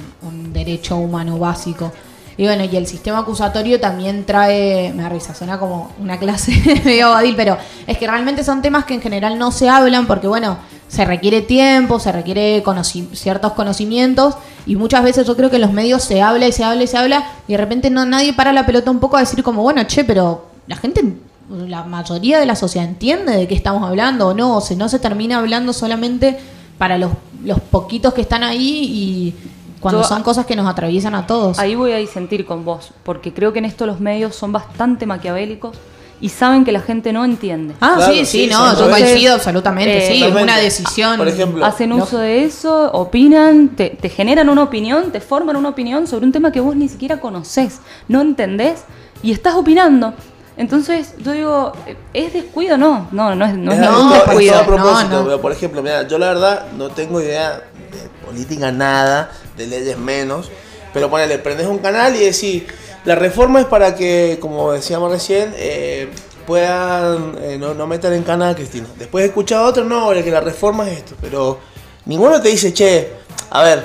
derecho 0.52 0.96
humano 0.96 1.38
básico. 1.38 1.92
Y 2.36 2.44
bueno, 2.44 2.64
y 2.64 2.76
el 2.76 2.86
sistema 2.86 3.18
acusatorio 3.20 3.80
también 3.80 4.24
trae, 4.24 4.92
me 4.92 5.02
da 5.02 5.08
risa, 5.08 5.34
suena 5.34 5.58
como 5.58 5.92
una 5.98 6.18
clase 6.18 6.52
medio 6.84 7.06
abadil, 7.08 7.34
pero 7.36 7.56
es 7.86 7.98
que 7.98 8.06
realmente 8.06 8.44
son 8.44 8.62
temas 8.62 8.84
que 8.84 8.94
en 8.94 9.00
general 9.00 9.38
no 9.38 9.52
se 9.52 9.68
hablan 9.68 10.06
porque, 10.06 10.26
bueno, 10.28 10.58
se 10.90 11.04
requiere 11.04 11.40
tiempo, 11.40 12.00
se 12.00 12.10
requiere 12.10 12.62
conoci- 12.64 13.08
ciertos 13.14 13.52
conocimientos 13.52 14.34
y 14.66 14.74
muchas 14.74 15.04
veces 15.04 15.24
yo 15.26 15.36
creo 15.36 15.48
que 15.48 15.56
en 15.56 15.62
los 15.62 15.72
medios 15.72 16.02
se 16.02 16.20
habla 16.20 16.48
y 16.48 16.52
se 16.52 16.64
habla 16.64 16.82
y 16.82 16.86
se 16.88 16.98
habla 16.98 17.24
y 17.46 17.52
de 17.52 17.58
repente 17.58 17.90
no 17.90 18.04
nadie 18.04 18.32
para 18.34 18.52
la 18.52 18.66
pelota 18.66 18.90
un 18.90 18.98
poco 18.98 19.16
a 19.16 19.20
decir 19.20 19.42
como, 19.44 19.62
bueno, 19.62 19.82
che, 19.84 20.02
pero 20.04 20.46
la 20.66 20.74
gente 20.76 21.02
la 21.48 21.84
mayoría 21.84 22.38
de 22.40 22.46
la 22.46 22.56
sociedad 22.56 22.86
entiende 22.88 23.36
de 23.36 23.46
qué 23.48 23.54
estamos 23.54 23.88
hablando 23.88 24.28
o 24.28 24.34
no, 24.34 24.56
o 24.56 24.60
se, 24.60 24.74
no 24.76 24.88
se 24.88 24.98
termina 24.98 25.38
hablando 25.38 25.72
solamente 25.72 26.38
para 26.76 26.98
los, 26.98 27.12
los 27.44 27.60
poquitos 27.60 28.12
que 28.14 28.20
están 28.22 28.42
ahí 28.42 28.84
y 28.84 29.34
cuando 29.80 30.02
Yo- 30.02 30.08
son 30.08 30.22
cosas 30.24 30.44
que 30.46 30.56
nos 30.56 30.68
atraviesan 30.68 31.14
a 31.14 31.26
todos. 31.26 31.58
Ahí 31.60 31.74
voy 31.76 31.92
a 31.92 31.96
disentir 31.98 32.44
con 32.46 32.64
vos, 32.64 32.90
porque 33.04 33.32
creo 33.32 33.52
que 33.52 33.60
en 33.60 33.64
esto 33.64 33.86
los 33.86 33.98
medios 34.00 34.34
son 34.36 34.52
bastante 34.52 35.06
maquiavélicos 35.06 35.76
y 36.20 36.28
saben 36.28 36.64
que 36.64 36.72
la 36.72 36.80
gente 36.80 37.12
no 37.12 37.24
entiende. 37.24 37.74
Ah, 37.80 37.94
Claro, 37.96 38.12
sí, 38.12 38.26
sí, 38.26 38.44
sí, 38.44 38.46
no, 38.50 38.78
yo 38.78 38.90
coincido 38.90 39.34
absolutamente, 39.34 39.98
eh, 40.04 40.12
sí, 40.12 40.22
es 40.24 40.34
una 40.34 40.58
decisión. 40.58 41.16
Por 41.18 41.28
ejemplo, 41.28 41.64
Hacen 41.64 41.90
no- 41.90 41.96
uso 41.96 42.18
de 42.18 42.44
eso, 42.44 42.90
opinan, 42.92 43.70
te, 43.70 43.90
te 43.90 44.08
generan 44.08 44.48
una 44.48 44.62
opinión, 44.62 45.10
te 45.12 45.20
forman 45.20 45.56
una 45.56 45.70
opinión 45.70 46.06
sobre 46.06 46.26
un 46.26 46.32
tema 46.32 46.52
que 46.52 46.60
vos 46.60 46.76
ni 46.76 46.88
siquiera 46.88 47.20
conocés, 47.20 47.80
no 48.08 48.20
entendés 48.20 48.82
y 49.22 49.32
estás 49.32 49.54
opinando. 49.54 50.12
Entonces, 50.56 51.14
yo 51.18 51.32
digo, 51.32 51.72
¿es 52.12 52.32
descuido? 52.34 52.76
No, 52.76 53.08
no, 53.12 53.34
no 53.34 53.46
es, 53.46 53.54
no 53.56 53.72
es 53.72 53.78
Es 53.78 53.84
es 53.86 54.26
descuido. 54.26 54.52
todo 54.52 54.62
a 54.62 54.66
propósito, 54.66 55.08
no, 55.10 55.18
no. 55.20 55.24
pero, 55.24 55.40
por 55.40 55.52
ejemplo, 55.52 55.82
mira, 55.82 56.06
yo 56.06 56.18
la 56.18 56.26
verdad 56.28 56.66
no 56.76 56.90
tengo 56.90 57.20
idea 57.22 57.52
de 57.90 58.26
política 58.26 58.70
nada, 58.70 59.30
de 59.56 59.66
leyes 59.66 59.96
menos, 59.96 60.50
pero 60.92 61.08
ponele, 61.08 61.38
prendes 61.38 61.66
un 61.66 61.78
canal 61.78 62.14
y 62.14 62.18
decís, 62.24 62.64
la 63.04 63.14
reforma 63.14 63.60
es 63.60 63.66
para 63.66 63.94
que, 63.94 64.38
como 64.40 64.72
decíamos 64.72 65.10
recién, 65.10 65.52
eh, 65.56 66.08
puedan 66.46 67.36
eh, 67.40 67.58
no, 67.58 67.86
metan 67.86 68.12
en 68.12 68.22
cana 68.22 68.50
a 68.50 68.54
Cristina. 68.54 68.86
Después 68.98 69.24
escucha 69.24 69.62
otro, 69.62 69.84
no, 69.84 70.10
que 70.10 70.30
la 70.30 70.40
reforma 70.40 70.88
es 70.88 70.98
esto, 70.98 71.14
pero 71.20 71.58
ninguno 72.06 72.40
te 72.40 72.48
dice, 72.48 72.74
che, 72.74 73.08
a 73.50 73.62
ver, 73.62 73.84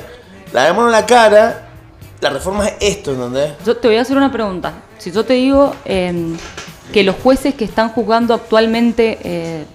lavémonos 0.51 0.91
la 0.91 1.05
cara, 1.05 1.69
la 2.21 2.29
reforma 2.29 2.67
es 2.67 2.73
esto, 2.79 3.11
¿entendés? 3.11 3.53
Yo 3.65 3.77
te 3.77 3.87
voy 3.87 3.97
a 3.97 4.01
hacer 4.01 4.17
una 4.17 4.31
pregunta. 4.31 4.73
Si 4.97 5.11
yo 5.11 5.23
te 5.23 5.33
digo 5.33 5.75
eh, 5.85 6.35
que 6.91 7.03
los 7.03 7.15
jueces 7.17 7.53
que 7.55 7.65
están 7.65 7.89
juzgando 7.89 8.33
actualmente 8.33 9.19
eh, 9.23 9.65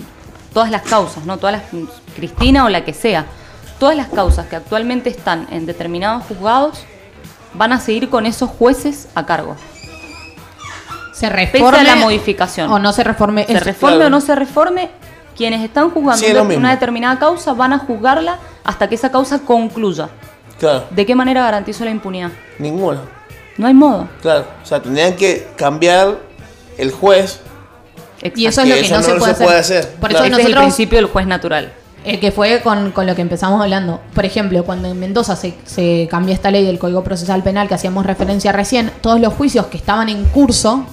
todas 0.52 0.70
las 0.70 0.82
causas, 0.82 1.24
¿no? 1.24 1.38
Todas 1.38 1.52
las 1.52 1.84
Cristina 2.16 2.64
o 2.64 2.68
la 2.68 2.84
que 2.84 2.92
sea, 2.92 3.26
todas 3.78 3.96
las 3.96 4.08
causas 4.08 4.46
que 4.46 4.56
actualmente 4.56 5.10
están 5.10 5.46
en 5.50 5.64
determinados 5.66 6.24
juzgados 6.24 6.84
van 7.54 7.72
a 7.72 7.80
seguir 7.80 8.08
con 8.08 8.26
esos 8.26 8.48
jueces 8.50 9.08
a 9.14 9.26
cargo. 9.26 9.56
Se 11.12 11.28
Pese 11.28 11.36
reforme 11.58 11.78
a 11.78 11.82
la 11.84 11.96
modificación. 11.96 12.70
o 12.72 12.78
no 12.78 12.92
se 12.92 13.04
reforme. 13.04 13.44
se 13.46 13.60
reforme 13.60 13.96
claro. 13.96 14.06
o 14.06 14.10
no 14.10 14.20
se 14.20 14.34
reforme, 14.34 14.90
quienes 15.36 15.62
están 15.62 15.90
juzgando 15.90 16.16
Sí, 16.18 16.26
es 16.26 16.34
lo 16.34 16.42
una 16.44 16.70
determinada 16.70 17.18
causa 17.18 17.52
van 17.52 17.72
a 17.74 17.78
juzgarla 17.78 18.38
hasta 18.64 18.88
que 18.88 18.94
esa 18.94 19.10
causa 19.10 19.40
concluya. 19.40 20.08
Claro, 20.58 20.84
¿De 20.90 21.04
qué 21.06 21.14
manera 21.14 21.42
garantizo 21.42 21.84
la 21.84 21.90
impunidad? 21.90 22.30
ninguno. 22.58 23.00
No 23.58 23.66
hay 23.66 23.74
modo. 23.74 24.08
Claro, 24.22 24.46
o 24.62 24.66
sea, 24.66 24.80
tendrían 24.80 25.14
que 25.16 25.46
cambiar 25.56 26.16
el 26.78 26.92
juez. 26.92 27.40
Y 28.34 28.46
eso 28.46 28.62
es 28.62 28.68
Que 28.68 28.76
lo 28.76 28.82
que 28.82 28.88
no, 28.90 28.96
no 28.96 29.02
se 29.02 29.10
se 29.12 29.18
puede 29.18 29.32
hacer. 29.32 29.46
puede 29.46 29.58
hacer. 29.58 29.88
Por 30.00 30.10
Claro. 30.10 30.24
eso 30.24 30.32
Ese 30.34 30.42
es 30.42 30.48
el 30.48 30.54
principio 30.62 30.96
del 30.98 31.06
juez 31.06 31.26
natural. 31.26 31.72
El 32.04 32.18
que 32.18 32.32
fue 32.32 32.60
con, 32.62 32.92
con 32.92 33.06
lo 33.06 33.14
que 33.14 33.22
empezamos 33.22 33.60
hablando. 33.60 34.00
Por 34.14 34.24
ejemplo, 34.24 34.64
cuando 34.64 34.88
en 34.88 34.98
Mendoza 34.98 35.36
se, 35.36 35.54
se 35.64 36.08
cambió 36.10 36.32
esta 36.34 36.50
ley 36.50 36.64
del 36.64 36.78
Código 36.78 37.04
Procesal 37.04 37.42
Penal 37.42 37.68
que 37.68 37.74
hacíamos 37.74 38.06
referencia 38.06 38.52
recién, 38.52 38.90
todos 39.00 39.20
los 39.20 39.34
juicios 39.34 39.66
que 39.66 39.76
estaban 39.76 40.08
en 40.08 40.24
curso 40.24 40.86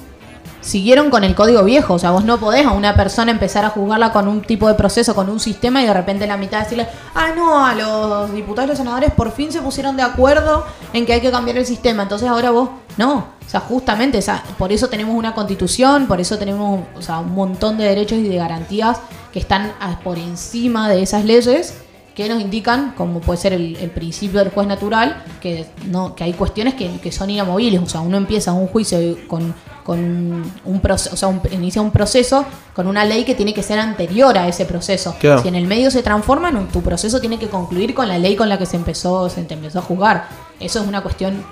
siguieron 0.68 1.10
con 1.10 1.23
el 1.23 1.34
código 1.34 1.64
viejo. 1.64 1.94
O 1.94 1.99
sea, 1.99 2.11
vos 2.11 2.26
no 2.26 2.39
podés 2.39 2.65
a 2.65 2.72
una 2.72 2.95
persona 2.95 3.31
empezar 3.31 3.64
a 3.64 3.69
juzgarla 3.69 4.11
con 4.11 4.27
un 4.27 4.41
tipo 4.41 4.68
de 4.68 4.73
proceso, 4.73 5.15
con 5.15 5.30
un 5.30 5.39
sistema 5.39 5.81
y 5.81 5.85
de 5.85 5.94
repente 5.94 6.26
en 6.26 6.30
la 6.30 6.38
mitad 6.38 6.60
decirle, 6.60 6.88
ah, 7.15 7.30
no, 7.35 7.65
a 7.65 7.73
los 7.73 8.34
diputados 8.34 8.68
y 8.68 8.69
los 8.69 8.77
senadores 8.77 9.11
por 9.14 9.31
fin 9.31 9.52
se 9.52 9.61
pusieron 9.61 9.95
de 9.95 10.03
acuerdo 10.03 10.65
en 10.91 11.06
que 11.06 11.14
hay 11.14 11.22
que 11.22 11.31
cambiar 11.31 11.57
el 11.57 11.65
sistema. 11.65 12.03
Entonces 12.03 12.27
ahora 12.27 12.52
vos, 12.52 12.69
no. 12.98 13.38
O 13.45 13.49
sea, 13.49 13.61
justamente, 13.61 14.18
o 14.18 14.22
sea, 14.22 14.44
por 14.57 14.73
eso 14.73 14.89
tenemos 14.89 15.15
una 15.15 15.34
constitución, 15.34 16.06
por 16.06 16.19
eso 16.19 16.38
tenemos 16.38 16.81
o 16.98 17.02
sea, 17.02 17.19
un 17.19 17.34
montón 17.34 17.77
de 17.77 17.85
derechos 17.85 18.18
y 18.18 18.27
de 18.27 18.35
garantías 18.35 18.98
que 19.31 19.39
están 19.39 19.72
por 20.03 20.18
encima 20.18 20.89
de 20.89 21.02
esas 21.02 21.23
leyes 21.23 21.76
que 22.18 22.27
nos 22.27 22.41
indican, 22.41 22.94
como 22.98 23.22
puede 23.22 23.39
ser 23.39 23.53
el, 23.53 23.76
el 23.76 23.91
principio 23.91 24.39
del 24.39 24.49
juez 24.49 24.68
natural, 24.68 25.23
que 25.39 25.68
no 25.85 26.15
que 26.15 26.23
hay 26.23 26.34
cuestiones 26.34 26.73
que, 26.73 26.99
que 26.99 27.11
son 27.11 27.30
inamovibles. 27.30 27.80
O 27.80 27.85
sea, 27.88 28.02
uno 28.02 28.18
empieza 28.18 28.53
un 28.53 28.65
juicio 28.65 28.98
con, 29.27 29.53
con 29.84 30.52
un 30.65 30.80
proceso, 30.81 31.14
o 31.14 31.18
sea, 31.18 31.27
un- 31.27 31.39
inicia 31.52 31.80
un 31.80 31.91
proceso 31.91 32.44
con 32.76 32.88
una 32.88 33.06
ley 33.06 33.23
que 33.23 33.35
tiene 33.35 33.53
que 33.53 33.61
ser 33.61 33.77
anterior 33.77 34.35
a 34.35 34.48
ese 34.48 34.65
proceso. 34.65 35.15
Claro. 35.19 35.44
Si 35.44 35.48
en 35.48 35.53
el 35.53 35.68
medio 35.68 35.91
se 35.91 36.02
transforma, 36.02 36.49
no, 36.49 36.61
tu 36.73 36.81
proceso 36.81 37.22
tiene 37.22 37.38
que 37.38 37.49
concluir 37.49 37.94
con 37.94 38.07
la 38.07 38.18
ley 38.18 38.35
con 38.35 38.49
la 38.49 38.57
que 38.57 38.65
se 38.65 38.77
empezó, 38.77 39.30
se 39.30 39.44
te 39.44 39.53
empezó 39.53 39.77
a 39.77 39.84
juzgar. 39.84 40.27
Eso 40.60 40.81
es 40.81 40.88
una 40.88 41.02
cuestión 41.03 41.44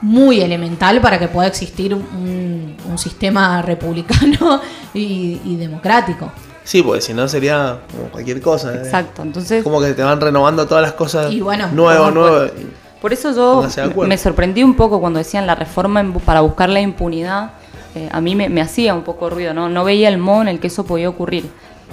muy 0.00 0.40
elemental 0.40 1.00
para 1.00 1.18
que 1.18 1.26
pueda 1.26 1.48
existir 1.48 1.92
un, 1.92 2.76
un 2.88 2.98
sistema 2.98 3.62
republicano 3.62 4.60
y, 4.94 5.40
y 5.44 5.56
democrático. 5.56 6.30
Sí, 6.68 6.82
porque 6.82 7.00
si 7.00 7.14
no 7.14 7.26
sería 7.28 7.78
como 7.90 8.10
cualquier 8.10 8.42
cosa. 8.42 8.74
¿eh? 8.74 8.82
Exacto. 8.84 9.22
Entonces, 9.22 9.64
Como 9.64 9.80
que 9.80 9.94
te 9.94 10.02
van 10.02 10.20
renovando 10.20 10.66
todas 10.66 10.82
las 10.82 10.92
cosas 10.92 11.32
Y 11.32 11.40
bueno, 11.40 11.68
nuevo, 11.72 12.10
nuevo. 12.10 12.46
Por 13.00 13.10
eso 13.10 13.34
yo 13.34 13.66
me 14.06 14.18
sorprendí 14.18 14.62
un 14.62 14.74
poco 14.74 15.00
cuando 15.00 15.18
decían 15.18 15.46
la 15.46 15.54
reforma 15.54 16.04
para 16.26 16.42
buscar 16.42 16.68
la 16.68 16.82
impunidad. 16.82 17.52
eh, 17.94 18.10
a 18.12 18.20
mí 18.20 18.34
me, 18.34 18.50
me 18.50 18.60
hacía 18.60 18.92
un 18.92 19.02
poco 19.02 19.30
ruido, 19.30 19.54
¿no? 19.54 19.70
No 19.70 19.82
veía 19.82 20.10
el 20.10 20.18
modo 20.18 20.42
en 20.42 20.48
el 20.48 20.60
que 20.60 20.66
eso 20.66 20.84
podía 20.84 21.08
ocurrir. 21.08 21.48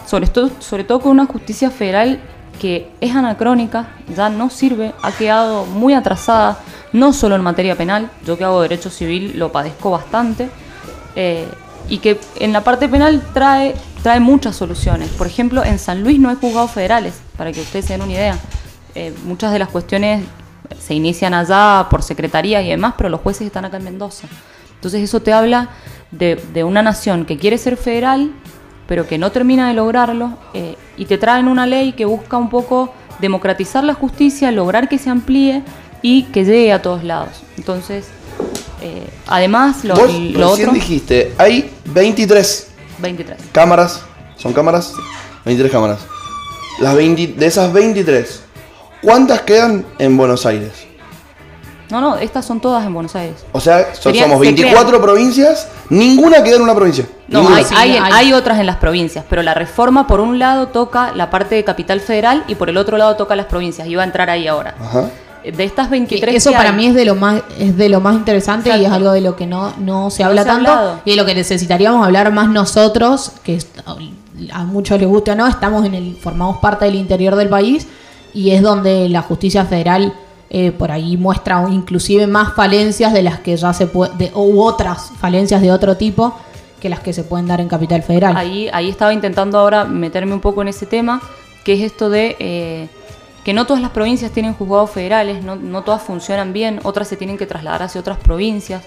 Sobre 0.06 0.28
todo, 0.28 0.50
sobre 0.60 0.84
todo 0.84 1.00
con 1.00 1.12
una 1.14 1.26
justicia 1.26 1.70
federal 1.70 2.20
que 2.60 2.92
es 3.00 3.16
anacrónica, 3.16 3.88
ya 4.14 4.28
no 4.28 4.50
sirve, 4.50 4.94
ha 5.02 5.14
quedado 5.14 5.66
muy 5.66 5.94
atrasada, 5.94 6.60
no 6.92 7.14
solo 7.14 7.36
en 7.36 7.44
materia 7.44 7.78
penal, 7.78 8.10
yo 8.26 8.38
que 8.38 8.44
hago 8.44 8.62
derecho 8.62 8.90
civil 8.90 9.40
lo 9.40 9.54
padezco 9.54 9.92
bastante, 9.92 10.50
eh, 11.16 11.48
y 11.90 12.00
que 12.00 12.20
en 12.40 12.54
la 12.54 12.64
parte 12.64 12.88
penal 12.88 13.22
trae, 13.34 13.76
trae 14.04 14.20
muchas 14.20 14.56
soluciones. 14.56 15.10
Por 15.10 15.28
ejemplo, 15.28 15.64
en 15.64 15.80
San 15.80 16.04
Luis 16.04 16.20
no 16.20 16.30
hay 16.30 16.36
juzgados 16.36 16.72
federales, 16.72 17.22
para 17.38 17.52
que 17.52 17.62
ustedes 17.62 17.86
se 17.86 17.94
den 17.94 18.02
una 18.02 18.14
idea. 18.14 18.38
Eh, 18.96 19.14
muchas 19.26 19.52
de 19.52 19.60
las 19.60 19.70
cuestiones 19.70 20.24
se 20.80 20.94
inician 20.94 21.34
allá 21.34 21.88
por 21.90 22.02
secretarías 22.02 22.64
y 22.64 22.70
demás, 22.70 22.96
pero 22.98 23.10
los 23.10 23.22
jueces 23.22 23.48
están 23.48 23.66
acá 23.66 23.78
en 23.78 23.84
Mendoza. 23.84 24.28
Entonces 24.76 25.02
eso 25.02 25.22
te 25.22 25.34
habla 25.34 25.70
de, 26.12 26.36
de 26.54 26.64
una 26.64 26.82
nación 26.82 27.26
que 27.26 27.38
quiere 27.38 27.58
ser 27.58 27.78
federal, 27.78 28.32
pero 28.88 29.08
que 29.08 29.18
no 29.18 29.32
termina 29.32 29.68
de 29.68 29.74
lograrlo, 29.74 30.38
eh, 30.54 30.76
y 30.98 31.06
te 31.06 31.18
traen 31.18 31.48
una 31.48 31.66
ley 31.66 31.94
que 31.94 32.06
busca 32.06 32.38
un 32.38 32.50
poco 32.50 32.94
democratizar 33.20 33.84
la 33.84 33.94
justicia, 33.94 34.52
lograr 34.52 34.90
que 34.90 34.98
se 34.98 35.10
amplíe 35.10 35.64
y 36.02 36.24
que 36.24 36.46
llegue 36.46 36.72
a 36.72 36.82
todos 36.82 37.04
lados. 37.04 37.44
Entonces, 37.58 38.10
eh, 38.86 39.08
además, 39.28 39.84
lo, 39.84 39.96
Vos 39.96 40.12
lo 40.14 40.50
recién 40.50 40.70
otro... 40.70 40.72
dijiste, 40.74 41.34
hay 41.38 41.72
23 41.86 42.68
23. 43.00 43.38
cámaras. 43.52 44.02
¿Son 44.38 44.54
cámaras? 44.54 44.94
23 45.44 45.72
cámaras. 45.72 46.00
Las 46.80 46.96
20, 46.96 47.28
de 47.40 47.46
esas 47.46 47.72
23, 47.74 48.42
¿cuántas 49.02 49.42
quedan 49.42 49.86
en 49.98 50.16
Buenos 50.18 50.46
Aires? 50.46 50.72
No, 51.90 52.02
no, 52.02 52.18
estas 52.18 52.44
son 52.46 52.60
todas 52.60 52.84
en 52.86 52.94
Buenos 52.94 53.16
Aires. 53.16 53.46
O 53.52 53.60
sea, 53.60 53.94
so- 53.94 54.02
Sería- 54.04 54.24
somos 54.24 54.40
se 54.40 54.46
24 54.46 54.88
crean. 54.88 55.02
provincias, 55.04 55.68
ninguna 55.90 56.42
queda 56.44 56.56
en 56.56 56.64
una 56.64 56.74
provincia. 56.76 57.06
No, 57.28 57.48
hay, 57.54 57.64
Sí, 57.64 57.76
hay- 57.78 57.92
hay. 57.98 58.12
hay 58.14 58.34
otras 58.34 58.60
en 58.60 58.66
las 58.66 58.78
provincias, 58.78 59.24
pero 59.30 59.44
la 59.44 59.54
reforma 59.54 60.08
por 60.08 60.20
un 60.20 60.40
lado 60.40 60.68
toca 60.70 61.12
la 61.14 61.30
parte 61.30 61.56
de 61.56 61.64
capital 61.64 62.02
federal 62.02 62.44
y 62.48 62.56
por 62.56 62.70
el 62.70 62.78
otro 62.78 62.98
lado 62.98 63.16
toca 63.16 63.36
las 63.36 63.46
provincias. 63.46 63.88
Iba 63.88 64.02
a 64.02 64.06
entrar 64.06 64.30
ahí 64.32 64.48
ahora. 64.48 64.76
Ajá. 64.82 65.10
De 65.52 65.64
estas 65.64 65.88
Que 65.88 65.92
23 65.92 66.36
eso 66.36 66.50
que 66.52 66.56
para 66.58 66.70
hay- 66.70 66.76
mí 66.76 66.86
es 66.88 66.94
de 66.96 67.06
lo 67.06 67.16
más 67.16 67.42
es 67.60 67.76
de 67.78 67.90
lo 67.90 68.02
más 68.02 68.16
interesante 68.16 68.76
y 68.78 68.86
es 68.86 68.92
algo 68.92 69.12
de 69.12 69.22
lo 69.22 69.36
que 69.36 69.46
no, 69.46 69.74
no 69.78 70.10
se 70.10 70.24
No 70.24 70.30
habla 70.30 70.42
se 70.44 70.48
tanto. 70.48 70.72
hablado. 70.72 71.00
y 71.06 71.12
de 71.12 71.16
lo 71.18 71.26
que 71.26 71.36
necesitaríamos 71.36 72.06
hablar 72.06 72.32
más 72.34 72.50
nosotros 72.50 73.32
que 73.44 73.60
a 74.52 74.64
muchos 74.64 75.00
les 75.00 75.08
guste 75.08 75.32
o 75.32 75.36
no 75.36 75.48
estamos 75.48 75.86
en 75.86 75.94
el 75.94 76.16
formamos 76.16 76.58
parte 76.58 76.86
del 76.86 76.96
interior 76.96 77.36
del 77.36 77.50
país 77.50 77.88
y 78.34 78.52
es 78.52 78.62
donde 78.62 79.08
la 79.10 79.22
justicia 79.22 79.66
federal 79.66 80.14
eh, 80.50 80.72
por 80.72 80.92
ahí 80.92 81.18
muestra 81.18 81.66
inclusive 81.70 82.28
más 82.28 82.54
falencias 82.54 83.14
de 83.14 83.24
las 83.24 83.40
que 83.40 83.56
ya 83.58 83.74
se 83.74 83.88
puede 83.88 84.32
u 84.36 84.62
otras 84.62 85.12
falencias 85.20 85.62
de 85.62 85.72
otro 85.72 85.96
tipo 85.98 86.34
que 86.80 86.90
las 86.90 87.00
que 87.00 87.14
se 87.14 87.24
pueden 87.24 87.48
dar 87.48 87.62
en 87.62 87.68
capital 87.68 88.04
federal. 88.04 88.36
Ahí, 88.38 88.70
ahí 88.72 88.90
estaba 88.90 89.12
intentando 89.14 89.58
ahora 89.58 89.86
meterme 89.86 90.34
un 90.34 90.40
poco 90.42 90.62
en 90.62 90.68
ese 90.68 90.86
tema, 90.86 91.20
que 91.64 91.74
es 91.74 91.82
esto 91.82 92.10
de 92.12 92.36
eh, 92.40 92.90
que 93.46 93.54
no 93.54 93.68
todas 93.68 93.82
las 93.82 93.92
provincias 93.92 94.32
tienen 94.32 94.56
juzgados 94.56 94.90
federales, 94.90 95.44
no, 95.44 95.56
no 95.56 95.84
todas 95.84 96.02
funcionan 96.02 96.52
bien, 96.52 96.80
otras 96.82 97.08
se 97.08 97.16
tienen 97.16 97.38
que 97.38 97.46
trasladar 97.46 97.84
hacia 97.84 98.02
otras 98.02 98.18
provincias. 98.18 98.84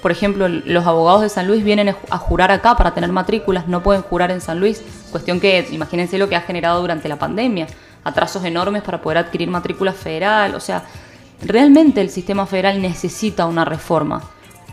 Por 0.00 0.12
ejemplo, 0.12 0.46
los 0.48 0.86
abogados 0.86 1.22
de 1.22 1.28
San 1.28 1.48
Luis 1.48 1.64
vienen 1.64 1.88
a 1.88 2.18
jurar 2.18 2.52
acá 2.52 2.76
para 2.76 2.94
tener 2.94 3.10
matrículas, 3.10 3.66
no 3.66 3.82
pueden 3.82 4.02
jurar 4.02 4.30
en 4.30 4.40
San 4.40 4.60
Luis, 4.60 4.80
cuestión 5.10 5.40
que 5.40 5.66
imagínense 5.72 6.18
lo 6.18 6.28
que 6.28 6.36
ha 6.36 6.42
generado 6.42 6.80
durante 6.80 7.08
la 7.08 7.18
pandemia, 7.18 7.66
atrasos 8.04 8.44
enormes 8.44 8.84
para 8.84 9.02
poder 9.02 9.18
adquirir 9.18 9.50
matrícula 9.50 9.92
federal, 9.92 10.54
o 10.54 10.60
sea, 10.60 10.84
realmente 11.42 12.00
el 12.00 12.10
sistema 12.10 12.46
federal 12.46 12.80
necesita 12.80 13.44
una 13.46 13.64
reforma. 13.64 14.22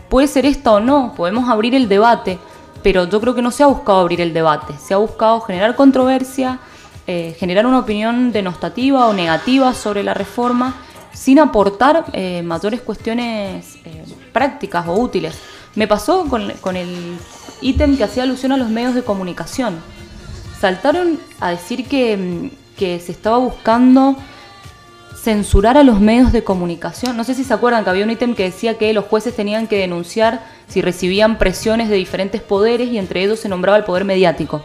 Puede 0.08 0.28
ser 0.28 0.46
esta 0.46 0.70
o 0.70 0.78
no, 0.78 1.12
podemos 1.16 1.48
abrir 1.48 1.74
el 1.74 1.88
debate, 1.88 2.38
pero 2.84 3.08
yo 3.08 3.20
creo 3.20 3.34
que 3.34 3.42
no 3.42 3.50
se 3.50 3.64
ha 3.64 3.66
buscado 3.66 3.98
abrir 3.98 4.20
el 4.20 4.32
debate, 4.32 4.74
se 4.78 4.94
ha 4.94 4.98
buscado 4.98 5.40
generar 5.40 5.74
controversia, 5.74 6.60
eh, 7.06 7.36
generar 7.38 7.66
una 7.66 7.80
opinión 7.80 8.32
denostativa 8.32 9.06
o 9.06 9.12
negativa 9.12 9.74
sobre 9.74 10.02
la 10.02 10.14
reforma 10.14 10.74
sin 11.12 11.38
aportar 11.38 12.06
eh, 12.12 12.42
mayores 12.42 12.80
cuestiones 12.80 13.76
eh, 13.84 14.04
prácticas 14.32 14.86
o 14.88 14.94
útiles. 14.94 15.38
Me 15.74 15.86
pasó 15.86 16.26
con, 16.28 16.50
con 16.60 16.76
el 16.76 17.16
ítem 17.60 17.96
que 17.96 18.04
hacía 18.04 18.22
alusión 18.22 18.52
a 18.52 18.56
los 18.56 18.68
medios 18.70 18.94
de 18.94 19.02
comunicación. 19.02 19.80
Saltaron 20.60 21.18
a 21.40 21.50
decir 21.50 21.86
que, 21.86 22.16
mm, 22.16 22.76
que 22.76 22.98
se 23.00 23.12
estaba 23.12 23.38
buscando 23.38 24.16
censurar 25.14 25.78
a 25.78 25.84
los 25.84 26.00
medios 26.00 26.32
de 26.32 26.44
comunicación. 26.44 27.16
No 27.16 27.24
sé 27.24 27.34
si 27.34 27.44
se 27.44 27.54
acuerdan 27.54 27.84
que 27.84 27.90
había 27.90 28.04
un 28.04 28.10
ítem 28.10 28.34
que 28.34 28.44
decía 28.44 28.76
que 28.76 28.92
los 28.92 29.06
jueces 29.06 29.34
tenían 29.34 29.66
que 29.66 29.78
denunciar 29.78 30.44
si 30.68 30.82
recibían 30.82 31.38
presiones 31.38 31.88
de 31.88 31.96
diferentes 31.96 32.42
poderes 32.42 32.90
y 32.90 32.98
entre 32.98 33.22
ellos 33.22 33.40
se 33.40 33.48
nombraba 33.48 33.78
el 33.78 33.84
poder 33.84 34.04
mediático. 34.04 34.62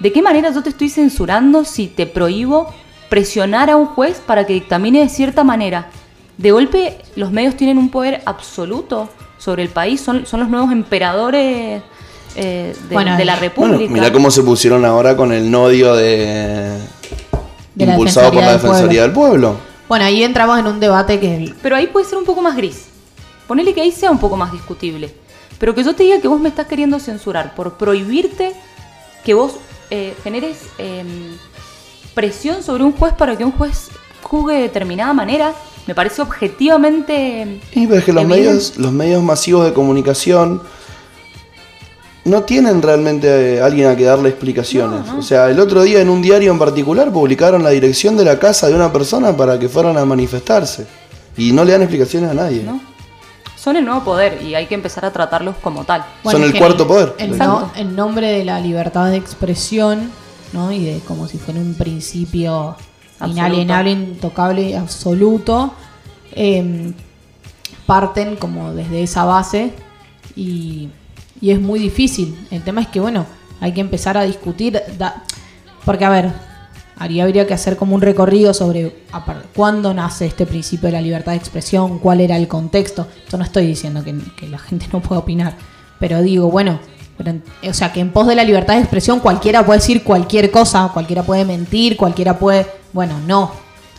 ¿De 0.00 0.12
qué 0.12 0.22
manera 0.22 0.52
yo 0.52 0.62
te 0.62 0.70
estoy 0.70 0.88
censurando 0.88 1.64
si 1.64 1.88
te 1.88 2.06
prohíbo 2.06 2.72
presionar 3.08 3.70
a 3.70 3.76
un 3.76 3.86
juez 3.86 4.20
para 4.24 4.46
que 4.46 4.52
dictamine 4.52 5.00
de 5.00 5.08
cierta 5.08 5.42
manera? 5.44 5.88
De 6.36 6.52
golpe 6.52 6.98
los 7.16 7.32
medios 7.32 7.56
tienen 7.56 7.78
un 7.78 7.90
poder 7.90 8.22
absoluto 8.24 9.08
sobre 9.38 9.62
el 9.62 9.70
país, 9.70 10.00
son, 10.00 10.26
son 10.26 10.40
los 10.40 10.48
nuevos 10.48 10.70
emperadores 10.70 11.82
eh, 12.36 12.74
de, 12.88 12.94
Bueno, 12.94 13.16
de 13.16 13.24
la 13.24 13.32
bueno, 13.32 13.48
República. 13.48 13.76
Bueno, 13.76 13.92
mirá 13.92 14.12
cómo 14.12 14.30
se 14.30 14.42
pusieron 14.42 14.84
ahora 14.84 15.16
con 15.16 15.32
el 15.32 15.50
nodio 15.50 15.94
de. 15.96 16.78
Impulsado 17.76 18.32
por 18.32 18.42
la 18.42 18.52
Defensoría 18.52 18.52
del 18.52 18.60
Defensoría 18.60 19.02
del 19.02 19.12
Pueblo. 19.12 19.56
bueno 19.88 20.04
ahí 20.04 20.22
entramos 20.22 20.58
en 20.58 20.66
un 20.66 20.80
debate 20.80 21.20
que 21.20 21.54
Pero 21.62 21.76
ahí 21.76 21.86
puede 21.88 22.06
ser 22.06 22.18
un 22.18 22.24
poco 22.24 22.42
más 22.42 22.56
gris. 22.56 22.86
Ponele 23.46 23.72
que 23.72 23.80
ahí 23.80 23.92
sea 23.92 24.10
un 24.10 24.18
poco 24.18 24.36
más 24.36 24.52
discutible. 24.52 25.12
Pero 25.58 25.74
que 25.74 25.82
yo 25.82 25.94
te 25.94 26.04
diga 26.04 26.20
que 26.20 26.28
vos 26.28 26.40
me 26.40 26.48
estás 26.48 26.66
queriendo 26.66 27.00
censurar 27.00 27.54
por 27.54 27.74
prohibirte 27.78 28.52
que 29.24 29.34
vos 29.34 29.54
eh, 29.90 30.14
generes 30.22 30.58
eh, 30.78 31.04
presión 32.14 32.62
sobre 32.62 32.84
un 32.84 32.92
juez 32.92 33.14
para 33.14 33.36
que 33.36 33.44
un 33.44 33.52
juez 33.52 33.90
juzgue 34.22 34.54
de 34.56 34.62
determinada 34.62 35.12
manera. 35.12 35.54
me 35.86 35.94
parece 35.94 36.20
objetivamente... 36.20 37.60
Y 37.72 37.86
pero 37.86 37.98
es 37.98 38.04
que 38.04 38.12
los 38.12 38.24
evidente. 38.24 38.48
medios, 38.48 38.78
los 38.78 38.92
medios 38.92 39.22
masivos 39.22 39.64
de 39.64 39.72
comunicación 39.72 40.62
no 42.24 42.42
tienen 42.42 42.82
realmente 42.82 43.54
eh, 43.56 43.60
alguien 43.60 43.88
a 43.88 43.96
que 43.96 44.04
darle 44.04 44.28
explicaciones. 44.28 45.08
O 45.16 45.22
sea, 45.22 45.48
el 45.48 45.58
otro 45.58 45.82
día 45.82 46.00
en 46.00 46.10
un 46.10 46.20
diario 46.20 46.52
en 46.52 46.58
particular 46.58 47.10
publicaron 47.12 47.62
la 47.62 47.70
dirección 47.70 48.16
de 48.16 48.24
la 48.24 48.38
casa 48.38 48.68
de 48.68 48.74
una 48.74 48.92
persona 48.92 49.36
para 49.36 49.58
que 49.58 49.68
fueran 49.68 49.96
a 49.96 50.04
manifestarse. 50.04 50.86
Y 51.36 51.52
no 51.52 51.64
le 51.64 51.72
dan 51.72 51.82
explicaciones 51.82 52.30
a 52.30 52.34
nadie. 52.34 52.62
¿no? 52.64 52.80
Son 53.58 53.76
el 53.76 53.84
nuevo 53.84 54.04
poder 54.04 54.40
y 54.42 54.54
hay 54.54 54.66
que 54.66 54.74
empezar 54.74 55.04
a 55.04 55.12
tratarlos 55.12 55.56
como 55.56 55.84
tal. 55.84 56.04
Son 56.32 56.42
es 56.42 56.50
el 56.50 56.58
cuarto 56.58 56.86
poder. 56.86 57.14
No- 57.46 57.72
en 57.74 57.96
nombre 57.96 58.28
de 58.30 58.44
la 58.44 58.60
libertad 58.60 59.06
de 59.10 59.16
expresión, 59.16 60.10
¿no? 60.52 60.70
Y 60.70 60.84
de 60.84 61.00
como 61.00 61.26
si 61.26 61.38
fuera 61.38 61.58
un 61.60 61.74
principio 61.74 62.76
Absoluto. 63.18 63.36
inalienable, 63.38 63.90
intocable, 63.90 64.76
absoluto, 64.76 65.72
eh, 66.32 66.92
parten 67.86 68.36
como 68.36 68.72
desde 68.74 69.02
esa 69.02 69.24
base 69.24 69.72
y, 70.36 70.88
y 71.40 71.50
es 71.50 71.60
muy 71.60 71.78
difícil. 71.80 72.46
El 72.50 72.62
tema 72.62 72.80
es 72.82 72.88
que, 72.88 73.00
bueno, 73.00 73.26
hay 73.60 73.72
que 73.72 73.80
empezar 73.80 74.16
a 74.16 74.22
discutir, 74.22 74.80
da- 74.98 75.24
porque 75.84 76.04
a 76.04 76.10
ver, 76.10 76.32
haría, 76.98 77.24
habría 77.24 77.46
que 77.46 77.54
hacer 77.54 77.76
como 77.76 77.94
un 77.94 78.00
recorrido 78.02 78.52
sobre 78.54 78.94
cuándo 79.54 79.94
nace 79.94 80.26
este 80.26 80.46
principio 80.46 80.88
de 80.88 80.92
la 80.92 81.00
libertad 81.00 81.32
de 81.32 81.38
expresión, 81.38 81.98
cuál 81.98 82.20
era 82.20 82.36
el 82.36 82.48
contexto. 82.48 83.06
Yo 83.30 83.38
no 83.38 83.44
estoy 83.44 83.66
diciendo 83.66 84.02
que, 84.04 84.14
que 84.36 84.48
la 84.48 84.58
gente 84.58 84.86
no 84.92 85.00
pueda 85.00 85.20
opinar, 85.20 85.54
pero 85.98 86.22
digo, 86.22 86.50
bueno, 86.50 86.78
pero 87.16 87.32
o 87.68 87.74
sea, 87.74 87.92
que 87.92 88.00
en 88.00 88.10
pos 88.12 88.26
de 88.26 88.34
la 88.36 88.44
libertad 88.44 88.74
de 88.74 88.80
expresión 88.80 89.20
cualquiera 89.20 89.64
puede 89.66 89.80
decir 89.80 90.04
cualquier 90.04 90.50
cosa, 90.50 90.90
cualquiera 90.92 91.22
puede 91.22 91.44
mentir, 91.44 91.96
cualquiera 91.96 92.38
puede... 92.38 92.66
Bueno, 92.92 93.18
no. 93.26 93.50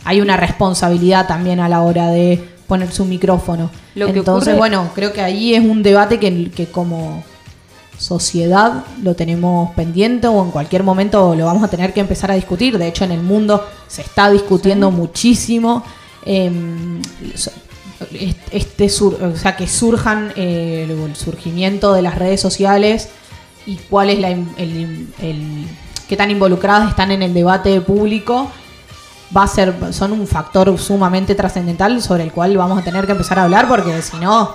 Hay 0.04 0.20
una 0.22 0.36
responsabilidad 0.38 1.26
también 1.26 1.60
a 1.60 1.68
la 1.68 1.82
hora 1.82 2.08
de 2.08 2.42
poner 2.66 2.90
su 2.90 3.04
micrófono. 3.04 3.70
Lo 3.94 4.06
que 4.06 4.20
Entonces, 4.20 4.54
ocurre- 4.54 4.58
bueno, 4.58 4.90
creo 4.94 5.12
que 5.12 5.20
ahí 5.20 5.54
es 5.54 5.60
un 5.62 5.82
debate 5.82 6.18
que, 6.18 6.50
que 6.50 6.66
como 6.66 7.22
sociedad 8.00 8.84
lo 9.02 9.14
tenemos 9.14 9.70
pendiente 9.72 10.26
o 10.26 10.42
en 10.42 10.50
cualquier 10.50 10.82
momento 10.82 11.34
lo 11.34 11.44
vamos 11.46 11.62
a 11.62 11.68
tener 11.68 11.92
que 11.92 12.00
empezar 12.00 12.30
a 12.30 12.34
discutir. 12.34 12.78
De 12.78 12.88
hecho, 12.88 13.04
en 13.04 13.12
el 13.12 13.22
mundo 13.22 13.64
se 13.86 14.02
está 14.02 14.30
discutiendo 14.30 14.90
muchísimo. 14.90 15.84
est- 18.12 18.48
este 18.52 18.88
sur- 18.88 19.22
o 19.22 19.36
sea, 19.36 19.56
que 19.56 19.66
surjan 19.68 20.32
eh, 20.36 20.86
el, 20.88 21.14
surgimiento 21.16 21.92
de 21.92 22.02
las 22.02 22.14
redes 22.18 22.40
sociales 22.40 23.08
y 23.66 23.76
cuál 23.90 24.10
es 24.10 24.18
la, 24.18 24.30
el, 24.30 25.08
el- 25.20 25.66
qué 26.08 26.16
tan 26.16 26.30
involucradas 26.30 26.88
están 26.90 27.10
en 27.10 27.22
el 27.22 27.34
debate 27.34 27.80
público 27.82 28.50
va 29.36 29.44
a 29.44 29.46
ser 29.46 29.74
son 29.92 30.12
un 30.12 30.26
factor 30.26 30.76
sumamente 30.78 31.34
trascendental 31.34 32.00
sobre 32.02 32.24
el 32.24 32.32
cual 32.32 32.56
vamos 32.56 32.78
a 32.78 32.82
tener 32.82 33.06
que 33.06 33.12
empezar 33.12 33.38
a 33.38 33.44
hablar 33.44 33.68
porque 33.68 34.00
si 34.02 34.16
no 34.16 34.54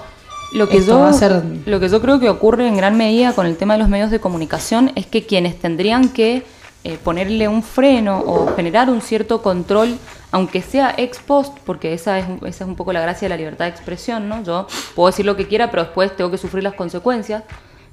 Lo 0.53 0.69
que, 0.69 0.77
esto 0.77 0.93
yo, 0.93 0.99
va 0.99 1.09
a 1.09 1.13
ser 1.13 1.43
lo 1.65 1.79
que 1.79 1.89
yo 1.89 2.01
creo 2.01 2.19
que 2.19 2.29
ocurre 2.29 2.67
en 2.67 2.77
gran 2.77 2.95
medida 2.97 3.33
con 3.33 3.45
el 3.45 3.57
tema 3.57 3.73
de 3.73 3.79
los 3.79 3.89
medios 3.89 4.11
de 4.11 4.19
comunicación 4.19 4.91
es 4.95 5.05
que 5.05 5.25
quienes 5.25 5.59
tendrían 5.59 6.09
que 6.09 6.45
eh, 6.83 6.99
ponerle 7.03 7.47
un 7.47 7.63
freno 7.63 8.19
o 8.19 8.55
generar 8.55 8.91
un 8.91 9.01
cierto 9.01 9.41
control, 9.41 9.97
aunque 10.31 10.61
sea 10.61 10.93
ex 10.97 11.17
post, 11.17 11.57
porque 11.65 11.93
esa 11.93 12.19
es, 12.19 12.25
esa 12.43 12.63
es 12.63 12.69
un 12.69 12.75
poco 12.75 12.93
la 12.93 13.01
gracia 13.01 13.25
de 13.25 13.29
la 13.29 13.37
libertad 13.37 13.65
de 13.65 13.71
expresión, 13.71 14.29
¿no? 14.29 14.43
Yo 14.43 14.67
puedo 14.93 15.07
decir 15.07 15.25
lo 15.25 15.35
que 15.35 15.47
quiera, 15.47 15.71
pero 15.71 15.83
después 15.83 16.15
tengo 16.15 16.29
que 16.29 16.37
sufrir 16.37 16.63
las 16.63 16.75
consecuencias. 16.75 17.43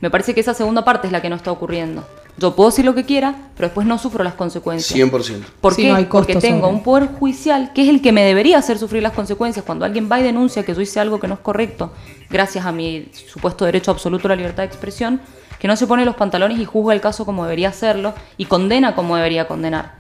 Me 0.03 0.11
parece 0.11 0.35
que 0.35 0.41
esa 0.41 0.53
segunda 0.53 0.85
parte 0.85 1.07
es 1.07 1.13
la 1.13 1.23
que 1.23 1.31
no 1.31 1.37
está 1.37 1.51
ocurriendo. 1.53 2.05
Yo 2.37 2.57
puedo 2.57 2.71
decir 2.71 2.85
lo 2.85 2.95
que 2.95 3.05
quiera, 3.05 3.35
pero 3.55 3.69
después 3.69 3.87
no 3.87 3.99
sufro 3.99 4.25
las 4.25 4.35
consecuencias. 4.35 4.99
100%. 4.99 5.45
¿Por 5.61 5.75
Sí, 5.75 5.83
qué? 5.83 5.89
no 5.89 5.95
hay 5.95 6.07
Porque 6.07 6.35
tengo 6.37 6.63
sobre. 6.63 6.73
un 6.77 6.83
poder 6.83 7.09
judicial 7.19 7.73
que 7.73 7.83
es 7.83 7.89
el 7.89 8.03
que 8.03 8.11
me 8.11 8.25
debería 8.25 8.59
hacer 8.59 8.79
sufrir 8.79 9.03
las 9.03 9.13
consecuencias 9.13 9.65
cuando 9.65 9.85
alguien 9.85 10.09
va 10.11 10.19
y 10.19 10.25
denuncia 10.25 10.65
que 10.65 10.75
yo 10.75 10.81
hice 10.81 10.99
algo 10.99 11.21
que 11.21 11.29
no 11.29 11.35
es 11.35 11.41
correcto, 11.41 11.93
gracias 12.29 12.67
a 12.67 12.73
mi 12.73 13.11
supuesto 13.13 13.65
derecho 13.65 13.93
absoluto 13.93 14.27
a 14.27 14.31
la 14.31 14.37
libertad 14.37 14.65
de 14.65 14.69
expresión, 14.69 15.21
que 15.61 15.69
no 15.69 15.77
se 15.77 15.87
pone 15.87 16.05
los 16.05 16.17
pantalones 16.17 16.59
y 16.59 16.65
juzga 16.65 16.95
el 16.95 17.01
caso 17.01 17.25
como 17.25 17.45
debería 17.45 17.69
hacerlo 17.69 18.13
y 18.37 18.47
condena 18.47 18.97
como 18.97 19.15
debería 19.15 19.47
condenar. 19.47 19.95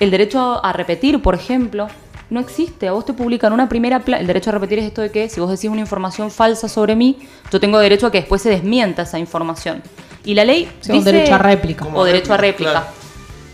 El 0.00 0.10
derecho 0.10 0.64
a 0.64 0.72
repetir, 0.72 1.22
por 1.22 1.36
ejemplo, 1.36 1.86
no 2.32 2.40
existe. 2.40 2.88
A 2.88 2.92
vos 2.92 3.04
te 3.04 3.12
publican 3.12 3.52
una 3.52 3.68
primera... 3.68 4.00
pla- 4.00 4.18
El 4.18 4.26
derecho 4.26 4.50
a 4.50 4.54
repetir 4.54 4.78
es 4.80 4.86
esto 4.86 5.02
de 5.02 5.10
que 5.10 5.28
si 5.28 5.40
vos 5.40 5.50
decís 5.50 5.70
una 5.70 5.80
información 5.80 6.30
falsa 6.30 6.68
sobre 6.68 6.96
mí, 6.96 7.18
yo 7.50 7.60
tengo 7.60 7.78
derecho 7.78 8.06
a 8.06 8.10
que 8.12 8.18
después 8.18 8.42
se 8.42 8.50
desmienta 8.50 9.02
esa 9.02 9.18
información. 9.18 9.82
Y 10.24 10.34
la 10.34 10.44
ley 10.44 10.68
Sí, 10.80 10.92
un 10.92 10.98
dice- 10.98 11.12
derecho 11.12 11.34
a 11.34 11.38
réplica. 11.38 11.86
O 11.92 12.04
derecho 12.04 12.34
a 12.34 12.36
réplica, 12.36 12.70
claro. 12.72 12.86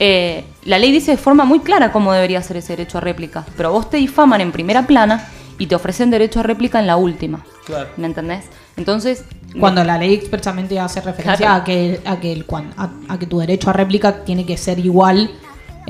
Eh, 0.00 0.44
la 0.64 0.78
ley 0.78 0.92
dice 0.92 1.10
de 1.10 1.16
forma 1.16 1.44
muy 1.44 1.58
clara 1.60 1.90
cómo 1.90 2.12
debería 2.12 2.40
ser 2.42 2.58
ese 2.58 2.74
derecho 2.76 2.98
a 2.98 3.00
réplica, 3.00 3.44
pero 3.56 3.70
a 3.70 3.72
vos 3.72 3.90
te 3.90 3.96
difaman 3.96 4.40
en 4.40 4.52
primera 4.52 4.86
plana 4.86 5.28
y 5.58 5.66
te 5.66 5.74
ofrecen 5.74 6.08
derecho 6.10 6.38
a 6.38 6.44
réplica 6.44 6.78
en 6.78 6.86
la 6.86 6.96
última. 6.96 7.44
Claro. 7.66 7.88
¿Me 7.96 8.06
entendés? 8.06 8.44
Entonces, 8.76 9.24
Cuando 9.58 9.82
la 9.82 9.98
ley 9.98 10.14
expresamente 10.14 10.78
hace 10.78 11.00
referencia 11.00 11.36
Claro. 11.46 11.62
a 11.62 11.64
que 11.64 12.00
a 12.04 12.20
que 12.20 12.32
el 12.32 12.44
a, 12.76 12.90
a 13.08 13.18
que 13.18 13.26
tu 13.26 13.38
derecho 13.40 13.70
a 13.70 13.72
réplica 13.72 14.24
tiene 14.24 14.46
que 14.46 14.56
ser 14.56 14.78
igual, 14.78 15.30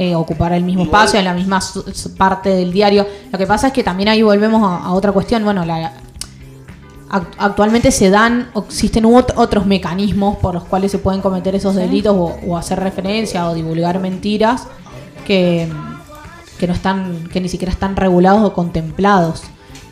eh, 0.01 0.15
ocupar 0.15 0.53
el 0.53 0.63
mismo 0.63 0.85
Igual. 0.85 1.01
espacio, 1.03 1.19
en 1.19 1.25
la 1.25 1.35
misma 1.35 1.59
parte 2.17 2.51
del 2.51 2.71
diario. 2.73 3.05
Lo 3.33 3.39
que 3.39 3.47
pasa 3.47 3.67
es 3.69 3.73
que 3.73 3.83
también 3.83 4.09
ahí 4.09 4.23
volvemos 4.23 4.63
a, 4.63 4.85
a 4.85 4.93
otra 4.93 5.11
cuestión. 5.11 5.43
Bueno, 5.43 5.65
la, 5.65 5.93
act- 7.11 7.35
actualmente 7.39 7.91
se 7.91 8.09
dan, 8.09 8.49
o 8.55 8.61
existen 8.61 9.05
ot- 9.05 9.33
otros 9.37 9.67
mecanismos 9.67 10.37
por 10.39 10.55
los 10.55 10.65
cuales 10.65 10.93
se 10.93 10.99
pueden 10.99 11.21
cometer 11.21 11.55
esos 11.57 11.75
delitos 11.75 12.15
o, 12.17 12.37
o 12.47 12.57
hacer 12.57 12.79
referencia 12.79 13.49
o 13.51 13.55
divulgar 13.55 13.99
mentiras 13.99 14.69
que, 15.27 15.69
que 16.61 16.67
no 16.69 16.75
están, 16.75 17.29
que 17.33 17.41
ni 17.41 17.49
siquiera 17.49 17.73
están 17.73 17.97
regulados 17.97 18.43
o 18.45 18.53
contemplados. 18.53 19.43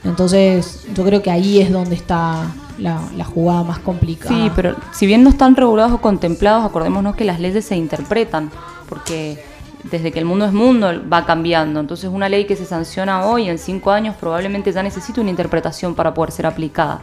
Entonces, 0.05 0.87
yo 0.95 1.05
creo 1.05 1.21
que 1.21 1.33
ahí 1.33 1.61
es 1.61 1.73
donde 1.73 1.97
está 1.97 2.45
la, 2.79 3.01
la 3.17 3.25
jugada 3.25 3.65
más 3.65 3.81
complicada. 3.81 4.31
sí, 4.31 4.53
pero 4.55 4.77
si 4.93 5.05
bien 5.07 5.25
no 5.25 5.31
están 5.31 5.57
regulados 5.57 5.91
o 5.93 5.99
contemplados, 6.01 6.65
acordémonos 6.65 7.17
que 7.17 7.25
las 7.25 7.41
leyes 7.41 7.65
se 7.65 7.75
interpretan, 7.77 8.51
porque 8.89 9.43
desde 9.85 10.13
que 10.13 10.19
el 10.19 10.25
mundo 10.25 10.47
es 10.47 10.53
mundo 10.53 10.93
va 11.13 11.25
cambiando. 11.25 11.81
Entonces, 11.81 12.11
una 12.13 12.29
ley 12.29 12.45
que 12.45 12.57
se 12.57 12.65
sanciona 12.65 13.27
hoy, 13.27 13.49
en 13.49 13.59
cinco 13.59 13.91
años, 13.91 14.17
probablemente 14.19 14.73
ya 14.73 14.83
necesita 14.83 15.21
una 15.21 15.31
interpretación 15.31 15.95
para 15.95 16.15
poder 16.15 16.33
ser 16.33 16.47
aplicada. 16.47 17.01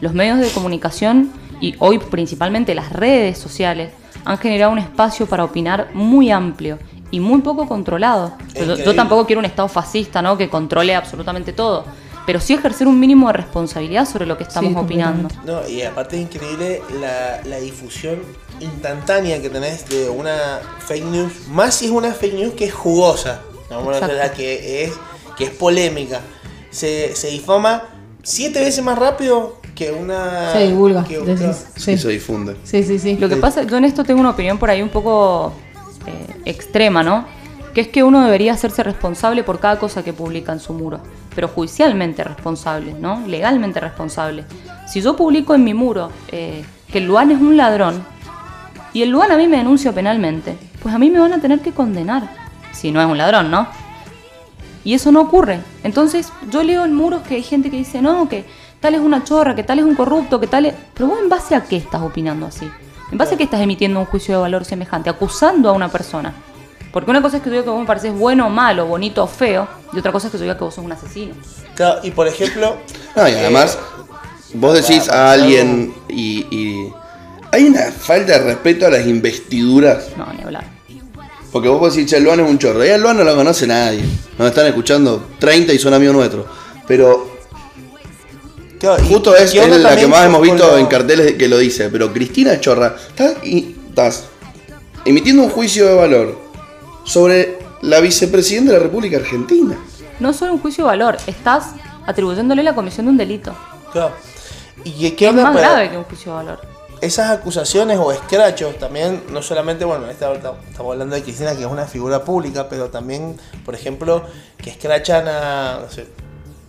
Los 0.00 0.14
medios 0.14 0.38
de 0.38 0.48
comunicación 0.50 1.30
y 1.60 1.74
hoy 1.78 1.98
principalmente 1.98 2.74
las 2.74 2.92
redes 2.92 3.38
sociales 3.38 3.92
han 4.24 4.38
generado 4.38 4.72
un 4.72 4.78
espacio 4.78 5.26
para 5.26 5.44
opinar 5.44 5.88
muy 5.94 6.30
amplio 6.30 6.78
y 7.10 7.20
muy 7.20 7.40
poco 7.40 7.66
controlado. 7.66 8.34
Yo, 8.54 8.76
yo 8.76 8.94
tampoco 8.94 9.26
quiero 9.26 9.40
un 9.40 9.46
Estado 9.46 9.68
fascista, 9.68 10.22
¿no? 10.22 10.36
Que 10.36 10.48
controle 10.48 10.94
absolutamente 10.94 11.52
todo, 11.52 11.84
pero 12.26 12.40
sí 12.40 12.54
ejercer 12.54 12.86
un 12.86 12.98
mínimo 13.00 13.26
de 13.28 13.32
responsabilidad 13.34 14.06
sobre 14.06 14.26
lo 14.26 14.36
que 14.36 14.44
estamos 14.44 14.72
Sí, 14.72 14.78
opinando. 14.78 15.28
No, 15.44 15.66
y 15.68 15.82
aparte 15.82 16.16
es 16.16 16.22
increíble 16.22 16.82
la, 17.00 17.40
la 17.44 17.56
difusión 17.58 18.20
instantánea 18.60 19.40
que 19.40 19.50
tenés 19.50 19.88
de 19.88 20.08
una 20.08 20.60
fake 20.86 21.04
news, 21.04 21.32
más 21.48 21.74
si 21.74 21.86
es 21.86 21.90
una 21.90 22.12
fake 22.12 22.34
news 22.34 22.54
que 22.54 22.66
es 22.66 22.74
jugosa, 22.74 23.40
vamos 23.70 23.94
a 23.94 23.98
Exacto. 23.98 24.16
la 24.16 24.32
que 24.32 24.84
es, 24.84 24.92
que 25.36 25.44
es 25.44 25.50
polémica. 25.50 26.20
Se, 26.70 27.14
se 27.16 27.28
difama 27.28 27.84
siete 28.22 28.60
veces 28.60 28.84
más 28.84 28.98
rápido 28.98 29.56
que 29.74 29.90
una... 29.92 30.52
se 30.52 30.66
divulga. 30.68 31.04
que- 31.04 31.18
decís. 31.20 31.66
Y 31.76 31.80
Sí. 31.80 31.98
se 31.98 32.08
difunde. 32.08 32.56
sí, 32.64 32.82
sí, 32.84 32.98
sí. 32.98 33.16
Lo 33.16 33.28
que 33.28 33.36
pasa, 33.36 33.62
yo 33.62 33.76
en 33.78 33.84
esto 33.86 34.04
tengo 34.04 34.20
una 34.20 34.30
opinión 34.30 34.58
por 34.58 34.68
ahí 34.70 34.82
un 34.82 34.90
poco 34.90 35.52
eh, 36.06 36.26
extrema, 36.44 37.02
¿no? 37.02 37.24
Que 37.74 37.80
es 37.82 37.88
que 37.88 38.02
uno 38.02 38.22
debería 38.24 38.52
hacerse 38.52 38.82
responsable 38.82 39.42
por 39.42 39.58
cada 39.58 39.78
cosa 39.78 40.04
que 40.04 40.12
publica 40.12 40.52
en 40.52 40.60
su 40.60 40.74
muro, 40.74 41.00
pero 41.34 41.48
judicialmente 41.48 42.24
responsable, 42.24 42.94
¿no? 42.94 43.22
Legalmente 43.26 43.80
responsable. 43.80 44.44
Si 44.86 45.00
yo 45.00 45.16
publico 45.16 45.54
en 45.54 45.64
mi 45.64 45.74
muro 45.74 46.10
eh, 46.28 46.64
que 46.90 46.98
el 46.98 47.04
Luan 47.04 47.30
es 47.30 47.40
un 47.40 47.56
ladrón 47.56 48.04
y 48.92 49.02
el 49.02 49.10
Luan 49.10 49.30
a 49.30 49.36
mí 49.36 49.46
me 49.46 49.58
denuncia 49.58 49.92
penalmente, 49.92 50.56
pues 50.82 50.94
a 50.94 50.98
mí 50.98 51.10
me 51.10 51.20
van 51.20 51.32
a 51.32 51.40
tener 51.40 51.60
que 51.60 51.72
condenar, 51.72 52.28
si 52.72 52.90
no 52.90 53.00
es 53.00 53.06
un 53.06 53.18
ladrón, 53.18 53.50
¿no? 53.50 53.68
Y 54.82 54.94
eso 54.94 55.12
no 55.12 55.20
ocurre. 55.20 55.60
Entonces 55.84 56.32
yo 56.50 56.62
leo 56.62 56.84
en 56.84 56.94
muros 56.94 57.22
que 57.22 57.36
hay 57.36 57.42
gente 57.42 57.70
que 57.70 57.76
dice, 57.76 58.00
no, 58.00 58.28
que 58.28 58.44
tal 58.80 58.94
es 58.94 59.00
una 59.00 59.22
chorra, 59.24 59.54
que 59.54 59.62
tal 59.62 59.78
es 59.78 59.84
un 59.84 59.94
corrupto, 59.94 60.40
que 60.40 60.46
tal 60.46 60.66
es... 60.66 60.74
Pero 60.94 61.08
vos 61.08 61.18
en 61.20 61.28
base 61.28 61.54
a 61.54 61.64
qué 61.64 61.76
estás 61.76 62.02
opinando 62.02 62.46
así? 62.46 62.68
¿En 63.12 63.18
base 63.18 63.34
a 63.34 63.36
qué 63.36 63.44
estás 63.44 63.60
emitiendo 63.60 64.00
un 64.00 64.06
juicio 64.06 64.36
de 64.36 64.40
valor 64.40 64.64
semejante? 64.64 65.10
Acusando 65.10 65.68
a 65.68 65.72
una 65.72 65.88
persona. 65.88 66.32
Porque 66.92 67.10
una 67.10 67.22
cosa 67.22 67.36
es 67.36 67.42
que 67.42 67.48
yo 67.50 67.52
diga 67.52 67.64
que 67.64 67.70
vos 67.70 67.80
me 67.80 67.86
pareces 67.86 68.12
bueno 68.12 68.46
o 68.46 68.50
malo, 68.50 68.86
bonito 68.86 69.22
o 69.22 69.26
feo, 69.26 69.68
y 69.92 69.98
otra 69.98 70.10
cosa 70.12 70.26
es 70.26 70.32
que 70.32 70.38
yo 70.38 70.42
diga 70.44 70.58
que 70.58 70.64
vos 70.64 70.74
sos 70.74 70.84
un 70.84 70.90
asesino. 70.92 71.34
Claro, 71.76 72.00
y 72.02 72.10
por 72.10 72.26
ejemplo... 72.26 72.76
No, 73.16 73.28
y 73.28 73.32
además, 73.32 73.76
vos 74.54 74.74
decís 74.74 75.08
a 75.08 75.32
alguien 75.32 75.92
y, 76.08 76.46
y- 76.50 76.92
Hay 77.52 77.64
una 77.64 77.90
falta 77.92 78.32
de 78.38 78.44
respeto 78.44 78.86
a 78.86 78.90
las 78.90 79.04
investiduras. 79.06 80.08
No, 80.16 80.32
ni 80.32 80.42
hablar. 80.42 80.64
Porque 81.52 81.68
vos 81.68 81.78
podés 81.80 81.94
decir, 81.94 82.08
che, 82.08 82.16
el 82.18 82.22
Luan 82.24 82.38
es 82.40 82.48
un 82.48 82.58
chorro. 82.58 82.84
Y 82.84 82.88
el 82.88 83.00
Luan 83.02 83.16
no 83.16 83.24
lo 83.24 83.34
conoce 83.34 83.66
nadie. 83.66 84.04
Nos 84.38 84.48
están 84.48 84.66
escuchando 84.66 85.26
30 85.40 85.72
y 85.72 85.78
son 85.80 85.92
amigos 85.94 86.14
nuestros. 86.14 86.46
Pero 86.86 87.28
claro, 88.78 89.02
y- 89.02 89.08
justo 89.08 89.34
es, 89.36 89.52
y 89.54 89.58
es 89.58 89.76
la 89.80 89.96
que 89.96 90.06
más 90.06 90.26
hemos 90.26 90.40
visto 90.42 90.64
lo- 90.66 90.78
en 90.78 90.86
carteles 90.86 91.34
que 91.34 91.48
lo 91.48 91.58
dice. 91.58 91.88
Pero 91.90 92.12
Cristina 92.12 92.60
chorra. 92.60 92.94
Estás, 93.08 93.34
y- 93.44 93.74
estás 93.88 94.24
emitiendo 95.04 95.42
un 95.42 95.50
juicio 95.50 95.86
de 95.88 95.94
valor 95.94 96.38
sobre 97.04 97.58
la 97.82 98.00
vicepresidenta 98.00 98.72
de 98.72 98.78
la 98.78 98.84
República 98.84 99.16
Argentina. 99.16 99.76
no 100.18 100.32
solo 100.34 100.52
un 100.52 100.60
juicio 100.60 100.84
de 100.84 100.88
valor, 100.88 101.16
estás 101.26 101.70
atribuyéndole 102.06 102.62
la 102.62 102.74
comisión 102.74 103.06
de 103.06 103.12
un 103.12 103.16
delito. 103.16 103.54
Claro. 103.92 104.12
¿Y 104.84 105.10
qué 105.12 105.28
Es 105.28 105.34
más 105.34 105.54
para- 105.54 105.60
grave 105.70 105.90
que 105.90 105.96
un 105.96 106.04
juicio 106.04 106.32
de 106.32 106.36
valor. 106.44 106.60
esas 107.00 107.30
acusaciones 107.30 107.98
o 107.98 108.12
escrachos 108.12 108.78
también, 108.78 109.22
no 109.32 109.40
solamente, 109.40 109.86
bueno, 109.86 110.10
esta, 110.10 110.30
esta- 110.34 110.52
estamos 110.70 110.92
hablando 110.92 111.14
de 111.14 111.22
Cristina, 111.22 111.54
que 111.56 111.62
es 111.62 111.66
una 111.70 111.86
figura 111.86 112.22
pública, 112.24 112.68
pero 112.68 112.90
también, 112.90 113.38
por 113.64 113.74
ejemplo, 113.74 114.22
que 114.58 114.68
escrachan 114.70 115.26
a, 115.26 115.78
no 115.84 115.90
sé, 115.90 116.06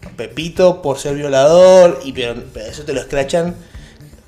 a 0.06 0.10
Pepito 0.16 0.82
por 0.82 0.98
ser 0.98 1.16
violador, 1.16 2.00
y 2.06 2.14
pero, 2.14 2.42
pero 2.54 2.66
eso 2.68 2.84
te 2.84 2.94
lo 2.94 3.02
escrachan 3.02 3.56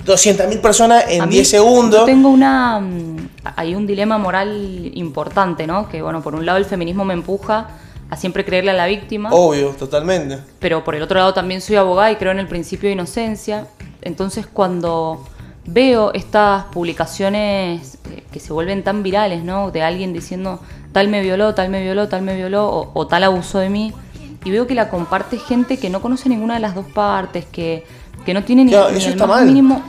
200.000 0.06 0.62
personas 0.62 1.06
en 1.08 1.24
mí 1.28 1.36
10 1.36 1.50
segundos. 1.50 2.06
Tengo 2.06 2.30
una. 2.30 2.80
mm, 2.80 3.30
Hay 3.56 3.76
un 3.76 3.86
dilema 3.88 4.18
moral 4.18 4.92
importante, 4.94 5.68
¿no? 5.68 5.88
Que, 5.90 6.02
bueno, 6.02 6.22
por 6.22 6.36
un 6.36 6.46
lado 6.46 6.58
el 6.58 6.66
feminismo 6.66 7.04
me 7.06 7.14
empuja 7.14 7.68
a 8.10 8.16
siempre 8.18 8.46
creerle 8.46 8.72
a 8.72 8.74
la 8.76 8.86
víctima. 8.86 9.30
Obvio, 9.32 9.70
totalmente. 9.70 10.38
pero 10.60 10.84
por 10.84 10.96
el 10.96 11.02
otro 11.02 11.18
lado 11.18 11.34
también 11.34 11.62
soy 11.62 11.78
abogada 11.78 12.12
y 12.12 12.16
creo 12.18 12.32
en 12.32 12.40
el 12.40 12.48
principio 12.48 12.88
de 12.90 12.94
inocencia. 12.94 13.68
Entonces 14.02 14.46
cuando 14.46 15.26
veo 15.66 16.12
estas 16.14 16.66
publicaciones 16.66 17.98
eh, 18.12 18.24
que 18.32 18.40
se 18.40 18.52
vuelven 18.54 18.84
tan 18.84 19.02
virales, 19.04 19.44
¿no? 19.44 19.72
De 19.72 19.82
alguien 19.82 20.14
diciendo 20.14 20.60
tal 20.92 21.08
me 21.08 21.22
violó, 21.22 21.54
tal 21.56 21.70
me 21.70 21.82
violó, 21.82 22.08
tal 22.08 22.22
me 22.22 22.36
violó 22.36 22.68
o, 22.68 22.92
o 22.94 23.08
tal 23.08 23.24
abusó 23.24 23.60
de 23.60 23.70
mí, 23.70 23.94
y 24.46 24.52
veo 24.52 24.68
que 24.68 24.76
la 24.76 24.90
comparte 24.90 25.38
gente 25.40 25.78
que 25.78 25.90
no 25.90 26.02
conoce 26.02 26.28
ninguna 26.30 26.56
de 26.56 26.60
las 26.60 26.76
dos 26.76 26.86
partes, 26.94 27.46
que, 27.46 27.86
que 28.26 28.34
no 28.34 28.44
tiene 28.44 28.66
ni, 28.66 28.72
Claro, 28.72 28.91
ni 28.91 28.98
eso 28.98 29.08
el 29.08 29.14
está 29.14 29.28
más 29.28 29.38
mal. 29.38 29.45
mínimo... 29.48 29.82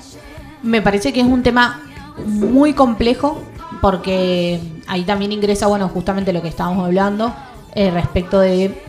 Me 0.63 0.81
parece 0.81 1.13
que 1.13 1.21
es 1.21 1.27
un 1.27 1.43
tema 1.43 1.83
muy 2.27 2.73
complejo 2.73 3.43
porque 3.83 4.61
ahí 4.87 5.03
también 5.03 5.31
ingresa, 5.33 5.67
bueno, 5.67 5.89
justamente 5.89 6.33
lo 6.33 6.41
que 6.41 6.49
estábamos 6.49 6.85
hablando 6.87 7.35
eh, 7.75 7.91
respecto 7.91 8.41
de 8.41 8.83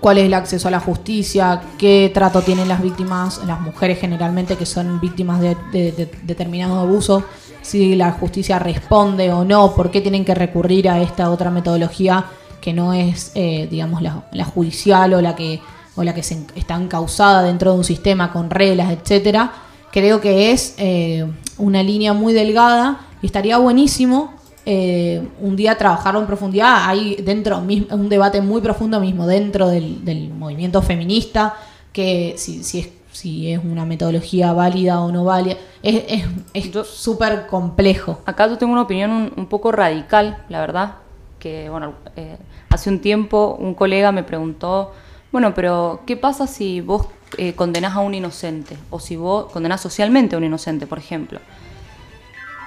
cuál 0.00 0.18
es 0.18 0.24
el 0.26 0.34
acceso 0.34 0.68
a 0.68 0.70
la 0.70 0.80
justicia, 0.80 1.60
qué 1.78 2.10
trato 2.12 2.42
tienen 2.42 2.68
las 2.68 2.82
víctimas, 2.82 3.40
las 3.46 3.60
mujeres 3.60 3.98
generalmente 3.98 4.56
que 4.56 4.66
son 4.66 5.00
víctimas 5.00 5.40
de, 5.40 5.56
de- 5.72 5.92
de 5.92 6.10
determinado 6.22 6.78
abuso, 6.80 7.24
si 7.62 7.94
la 7.96 8.12
justicia 8.12 8.58
responde 8.58 9.32
o 9.32 9.44
no, 9.44 9.74
por 9.74 9.90
qué 9.90 10.00
tienen 10.00 10.24
que 10.24 10.34
recurrir 10.34 10.88
a 10.88 11.00
esta 11.00 11.30
otra 11.30 11.50
metodología 11.50 12.24
que 12.60 12.72
no 12.74 12.92
es, 12.92 13.32
eh, 13.34 13.68
digamos, 13.70 14.02
la, 14.02 14.24
la 14.32 14.44
judicial 14.44 15.14
o 15.14 15.20
la 15.22 15.34
que 15.34 15.60
o 16.00 16.04
la 16.04 16.14
que 16.14 16.22
se, 16.22 16.38
está 16.56 16.74
encausada 16.76 17.42
dentro 17.42 17.72
de 17.72 17.78
un 17.78 17.84
sistema 17.84 18.32
con 18.32 18.48
reglas, 18.50 18.90
etcétera. 18.90 19.52
Creo 19.92 20.20
que 20.20 20.52
es 20.52 20.74
eh, 20.78 21.26
una 21.58 21.82
línea 21.82 22.12
muy 22.14 22.32
delgada 22.32 23.00
y 23.22 23.26
estaría 23.26 23.58
buenísimo 23.58 24.32
eh, 24.66 25.26
un 25.40 25.56
día 25.56 25.76
trabajarlo 25.76 26.20
en 26.20 26.26
profundidad. 26.26 26.88
Hay 26.88 27.16
dentro 27.16 27.58
un 27.58 28.08
debate 28.08 28.40
muy 28.40 28.60
profundo 28.60 29.00
mismo 29.00 29.26
dentro 29.26 29.68
del, 29.68 30.04
del 30.04 30.30
movimiento 30.30 30.80
feminista, 30.80 31.54
que 31.92 32.34
si, 32.36 32.62
si 32.64 32.78
es 32.80 32.88
si 33.12 33.52
es 33.52 33.60
una 33.64 33.84
metodología 33.84 34.52
válida 34.52 35.00
o 35.00 35.10
no 35.10 35.24
válida, 35.24 35.56
es 35.82 36.04
es- 36.08 36.24
es 36.54 36.70
Yo- 36.70 36.84
súper 36.84 37.48
complejo. 37.48 38.20
Acá 38.24 38.46
yo 38.46 38.56
tengo 38.56 38.72
una 38.72 38.82
opinión 38.82 39.10
un, 39.10 39.32
un 39.36 39.46
poco 39.46 39.72
radical, 39.72 40.38
la 40.48 40.60
verdad, 40.60 40.92
que 41.40 41.68
bueno, 41.68 41.94
eh, 42.16 42.36
hace 42.68 42.88
un 42.88 43.00
tiempo 43.00 43.56
un 43.58 43.74
colega 43.74 44.12
me 44.12 44.22
preguntó, 44.22 44.92
bueno, 45.32 45.54
pero 45.54 46.02
¿qué 46.06 46.16
pasa 46.16 46.46
si 46.46 46.80
vos 46.80 47.06
eh, 47.38 47.54
condenás 47.54 47.94
a 47.94 48.00
un 48.00 48.14
inocente? 48.14 48.76
O 48.90 49.00
si 49.00 49.16
vos 49.16 49.50
condenás 49.52 49.80
socialmente 49.80 50.34
a 50.34 50.38
un 50.38 50.44
inocente, 50.44 50.86
por 50.86 50.98
ejemplo. 50.98 51.40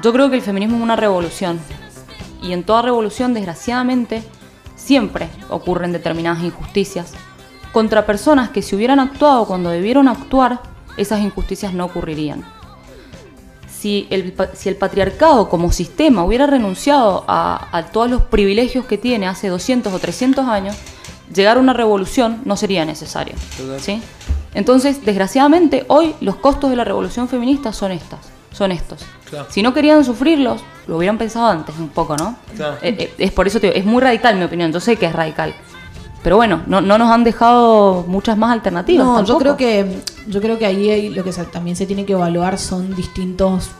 Yo 0.02 0.12
creo 0.14 0.30
que 0.30 0.36
el 0.36 0.42
feminismo 0.42 0.78
es 0.78 0.84
una 0.84 0.96
revolución. 0.96 1.60
Y 2.42 2.54
en 2.54 2.64
toda 2.64 2.82
revolución, 2.82 3.34
desgraciadamente, 3.34 4.24
siempre 4.76 5.30
ocurren 5.50 5.92
determinadas 5.92 6.44
injusticias 6.44 7.14
contra 7.72 8.06
personas 8.06 8.50
que 8.50 8.62
si 8.62 8.76
hubieran 8.76 9.00
actuado 9.00 9.46
cuando 9.46 9.70
debieron 9.70 10.08
actuar, 10.08 10.62
esas 10.98 11.22
injusticias 11.22 11.74
no 11.74 11.86
ocurrirían 11.86 12.44
si 13.84 14.08
el, 14.12 14.34
si 14.54 14.70
el 14.70 14.78
patriarcado 14.78 15.50
como 15.50 15.70
sistema 15.74 16.24
hubiera 16.24 16.48
renunciado 16.48 17.26
a, 17.28 17.68
a 17.78 17.88
todos 17.88 18.10
los 18.10 18.22
privilegios 18.22 18.86
que 18.86 18.98
tiene 18.98 19.28
hace 19.28 19.50
200 19.50 19.92
o 19.92 20.00
300 20.00 20.48
años, 20.48 20.78
llegar 21.34 21.58
a 21.58 21.60
una 21.60 21.74
revolución 21.74 22.42
no 22.46 22.56
sería 22.58 22.86
necesario. 22.86 23.36
¿sí? 23.80 24.02
Entonces, 24.54 25.04
desgraciadamente, 25.06 25.86
hoy 25.88 26.16
los 26.22 26.36
costos 26.36 26.70
de 26.70 26.76
la 26.76 26.84
revolución 26.84 27.28
feminista 27.28 27.74
son 27.74 27.92
estas, 27.92 28.20
son 28.52 28.72
estos. 28.72 29.02
Claro. 29.30 29.48
Si 29.50 29.62
no 29.64 29.74
querían 29.74 30.06
sufrirlos, 30.06 30.62
lo 30.88 30.98
hubieran 30.98 31.18
pensado 31.18 31.48
antes 31.48 31.76
un 31.80 31.90
poco, 31.90 32.16
¿no? 32.18 32.36
Claro. 32.56 32.76
Eh, 32.82 32.96
eh, 33.00 33.14
es 33.18 33.32
por 33.32 33.48
eso, 33.48 33.60
te 33.60 33.68
digo, 33.68 33.80
es 33.80 33.86
muy 33.86 34.02
radical 34.02 34.36
mi 34.36 34.44
opinión, 34.44 34.72
yo 34.72 34.80
sé 34.80 34.96
que 34.96 35.08
es 35.08 35.14
radical. 35.14 35.56
Pero 36.22 36.38
bueno, 36.38 36.62
no, 36.68 36.80
no 36.80 36.98
nos 36.98 37.10
han 37.12 37.24
dejado 37.24 38.06
muchas 38.08 38.38
más 38.38 38.52
alternativas. 38.54 39.06
No, 39.06 39.26
yo 39.26 39.38
creo 39.40 39.58
que 39.58 40.02
yo 40.28 40.40
creo 40.40 40.58
que 40.58 40.66
ahí 40.66 41.10
lo 41.10 41.22
que 41.24 41.34
se- 41.34 41.44
también 41.46 41.76
se 41.76 41.86
tiene 41.86 42.06
que 42.06 42.14
evaluar 42.14 42.58
son 42.58 42.96
distintos 42.96 43.72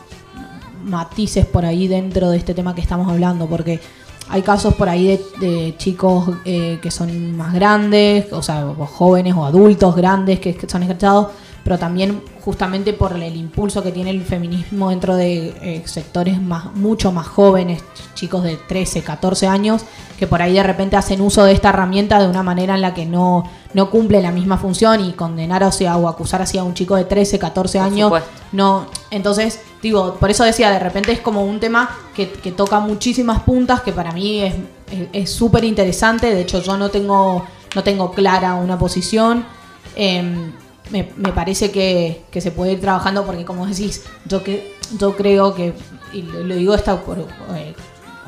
matices 0.84 1.46
por 1.46 1.64
ahí 1.64 1.88
dentro 1.88 2.30
de 2.30 2.36
este 2.36 2.52
tema 2.52 2.74
que 2.74 2.80
estamos 2.82 3.08
hablando, 3.10 3.46
porque 3.46 3.80
hay 4.28 4.42
casos 4.42 4.74
por 4.74 4.88
ahí 4.88 5.06
de, 5.06 5.46
de 5.46 5.76
chicos 5.76 6.30
eh, 6.44 6.78
que 6.82 6.90
son 6.90 7.36
más 7.36 7.52
grandes, 7.52 8.32
o 8.32 8.42
sea, 8.42 8.64
jóvenes 8.92 9.34
o 9.36 9.44
adultos 9.44 9.94
grandes 9.94 10.40
que, 10.40 10.54
que 10.54 10.68
son 10.68 10.82
escrachados, 10.82 11.28
pero 11.64 11.78
también 11.78 12.22
justamente 12.44 12.92
por 12.92 13.16
el 13.16 13.34
impulso 13.36 13.82
que 13.82 13.90
tiene 13.90 14.10
el 14.10 14.22
feminismo 14.22 14.90
dentro 14.90 15.16
de 15.16 15.48
eh, 15.62 15.82
sectores 15.86 16.40
más 16.40 16.74
mucho 16.74 17.10
más 17.10 17.26
jóvenes, 17.26 17.80
ch- 17.82 18.14
chicos 18.14 18.44
de 18.44 18.56
13, 18.56 19.02
14 19.02 19.46
años, 19.48 19.82
que 20.18 20.26
por 20.26 20.42
ahí 20.42 20.52
de 20.52 20.62
repente 20.62 20.96
hacen 20.96 21.20
uso 21.22 21.42
de 21.44 21.52
esta 21.52 21.70
herramienta 21.70 22.20
de 22.20 22.28
una 22.28 22.42
manera 22.42 22.74
en 22.74 22.82
la 22.82 22.92
que 22.94 23.06
no, 23.06 23.44
no 23.72 23.90
cumple 23.90 24.20
la 24.22 24.30
misma 24.30 24.58
función 24.58 25.02
y 25.04 25.12
condenar 25.14 25.64
o, 25.64 25.72
sea, 25.72 25.96
o 25.96 26.06
acusar 26.06 26.42
así 26.42 26.58
a 26.58 26.62
un 26.64 26.74
chico 26.74 26.94
de 26.96 27.04
13, 27.06 27.38
14 27.38 27.78
Por 27.78 27.86
años, 27.86 28.10
no, 28.52 28.86
entonces, 29.10 29.60
digo, 29.82 30.16
por 30.20 30.30
eso 30.30 30.44
decía, 30.44 30.70
de 30.70 30.78
repente 30.78 31.12
es 31.12 31.20
como 31.20 31.42
un 31.44 31.58
tema 31.60 31.88
que, 32.14 32.30
que 32.30 32.52
toca 32.52 32.78
muchísimas 32.78 33.42
puntas, 33.42 33.80
que 33.80 33.92
para 33.92 34.12
mí 34.12 34.40
es 34.40 34.54
es- 34.90 35.08
es 35.14 35.30
súper 35.32 35.64
interesante, 35.64 36.32
de 36.32 36.42
hecho 36.42 36.60
yo 36.60 36.76
no 36.76 36.90
tengo, 36.90 37.42
no 37.74 37.82
tengo 37.82 38.12
clara 38.12 38.54
una 38.54 38.78
posición. 38.78 39.44
Em, 39.96 40.52
me, 40.90 41.10
me 41.16 41.32
parece 41.32 41.70
que, 41.70 42.24
se 42.40 42.50
puede 42.50 42.72
ir 42.72 42.80
trabajando 42.80 43.24
porque 43.24 43.44
como 43.44 43.66
decís, 43.66 44.02
yo 44.26 44.42
que 44.42 44.74
yo 44.98 45.16
creo 45.16 45.54
que, 45.54 45.72
y 46.12 46.22
lo, 46.22 46.54
digo 46.54 46.74
esta 46.74 47.00
por 47.00 47.18
eh, 47.18 47.74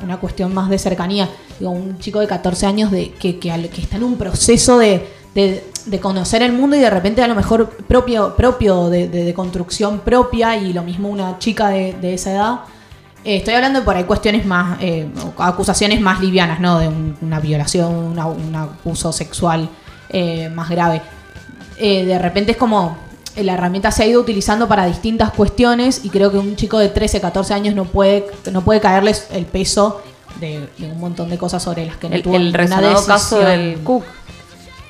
una 0.03 0.17
cuestión 0.17 0.53
más 0.53 0.69
de 0.69 0.77
cercanía, 0.79 1.29
digo, 1.59 1.71
un 1.71 1.97
chico 1.99 2.19
de 2.19 2.27
14 2.27 2.65
años 2.65 2.91
de, 2.91 3.11
que, 3.11 3.39
que, 3.39 3.69
que 3.69 3.81
está 3.81 3.97
en 3.97 4.03
un 4.03 4.17
proceso 4.17 4.77
de, 4.79 5.07
de- 5.35 5.63
de 5.85 5.99
conocer 6.01 6.41
el 6.41 6.51
mundo 6.51 6.75
y 6.75 6.79
de 6.79 6.89
repente 6.89 7.23
a 7.23 7.27
lo 7.27 7.35
mejor 7.35 7.69
propio, 7.87 8.35
propio 8.35 8.89
de, 8.89 9.07
de- 9.07 9.23
construcción 9.33 9.99
propia 9.99 10.57
y 10.57 10.73
lo 10.73 10.83
mismo 10.83 11.07
una 11.07 11.39
chica 11.39 11.69
de, 11.69 11.95
esa 12.13 12.31
edad. 12.33 12.59
Eh, 13.23 13.37
estoy 13.37 13.53
hablando 13.53 13.79
de 13.79 13.85
por 13.85 13.95
ahí 13.95 14.03
cuestiones 14.03 14.45
más, 14.45 14.77
eh, 14.81 15.07
acusaciones 15.37 16.01
más 16.01 16.19
livianas, 16.19 16.59
¿no? 16.59 16.79
De 16.79 16.87
un- 16.89 17.17
una 17.21 17.39
violación, 17.39 17.93
un 18.19 18.55
abuso 18.55 19.13
sexual 19.13 19.69
eh, 20.09 20.49
más 20.49 20.69
grave. 20.69 21.01
Eh, 21.79 22.05
de 22.05 22.17
repente 22.19 22.51
es 22.53 22.57
como 22.57 22.97
eh, 23.35 23.43
la 23.43 23.53
herramienta 23.53 23.91
se 23.91 24.03
ha 24.03 24.05
ido 24.07 24.19
utilizando 24.21 24.67
para 24.67 24.85
distintas 24.85 25.31
cuestiones 25.31 26.03
y 26.03 26.09
creo 26.09 26.31
que 26.31 26.37
un 26.39 26.55
chico 26.55 26.79
de 26.79 26.89
13, 26.89 27.21
14 27.21 27.53
años 27.53 27.75
no 27.75 27.85
puede, 27.85 28.25
no 28.51 28.61
puede 28.61 28.79
caerles 28.81 29.27
el 29.31 29.45
peso 29.45 30.01
de, 30.39 30.67
de 30.77 30.91
un 30.91 30.99
montón 30.99 31.29
de 31.29 31.37
cosas 31.37 31.61
sobre 31.63 31.85
las 31.85 31.97
que 31.97 32.09
no 32.09 32.15
el, 32.15 32.23
tuvo 32.23 32.35
el 32.35 32.51
resonado 32.53 33.05
caso 33.05 33.39
del 33.39 33.79
Cook. 33.83 34.03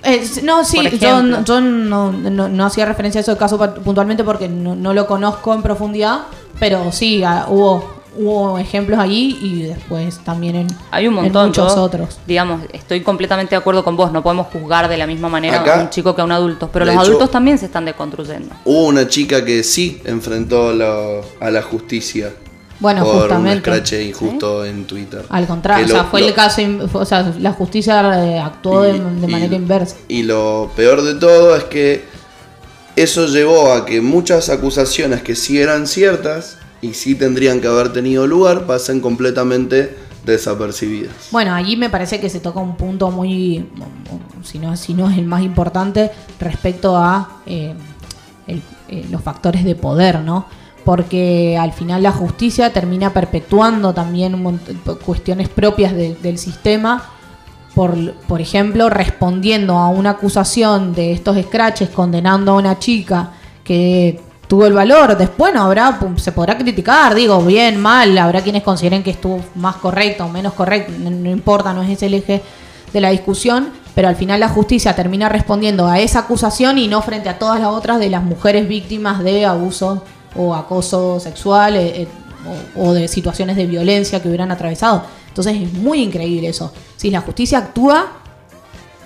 Eh, 0.03 0.23
no, 0.43 0.63
sí, 0.63 0.77
yo, 0.97 1.43
yo 1.43 1.59
no, 1.59 2.11
no- 2.11 2.47
no 2.47 2.65
hacía 2.65 2.85
referencia 2.85 3.19
a 3.19 3.21
ese 3.23 3.35
caso 3.35 3.57
puntualmente 3.83 4.23
porque 4.23 4.47
no, 4.47 4.75
no 4.75 4.93
lo 4.93 5.07
conozco 5.07 5.53
en 5.53 5.61
profundidad, 5.61 6.21
pero 6.59 6.91
sí, 6.91 7.23
ah, 7.25 7.47
hubo, 7.49 7.96
hubo 8.17 8.57
ejemplos 8.57 8.99
ahí 8.99 9.37
y 9.41 9.63
después 9.63 10.19
también 10.23 10.55
en, 10.55 10.67
Hay 10.91 11.07
un 11.07 11.17
en 11.17 11.23
montón. 11.23 11.47
muchos 11.47 11.75
yo, 11.75 11.81
otros. 11.83 12.19
Digamos, 12.27 12.61
estoy 12.73 13.01
completamente 13.01 13.51
de 13.51 13.57
acuerdo 13.57 13.83
con 13.83 13.95
vos. 13.95 14.11
No 14.11 14.23
podemos 14.23 14.47
juzgar 14.47 14.87
de 14.89 14.97
la 14.97 15.07
misma 15.07 15.29
manera 15.29 15.61
Acá, 15.61 15.79
a 15.79 15.83
un 15.83 15.89
chico 15.89 16.15
que 16.15 16.21
a 16.21 16.25
un 16.25 16.31
adulto. 16.31 16.69
Pero 16.71 16.85
los 16.85 16.93
hecho- 16.95 17.03
adultos 17.03 17.31
también 17.31 17.57
se 17.57 17.65
están 17.67 17.85
deconstruyendo. 17.85 18.55
Hubo 18.65 18.85
una 18.85 19.07
chica 19.07 19.43
que 19.45 19.63
sí 19.63 20.01
enfrentó 20.05 20.73
la- 20.73 21.21
a 21.39 21.51
la 21.51 21.61
justicia 21.61 22.33
Bueno, 22.79 23.03
por 23.03 23.13
un 23.15 23.19
justamente. 23.21 23.57
escrache 23.57 24.03
injusto 24.03 24.65
en 24.65 24.85
Twitter. 24.85 25.23
Al 25.29 25.47
contrario, 25.47 25.85
Que 25.85 25.91
o 25.91 25.95
sea, 25.95 26.03
lo- 26.03 26.09
fue 26.09 26.21
lo- 26.21 26.27
el 26.27 26.33
caso, 26.33 26.61
o 26.93 27.05
sea, 27.05 27.33
la 27.39 27.51
justicia 27.53 28.23
eh, 28.25 28.39
actuó 28.39 28.81
de, 28.83 28.97
y- 28.97 28.99
de 28.99 29.27
y- 29.27 29.31
manera 29.31 29.55
inversa. 29.55 29.95
Y 30.07 30.23
lo 30.23 30.71
peor 30.75 31.01
de 31.03 31.15
todo 31.15 31.55
es 31.55 31.63
que 31.65 32.03
eso 32.95 33.27
llevó 33.27 33.73
a 33.73 33.85
que 33.85 34.01
muchas 34.01 34.49
acusaciones 34.49 35.21
que 35.21 35.35
sí 35.35 35.59
eran 35.61 35.85
ciertas 35.87 36.57
y 36.81 36.93
sí 36.93 37.15
tendrían 37.15 37.59
que 37.61 37.67
haber 37.67 37.91
tenido 37.93 38.27
lugar 38.27 38.65
pasen 38.65 39.01
completamente 39.01 39.97
desapercibidas. 40.25 41.29
Bueno, 41.31 41.53
allí 41.53 41.77
me 41.77 41.89
parece 41.89 42.19
que 42.19 42.29
se 42.29 42.39
toca 42.39 42.59
un 42.59 42.75
punto 42.75 43.09
muy, 43.11 43.65
si 44.43 44.59
no, 44.59 44.75
si 44.77 44.93
no 44.93 45.09
es 45.09 45.17
el 45.17 45.25
más 45.25 45.41
importante, 45.41 46.11
respecto 46.39 46.97
a 46.97 47.41
eh, 47.45 47.73
eh, 48.47 49.05
los 49.09 49.21
factores 49.21 49.63
de 49.63 49.75
poder, 49.75 50.19
¿no? 50.19 50.45
Porque 50.85 51.57
al 51.59 51.73
final 51.73 52.03
la 52.03 52.11
justicia 52.11 52.71
termina 52.71 53.11
perpetuando 53.11 53.93
también 53.93 54.41
cuestiones 55.05 55.49
propias 55.49 55.93
de- 55.93 56.15
del 56.15 56.37
sistema 56.37 57.09
por, 57.75 58.13
por 58.27 58.41
ejemplo, 58.41 58.89
respondiendo 58.89 59.77
a 59.77 59.89
una 59.89 60.11
acusación 60.11 60.93
de 60.93 61.11
estos 61.11 61.37
scratches, 61.41 61.89
condenando 61.89 62.53
a 62.53 62.55
una 62.55 62.79
chica 62.79 63.33
que 63.63 64.19
tuvo 64.47 64.65
el 64.65 64.73
valor, 64.73 65.17
después 65.17 65.53
no 65.53 65.63
habrá, 65.63 65.99
se 66.17 66.31
podrá 66.31 66.57
criticar, 66.57 67.13
digo, 67.15 67.41
bien, 67.41 67.79
mal, 67.79 68.17
habrá 68.17 68.41
quienes 68.41 68.63
consideren 68.63 69.03
que 69.03 69.11
estuvo 69.11 69.43
más 69.55 69.75
correcto 69.77 70.25
o 70.25 70.29
menos 70.29 70.53
correcto, 70.53 70.93
no, 70.97 71.29
importa, 71.29 71.73
no 71.73 71.83
es 71.83 71.89
ese 71.89 72.05
el 72.05 72.13
eje 72.15 72.41
de 72.93 73.01
la 73.01 73.09
discusión, 73.09 73.69
pero 73.93 74.07
al 74.07 74.15
final 74.15 74.39
la 74.39 74.49
justicia 74.49 74.95
termina 74.95 75.27
respondiendo 75.27 75.87
a 75.87 75.99
esa 75.99 76.19
acusación 76.19 76.77
y 76.77 76.87
no 76.87 77.01
frente 77.01 77.29
a 77.29 77.37
todas 77.37 77.59
las 77.59 77.69
otras 77.69 77.99
de 77.99 78.09
las 78.09 78.23
mujeres 78.23 78.67
víctimas 78.67 79.23
de 79.23 79.45
abuso 79.45 80.03
o 80.35 80.55
acoso 80.55 81.19
sexual 81.19 81.75
eh, 81.75 82.03
eh, 82.03 82.07
o, 82.75 82.89
o 82.89 82.93
de 82.93 83.07
situaciones 83.07 83.57
de 83.57 83.65
violencia 83.65 84.21
que 84.21 84.27
hubieran 84.27 84.51
atravesado. 84.51 85.03
Entonces 85.27 85.61
es 85.61 85.73
muy 85.73 86.01
increíble 86.01 86.47
eso. 86.47 86.71
Si 86.95 87.11
la 87.11 87.21
justicia 87.21 87.57
actúa 87.57 88.07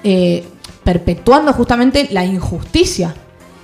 eh, 0.04 0.46
perpetuando 0.84 1.54
justamente 1.54 2.08
la 2.12 2.26
injusticia. 2.26 3.14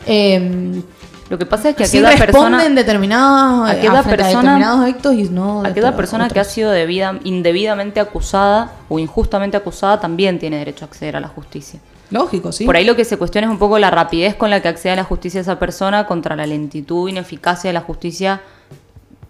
Eh, 0.05 0.81
Lo 1.29 1.37
que 1.37 1.45
pasa 1.45 1.69
es 1.69 1.75
que 1.75 1.85
sí 1.85 1.97
aquella 1.97 2.25
persona, 2.25 2.69
determinadas, 2.69 3.71
aquella 3.71 3.99
a 3.99 4.03
frente 4.03 4.21
a 4.21 4.25
persona- 4.25 4.41
determinados 4.53 4.89
actos 4.89 5.13
y 5.13 5.23
no 5.23 5.61
de 5.63 5.69
aquella 5.69 5.87
otros. 5.87 5.97
persona 5.97 6.29
que 6.29 6.39
ha 6.39 6.43
sido 6.45 6.71
debida, 6.71 7.19
indebidamente 7.23 7.99
acusada 7.99 8.71
o 8.87 8.97
injustamente 8.97 9.57
acusada 9.57 9.99
también 9.99 10.39
tiene 10.39 10.57
derecho 10.57 10.85
a 10.85 10.87
acceder 10.87 11.15
a 11.17 11.19
la 11.19 11.27
justicia. 11.27 11.79
Lógico, 12.09 12.53
sí. 12.53 12.65
Por 12.65 12.77
ahí 12.77 12.85
lo 12.85 12.95
que 12.95 13.03
se 13.03 13.17
cuestiona 13.17 13.47
es 13.47 13.51
un 13.51 13.59
poco 13.59 13.77
la 13.77 13.91
rapidez 13.91 14.35
con 14.35 14.49
la 14.49 14.61
que 14.61 14.69
accede 14.69 14.93
a 14.93 14.95
la 14.95 15.03
justicia 15.03 15.41
esa 15.41 15.59
persona 15.59 16.07
contra 16.07 16.37
la 16.37 16.47
lentitud 16.47 17.07
e 17.09 17.11
ineficacia 17.11 17.67
de 17.69 17.73
la 17.73 17.81
justicia 17.81 18.39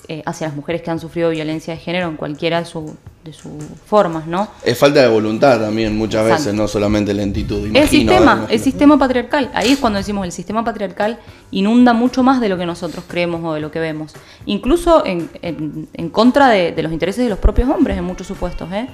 eh, 0.09 0.23
hacia 0.25 0.47
las 0.47 0.55
mujeres 0.55 0.81
que 0.81 0.89
han 0.91 0.99
sufrido 0.99 1.29
violencia 1.29 1.73
de 1.73 1.79
género 1.79 2.07
en 2.07 2.15
cualquiera 2.15 2.59
de, 2.59 2.65
su- 2.65 2.95
de 3.25 3.33
sus 3.33 3.51
formas, 3.85 4.25
¿no? 4.25 4.47
Es 4.63 4.77
falta 4.77 5.01
de 5.01 5.07
voluntad 5.07 5.59
también 5.59 5.97
muchas 5.97 6.21
Exacto. 6.23 6.43
veces, 6.43 6.53
no 6.53 6.67
solamente 6.67 7.13
lentitud. 7.13 7.57
el 7.65 7.67
imagino, 7.75 7.87
sistema, 8.11 8.35
¿verdad? 8.35 8.51
el 8.51 8.59
sistema 8.59 8.97
patriarcal. 8.97 9.51
Ahí 9.53 9.71
es 9.73 9.79
cuando 9.79 9.97
decimos 9.97 10.25
el 10.25 10.31
sistema 10.31 10.63
patriarcal 10.63 11.19
inunda 11.51 11.91
mucho 11.93 12.23
más 12.23 12.39
de 12.39 12.47
lo 12.49 12.57
que 12.57 12.65
nosotros 12.65 13.03
creemos 13.07 13.43
o 13.43 13.53
de 13.53 13.59
lo 13.59 13.69
que 13.69 13.79
vemos. 13.79 14.13
Incluso 14.45 15.05
en, 15.05 15.29
en- 15.41 15.89
en 15.93 16.09
contra 16.09 16.47
de, 16.49 16.71
de 16.71 16.83
los 16.83 16.91
intereses 16.93 17.23
de 17.23 17.29
los 17.29 17.39
propios 17.39 17.69
hombres 17.69 17.97
en 17.97 18.03
muchos 18.05 18.27
supuestos. 18.27 18.71
¿eh? 18.71 18.87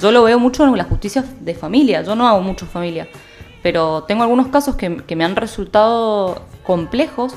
Yo 0.00 0.12
lo 0.12 0.22
veo 0.24 0.38
mucho 0.38 0.64
en 0.64 0.76
la 0.76 0.84
justicia 0.84 1.24
de 1.40 1.54
familia. 1.54 2.02
Yo 2.02 2.14
no 2.14 2.28
hago 2.28 2.42
mucho 2.42 2.66
familia. 2.66 3.08
Pero 3.62 4.04
tengo 4.06 4.22
algunos 4.22 4.48
casos 4.48 4.76
que, 4.76 4.98
que 4.98 5.16
me 5.16 5.24
han 5.24 5.34
resultado 5.34 6.42
complejos 6.62 7.34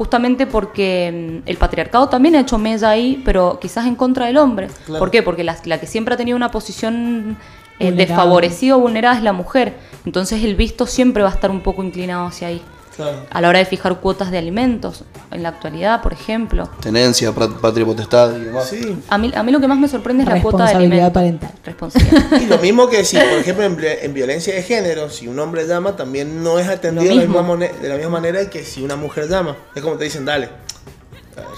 justamente 0.00 0.46
porque 0.46 1.42
mm, 1.44 1.46
el 1.46 1.58
patriarcado 1.58 2.08
también 2.08 2.34
ha 2.34 2.40
hecho 2.40 2.56
mella 2.56 2.88
ahí, 2.88 3.20
pero 3.22 3.58
quizás 3.60 3.86
en 3.86 3.96
contra 3.96 4.24
del 4.24 4.38
hombre. 4.38 4.68
Claro. 4.86 4.98
¿Por 4.98 5.10
qué? 5.10 5.22
Porque 5.22 5.44
la, 5.44 5.58
la 5.66 5.78
que 5.78 5.86
siempre 5.86 6.14
ha 6.14 6.16
tenido 6.16 6.36
una 6.36 6.50
posición 6.50 7.36
eh, 7.78 7.92
desfavorecida 7.92 8.76
o 8.76 8.80
vulnerada 8.80 9.18
es 9.18 9.22
la 9.22 9.34
mujer. 9.34 9.74
Entonces 10.06 10.42
el 10.42 10.54
visto 10.54 10.86
siempre 10.86 11.22
va 11.22 11.28
a 11.28 11.32
estar 11.32 11.50
un 11.50 11.60
poco 11.60 11.82
inclinado 11.84 12.24
hacia 12.28 12.48
ahí. 12.48 12.62
Claro. 12.96 13.24
A 13.30 13.40
la 13.40 13.48
hora 13.48 13.58
de 13.60 13.64
fijar 13.64 14.00
cuotas 14.00 14.30
de 14.30 14.38
alimentos, 14.38 15.04
en 15.30 15.42
la 15.42 15.50
actualidad, 15.50 16.02
por 16.02 16.12
ejemplo. 16.12 16.68
Tenencia, 16.80 17.32
pat- 17.32 17.52
patria 17.60 17.86
potestad 17.86 18.36
y 18.36 18.40
demás. 18.44 18.68
Sí. 18.68 18.96
A 19.08 19.16
mí, 19.16 19.32
a 19.34 19.42
mí 19.42 19.52
lo 19.52 19.60
que 19.60 19.68
más 19.68 19.78
me 19.78 19.88
sorprende 19.88 20.24
es 20.24 20.28
la 20.28 20.42
cuota 20.42 20.64
de 20.64 20.72
Responsabilidad 20.74 21.16
alimentos. 21.16 21.50
parental. 21.50 21.64
Responsabilidad. 21.64 22.40
Y 22.42 22.46
lo 22.46 22.58
mismo 22.58 22.88
que 22.88 23.04
si, 23.04 23.16
por 23.16 23.38
ejemplo, 23.38 23.64
en, 23.64 23.76
vi- 23.76 23.86
en 24.02 24.12
violencia 24.14 24.54
de 24.54 24.62
género, 24.62 25.08
si 25.08 25.28
un 25.28 25.38
hombre 25.38 25.66
llama, 25.66 25.96
también 25.96 26.42
no 26.42 26.58
es 26.58 26.68
atendido 26.68 27.04
de 27.08 27.14
la, 27.26 27.26
misma 27.42 27.56
de 27.56 27.88
la 27.88 27.94
misma 27.96 28.10
manera 28.10 28.50
que 28.50 28.64
si 28.64 28.82
una 28.82 28.96
mujer 28.96 29.28
llama. 29.28 29.56
Es 29.74 29.82
como 29.82 29.96
te 29.96 30.04
dicen, 30.04 30.24
dale. 30.24 30.48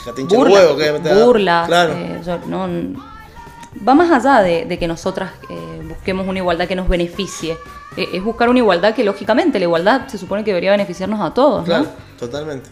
Ya 0.07 0.13
te 0.13 0.21
hincha 0.21 0.37
el 0.37 0.41
burla, 0.43 0.55
huevo, 0.75 1.25
burlas, 1.27 1.67
Claro. 1.67 1.93
eh, 1.95 2.21
yo- 2.25 2.39
no- 2.47 2.69
va 3.89 3.95
más 3.95 4.11
allá 4.11 4.43
de, 4.43 4.67
de 4.67 4.79
que 4.79 4.87
nosotras 4.87 5.33
eh, 5.49 5.83
busquemos 5.89 6.27
una 6.29 6.39
igualdad 6.39 6.69
que 6.69 6.77
nos 6.77 6.89
beneficie. 6.89 7.57
Eh, 7.97 8.09
es 8.15 8.23
buscar 8.25 8.49
una 8.49 8.59
igualdad 8.59 8.95
que, 8.95 9.05
lógicamente, 9.05 9.59
la 9.59 9.65
igualdad 9.65 10.09
se 10.09 10.19
supone 10.19 10.45
que 10.45 10.51
debería 10.51 10.71
beneficiarnos 10.71 11.21
a 11.21 11.33
todos, 11.35 11.61
¿no? 11.61 11.65
Claro, 11.67 11.87
totalmente. 12.19 12.71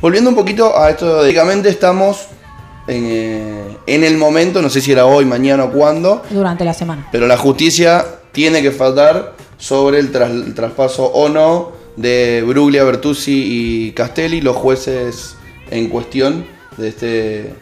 Volviendo 0.00 0.30
un 0.30 0.36
poquito 0.36 0.76
a 0.78 0.90
esto, 0.90 1.06
de- 1.16 1.22
básicamente 1.22 1.68
estamos 1.68 2.26
en, 2.86 3.04
eh, 3.06 3.76
en 3.86 4.04
el 4.04 4.16
momento, 4.16 4.60
no 4.62 4.68
sé 4.70 4.80
si 4.80 4.90
era 4.92 5.06
hoy, 5.06 5.24
mañana 5.24 5.64
o 5.64 5.70
cuándo, 5.70 6.22
Durante 6.30 6.64
la 6.64 6.74
semana. 6.74 7.06
pero 7.12 7.26
la 7.26 7.36
justicia 7.36 8.04
tiene 8.32 8.62
que 8.62 8.70
faltar 8.72 9.34
sobre 9.58 9.98
el, 9.98 10.10
tras- 10.10 10.30
el 10.30 10.54
traspaso 10.54 11.04
o 11.06 11.28
no 11.28 11.72
de 11.96 12.42
Bruglia, 12.46 12.82
Bertuzzi 12.84 13.86
y 13.88 13.92
Castelli, 13.92 14.40
los 14.40 14.56
jueces 14.56 15.36
en 15.70 15.88
cuestión 15.88 16.46
de 16.76 16.88
este 16.88 17.54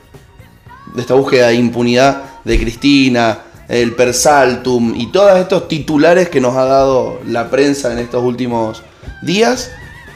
de 0.95 1.01
esta 1.03 1.15
búsqueda 1.15 1.49
de 1.49 1.55
impunidad 1.55 2.23
de 2.45 2.59
Cristina, 2.59 3.39
el 3.69 3.95
Persaltum 3.95 4.95
y 4.97 5.13
todos 5.13 5.39
estos 5.39 5.69
titulares 5.69 6.29
que 6.29 6.41
nos 6.41 6.57
ha 6.57 6.65
dado 6.65 7.21
la 7.27 7.51
prensa 7.51 7.93
en 7.93 7.99
estos 7.99 8.23
últimos 8.25 8.83
días. 9.23 9.71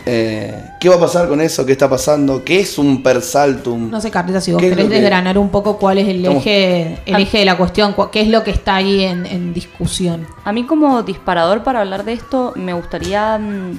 Eh, 0.04 0.64
¿Qué 0.80 0.88
va 0.88 0.96
a 0.96 1.00
pasar 1.00 1.28
con 1.28 1.40
eso? 1.40 1.64
¿Qué 1.64 1.70
está 1.72 1.88
pasando? 1.88 2.42
¿Qué 2.44 2.58
es 2.58 2.76
un 2.76 3.04
Persaltum? 3.04 3.88
No 3.88 4.00
sé, 4.00 4.10
Carlita, 4.10 4.40
si 4.40 4.50
vos 4.52 4.60
¿Qué 4.60 4.66
es 4.68 4.72
querés 4.74 4.88
que- 4.88 4.94
desgranar 4.96 5.38
un 5.38 5.48
poco 5.50 5.78
cuál 5.78 5.98
es 5.98 6.08
el 6.08 6.16
Estamos- 6.24 6.42
eje, 6.44 6.98
el 7.06 7.22
eje 7.22 7.38
de 7.38 7.44
la 7.44 7.56
cuestión, 7.56 7.92
cu- 7.92 8.10
qué 8.10 8.22
es 8.22 8.28
lo 8.28 8.42
que 8.42 8.50
está 8.50 8.74
ahí 8.76 9.04
en, 9.04 9.26
en 9.26 9.54
discusión. 9.54 10.26
A 10.44 10.52
mí 10.52 10.64
como 10.64 11.02
disparador 11.04 11.62
para 11.62 11.82
hablar 11.82 12.04
de 12.04 12.14
esto 12.14 12.52
me 12.56 12.72
gustaría 12.72 13.38
mm, 13.38 13.78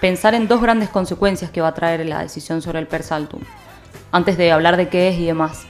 pensar 0.00 0.34
en 0.34 0.46
dos 0.46 0.60
grandes 0.62 0.90
consecuencias 0.90 1.50
que 1.50 1.60
va 1.60 1.68
a 1.68 1.74
traer 1.74 2.06
la 2.06 2.20
decisión 2.22 2.62
sobre 2.62 2.78
el 2.78 2.86
persaltum, 2.86 3.40
antes 4.12 4.36
de 4.36 4.52
hablar 4.52 4.76
de 4.76 4.88
qué 4.88 5.08
es 5.08 5.18
y 5.18 5.24
demás. 5.26 5.62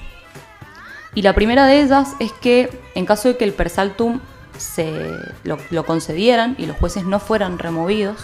Y 1.14 1.22
la 1.22 1.32
primera 1.32 1.66
de 1.66 1.80
ellas 1.80 2.14
es 2.18 2.32
que 2.32 2.70
en 2.94 3.06
caso 3.06 3.28
de 3.28 3.36
que 3.36 3.44
el 3.44 3.52
persaltum 3.52 4.20
se 4.58 5.10
lo, 5.44 5.58
lo 5.70 5.84
concedieran 5.84 6.56
y 6.58 6.66
los 6.66 6.76
jueces 6.76 7.04
no 7.04 7.20
fueran 7.20 7.58
removidos, 7.58 8.16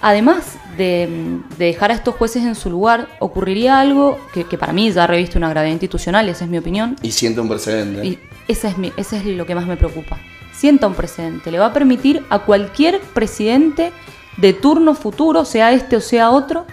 además 0.00 0.56
de, 0.76 1.38
de 1.58 1.64
dejar 1.66 1.90
a 1.90 1.94
estos 1.94 2.14
jueces 2.14 2.44
en 2.44 2.54
su 2.54 2.70
lugar, 2.70 3.08
ocurriría 3.18 3.80
algo 3.80 4.18
que, 4.32 4.44
que 4.44 4.56
para 4.56 4.72
mí 4.72 4.90
ya 4.90 5.06
reviste 5.06 5.36
una 5.38 5.50
gravedad 5.50 5.72
institucional, 5.72 6.28
esa 6.28 6.44
es 6.44 6.50
mi 6.50 6.58
opinión, 6.58 6.96
Y 7.02 7.10
siente 7.12 7.40
un 7.40 7.48
precedente. 7.48 8.06
y 8.06 8.18
esa 8.48 8.68
es, 8.68 8.78
mi, 8.78 8.92
ese 8.96 9.18
es 9.18 9.26
lo 9.26 9.46
que 9.46 9.54
más 9.54 9.66
me 9.66 9.76
preocupa. 9.76 10.18
Sienta 10.52 10.86
un 10.86 10.94
precedente. 10.94 11.50
Le 11.50 11.58
va 11.58 11.66
a 11.66 11.72
permitir 11.72 12.24
a 12.28 12.40
cualquier 12.40 13.00
presidente 13.00 13.92
de 14.36 14.52
turno 14.52 14.94
futuro, 14.94 15.44
sea 15.44 15.72
este 15.72 15.96
o 15.96 16.00
sea 16.00 16.30
otro, 16.30 16.66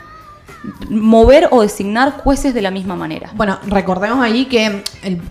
mover 0.90 1.48
o 1.52 1.62
designar 1.62 2.12
jueces 2.18 2.54
de 2.54 2.62
la 2.62 2.72
misma 2.72 2.96
manera. 2.96 3.32
Bueno, 3.36 3.60
recordemos 3.68 4.20
ahí 4.20 4.46
que 4.46 4.84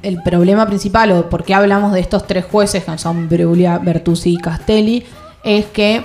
el, 0.03 0.23
problema 0.23 0.67
principal, 0.67 1.13
o 1.13 1.29
por 1.29 1.45
qué 1.45 1.55
hablamos 1.55 1.93
de 1.93 2.01
estos 2.01 2.27
tres 2.27 2.45
jueces, 2.45 2.85
que 2.85 2.99
son 2.99 3.29
Bruglia, 3.29 3.79
Bertuzzi 3.79 4.35
y 4.35 4.39
Castelli, 4.39 5.05
es 5.45 5.67
que 5.67 6.05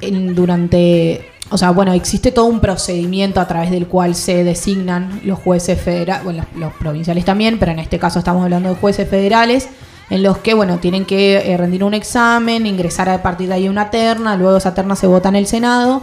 en- 0.00 0.34
durante. 0.34 1.30
O 1.48 1.58
sea, 1.58 1.70
bueno, 1.70 1.92
existe 1.92 2.32
todo 2.32 2.46
un 2.46 2.58
procedimiento 2.58 3.40
a 3.40 3.46
través 3.46 3.70
del 3.70 3.86
cual 3.86 4.16
se 4.16 4.42
designan 4.42 5.20
los 5.22 5.38
jueces 5.38 5.80
federales, 5.80 6.24
bueno, 6.24 6.44
los, 6.52 6.60
los 6.60 6.72
provinciales 6.74 7.24
también, 7.24 7.58
pero 7.60 7.70
en 7.70 7.78
este 7.78 8.00
caso 8.00 8.18
estamos 8.18 8.42
hablando 8.42 8.68
de 8.68 8.74
jueces 8.74 9.08
federales, 9.08 9.68
en 10.10 10.24
los 10.24 10.38
que, 10.38 10.54
bueno, 10.54 10.78
tienen 10.78 11.04
que 11.04 11.36
eh, 11.52 11.56
rendir 11.56 11.84
un 11.84 11.94
examen, 11.94 12.66
ingresar 12.66 13.08
a 13.08 13.22
partir 13.22 13.48
de 13.48 13.54
ahí 13.54 13.68
una 13.68 13.90
terna, 13.90 14.36
luego 14.36 14.56
esa 14.56 14.74
terna 14.74 14.96
se 14.96 15.06
vota 15.06 15.28
en 15.28 15.36
el 15.36 15.46
Senado. 15.46 16.02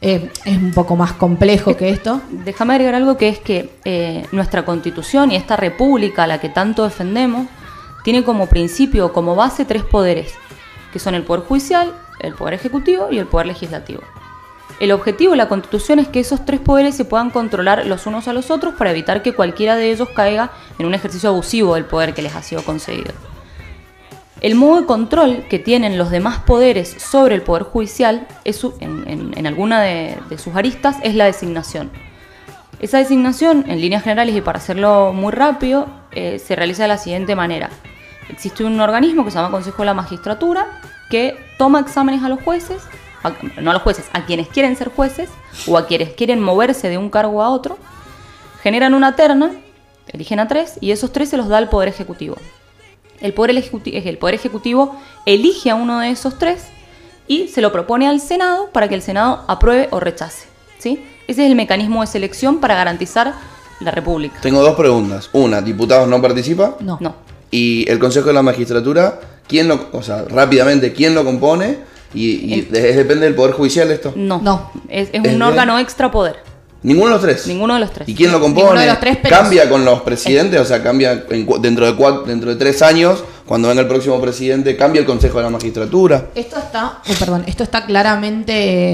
Eh, 0.00 0.30
es 0.44 0.56
un 0.56 0.72
poco 0.72 0.94
más 0.96 1.12
complejo 1.14 1.76
que 1.76 1.90
esto. 1.90 2.20
Déjame 2.30 2.74
agregar 2.74 2.94
algo 2.94 3.16
que 3.16 3.28
es 3.28 3.38
que 3.38 3.70
eh, 3.84 4.26
nuestra 4.30 4.64
constitución 4.64 5.32
y 5.32 5.36
esta 5.36 5.56
república 5.56 6.24
a 6.24 6.26
la 6.26 6.40
que 6.40 6.48
tanto 6.48 6.84
defendemos 6.84 7.48
tiene 8.04 8.22
como 8.22 8.46
principio, 8.46 9.12
como 9.12 9.34
base, 9.34 9.64
tres 9.64 9.82
poderes, 9.82 10.34
que 10.92 11.00
son 11.00 11.14
el 11.14 11.24
poder 11.24 11.44
judicial, 11.44 11.92
el 12.20 12.34
poder 12.34 12.54
ejecutivo 12.54 13.08
y 13.10 13.18
el 13.18 13.26
poder 13.26 13.48
legislativo. 13.48 14.02
El 14.78 14.92
objetivo 14.92 15.32
de 15.32 15.38
la 15.38 15.48
constitución 15.48 15.98
es 15.98 16.06
que 16.06 16.20
esos 16.20 16.44
tres 16.44 16.60
poderes 16.60 16.94
se 16.94 17.04
puedan 17.04 17.30
controlar 17.30 17.84
los 17.86 18.06
unos 18.06 18.28
a 18.28 18.32
los 18.32 18.52
otros 18.52 18.74
para 18.74 18.92
evitar 18.92 19.22
que 19.22 19.34
cualquiera 19.34 19.74
de 19.74 19.90
ellos 19.90 20.08
caiga 20.14 20.52
en 20.78 20.86
un 20.86 20.94
ejercicio 20.94 21.30
abusivo 21.30 21.74
del 21.74 21.84
poder 21.84 22.14
que 22.14 22.22
les 22.22 22.36
ha 22.36 22.42
sido 22.42 22.62
concedido. 22.62 23.12
El 24.40 24.54
modo 24.54 24.80
de 24.80 24.86
control 24.86 25.44
que 25.50 25.58
tienen 25.58 25.98
los 25.98 26.10
demás 26.10 26.38
poderes 26.38 26.88
sobre 26.88 27.34
el 27.34 27.42
Poder 27.42 27.64
Judicial 27.64 28.26
es 28.44 28.64
en, 28.80 29.46
alguna 29.46 29.80
de, 29.80 30.16
sus 30.38 30.54
aristas 30.54 30.96
es 31.02 31.14
la 31.16 31.24
designación. 31.24 31.90
Esa 32.80 32.98
designación, 32.98 33.64
en 33.66 33.80
líneas 33.80 34.04
generales 34.04 34.36
y 34.36 34.40
para 34.40 34.58
hacerlo 34.58 35.12
muy 35.12 35.32
rápido, 35.32 35.88
eh, 36.12 36.38
se 36.38 36.54
realiza 36.54 36.82
de 36.82 36.88
la 36.88 36.98
siguiente 36.98 37.34
manera. 37.34 37.70
Existe 38.28 38.62
un 38.62 38.80
organismo 38.80 39.24
que 39.24 39.32
se 39.32 39.38
llama 39.38 39.50
Consejo 39.50 39.78
de 39.82 39.86
la 39.86 39.94
Magistratura 39.94 40.80
que 41.10 41.36
toma 41.58 41.80
exámenes 41.80 42.22
a 42.22 42.28
los 42.28 42.40
jueces, 42.42 42.80
a- 43.24 43.32
no 43.60 43.70
a 43.70 43.74
los 43.74 43.82
jueces, 43.82 44.08
a 44.12 44.24
quienes 44.26 44.46
quieren 44.48 44.76
ser 44.76 44.90
jueces 44.90 45.30
o 45.66 45.76
a 45.76 45.86
quienes 45.88 46.10
quieren 46.10 46.40
moverse 46.40 46.88
de 46.88 46.98
un 46.98 47.10
cargo 47.10 47.42
a 47.42 47.48
otro, 47.48 47.76
generan 48.62 48.94
una 48.94 49.16
terna, 49.16 49.50
eligen 50.06 50.38
a 50.38 50.46
tres 50.46 50.78
y 50.80 50.92
esos 50.92 51.12
tres 51.12 51.28
se 51.30 51.36
los 51.36 51.48
da 51.48 51.58
al 51.58 51.68
Poder 51.68 51.88
Ejecutivo. 51.88 52.36
El 53.20 53.32
poder, 53.34 53.50
el 53.84 54.18
poder 54.18 54.34
Ejecutivo 54.34 54.96
elige 55.26 55.70
a 55.70 55.74
uno 55.74 56.00
de 56.00 56.10
esos 56.10 56.38
tres 56.38 56.64
y 57.26 57.48
se 57.48 57.60
lo 57.60 57.72
propone 57.72 58.06
al 58.08 58.20
Senado 58.20 58.70
para 58.72 58.88
que 58.88 58.94
el 58.94 59.02
Senado 59.02 59.44
apruebe 59.48 59.88
o 59.90 60.00
rechace. 60.00 60.46
¿sí? 60.78 61.04
Ese 61.26 61.44
es 61.44 61.50
el 61.50 61.56
mecanismo 61.56 62.00
de 62.00 62.06
selección 62.06 62.60
para 62.60 62.74
garantizar 62.74 63.34
la 63.80 63.90
República. 63.90 64.40
Tengo 64.40 64.62
dos 64.62 64.76
preguntas. 64.76 65.28
Una, 65.32 65.60
¿diputados 65.60 66.08
no 66.08 66.20
participa? 66.22 66.76
No. 66.80 66.96
No. 67.00 67.14
Y 67.50 67.88
el 67.90 67.98
Consejo 67.98 68.26
de 68.28 68.34
la 68.34 68.42
Magistratura, 68.42 69.20
quién 69.46 69.68
lo, 69.68 69.88
o 69.92 70.02
sea, 70.02 70.24
rápidamente, 70.28 70.92
quién 70.92 71.14
lo 71.14 71.24
compone 71.24 71.78
y, 72.14 72.54
y 72.54 72.60
de- 72.62 72.92
depende 72.94 73.24
del 73.26 73.34
Poder 73.34 73.52
Judicial 73.54 73.90
esto. 73.90 74.12
No, 74.16 74.40
No. 74.42 74.70
es, 74.88 75.08
es 75.12 75.20
Es 75.24 75.32
un 75.32 75.38
de- 75.38 75.44
órgano 75.44 75.78
extra 75.78 76.10
poder. 76.10 76.36
Ninguno 76.82 77.06
de 77.06 77.12
los 77.14 77.20
tres. 77.22 77.46
Ninguno 77.46 77.74
de 77.74 77.80
los 77.80 77.90
tres. 77.92 78.08
¿Y 78.08 78.14
quién 78.14 78.30
lo 78.30 78.40
compone? 78.40 78.62
Ninguno 78.64 78.80
de 78.80 78.86
los 78.86 79.00
tres, 79.00 79.18
pero- 79.22 79.36
¿Cambia 79.36 79.68
con 79.68 79.84
los 79.84 80.02
presidentes? 80.02 80.60
O 80.60 80.64
sea, 80.64 80.82
cambia 80.82 81.24
en 81.30 81.46
dentro, 81.60 81.84
de 81.86 81.96
cuatro, 81.96 82.22
dentro 82.24 82.50
de 82.50 82.56
tres 82.56 82.82
años, 82.82 83.24
cuando 83.46 83.66
venga 83.68 83.80
el 83.82 83.88
próximo 83.88 84.20
presidente, 84.20 84.76
¿cambia 84.76 85.00
el 85.00 85.06
Consejo 85.06 85.38
de 85.38 85.44
la 85.44 85.50
Magistratura? 85.50 86.26
Esto 86.36 86.56
está, 86.58 86.98
oh, 87.08 87.12
perdón, 87.18 87.44
esto 87.48 87.62
está 87.64 87.84
claramente 87.86 88.52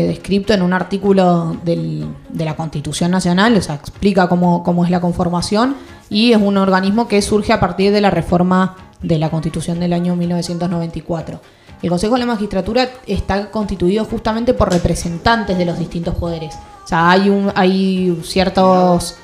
descrito 0.08 0.54
en 0.54 0.62
un 0.62 0.72
artículo 0.72 1.56
del- 1.64 2.06
de 2.30 2.44
la 2.44 2.56
Constitución 2.56 3.10
Nacional, 3.10 3.54
o 3.56 3.60
sea, 3.60 3.74
explica 3.74 4.28
cómo, 4.28 4.62
cómo 4.62 4.84
es 4.84 4.90
la 4.90 5.00
conformación 5.00 5.76
y 6.08 6.32
es 6.32 6.38
un 6.40 6.56
organismo 6.56 7.06
que 7.08 7.20
surge 7.20 7.52
a 7.52 7.60
partir 7.60 7.92
de 7.92 8.00
la 8.00 8.10
reforma 8.10 8.76
de 9.02 9.18
la 9.18 9.28
Constitución 9.28 9.78
del 9.80 9.92
año 9.92 10.16
1994. 10.16 11.40
El 11.82 11.90
Consejo 11.90 12.14
de 12.14 12.20
la 12.20 12.26
Magistratura 12.26 12.88
está 13.06 13.50
constituido 13.50 14.06
justamente 14.06 14.54
por 14.54 14.72
representantes 14.72 15.58
de 15.58 15.66
los 15.66 15.78
distintos 15.78 16.14
poderes. 16.14 16.54
O 16.84 16.86
sea, 16.86 17.10
hay, 17.10 17.30
un, 17.30 17.50
hay 17.54 18.16
ciertos 18.22 19.16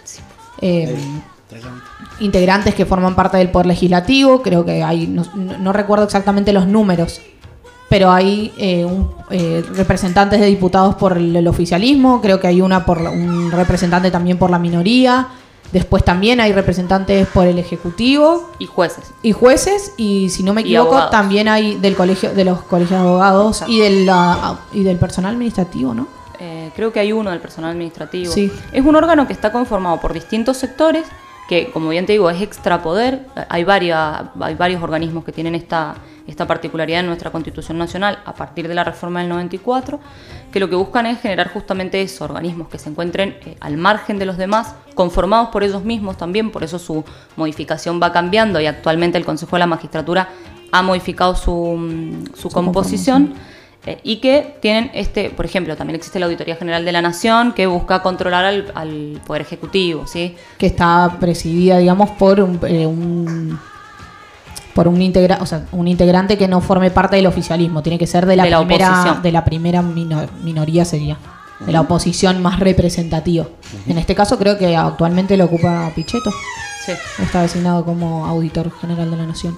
eh, 0.62 0.96
integrantes 2.20 2.74
que 2.74 2.86
forman 2.86 3.14
parte 3.14 3.36
del 3.38 3.50
Poder 3.50 3.66
Legislativo, 3.66 4.42
creo 4.42 4.64
que 4.64 4.82
hay, 4.82 5.06
no, 5.06 5.24
no- 5.34 5.72
recuerdo 5.72 6.04
exactamente 6.04 6.52
los 6.52 6.66
números, 6.66 7.20
pero 7.88 8.10
hay 8.12 8.52
eh, 8.56 8.84
un, 8.84 9.10
eh, 9.30 9.64
representantes 9.74 10.40
de 10.40 10.46
diputados 10.46 10.94
por 10.94 11.16
el, 11.16 11.34
el 11.34 11.48
oficialismo, 11.48 12.20
creo 12.20 12.38
que 12.40 12.46
hay 12.46 12.60
una 12.60 12.84
por 12.84 12.98
un 12.98 13.50
representante 13.50 14.10
también 14.10 14.38
por 14.38 14.50
la 14.50 14.58
minoría, 14.58 15.28
después 15.72 16.04
también 16.04 16.40
hay 16.40 16.52
representantes 16.52 17.26
por 17.28 17.46
el 17.46 17.58
ejecutivo 17.58 18.50
Y 18.58 18.66
jueces. 18.66 19.04
y 19.22 19.32
jueces 19.32 19.92
y 19.96 20.28
si 20.30 20.42
no 20.42 20.52
me 20.54 20.60
equivoco 20.62 20.96
también 21.10 21.48
hay 21.48 21.76
del 21.76 21.94
colegio 21.96 22.32
de 22.34 22.44
los 22.44 22.60
colegios 22.62 23.00
de 23.00 23.06
abogados 23.06 23.62
y 23.66 23.78
del 23.80 24.10
y 24.72 24.82
del 24.82 24.96
personal 24.98 25.32
administrativo, 25.34 25.94
¿no? 25.94 26.06
Eh, 26.40 26.70
creo 26.74 26.92
que 26.92 27.00
hay 27.00 27.12
uno 27.12 27.30
del 27.30 27.40
personal 27.40 27.72
administrativo. 27.72 28.32
Sí. 28.32 28.50
Es 28.72 28.84
un 28.84 28.96
órgano 28.96 29.26
que 29.26 29.34
está 29.34 29.52
conformado 29.52 30.00
por 30.00 30.14
distintos 30.14 30.56
sectores, 30.56 31.06
que 31.48 31.70
como 31.70 31.90
bien 31.90 32.06
te 32.06 32.12
digo 32.12 32.30
es 32.30 32.40
extrapoder. 32.40 33.26
Hay, 33.48 33.64
varias, 33.64 34.22
hay 34.40 34.54
varios 34.54 34.82
organismos 34.82 35.22
que 35.24 35.32
tienen 35.32 35.54
esta, 35.54 35.96
esta 36.26 36.46
particularidad 36.46 37.00
en 37.00 37.06
nuestra 37.06 37.30
Constitución 37.30 37.76
Nacional 37.76 38.20
a 38.24 38.34
partir 38.34 38.68
de 38.68 38.74
la 38.74 38.84
reforma 38.84 39.20
del 39.20 39.28
94, 39.28 40.00
que 40.50 40.60
lo 40.60 40.70
que 40.70 40.76
buscan 40.76 41.04
es 41.04 41.20
generar 41.20 41.52
justamente 41.52 42.00
esos 42.00 42.22
organismos 42.22 42.68
que 42.68 42.78
se 42.78 42.88
encuentren 42.88 43.36
eh, 43.44 43.56
al 43.60 43.76
margen 43.76 44.18
de 44.18 44.24
los 44.24 44.38
demás, 44.38 44.74
conformados 44.94 45.50
por 45.50 45.62
ellos 45.62 45.84
mismos 45.84 46.16
también, 46.16 46.50
por 46.50 46.64
eso 46.64 46.78
su 46.78 47.04
modificación 47.36 48.00
va 48.02 48.12
cambiando 48.12 48.60
y 48.60 48.66
actualmente 48.66 49.18
el 49.18 49.26
Consejo 49.26 49.56
de 49.56 49.60
la 49.60 49.66
Magistratura 49.66 50.30
ha 50.72 50.82
modificado 50.82 51.34
su, 51.36 51.52
mm, 51.52 52.34
su 52.34 52.48
composición. 52.48 53.34
Eh, 53.86 53.98
y 54.02 54.16
que 54.16 54.56
tienen 54.60 54.90
este, 54.92 55.30
por 55.30 55.46
ejemplo, 55.46 55.74
también 55.74 55.96
existe 55.96 56.18
la 56.18 56.26
Auditoría 56.26 56.54
General 56.56 56.84
de 56.84 56.92
la 56.92 57.00
Nación 57.00 57.52
que 57.54 57.66
busca 57.66 58.02
controlar 58.02 58.44
al, 58.44 58.70
al 58.74 59.20
Poder 59.26 59.40
Ejecutivo, 59.42 60.06
¿sí? 60.06 60.36
que 60.58 60.66
está 60.66 61.16
presidida, 61.18 61.78
digamos, 61.78 62.10
por 62.10 62.40
un, 62.40 62.60
eh, 62.66 62.86
un- 62.86 63.58
por 64.74 64.86
un 64.86 65.00
integra 65.00 65.38
o 65.40 65.46
sea, 65.46 65.64
un 65.72 65.88
integrante 65.88 66.36
que 66.38 66.46
no 66.46 66.60
forme 66.60 66.90
parte 66.90 67.16
del 67.16 67.26
oficialismo, 67.26 67.82
tiene 67.82 67.98
que 67.98 68.06
ser 68.06 68.26
de 68.26 68.36
la, 68.36 68.44
De 68.44 68.50
la 68.50 68.58
primera 68.58 68.90
oposición. 68.90 69.22
de 69.22 69.32
la 69.32 69.44
primera 69.44 69.82
mino- 69.82 70.26
minoría 70.44 70.84
sería, 70.84 71.16
de 71.60 71.72
la 71.72 71.80
oposición 71.80 72.40
más 72.42 72.60
representativa. 72.60 73.46
En 73.86 73.96
este 73.98 74.14
caso 74.14 74.38
creo 74.38 74.58
que 74.58 74.76
actualmente 74.76 75.36
lo 75.38 75.46
ocupa 75.46 75.90
Pichetto, 75.94 76.30
Sí. 76.84 76.92
está 77.22 77.42
designado 77.42 77.84
como 77.84 78.26
auditor 78.26 78.70
general 78.80 79.10
de 79.10 79.16
la 79.16 79.26
nación. 79.26 79.56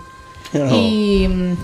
No. 0.58 0.66
Y 0.74 1.28
mm, 1.28 1.56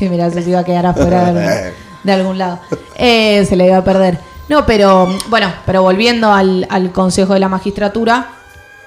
mirá, 0.10 0.30
se 0.30 0.48
iba 0.48 0.60
a 0.60 0.64
quedar 0.64 0.86
afuera 0.86 1.32
de, 1.32 1.72
de 2.04 2.12
algún 2.12 2.38
lado. 2.38 2.60
Eh, 2.96 3.44
se 3.46 3.56
le 3.56 3.66
iba 3.66 3.76
a 3.78 3.84
perder. 3.84 4.18
No, 4.48 4.64
pero 4.66 5.06
mm, 5.06 5.30
bueno, 5.30 5.52
pero 5.66 5.82
volviendo 5.82 6.32
al, 6.32 6.66
al 6.70 6.90
Consejo 6.92 7.34
de 7.34 7.40
la 7.40 7.48
Magistratura, 7.48 8.28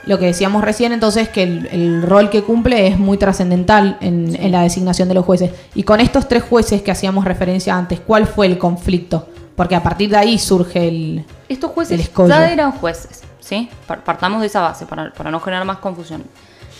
lo 0.05 0.17
que 0.17 0.25
decíamos 0.25 0.63
recién 0.63 0.91
entonces 0.93 1.29
que 1.29 1.43
el, 1.43 1.67
el 1.71 2.01
rol 2.01 2.31
que 2.31 2.41
cumple 2.41 2.87
es 2.87 2.97
muy 2.97 3.17
trascendental 3.19 3.97
en, 4.01 4.35
en 4.35 4.51
la 4.51 4.63
designación 4.63 5.07
de 5.07 5.13
los 5.13 5.23
jueces. 5.25 5.51
Y 5.75 5.83
con 5.83 5.99
estos 5.99 6.27
tres 6.27 6.41
jueces 6.43 6.81
que 6.81 6.89
hacíamos 6.89 7.23
referencia 7.25 7.75
antes, 7.75 7.99
¿cuál 7.99 8.25
fue 8.25 8.47
el 8.47 8.57
conflicto? 8.57 9.27
Porque 9.55 9.75
a 9.75 9.83
partir 9.83 10.09
de 10.09 10.17
ahí 10.17 10.39
surge 10.39 10.87
el... 10.87 11.25
Estos 11.47 11.69
El 11.69 11.73
jueces 11.75 11.99
escollo. 11.99 12.29
ya 12.29 12.51
eran 12.51 12.71
jueces, 12.71 13.21
¿sí? 13.39 13.69
Par- 13.85 14.03
Partamos 14.03 14.41
de 14.41 14.47
esa 14.47 14.61
base 14.61 14.87
para, 14.87 15.11
para 15.13 15.29
no 15.29 15.39
generar 15.39 15.65
más 15.65 15.77
confusión. 15.77 16.23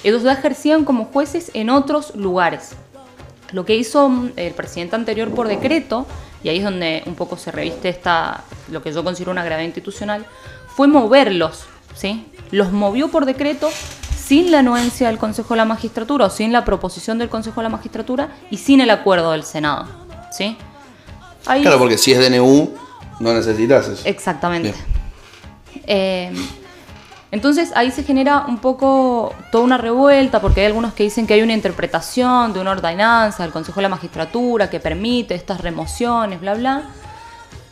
Ellos 0.03 0.23
ya 0.23 0.33
ejercían 0.33 0.83
como 0.85 1.05
jueces 1.05 1.51
en 1.53 1.69
otros 1.69 2.15
lugares. 2.15 2.71
Lo 3.51 3.65
que 3.65 3.75
hizo 3.75 4.09
mm, 4.09 4.31
el 4.37 4.53
presidente 4.53 4.95
anterior 4.95 5.29
por 5.31 5.47
decreto, 5.47 6.05
y 6.43 6.49
ahí 6.49 6.57
es 6.57 6.63
donde 6.63 7.03
un 7.05 7.15
poco 7.15 7.37
se 7.37 7.51
reviste 7.51 7.89
esta, 7.89 8.43
lo 8.71 8.81
que 8.81 8.91
yo 8.91 9.03
considero 9.03 9.31
una 9.31 9.43
gravedad 9.43 9.65
institucional, 9.65 10.25
fue 10.75 10.87
moverlos, 10.87 11.65
¿sí? 11.95 12.25
Los 12.51 12.71
movió 12.71 13.09
por 13.09 13.25
decreto 13.25 13.69
sin 14.17 14.51
la 14.51 14.59
anuencia 14.59 15.07
del 15.07 15.17
Consejo 15.17 15.53
de 15.53 15.57
la 15.57 15.65
Magistratura 15.65 16.25
o 16.25 16.29
sin 16.29 16.51
la 16.53 16.63
proposición 16.63 17.17
del 17.17 17.27
Consejo 17.29 17.59
de 17.59 17.63
la 17.63 17.69
Magistratura 17.69 18.29
y 18.49 18.57
sin 18.57 18.79
el 18.81 18.89
acuerdo 18.89 19.31
del 19.33 19.43
Senado, 19.43 19.85
¿sí? 20.31 20.55
Ahí- 21.45 21.61
Claro, 21.61 21.77
porque 21.77 21.97
si 21.97 22.13
es 22.13 22.19
DNU, 22.19 22.73
no 23.19 23.33
necesitas 23.33 23.87
eso. 23.89 24.01
Exactamente. 24.07 24.73
Eh, 25.85 26.31
entonces 27.31 27.71
ahí 27.75 27.91
se 27.91 28.03
genera 28.03 28.45
un 28.47 28.57
poco 28.59 29.33
toda 29.51 29.63
una 29.63 29.77
revuelta 29.77 30.41
porque 30.41 30.61
hay 30.61 30.67
algunos 30.67 30.93
que 30.93 31.03
dicen 31.03 31.25
que 31.25 31.33
hay 31.35 31.41
una 31.41 31.53
interpretación 31.53 32.51
de 32.53 32.59
una 32.59 32.71
ordenanza 32.71 33.43
del 33.43 33.51
Consejo 33.53 33.77
de 33.77 33.83
la 33.83 33.89
Magistratura 33.89 34.69
que 34.69 34.79
permite 34.79 35.33
estas 35.35 35.61
remociones, 35.61 36.41
bla, 36.41 36.53
bla. 36.55 36.83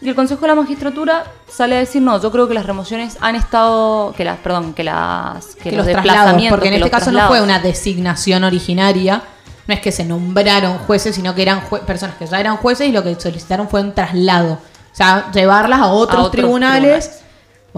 Y 0.02 0.07
el 0.07 0.15
Consejo 0.15 0.40
de 0.41 0.48
la 0.48 0.56
Magistratura 0.56 1.26
sale 1.49 1.76
a 1.76 1.80
decir, 1.80 2.02
no, 2.02 2.22
yo 2.22 2.31
creo 2.31 2.48
que 2.48 2.53
las 2.53 2.65
remociones 2.65 3.18
han 3.19 3.36
estado, 3.36 4.14
que 4.15 4.23
las, 4.23 4.38
perdón, 4.38 4.73
que 4.73 4.86
las, 4.86 5.56
que 5.56 5.64
que 5.64 5.72
los, 5.72 5.86
los 5.86 5.88
desplazamientos, 5.88 6.52
porque 6.57 6.69
en 6.69 6.76
este 6.76 6.90
caso 6.90 7.11
no 7.11 7.27
fue 7.27 7.41
una 7.41 7.60
designación 7.60 8.45
originaria, 8.45 9.23
no 9.68 9.73
es 9.73 9.81
que 9.81 9.91
se 9.91 10.06
nombraron 10.06 10.77
jueces, 10.80 11.15
sino 11.15 11.36
que 11.36 11.41
eran 11.41 11.61
jue- 11.69 11.81
personas 11.81 12.15
que 12.15 12.26
ya 12.26 12.40
eran 12.40 12.56
jueces 12.56 12.88
y 12.88 12.94
lo 12.94 13.03
que 13.03 13.14
solicitaron 13.19 13.68
fue 13.68 13.81
un 13.81 13.94
traslado, 13.94 14.53
o 14.53 14.60
sea, 14.95 15.30
llevarlas 15.34 15.81
a 15.81 15.88
otros, 15.88 16.18
A 16.18 16.23
otros 16.27 16.31
tribunales. 16.31 16.81
tribunales. 17.10 17.29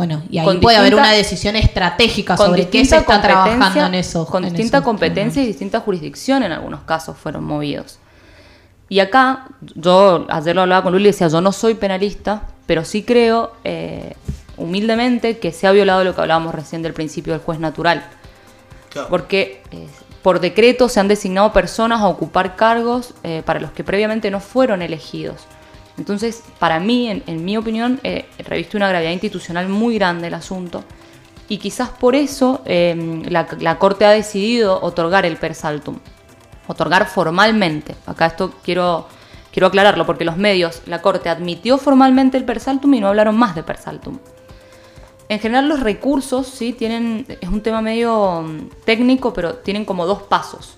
Bueno, 0.01 0.23
y 0.31 0.39
ahí 0.39 0.45
Con 0.45 0.59
puede 0.59 0.77
haber 0.77 0.95
una 0.95 1.11
decisión 1.11 1.55
estratégica 1.55 2.35
sobre 2.35 2.69
qué 2.69 2.83
se 2.85 2.97
está 2.97 3.21
trabajando 3.21 3.85
en 3.85 3.93
eso. 3.93 4.25
Con 4.25 4.43
en 4.43 4.49
distinta 4.49 4.77
esos 4.77 4.85
competencia 4.85 5.43
y 5.43 5.45
distinta 5.45 5.79
jurisdicción 5.79 6.41
en 6.41 6.51
algunos 6.51 6.81
casos 6.81 7.15
fueron 7.19 7.43
movidos. 7.43 7.99
Y 8.89 8.99
acá, 8.99 9.45
yo 9.75 10.25
ayer 10.27 10.55
lo 10.55 10.63
hablaba 10.63 10.81
con 10.81 10.93
Luli 10.93 11.03
y 11.03 11.11
decía, 11.11 11.27
yo 11.27 11.39
no 11.39 11.51
soy 11.51 11.75
penalista, 11.75 12.47
pero 12.65 12.83
sí 12.83 13.03
creo, 13.03 13.51
eh, 13.63 14.15
humildemente, 14.57 15.37
que 15.37 15.51
se 15.51 15.67
ha 15.67 15.71
violado 15.71 16.03
lo 16.03 16.15
que 16.15 16.21
hablábamos 16.21 16.55
recién 16.55 16.81
del 16.81 16.93
principio 16.93 17.33
del 17.33 17.43
juez 17.43 17.59
natural. 17.59 18.03
Porque 19.07 19.61
eh, 19.69 19.85
por 20.23 20.39
decreto 20.39 20.89
se 20.89 20.99
han 20.99 21.09
designado 21.09 21.53
personas 21.53 22.01
a 22.01 22.07
ocupar 22.07 22.55
cargos 22.55 23.13
eh, 23.21 23.43
para 23.45 23.59
los 23.59 23.69
que 23.69 23.83
previamente 23.83 24.31
no 24.31 24.39
fueron 24.39 24.81
elegidos. 24.81 25.41
Entonces, 25.97 26.43
para 26.59 26.79
mí, 26.79 27.09
en, 27.25 27.45
mi 27.45 27.57
opinión, 27.57 27.99
eh, 28.03 28.25
reviste 28.39 28.77
una 28.77 28.89
gravedad 28.89 29.11
institucional 29.11 29.67
muy 29.69 29.95
grande 29.95 30.27
el 30.27 30.33
asunto. 30.33 30.83
Y 31.49 31.57
quizás 31.57 31.89
por 31.89 32.15
eso 32.15 32.61
eh, 32.65 33.23
la, 33.29 33.77
Corte 33.77 34.05
ha 34.05 34.11
decidido 34.11 34.81
otorgar 34.81 35.25
el 35.25 35.37
per 35.37 35.53
saltum. 35.53 35.97
Otorgar 36.67 37.07
formalmente. 37.07 37.95
Acá 38.05 38.27
esto 38.27 38.53
quiero, 38.63 39.07
quiero 39.51 39.67
aclararlo, 39.67 40.05
porque 40.05 40.23
los 40.23 40.37
medios, 40.37 40.81
la 40.85 41.01
Corte 41.01 41.29
admitió 41.29 41.77
formalmente 41.77 42.37
el 42.37 42.45
per 42.45 42.61
saltum 42.61 42.93
y 42.93 43.01
no 43.01 43.09
hablaron 43.09 43.37
más 43.37 43.53
de 43.53 43.63
per 43.63 43.77
saltum. 43.77 44.19
En 45.27 45.39
general 45.39 45.67
los 45.67 45.81
recursos, 45.81 46.47
sí, 46.47 46.73
tienen, 46.73 47.25
es 47.27 47.49
un 47.49 47.61
tema 47.61 47.81
medio 47.81 48.41
mm, 48.41 48.69
técnico, 48.85 49.33
pero 49.33 49.55
tienen 49.55 49.85
como 49.85 50.05
dos 50.05 50.23
pasos. 50.23 50.77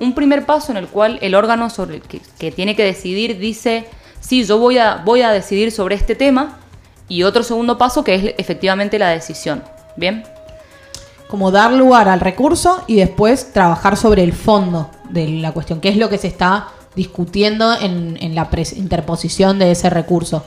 Un 0.00 0.14
primer 0.14 0.44
paso 0.44 0.72
en 0.72 0.78
el 0.78 0.88
cual 0.88 1.18
el 1.22 1.34
órgano 1.34 1.70
sobre 1.70 1.96
el 1.96 2.02
que 2.02 2.52
tiene 2.52 2.76
que 2.76 2.84
decidir 2.84 3.38
dice, 3.38 3.86
sí, 4.26 4.44
yo 4.44 4.58
voy 4.58 4.78
a, 4.78 5.02
voy 5.04 5.22
a 5.22 5.30
decidir 5.30 5.70
sobre 5.70 5.94
este 5.94 6.14
tema, 6.14 6.58
y 7.08 7.22
otro 7.22 7.42
segundo 7.42 7.78
paso 7.78 8.02
que 8.02 8.14
es 8.14 8.34
efectivamente 8.38 8.98
la 8.98 9.10
decisión. 9.10 9.62
¿Bien? 9.96 10.24
como 11.28 11.50
dar 11.50 11.72
lugar 11.72 12.08
al 12.08 12.20
recurso 12.20 12.82
y 12.86 12.96
después 12.96 13.52
trabajar 13.52 13.96
sobre 13.96 14.22
el 14.22 14.32
fondo 14.32 14.90
de 15.10 15.28
la 15.28 15.52
cuestión, 15.52 15.80
que 15.80 15.88
es 15.88 15.96
lo 15.96 16.08
que 16.08 16.18
se 16.18 16.28
está 16.28 16.68
discutiendo 16.94 17.74
en, 17.78 18.16
en 18.20 18.34
la 18.34 18.48
interposición 18.76 19.58
de 19.58 19.72
ese 19.72 19.90
recurso. 19.90 20.44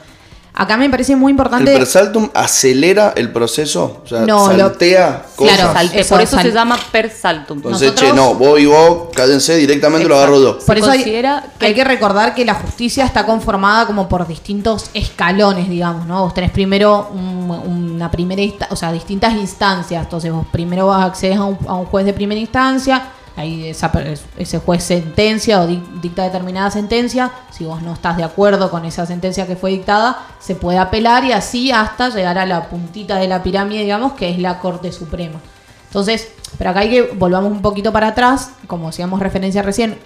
Acá 0.53 0.75
me 0.77 0.89
parece 0.89 1.15
muy 1.15 1.29
¿El 1.31 1.33
importante... 1.33 1.71
persaltum 1.73 2.29
acelera 2.33 3.13
el 3.15 3.31
proceso? 3.31 4.01
O 4.03 4.07
sea, 4.07 4.21
No, 4.21 4.51
lo- 4.51 4.57
saltea 4.57 5.23
cosas. 5.35 5.55
Claro, 5.55 5.73
Salte- 5.73 5.99
eso, 5.99 6.09
por 6.15 6.21
eso 6.21 6.35
sal- 6.35 6.45
se 6.45 6.51
llama 6.51 6.77
per 6.91 7.09
saltum. 7.11 7.57
Entonces, 7.59 7.81
Nosotros- 7.93 8.09
che, 8.11 8.15
no, 8.15 8.33
vos 8.35 8.59
y 8.59 8.65
vos, 8.65 9.07
cállense, 9.15 9.55
directamente 9.55 10.07
lo 10.07 10.15
agarro 10.17 10.41
yo. 10.41 10.59
Se 10.59 10.65
Por 10.65 10.77
eso 10.77 10.89
hay, 10.91 11.03
que- 11.03 11.25
hay 11.61 11.73
que 11.73 11.83
recordar 11.83 12.35
que 12.35 12.43
la 12.43 12.55
justicia 12.55 13.05
está 13.05 13.25
conformada 13.25 13.85
como 13.85 14.09
por 14.09 14.27
distintos 14.27 14.89
escalones, 14.93 15.69
digamos, 15.69 16.05
¿no? 16.07 16.23
Vos 16.23 16.33
tenés 16.33 16.51
primero 16.51 17.09
un- 17.13 17.49
una 17.49 18.11
primera 18.11 18.41
insta- 18.41 18.67
o 18.71 18.75
sea, 18.75 18.91
distintas 18.91 19.33
instancias. 19.33 20.03
Entonces 20.03 20.31
vos 20.31 20.45
primero 20.51 20.87
vas 20.87 21.03
a 21.03 21.05
acceder 21.05 21.37
a 21.37 21.43
un, 21.45 21.57
a 21.67 21.75
un 21.75 21.85
juez 21.85 22.05
de 22.05 22.13
primera 22.13 22.39
instancia, 22.41 23.11
ahí 23.35 23.69
ese 23.69 24.59
juez 24.59 24.83
sentencia 24.83 25.61
o 25.61 25.67
dic- 25.67 26.01
dicta 26.01 26.23
determinada 26.23 26.69
sentencia, 26.71 27.31
si 27.51 27.65
vos 27.65 27.81
no 27.81 27.93
estás 27.93 28.17
de 28.17 28.23
acuerdo 28.23 28.69
con 28.69 28.85
esa 28.85 29.05
sentencia 29.05 29.47
que 29.47 29.55
fue 29.55 29.71
dictada, 29.71 30.27
se 30.39 30.55
puede 30.55 30.77
apelar 30.77 31.23
y 31.23 31.31
así 31.31 31.71
hasta 31.71 32.09
llegar 32.09 32.37
a 32.37 32.45
la 32.45 32.69
puntita 32.69 33.15
de 33.15 33.27
la 33.27 33.41
pirámide, 33.43 33.81
digamos, 33.81 34.13
que 34.13 34.29
es 34.29 34.39
la 34.39 34.59
Corte 34.59 34.91
Suprema. 34.91 35.39
Entonces, 35.87 36.29
pero 36.57 36.69
acá 36.71 36.81
hay 36.81 36.89
que 36.89 37.01
volvamos 37.13 37.51
un 37.51 37.61
poquito 37.61 37.91
para 37.91 38.09
atrás, 38.09 38.51
como 38.67 38.89
hacíamos 38.89 39.19
referencia 39.19 39.61
recién, 39.61 39.97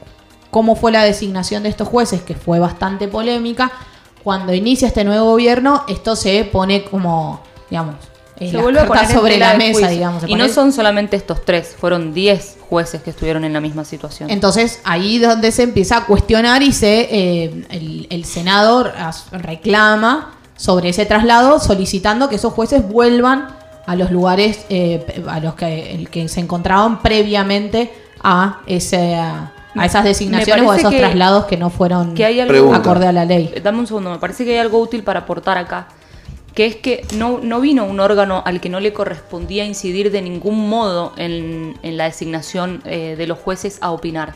cómo 0.51 0.75
fue 0.75 0.91
la 0.91 1.03
designación 1.03 1.63
de 1.63 1.69
estos 1.69 1.87
jueces, 1.87 2.21
que 2.21 2.35
fue 2.35 2.59
bastante 2.59 3.07
polémica. 3.07 3.71
Cuando 4.23 4.53
inicia 4.53 4.87
este 4.87 5.03
nuevo 5.03 5.25
gobierno, 5.31 5.83
esto 5.89 6.15
se 6.15 6.45
pone 6.45 6.85
como, 6.85 7.41
digamos, 7.69 7.95
Se 8.39 8.57
vuelve 8.57 8.80
a 8.80 8.88
poner 8.88 9.03
en 9.05 9.11
sobre 9.11 9.38
la 9.38 9.53
mesa, 9.55 9.88
digamos. 9.89 10.23
se 10.23 10.30
Y 10.31 10.35
no 10.35 10.49
son 10.49 10.72
solamente 10.73 11.15
estos 11.15 11.45
tres, 11.45 11.76
fueron 11.80 12.14
10 12.14 12.57
jueces 12.69 13.01
que 13.03 13.11
estuvieron 13.11 13.43
en 13.45 13.53
la 13.53 13.61
misma 13.61 13.85
situación. 13.85 14.30
Entonces 14.31 14.80
ahí 14.84 15.18
es 15.18 15.22
donde 15.30 15.51
se 15.51 15.64
empieza 15.64 15.97
a 15.97 16.05
cuestionar 16.05 16.64
y 16.64 16.72
se 16.73 17.01
eh, 17.11 17.65
el, 17.69 18.07
el 18.10 18.26
senador 18.26 18.91
as- 18.97 19.27
reclama 19.31 20.35
sobre 20.55 20.89
ese 20.89 21.05
traslado 21.05 21.60
solicitando 21.60 22.30
que 22.30 22.35
esos 22.35 22.53
jueces 22.53 22.88
vuelvan 22.88 23.47
a 23.85 23.95
los 23.95 24.11
lugares 24.11 24.65
eh, 24.69 25.05
a 25.27 25.39
los 25.39 25.55
que, 25.55 25.93
el 25.95 26.10
que 26.10 26.27
se 26.30 26.39
encontraban 26.39 27.01
previamente 27.01 27.91
a 28.23 28.61
ese 28.65 29.15
a, 29.15 29.51
esas 29.84 30.03
designaciones 30.03 30.65
o 30.65 30.72
a 30.72 30.77
esos 30.77 30.91
que- 30.91 30.99
traslados 30.99 31.45
que 31.45 31.57
no 31.57 31.69
fueron 31.69 32.14
que 32.14 32.23
hay 32.26 32.39
algo 32.39 32.73
acorde 32.73 33.07
a 33.07 33.11
la 33.11 33.26
ley. 33.26 33.51
Eh, 33.55 33.61
Dame 33.61 33.80
un 33.80 33.88
segundo, 33.88 34.10
me 34.11 34.19
parece 34.19 34.45
que 34.45 34.51
hay 34.53 34.57
algo 34.60 34.80
útil 34.80 35.03
para 35.03 35.22
aportar 35.22 35.57
acá, 35.57 35.88
que 36.53 36.65
es 36.65 36.75
que 36.75 37.05
no, 37.15 37.39
no 37.41 37.61
vino 37.61 37.85
un 37.85 37.99
órgano 37.99 38.43
al 38.45 38.61
que 38.61 38.69
no 38.69 38.80
le 38.80 38.93
correspondía 38.93 39.65
incidir 39.65 40.11
de 40.11 40.21
ningún 40.21 40.69
modo 40.69 41.13
en, 41.17 41.77
en 41.81 41.97
la 41.97 42.05
designación 42.05 42.81
eh, 42.85 43.15
de 43.17 43.27
los 43.27 43.39
jueces 43.39 43.80
a 43.81 43.91
opinar. 43.91 44.35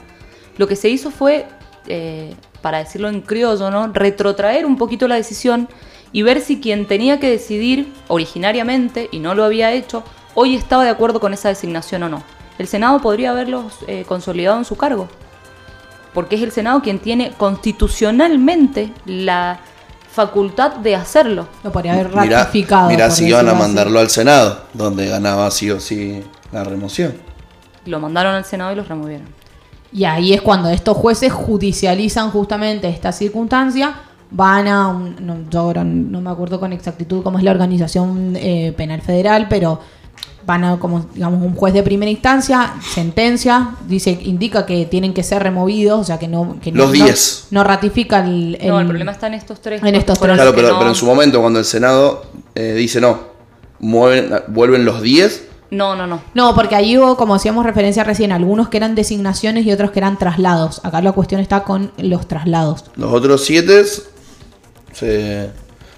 Lo 0.58 0.68
que 0.68 0.76
se 0.76 0.90
hizo 0.90 1.12
fue, 1.12 1.46
eh, 1.88 2.34
para 2.62 2.80
decirlo 2.80 3.10
en 3.10 3.22
criollo, 3.22 3.70
¿no? 3.70 3.88
retrotraer 3.94 4.66
un 4.66 4.78
poquito 4.78 5.08
la 5.08 5.16
decisión 5.16 5.70
y 6.12 6.24
ver 6.24 6.42
si 6.42 6.60
quien 6.60 6.88
tenía 6.88 7.20
que 7.20 7.30
decidir 7.30 7.94
originariamente, 8.08 9.10
y 9.12 9.20
no 9.20 9.36
lo 9.36 9.44
había 9.44 9.74
hecho, 9.74 10.04
hoy 10.34 10.56
estaba 10.56 10.84
de 10.84 10.90
acuerdo 10.90 11.20
con 11.20 11.34
esa 11.34 11.50
designación 11.50 12.04
o 12.04 12.10
no. 12.10 12.24
El 12.58 12.68
Senado 12.68 13.00
podría 13.00 13.32
haberlos 13.32 13.80
eh, 13.88 14.04
consolidado 14.08 14.58
en 14.58 14.66
su 14.66 14.76
cargo 14.76 15.08
porque 16.18 16.36
es 16.36 16.42
el 16.42 16.52
Senado 16.52 16.82
quien 16.82 16.98
tiene 16.98 17.34
constitucionalmente 17.38 18.92
la 19.06 19.60
facultad 20.22 20.78
de 20.78 20.96
hacerlo. 20.96 21.48
Lo 21.64 21.72
podría 21.72 21.94
haber 21.94 22.10
Mirá, 22.10 22.40
ratificado. 22.40 22.90
mirá 22.90 23.06
por 23.08 23.16
si 23.16 23.28
iban 23.28 23.48
a 23.48 23.52
así. 23.52 23.60
mandarlo 23.60 24.00
al 24.00 24.10
Senado, 24.10 24.62
donde 24.74 25.08
ganaba 25.08 25.50
sí 25.52 25.70
o 25.70 25.80
sí 25.80 26.24
la 26.52 26.64
remoción. 26.64 27.14
Lo 27.86 28.00
mandaron 28.00 28.34
al 28.34 28.44
Senado 28.44 28.72
y 28.74 28.76
los 28.76 28.88
removieron. 28.88 29.28
Y 29.94 30.04
ahí 30.06 30.34
es 30.34 30.42
cuando 30.42 30.70
estos 30.70 30.98
jueces 30.98 31.32
judicializan 31.32 32.32
justamente 32.32 32.90
esta 32.90 33.12
circunstancia, 33.12 33.94
van 34.32 34.68
a, 34.68 34.88
un- 34.90 35.16
no, 35.26 35.38
yo 35.50 35.60
ahora 35.62 35.84
no 35.86 36.20
me 36.20 36.30
acuerdo 36.30 36.60
con 36.60 36.74
exactitud 36.74 37.24
cómo 37.24 37.38
es 37.38 37.44
la 37.44 37.52
organización 37.52 38.34
eh, 38.36 38.74
penal 38.76 39.02
federal, 39.02 39.46
pero 39.50 39.80
van 40.46 40.64
a 40.64 40.80
como 40.80 41.06
digamos 41.14 41.44
un 41.44 41.54
juez 41.56 41.74
de 41.74 41.84
primera 41.84 42.10
instancia, 42.10 42.74
sentencia, 42.94 43.72
dice, 43.88 44.18
indica 44.24 44.66
que 44.66 44.86
tienen 44.86 45.14
que 45.14 45.22
ser 45.24 45.44
removidos, 45.44 46.00
o 46.00 46.04
sea 46.06 46.18
que 46.20 46.28
no, 46.30 46.58
que 46.62 46.72
no- 46.72 46.84
Los 46.86 46.98
no- 46.98 47.06
10. 47.06 47.48
no, 47.52 47.64
ratifica 47.66 48.20
el, 48.26 48.58
No, 48.66 48.80
el 48.80 48.88
problema 48.88 49.12
está 49.12 49.28
en 49.28 49.34
estos 49.34 49.60
tres. 49.62 49.84
en 49.84 49.96
estos 49.96 50.20
tres. 50.20 50.36
Claro, 50.36 50.54
pero, 50.56 50.70
no- 50.70 50.78
pero 50.78 50.90
en 50.90 50.96
su 50.96 51.06
momento, 51.06 51.42
cuando 51.42 51.60
el 51.60 51.66
Senado 51.66 52.26
eh, 52.56 52.74
dice 52.74 53.02
no, 53.02 53.20
mueven, 53.80 54.32
vuelven 54.48 54.86
los 54.86 55.02
10, 55.02 55.44
No, 55.70 55.98
no, 55.98 56.08
no. 56.08 56.22
No, 56.34 56.56
porque 56.56 56.76
ahí 56.78 56.98
hubo, 56.98 57.18
como 57.18 57.36
hacíamos 57.36 57.66
referencia 57.66 58.06
recién, 58.06 58.32
algunos 58.32 58.70
que 58.70 58.78
eran 58.78 58.96
designaciones 58.96 59.66
y 59.66 59.72
otros 59.74 59.92
que 59.92 60.00
eran 60.00 60.18
traslados. 60.18 60.80
Acá 60.86 61.02
la 61.02 61.12
cuestión 61.12 61.42
está 61.42 61.64
con 61.66 61.92
los 61.98 62.26
traslados. 62.26 62.86
los 62.96 63.12
otros 63.12 63.44
7 63.44 63.84
se... 64.94 65.50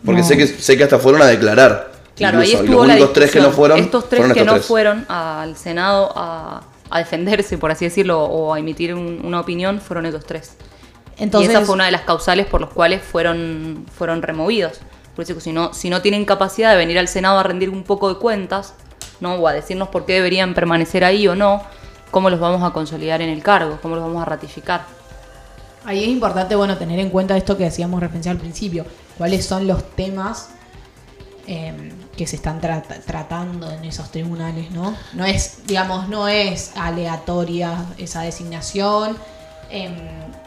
Porque 0.03 0.21
No. 0.21 0.27
sé, 0.27 0.37
que, 0.37 0.47
sé 0.47 0.75
que 0.77 0.83
hasta 0.85 0.97
fueron 0.97 1.21
a 1.21 1.25
declarar. 1.25 1.91
Claro, 2.19 2.37
Incluso, 2.43 2.57
ahí 2.57 2.61
y 2.61 2.65
estuvo 2.65 2.77
los 2.81 2.87
la 2.87 2.93
únicos 2.93 3.13
tres 3.13 3.31
que 3.31 3.39
no 3.39 3.49
fueron 3.51 3.79
Estos 3.79 4.07
tres 4.09 4.19
fueron 4.19 4.33
que 4.35 4.39
estos 4.41 4.53
no 4.53 4.59
tres. 4.59 4.67
fueron 4.67 5.05
al 5.09 5.57
Senado 5.57 6.11
a, 6.15 6.61
a 6.91 6.99
defenderse, 6.99 7.57
por 7.57 7.71
así 7.71 7.85
decirlo, 7.85 8.23
o 8.23 8.53
a 8.53 8.59
emitir 8.59 8.93
un- 8.93 9.21
una 9.25 9.39
opinión, 9.39 9.81
fueron 9.81 10.05
estos 10.05 10.25
tres. 10.25 10.53
Entonces, 11.17 11.49
y 11.51 11.55
esa 11.55 11.65
fue 11.65 11.75
una 11.75 11.85
de 11.85 11.91
las 11.91 12.01
causales 12.01 12.45
por 12.45 12.61
las 12.61 12.69
cuales 12.69 13.01
fueron, 13.01 13.85
fueron 13.97 14.21
removidos. 14.21 14.79
Por 15.15 15.23
eso 15.23 15.37
si 15.41 15.51
no, 15.51 15.73
si 15.73 15.89
no 15.89 16.01
tienen 16.01 16.23
capacidad 16.25 16.71
de 16.71 16.77
venir 16.77 16.97
al 16.99 17.07
Senado 17.09 17.39
a 17.39 17.43
rendir 17.43 17.69
un 17.69 17.83
poco 17.83 18.07
de 18.13 18.15
cuentas, 18.19 18.73
¿no? 19.19 19.33
o 19.35 19.47
a 19.47 19.51
decirnos 19.53 19.89
por 19.89 20.05
qué 20.05 20.13
deberían 20.13 20.53
permanecer 20.53 21.03
ahí 21.03 21.27
o 21.27 21.35
no, 21.35 21.61
cómo 22.11 22.29
los 22.29 22.39
vamos 22.39 22.63
a 22.63 22.71
consolidar 22.73 23.21
en 23.21 23.29
el 23.29 23.43
cargo, 23.43 23.79
cómo 23.81 23.95
los 23.95 24.03
vamos 24.05 24.21
a 24.21 24.25
ratificar. 24.25 24.85
ahí 25.85 26.03
es 26.03 26.09
importante 26.09 26.55
bueno 26.55 26.77
tener 26.77 26.99
en 26.99 27.09
cuenta 27.09 27.35
esto 27.35 27.57
que 27.57 27.65
hacíamos 27.65 27.99
referencia 27.99 28.31
al 28.31 28.37
principio. 28.37 28.85
¿Cuáles 29.17 29.45
son 29.45 29.67
los 29.67 29.83
temas 29.95 30.51
eh, 31.47 31.91
que 32.19 32.27
se 32.27 32.35
están 32.35 32.59
tra- 32.59 32.83
tratando 33.05 33.71
en 33.71 33.85
esos 33.85 34.11
tribunales, 34.11 34.71
¿no? 34.71 34.93
No 35.13 35.23
es, 35.23 35.65
digamos, 35.65 36.09
no 36.09 36.27
es 36.27 36.73
aleatoria 36.75 37.85
esa 37.97 38.23
designación. 38.23 39.15
Em, 39.69 39.95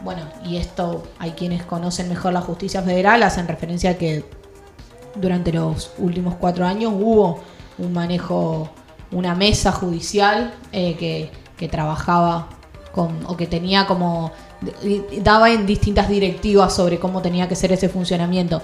bueno, 0.03 0.21
y 0.45 0.57
esto 0.57 1.07
hay 1.17 1.31
quienes 1.31 1.63
conocen 1.63 2.09
mejor 2.09 2.31
la 2.31 2.41
justicia 2.41 2.83
federal, 2.83 3.23
hacen 3.23 3.47
referencia 3.47 3.89
a 3.89 3.93
que 3.95 4.23
durante 5.15 5.51
los 5.51 5.89
últimos 5.97 6.35
cuatro 6.35 6.63
años 6.63 6.93
hubo 6.95 7.39
un 7.79 7.91
manejo, 7.91 8.69
una 9.11 9.33
mesa 9.33 9.71
judicial 9.71 10.53
eh, 10.71 10.95
que, 10.99 11.31
que 11.57 11.67
trabajaba 11.69 12.49
con, 12.91 13.25
o 13.25 13.35
que 13.35 13.47
tenía 13.47 13.87
como, 13.87 14.31
daba 15.23 15.49
en 15.49 15.65
distintas 15.65 16.07
directivas 16.07 16.75
sobre 16.75 16.99
cómo 16.99 17.23
tenía 17.23 17.47
que 17.47 17.55
ser 17.55 17.71
ese 17.71 17.89
funcionamiento. 17.89 18.61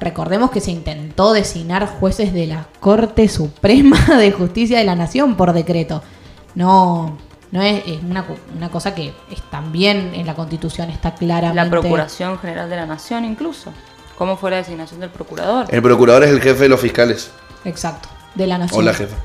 Recordemos 0.00 0.50
que 0.50 0.60
se 0.60 0.70
intentó 0.70 1.32
designar 1.32 1.86
jueces 1.86 2.32
de 2.32 2.46
la 2.46 2.66
Corte 2.80 3.28
Suprema 3.28 3.98
de 4.18 4.32
Justicia 4.32 4.78
de 4.78 4.84
la 4.84 4.96
Nación 4.96 5.36
por 5.36 5.52
decreto. 5.52 6.02
No, 6.54 7.18
no 7.52 7.62
es, 7.62 7.82
es 7.86 8.02
una, 8.02 8.24
una 8.56 8.70
cosa 8.70 8.94
que 8.94 9.12
es 9.30 9.42
también 9.50 10.12
en 10.14 10.26
la 10.26 10.34
Constitución 10.34 10.90
está 10.90 11.14
claramente. 11.14 11.64
La 11.64 11.70
Procuración 11.70 12.38
General 12.38 12.70
de 12.70 12.76
la 12.76 12.86
Nación 12.86 13.24
incluso. 13.24 13.72
¿Cómo 14.16 14.36
fue 14.36 14.50
la 14.50 14.58
designación 14.58 15.00
del 15.00 15.10
procurador? 15.10 15.66
El 15.70 15.82
procurador 15.82 16.24
es 16.24 16.30
el 16.30 16.40
jefe 16.40 16.64
de 16.64 16.68
los 16.68 16.80
fiscales. 16.80 17.30
Exacto, 17.64 18.08
de 18.34 18.46
la 18.46 18.58
Nación. 18.58 18.80
O 18.80 18.82
la 18.82 18.94
jefa. 18.94 19.16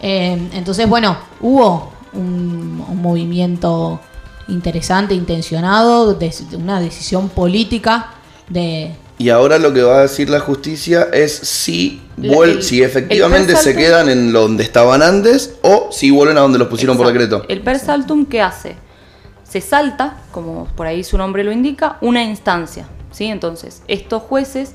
Eh, 0.00 0.50
entonces, 0.52 0.88
bueno, 0.88 1.16
hubo 1.40 1.92
un, 2.12 2.84
un 2.88 3.02
movimiento 3.02 4.00
interesante, 4.48 5.14
intencionado, 5.14 6.14
de 6.14 6.32
una 6.56 6.80
decisión 6.80 7.28
política 7.28 8.10
de... 8.48 8.94
Y 9.20 9.28
ahora 9.28 9.58
lo 9.58 9.74
que 9.74 9.82
va 9.82 9.98
a 9.98 10.00
decir 10.00 10.30
la 10.30 10.40
justicia 10.40 11.08
es 11.12 11.30
si, 11.30 12.00
el- 12.22 12.62
si 12.62 12.82
efectivamente 12.82 13.54
se 13.54 13.76
quedan 13.76 14.08
en 14.08 14.32
donde 14.32 14.62
estaban 14.64 15.02
antes 15.02 15.56
o 15.60 15.90
si 15.92 16.10
vuelven 16.10 16.38
a 16.38 16.40
donde 16.40 16.58
los 16.58 16.68
pusieron 16.68 16.96
por 16.96 17.06
decreto. 17.06 17.44
El 17.50 17.60
per 17.60 17.78
saltum, 17.78 18.24
¿qué 18.24 18.40
hace? 18.40 18.76
Se 19.44 19.60
salta, 19.60 20.16
como 20.32 20.68
por 20.74 20.86
ahí 20.86 21.04
su 21.04 21.18
nombre 21.18 21.44
lo 21.44 21.52
indica, 21.52 21.98
una 22.00 22.22
instancia. 22.24 22.88
¿sí? 23.10 23.26
Entonces, 23.26 23.82
estos 23.88 24.22
jueces 24.22 24.72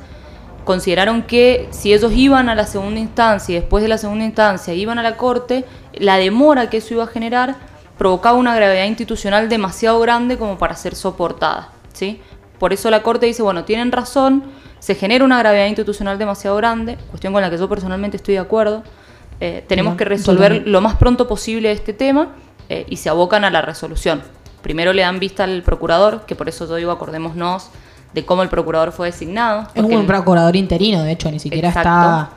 consideraron 0.63 1.23
que 1.23 1.67
si 1.71 1.91
ellos 1.91 2.11
iban 2.13 2.47
a 2.47 2.53
la 2.53 2.67
segunda 2.67 2.99
instancia 2.99 3.53
y 3.57 3.59
después 3.61 3.81
de 3.81 3.87
la 3.89 3.97
segunda 3.97 4.25
instancia 4.25 4.75
iban 4.75 4.99
a 4.99 5.01
la 5.01 5.17
corte, 5.17 5.65
la 5.95 6.17
demora 6.17 6.69
que 6.69 6.77
eso 6.77 6.93
iba 6.93 7.05
a 7.05 7.07
generar 7.07 7.55
provocaba 7.97 8.37
una 8.37 8.55
gravedad 8.55 8.85
institucional 8.85 9.49
demasiado 9.49 9.99
grande 10.01 10.37
como 10.37 10.59
para 10.59 10.75
ser 10.75 10.93
soportada. 10.93 11.71
¿sí? 11.93 12.21
Por 12.59 12.73
eso 12.73 12.89
la 12.89 13.03
corte 13.03 13.25
dice, 13.25 13.41
bueno, 13.41 13.65
tienen 13.65 13.91
razón, 13.91 14.43
se 14.79 14.95
genera 14.95 15.25
una 15.25 15.39
gravedad 15.39 15.67
institucional 15.67 16.17
demasiado 16.17 16.55
grande, 16.57 16.97
cuestión 17.09 17.33
con 17.33 17.41
la 17.41 17.49
que 17.49 17.57
yo 17.57 17.67
personalmente 17.67 18.17
estoy 18.17 18.35
de 18.35 18.39
acuerdo. 18.39 18.83
Eh, 19.39 19.65
tenemos 19.67 19.95
que 19.95 20.05
resolver 20.05 20.65
lo 20.65 20.79
más 20.79 20.95
pronto 20.95 21.27
posible 21.27 21.71
este 21.71 21.91
tema 21.91 22.29
eh, 22.69 22.85
y 22.89 22.97
se 22.97 23.09
abocan 23.09 23.43
a 23.43 23.49
la 23.49 23.61
resolución. 23.61 24.21
Primero 24.61 24.93
le 24.93 25.01
dan 25.01 25.19
vista 25.19 25.43
al 25.43 25.61
procurador, 25.61 26.25
que 26.25 26.35
por 26.35 26.49
eso 26.49 26.67
yo 26.67 26.75
digo, 26.75 26.91
acordémonos 26.91 27.69
de 28.13 28.25
cómo 28.25 28.43
el 28.43 28.49
procurador 28.49 28.91
fue 28.91 29.07
designado. 29.07 29.67
Es 29.75 29.83
un 29.83 30.07
procurador 30.07 30.55
interino, 30.55 31.03
de 31.03 31.11
hecho, 31.11 31.29
ni 31.29 31.39
siquiera 31.39 31.67
Exacto. 31.67 31.89
está... 31.89 32.29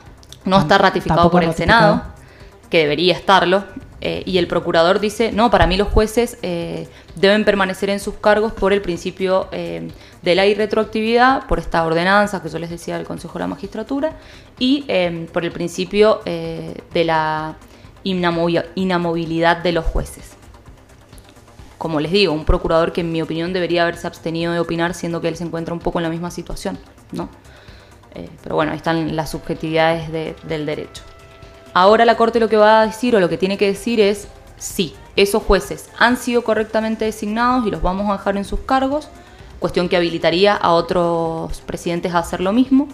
no 0.45 0.59
está 0.59 0.77
ratificado 0.77 1.31
por 1.31 1.41
el 1.41 1.49
ratificado. 1.49 1.95
Senado, 1.95 2.13
que 2.69 2.79
debería 2.79 3.13
estarlo. 3.13 3.63
Eh, 4.01 4.23
y 4.25 4.37
el 4.37 4.47
procurador 4.47 4.99
dice, 4.99 5.31
no, 5.31 5.49
para 5.51 5.67
mí 5.67 5.75
los 5.77 5.87
jueces 5.89 6.37
eh, 6.41 6.87
deben 7.15 7.43
permanecer 7.45 7.89
en 7.89 7.99
sus 7.99 8.15
cargos 8.15 8.53
por 8.53 8.71
el 8.73 8.81
principio 8.81 9.47
eh, 9.51 9.89
de 10.21 10.35
la 10.35 10.45
irretroactividad, 10.45 11.47
por 11.47 11.59
esta 11.59 11.85
ordenanza 11.85 12.41
que 12.41 12.49
yo 12.49 12.59
les 12.59 12.69
decía 12.69 12.97
del 12.97 13.05
Consejo 13.05 13.33
de 13.33 13.39
la 13.39 13.47
Magistratura, 13.47 14.17
y 14.57 14.85
por 15.31 15.45
el 15.45 15.51
principio 15.51 16.21
de 16.25 17.03
la 17.05 17.55
inamovi- 18.03 18.65
inamovilidad 18.75 19.57
de 19.57 19.71
los 19.71 19.85
jueces. 19.85 20.31
Como 21.77 22.01
les 22.01 22.11
digo, 22.11 22.33
un 22.33 22.43
procurador 22.43 22.91
que 22.91 22.99
en 23.01 23.11
mi 23.11 23.21
opinión 23.21 23.53
debería 23.53 23.83
haberse 23.83 24.05
abstenido 24.05 24.51
de 24.51 24.59
opinar, 24.59 24.93
siendo 24.93 25.21
que 25.21 25.29
él 25.29 25.37
se 25.37 25.45
encuentra 25.45 25.73
un 25.73 25.79
poco 25.79 25.99
en 25.99 26.03
la 26.03 26.09
misma 26.09 26.29
situación, 26.29 26.77
¿no? 27.13 27.29
Pero 28.43 28.55
bueno, 28.55 28.71
ahí 28.71 28.77
están 28.77 29.15
las 29.15 29.29
subjetividades 29.31 30.11
de- 30.11 30.35
del 30.43 30.65
derecho. 30.65 31.03
Ahora 31.73 32.05
la 32.05 32.17
Corte 32.17 32.39
lo 32.39 32.49
que 32.49 32.57
va 32.57 32.81
a 32.81 32.87
decir 32.87 33.15
o 33.15 33.19
lo 33.19 33.29
que 33.29 33.37
tiene 33.37 33.57
que 33.57 33.67
decir 33.67 33.99
es 33.99 34.27
sí, 34.57 34.95
esos 35.15 35.43
jueces 35.43 35.89
han 35.97 36.17
sido 36.17 36.43
correctamente 36.43 37.05
designados 37.05 37.65
y 37.67 37.71
los 37.71 37.81
vamos 37.81 38.09
a 38.09 38.13
dejar 38.13 38.37
en 38.37 38.45
sus 38.45 38.61
cargos, 38.61 39.09
cuestión 39.59 39.89
que 39.89 39.97
habilitaría 39.97 40.55
a 40.55 40.71
otros 40.71 41.61
presidentes 41.61 42.13
a 42.13 42.19
hacer 42.19 42.41
lo 42.41 42.53
mismo. 42.53 42.87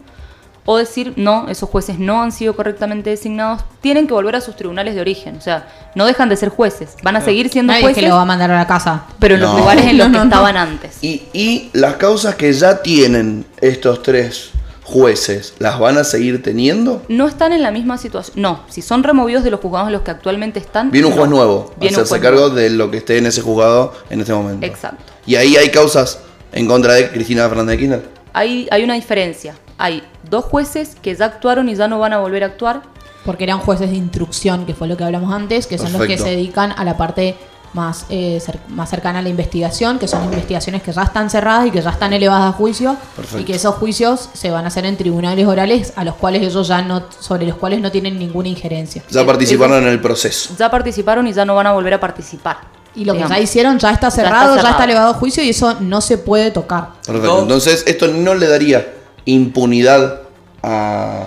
O 0.68 0.78
decir, 0.78 1.14
no, 1.16 1.48
esos 1.48 1.70
jueces 1.70 2.00
no 2.00 2.24
han 2.24 2.32
sido 2.32 2.56
correctamente 2.56 3.12
designados, 3.12 3.64
tienen 3.82 4.08
que 4.08 4.16
volver 4.16 4.36
a 4.36 4.42
sus 4.42 4.56
tribunales 4.56 4.96
de 4.96 5.02
origen. 5.02 5.36
O 5.38 5.42
sea, 5.42 5.68
no 5.94 6.08
dejan 6.08 6.28
de 6.28 6.36
ser 6.38 6.50
jueces, 6.50 6.96
van 7.04 7.16
a 7.16 7.22
seguir 7.22 7.50
siendo 7.50 7.72
Nadie 7.72 7.82
es 7.82 7.86
jueces, 7.86 8.04
que 8.04 8.10
lo 8.10 8.16
va 8.16 8.24
a 8.24 8.26
mandar 8.26 8.50
a 8.50 8.58
la 8.58 8.66
casa. 8.66 9.04
pero 9.20 9.36
en 9.36 9.42
los 9.42 9.60
lugares 9.60 9.86
en 9.86 10.00
los 10.00 10.08
No, 10.10 10.14
que 10.14 10.18
no, 10.18 10.24
estaban 10.24 10.58
antes. 10.58 10.98
Y, 11.04 11.22
y 11.34 11.70
las 11.74 11.98
causas 11.98 12.34
que 12.34 12.52
ya 12.52 12.82
tienen 12.82 13.46
estos 13.62 14.02
tres 14.02 14.55
jueces, 14.86 15.56
¿las 15.58 15.80
van 15.80 15.98
a 15.98 16.04
seguir 16.04 16.44
teniendo? 16.44 17.02
No 17.10 17.28
están 17.28 17.52
en 17.52 17.64
la 17.64 17.72
misma 17.72 17.98
situación. 17.98 18.40
No, 18.40 18.62
si 18.70 18.82
son 18.84 19.04
removidos 19.04 19.44
de 19.44 19.50
los 19.50 19.60
juzgados 19.60 19.88
en 19.88 19.94
los 19.94 20.04
que 20.04 20.12
actualmente 20.12 20.60
están. 20.60 20.92
Viene 20.92 21.08
un 21.08 21.14
no. 21.14 21.18
juez 21.20 21.30
nuevo 21.30 21.74
a 21.76 21.80
Viene 21.80 21.98
un 21.98 22.04
hacerse 22.04 22.22
cargo 22.22 22.42
nuevo. 22.42 22.56
de 22.56 22.70
lo 22.70 22.92
que 22.92 22.98
esté 22.98 23.18
en 23.18 23.26
ese 23.26 23.42
juzgado 23.42 23.94
en 24.10 24.22
este 24.22 24.34
momento. 24.34 24.66
Exacto. 24.66 25.12
Y 25.26 25.36
ahí 25.36 25.56
hay 25.58 25.70
causas 25.70 26.20
en 26.52 26.68
contra 26.68 26.94
de 26.94 27.10
Cristina 27.10 27.50
Fernández 27.50 27.74
de 27.74 27.78
Kirchner. 27.80 28.10
Hay, 28.34 28.68
hay 28.70 28.84
una 28.84 28.94
diferencia. 28.94 29.56
Hay 29.78 30.04
dos 30.30 30.46
jueces 30.46 30.96
que 31.02 31.16
ya 31.16 31.26
actuaron 31.26 31.68
y 31.68 31.76
ya 31.76 31.88
no 31.88 32.00
van 32.00 32.14
a 32.14 32.20
volver 32.20 32.44
a 32.44 32.48
actuar. 32.48 32.84
Porque 33.26 33.44
eran 33.44 33.58
jueces 33.58 33.90
de 33.90 33.96
instrucción, 33.96 34.68
que 34.68 34.76
fue 34.76 34.88
lo 34.88 34.98
que 34.98 35.04
hablamos 35.04 35.34
antes, 35.34 35.66
que 35.66 35.80
son 35.80 35.92
los 35.94 36.06
que 36.06 36.20
se 36.20 36.30
dedican 36.30 36.72
a 36.78 36.84
la 36.84 36.96
parte 36.96 37.36
más, 37.76 38.06
eh, 38.10 38.42
cer- 38.44 38.60
más 38.70 38.90
cercana 38.90 39.20
a 39.20 39.22
la 39.22 39.28
investigación, 39.30 40.00
que 40.00 40.08
son 40.08 40.24
investigaciones 40.24 40.82
que 40.82 40.92
ya 40.94 41.04
están 41.04 41.30
cerradas 41.30 41.68
y 41.68 41.72
que 41.72 41.82
ya 41.82 41.90
están 41.90 42.14
elevadas 42.14 42.50
a 42.54 42.58
juicio, 42.58 42.96
Perfecto. 43.16 43.40
y 43.40 43.44
que 43.44 43.56
esos 43.56 43.76
juicios 43.76 44.30
se 44.34 44.50
van 44.50 44.64
a 44.64 44.70
hacer 44.70 44.86
en 44.86 44.96
tribunales 44.96 45.46
orales 45.46 45.92
a 45.98 46.04
los 46.06 46.16
cuales 46.16 46.42
ellos 46.42 46.68
ya 46.68 46.82
no, 46.82 47.04
sobre 47.20 47.46
los 47.46 47.58
cuales 47.58 47.82
no 47.82 47.92
tienen 47.92 48.18
ninguna 48.18 48.48
injerencia. 48.48 49.04
Ya 49.12 49.26
participaron 49.26 49.84
en 49.84 49.90
el 49.90 50.00
proceso. 50.02 50.56
Ya 50.58 50.72
participaron 50.72 51.28
y 51.28 51.34
ya 51.34 51.44
no 51.46 51.54
van 51.54 51.68
a 51.68 51.74
volver 51.74 51.94
a 51.94 52.00
participar. 52.00 52.58
Y 52.96 53.04
lo 53.04 53.14
que 53.14 53.26
ya 53.28 53.38
hicieron 53.40 53.78
ya 53.78 53.90
está 53.92 54.08
Ya 54.08 54.08
está 54.08 54.12
cerrado, 54.24 54.54
ya 54.56 54.62
está, 54.62 54.68
cerrado. 54.70 54.84
elevado 54.86 55.12
a 55.12 55.14
juicio 55.16 55.44
y 55.44 55.50
eso 55.50 55.76
no 55.82 56.00
se 56.00 56.18
puede 56.18 56.52
tocar. 56.52 56.92
Perfecto. 57.06 57.42
Entonces, 57.42 57.84
esto 57.88 58.08
no 58.08 58.36
le 58.36 58.48
daría 58.48 58.88
impunidad 59.26 60.22
a 60.64 61.26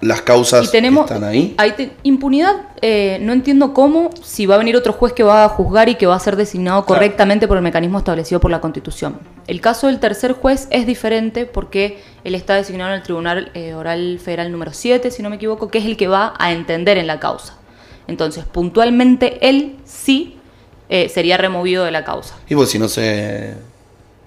las 0.00 0.22
causas 0.22 0.66
Y 0.68 0.70
tenemos 0.70 1.06
que 1.06 1.14
están 1.14 1.28
ahí. 1.28 1.54
hay 1.58 1.72
te- 1.72 1.92
impunidad. 2.04 2.54
eh, 2.80 3.18
no 3.20 3.32
entiendo 3.32 3.74
cómo, 3.74 4.10
si 4.22 4.46
va 4.46 4.54
a 4.54 4.58
venir 4.58 4.76
otro 4.76 4.92
juez 4.92 5.12
que 5.12 5.24
va 5.24 5.44
a 5.44 5.48
juzgar 5.48 5.88
y 5.88 5.96
que 5.96 6.06
va 6.06 6.14
a 6.14 6.20
ser 6.20 6.36
designado 6.36 6.84
Claro. 6.84 7.00
correctamente 7.00 7.48
por 7.48 7.56
el 7.56 7.62
mecanismo 7.64 7.98
establecido 7.98 8.38
por 8.40 8.52
la 8.52 8.60
Constitución. 8.60 9.18
El 9.48 9.60
caso 9.60 9.88
del 9.88 9.98
tercer 9.98 10.34
juez 10.34 10.68
es 10.70 10.86
diferente 10.86 11.44
porque 11.46 12.00
él 12.22 12.36
está 12.36 12.54
designado 12.54 12.90
en 12.92 12.98
el 12.98 13.02
Tribunal 13.02 13.50
eh, 13.54 13.74
Oral 13.74 14.20
Federal 14.22 14.52
número 14.52 14.72
7, 14.72 15.10
si 15.10 15.22
no 15.24 15.30
me 15.30 15.36
equivoco, 15.36 15.68
que 15.68 15.78
es 15.78 15.84
el 15.86 15.96
que 15.96 16.06
va 16.06 16.34
a 16.38 16.52
entender 16.52 16.96
en 16.98 17.08
la 17.08 17.18
causa. 17.18 17.54
Entonces, 18.06 18.44
puntualmente, 18.44 19.38
él 19.48 19.76
sí 19.84 20.36
eh, 20.88 21.08
sería 21.08 21.36
removido 21.36 21.84
de 21.84 21.90
la 21.90 22.04
causa. 22.04 22.36
Y 22.48 22.54
pues 22.54 22.70
si 22.70 22.78
no 22.78 22.86
se... 22.88 23.54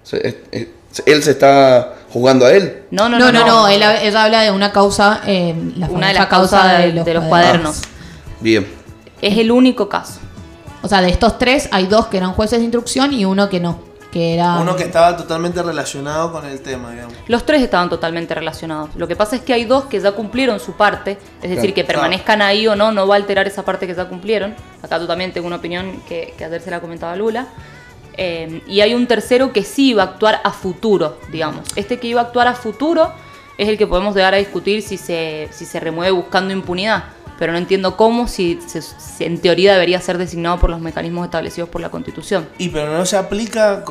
se- 0.03 0.27
es- 0.27 0.35
es- 0.52 0.68
él 1.05 1.23
se 1.23 1.31
está 1.31 1.93
jugando 2.11 2.45
a 2.45 2.51
él. 2.53 2.84
No, 2.91 3.07
no, 3.09 3.18
No, 3.19 3.31
no, 3.31 3.45
no, 3.45 3.68
él 3.68 3.81
ella 3.81 4.23
habla 4.23 4.41
de 4.41 4.51
una 4.51 4.72
causa, 4.72 5.22
eh, 5.26 5.55
la 5.77 5.88
Una 5.88 6.09
de 6.09 6.13
las 6.15 6.27
causas 6.27 6.80
de, 6.80 7.03
de 7.03 7.13
los 7.13 7.23
cuadernos. 7.26 7.81
Bien. 8.39 8.68
Es 9.22 9.38
el 9.38 9.51
único 9.51 9.88
caso. 9.88 10.19
O 10.81 10.88
sea, 10.88 11.01
de 11.01 11.09
estos 11.09 11.38
tres 11.38 11.69
hay 11.72 11.85
dos 11.85 12.07
que 12.07 12.18
eran 12.18 12.34
jueces 12.34 12.59
de 12.59 12.65
instrucción 12.65 13.13
y 13.13 13.23
uno 13.23 13.47
que 13.49 13.59
no, 13.59 13.80
que 14.11 14.34
era... 14.34 14.57
Uno 14.57 14.76
que 14.76 14.84
estaba 14.84 15.15
totalmente 15.15 15.61
relacionado 15.61 16.31
con 16.31 16.43
el 16.45 16.59
tema, 16.61 16.89
digamos. 16.91 17.13
Los 17.27 17.45
tres 17.45 17.61
estaban 17.61 17.88
totalmente 17.88 18.34
relacionados. 18.34 18.89
Lo 18.95 19.07
que 19.07 19.15
pasa 19.15 19.35
es 19.35 19.43
que 19.43 19.53
hay 19.53 19.65
dos 19.65 19.85
que 19.85 19.99
ya 19.99 20.11
cumplieron 20.13 20.59
su 20.59 20.73
parte, 20.73 21.19
es 21.43 21.49
decir, 21.51 21.73
Claro. 21.73 21.76
que 21.76 21.84
permanezcan 21.84 22.41
ahí 22.41 22.68
o 22.68 22.76
no, 22.76 22.91
no 22.91 23.07
va 23.07 23.13
a 23.13 23.18
alterar 23.18 23.45
esa 23.47 23.63
parte 23.63 23.85
que 23.85 23.93
ya 23.93 24.05
cumplieron. 24.05 24.55
Acá 24.81 24.97
tú 24.99 25.05
también 25.05 25.31
tengo 25.31 25.45
una 25.45 25.57
opinión 25.57 26.01
que, 26.09 26.34
que 26.35 26.45
ayer 26.45 26.59
se 26.61 26.72
la 26.72 26.80
comentaba 26.81 27.15
Lula. 27.15 27.45
Eh, 28.23 28.61
y 28.68 28.81
hay 28.81 28.93
un 28.93 29.07
tercero 29.07 29.52
que 29.52 29.64
sí 29.64 29.89
iba 29.89 30.03
a 30.03 30.06
actuar 30.06 30.41
a 30.43 30.52
futuro, 30.52 31.18
digamos. 31.31 31.68
Este 31.76 31.98
que 31.99 32.07
iba 32.07 32.22
a 32.22 32.26
actuar 32.26 32.48
a 32.48 32.53
futuro 32.53 33.11
es 33.57 33.68
el 33.68 33.77
que 33.80 33.88
podemos 33.88 34.14
llegar 34.15 34.34
a 34.35 34.38
discutir 34.38 34.84
si 34.84 34.98
se, 34.98 35.49
si 35.52 35.65
se 35.65 35.80
remueve 35.80 36.11
buscando 36.11 36.53
impunidad. 36.53 37.06
Pero 37.39 37.52
no 37.53 37.57
entiendo 37.57 37.98
cómo, 37.98 38.27
si, 38.27 38.60
se- 38.68 38.84
si 38.84 39.23
en 39.23 39.39
teoría 39.39 39.73
debería 39.73 39.99
ser 39.99 40.19
designado 40.19 40.60
por 40.60 40.69
los 40.69 40.80
mecanismos 40.80 41.26
establecidos 41.26 41.68
por 41.69 41.81
la 41.81 41.89
Constitución. 41.89 42.48
Y 42.60 42.69
pero 42.69 42.95
no 42.95 43.03
se 43.07 43.18
aplica, 43.18 43.84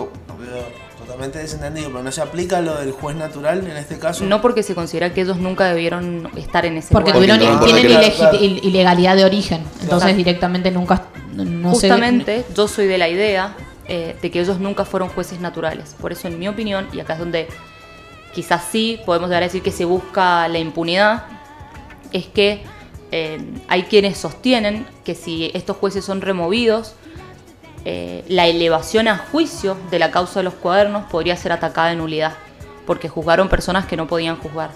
totalmente 0.96 1.40
desentendido, 1.40 1.88
pero 1.90 2.04
no 2.04 2.12
se 2.12 2.20
aplica 2.22 2.60
lo 2.60 2.76
del 2.78 2.92
juez 2.92 3.16
natural 3.16 3.66
en 3.66 3.76
este 3.76 3.98
caso. 3.98 4.24
No 4.24 4.40
porque 4.40 4.62
se 4.62 4.76
considera 4.76 5.12
que 5.12 5.22
ellos 5.22 5.38
nunca 5.38 5.64
debieron 5.66 6.30
estar 6.36 6.64
en 6.66 6.76
ese 6.76 6.92
Porque 6.92 7.12
lugar. 7.12 7.28
Porque 7.40 7.44
tuvieron, 7.44 7.58
no 7.60 7.64
tienen 7.88 8.12
Claro. 8.12 8.38
ilegalidad 8.40 9.16
de 9.16 9.24
origen. 9.24 9.62
Entonces 9.82 9.98
Claro. 10.10 10.16
directamente 10.16 10.70
nunca... 10.70 11.06
No 11.32 11.74
sé- 11.74 11.88
Justamente 11.88 12.44
yo 12.54 12.68
soy 12.68 12.86
de 12.86 12.98
la 12.98 13.08
idea 13.08 13.54
eh, 13.86 14.16
de 14.20 14.30
que 14.30 14.40
ellos 14.40 14.60
nunca 14.60 14.84
fueron 14.84 15.08
jueces 15.08 15.40
naturales. 15.40 15.96
Por 16.00 16.12
eso, 16.12 16.28
en 16.28 16.38
mi 16.38 16.48
opinión, 16.48 16.88
y 16.92 17.00
acá 17.00 17.14
es 17.14 17.18
donde 17.18 17.48
quizás 18.34 18.64
sí 18.70 19.00
podemos 19.04 19.28
llegar 19.28 19.42
a 19.42 19.46
decir 19.46 19.62
que 19.62 19.72
se 19.72 19.84
busca 19.84 20.46
la 20.48 20.58
impunidad, 20.58 21.24
es 22.12 22.26
que 22.26 22.62
eh, 23.12 23.40
hay 23.68 23.84
quienes 23.84 24.18
sostienen 24.18 24.86
que 25.04 25.14
si 25.14 25.50
estos 25.54 25.76
jueces 25.76 26.04
son 26.04 26.20
removidos, 26.20 26.94
eh, 27.84 28.24
la 28.28 28.46
elevación 28.46 29.08
a 29.08 29.16
juicio 29.16 29.76
de 29.90 29.98
la 29.98 30.10
causa 30.10 30.40
de 30.40 30.44
los 30.44 30.54
cuadernos 30.54 31.04
podría 31.10 31.36
ser 31.36 31.52
atacada 31.52 31.92
en 31.92 31.98
nulidad, 31.98 32.34
porque 32.86 33.08
juzgaron 33.08 33.48
personas 33.48 33.86
que 33.86 33.96
no 33.96 34.06
podían 34.06 34.36
juzgar. 34.36 34.70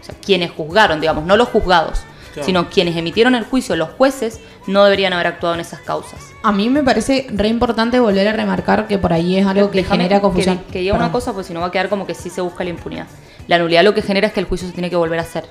O 0.00 0.04
sea, 0.04 0.14
quienes 0.24 0.50
juzgaron, 0.50 1.00
digamos, 1.00 1.24
no 1.24 1.36
los 1.36 1.48
juzgados, 1.48 2.02
Claro. 2.32 2.46
sino 2.46 2.68
quienes 2.70 2.96
emitieron 2.96 3.34
el 3.34 3.44
juicio, 3.44 3.74
los 3.76 3.90
jueces, 3.90 4.40
no 4.66 4.84
deberían 4.84 5.12
haber 5.12 5.26
actuado 5.28 5.54
en 5.54 5.60
esas 5.60 5.80
causas. 5.80 6.20
A 6.42 6.52
mí 6.52 6.68
me 6.68 6.82
parece 6.82 7.26
re 7.32 7.48
importante 7.48 7.98
volver 8.00 8.28
a 8.28 8.32
remarcar 8.32 8.86
que 8.86 8.98
por 8.98 9.12
ahí 9.12 9.36
es 9.36 9.46
algo 9.46 9.70
que 9.70 9.78
Déjame 9.78 10.02
genera 10.04 10.20
confusión. 10.20 10.58
Que, 10.58 10.72
que 10.74 10.78
diga 10.80 10.94
una 10.94 11.10
cosa, 11.10 11.32
pues 11.32 11.46
si 11.46 11.52
no 11.54 11.60
va 11.60 11.66
a 11.66 11.70
quedar 11.70 11.88
como 11.88 12.06
que 12.06 12.14
sí 12.14 12.30
se 12.30 12.40
busca 12.40 12.62
la 12.64 12.70
impunidad. 12.70 13.06
La 13.48 13.58
nulidad 13.58 13.82
lo 13.82 13.94
que 13.94 14.02
genera 14.02 14.26
es 14.28 14.32
que 14.32 14.40
el 14.40 14.46
juicio 14.46 14.68
se 14.68 14.74
tiene 14.74 14.90
que 14.90 14.96
volver 14.96 15.18
a 15.18 15.22
hacer. 15.22 15.44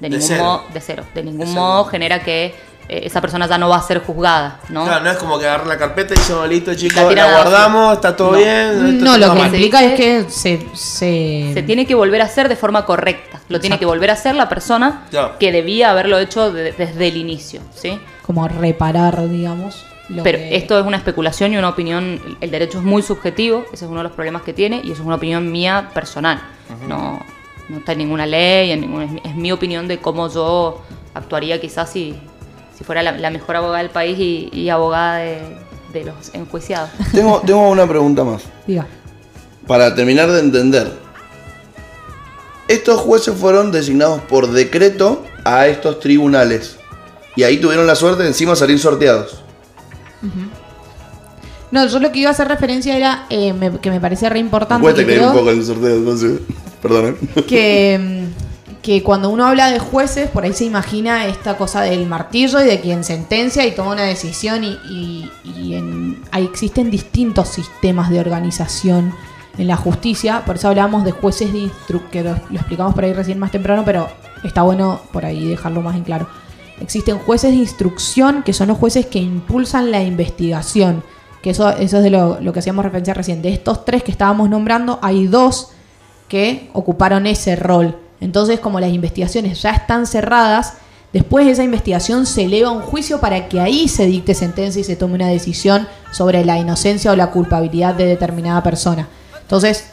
De 0.00 0.08
ningún 0.10 0.26
cero. 0.28 0.44
modo, 0.44 0.62
de 0.74 0.80
cero. 0.80 1.04
De 1.14 1.22
ningún 1.22 1.46
De 1.46 1.52
modo 1.54 1.82
cero. 1.84 1.90
genera 1.90 2.20
que 2.22 2.54
esa 2.88 3.20
persona 3.20 3.46
ya 3.48 3.58
no 3.58 3.68
va 3.68 3.76
a 3.76 3.82
ser 3.82 4.02
juzgada, 4.04 4.60
¿no? 4.68 4.84
Claro, 4.84 5.04
no 5.04 5.10
es 5.10 5.16
como 5.18 5.38
que 5.38 5.46
agarra 5.46 5.64
la 5.66 5.76
carpeta 5.78 6.14
y 6.14 6.16
dice, 6.18 6.34
listo 6.48 6.74
chicos, 6.74 7.14
La 7.14 7.32
guardamos, 7.32 7.94
está 7.94 8.14
todo 8.16 8.32
No. 8.32 8.36
bien. 8.38 9.00
No, 9.02 9.18
lo 9.18 9.32
que 9.32 9.38
mal. 9.38 9.46
implica 9.48 9.82
es 9.84 9.94
que 9.94 10.24
se... 10.30 10.66
se- 10.74 11.50
Se 11.54 11.62
tiene 11.62 11.86
que 11.86 11.94
volver 11.94 12.22
a 12.22 12.24
hacer 12.26 12.48
de 12.48 12.56
forma 12.56 12.84
correcta. 12.86 13.40
Lo 13.48 13.60
tiene 13.60 13.78
que 13.78 13.86
volver 13.86 14.10
a 14.10 14.12
hacer 14.14 14.34
la 14.34 14.48
persona 14.48 15.06
Claro. 15.10 15.38
que 15.38 15.52
debía 15.52 15.90
haberlo 15.90 16.18
hecho 16.18 16.52
de- 16.52 16.72
desde 16.72 17.08
el 17.08 17.16
inicio, 17.16 17.60
¿sí? 17.74 17.98
como 18.22 18.46
reparar, 18.48 19.28
digamos. 19.28 19.84
lo 20.08 20.22
Pero 20.22 20.38
que- 20.38 20.54
esto 20.56 20.78
es 20.78 20.86
una 20.86 20.96
especulación 20.98 21.52
y 21.52 21.56
una 21.56 21.68
opinión. 21.68 22.20
El 22.40 22.50
derecho 22.52 22.78
es 22.78 22.84
muy 22.84 23.02
subjetivo, 23.02 23.64
ese 23.72 23.84
es 23.86 23.90
uno 23.90 23.98
de 23.98 24.04
los 24.04 24.12
problemas 24.12 24.42
que 24.42 24.52
tiene, 24.52 24.76
y 24.84 24.92
eso 24.92 25.02
es 25.02 25.06
una 25.06 25.16
opinión 25.16 25.50
mía 25.50 25.90
personal. 25.92 26.40
No, 26.88 27.20
no 27.68 27.78
está 27.78 27.90
en 27.92 27.98
ninguna 27.98 28.24
ley, 28.26 28.70
en 28.70 28.82
ningún- 28.82 29.02
es, 29.02 29.10
mi- 29.10 29.22
es 29.24 29.34
mi 29.34 29.50
opinión 29.50 29.88
de 29.88 29.98
cómo 29.98 30.28
yo 30.32 30.80
actuaría 31.14 31.60
quizás 31.60 31.90
si, 31.90 32.14
si 32.76 32.84
fuera 32.84 33.02
la, 33.02 33.12
la 33.12 33.30
mejor 33.30 33.56
abogada 33.56 33.78
del 33.78 33.90
país 33.90 34.18
y, 34.18 34.48
y 34.52 34.68
abogada 34.70 35.16
de, 35.18 35.38
de 35.92 36.04
los 36.04 36.32
enjuiciados. 36.34 36.90
Tengo, 37.12 37.40
tengo 37.40 37.68
una 37.70 37.86
pregunta 37.86 38.22
más. 38.24 38.42
Diga. 38.66 38.86
Para 39.66 39.94
terminar 39.94 40.30
de 40.30 40.40
entender. 40.40 40.92
Estos 42.68 43.00
jueces 43.00 43.34
fueron 43.36 43.70
designados 43.72 44.20
por 44.22 44.50
decreto 44.50 45.24
a 45.44 45.66
estos 45.68 46.00
tribunales. 46.00 46.76
Y 47.36 47.42
ahí 47.44 47.58
tuvieron 47.58 47.86
la 47.86 47.94
suerte 47.94 48.22
de 48.22 48.28
encima 48.30 48.56
salir 48.56 48.78
sorteados. 48.78 49.42
No, 51.70 51.86
yo 51.86 51.98
lo 51.98 52.10
que 52.12 52.20
iba 52.20 52.30
a 52.30 52.32
hacer 52.32 52.48
referencia 52.48 52.96
era 52.96 53.26
eh, 53.28 53.52
me- 53.52 53.78
que 53.78 53.90
me 53.90 54.00
parece 54.00 54.28
re 54.28 54.38
importante 54.38 54.82
Cuesta 54.82 55.00
que 55.00 55.06
creer 55.06 55.22
un 55.26 55.32
poco 55.32 55.50
en 55.50 55.58
el 55.58 55.64
sorteo, 55.64 55.96
entonces. 55.96 56.40
Perdón, 56.82 57.16
¿eh? 57.36 57.42
que, 57.44 58.24
que 58.86 59.02
cuando 59.02 59.30
uno 59.30 59.44
habla 59.46 59.72
de 59.72 59.80
jueces, 59.80 60.30
por 60.30 60.44
ahí 60.44 60.52
se 60.52 60.64
imagina 60.64 61.26
esta 61.26 61.56
cosa 61.56 61.80
del 61.80 62.06
martillo 62.06 62.60
y 62.60 62.66
de 62.66 62.80
quien 62.80 63.02
sentencia 63.02 63.66
y 63.66 63.72
toma 63.74 63.90
una 63.90 64.04
decisión 64.04 64.62
y, 64.62 64.78
y- 64.88 65.30
y 65.44 65.74
en- 65.74 66.22
ahí 66.30 66.44
existen 66.44 66.88
distintos 66.88 67.48
sistemas 67.48 68.10
de 68.10 68.20
organización 68.20 69.12
en 69.58 69.66
la 69.66 69.74
justicia, 69.76 70.44
por 70.46 70.54
eso 70.54 70.68
hablamos 70.68 71.02
de 71.02 71.10
jueces 71.10 71.52
de 71.52 71.58
instru 71.58 72.00
que 72.12 72.22
lo, 72.22 72.36
lo 72.48 72.56
explicamos 72.60 72.94
por 72.94 73.02
ahí 73.02 73.12
recién 73.12 73.40
más 73.40 73.50
temprano, 73.50 73.82
pero 73.84 74.08
está 74.44 74.62
bueno 74.62 75.00
por 75.12 75.24
ahí 75.24 75.48
dejarlo 75.48 75.80
más 75.82 75.96
en 75.96 76.04
claro. 76.04 76.28
Existen 76.80 77.18
jueces 77.18 77.50
de 77.50 77.56
instrucción 77.56 78.44
que 78.44 78.52
son 78.52 78.68
los 78.68 78.78
jueces 78.78 79.06
que 79.06 79.18
impulsan 79.18 79.90
la 79.90 80.00
investigación, 80.02 81.02
que 81.42 81.50
eso, 81.50 81.68
eso 81.70 81.96
es 81.96 82.02
de 82.04 82.10
lo, 82.10 82.38
lo 82.40 82.52
que 82.52 82.60
hacíamos 82.60 82.84
referencia 82.84 83.14
recién. 83.14 83.42
De 83.42 83.48
estos 83.52 83.84
tres 83.84 84.04
que 84.04 84.12
estábamos 84.12 84.48
nombrando, 84.48 85.00
hay 85.02 85.26
dos 85.26 85.72
que 86.28 86.70
ocuparon 86.72 87.26
ese 87.26 87.56
rol. 87.56 87.96
Entonces, 88.20 88.60
como 88.60 88.80
las 88.80 88.90
investigaciones 88.90 89.60
ya 89.62 89.70
están 89.70 90.06
cerradas, 90.06 90.74
después 91.12 91.46
de 91.46 91.52
esa 91.52 91.64
investigación 91.64 92.26
se 92.26 92.44
eleva 92.44 92.68
a 92.68 92.72
un 92.72 92.82
juicio 92.82 93.20
para 93.20 93.48
que 93.48 93.60
ahí 93.60 93.88
se 93.88 94.06
dicte 94.06 94.34
sentencia 94.34 94.80
y 94.80 94.84
se 94.84 94.96
tome 94.96 95.14
una 95.14 95.28
decisión 95.28 95.86
sobre 96.12 96.44
la 96.44 96.58
inocencia 96.58 97.12
o 97.12 97.16
la 97.16 97.30
culpabilidad 97.30 97.94
de 97.94 98.06
determinada 98.06 98.62
persona. 98.62 99.08
Entonces, 99.42 99.84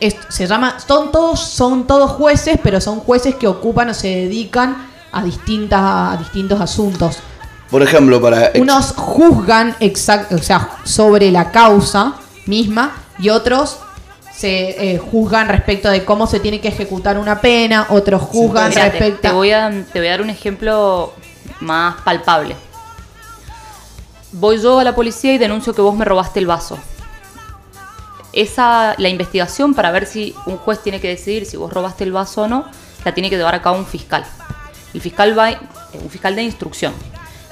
es- 0.00 0.16
se 0.28 0.46
llama, 0.46 0.78
son 0.84 1.12
todos, 1.12 1.40
son 1.40 1.86
todos 1.86 2.10
jueces, 2.12 2.58
pero 2.62 2.80
son 2.80 3.00
jueces 3.00 3.34
que 3.36 3.46
ocupan 3.46 3.90
o 3.90 3.94
se 3.94 4.08
dedican 4.08 4.88
a 5.12 5.22
distintas, 5.22 5.80
a 5.80 6.16
distintos 6.18 6.60
asuntos. 6.60 7.18
Por 7.70 7.82
ejemplo, 7.82 8.20
para... 8.20 8.50
Unos 8.58 8.92
juzgan 8.96 9.76
exact, 9.80 10.32
o 10.32 10.38
sea, 10.38 10.70
sobre 10.84 11.30
la 11.30 11.50
causa 11.52 12.14
misma 12.46 12.92
y 13.18 13.28
otros 13.28 13.78
se 14.42 14.94
eh, 14.94 14.98
juzgan 14.98 15.48
respecto 15.48 15.88
de 15.88 16.04
cómo 16.04 16.26
se 16.26 16.40
tiene 16.40 16.60
que 16.60 16.66
ejecutar 16.66 17.16
una 17.16 17.40
pena, 17.40 17.86
otros 17.90 18.22
juzgan 18.22 18.70
Mira, 18.70 18.86
te, 18.86 18.98
respecto 18.98 19.28
te 19.28 19.32
voy 19.32 19.52
a, 19.52 19.70
te 19.92 20.00
voy 20.00 20.08
a 20.08 20.10
dar 20.10 20.20
un 20.20 20.30
ejemplo 20.30 21.12
más 21.60 22.00
palpable. 22.00 22.56
Voy 24.32 24.60
yo 24.60 24.80
a 24.80 24.84
la 24.84 24.96
policía 24.96 25.32
y 25.32 25.38
denuncio 25.38 25.72
que 25.76 25.80
vos 25.80 25.94
me 25.94 26.04
robaste 26.04 26.40
el 26.40 26.48
vaso. 26.48 26.76
Esa, 28.32 28.96
la 28.98 29.08
investigación 29.08 29.74
para 29.74 29.92
ver 29.92 30.06
si 30.06 30.34
un 30.46 30.56
juez 30.56 30.82
tiene 30.82 31.00
que 31.00 31.06
decidir 31.06 31.46
si 31.46 31.56
vos 31.56 31.72
robaste 31.72 32.02
el 32.02 32.10
vaso 32.10 32.42
o 32.42 32.48
no, 32.48 32.64
la 33.04 33.14
tiene 33.14 33.30
que 33.30 33.36
llevar 33.36 33.54
a 33.54 33.62
cabo 33.62 33.78
un 33.78 33.86
fiscal. 33.86 34.24
El 34.92 35.00
fiscal 35.00 35.38
va, 35.38 35.52
eh, 35.52 35.58
un 36.02 36.10
fiscal 36.10 36.34
de 36.34 36.42
instrucción. 36.42 36.92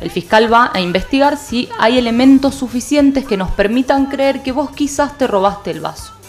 El 0.00 0.10
fiscal 0.10 0.52
va 0.52 0.72
a 0.74 0.80
investigar 0.80 1.36
si 1.36 1.68
hay 1.78 1.98
elementos 1.98 2.56
suficientes 2.56 3.24
que 3.24 3.36
nos 3.36 3.52
permitan 3.52 4.06
creer 4.06 4.42
que 4.42 4.50
vos 4.50 4.72
quizás 4.72 5.16
te 5.16 5.28
robaste 5.28 5.70
el 5.70 5.80
vaso. 5.80 6.19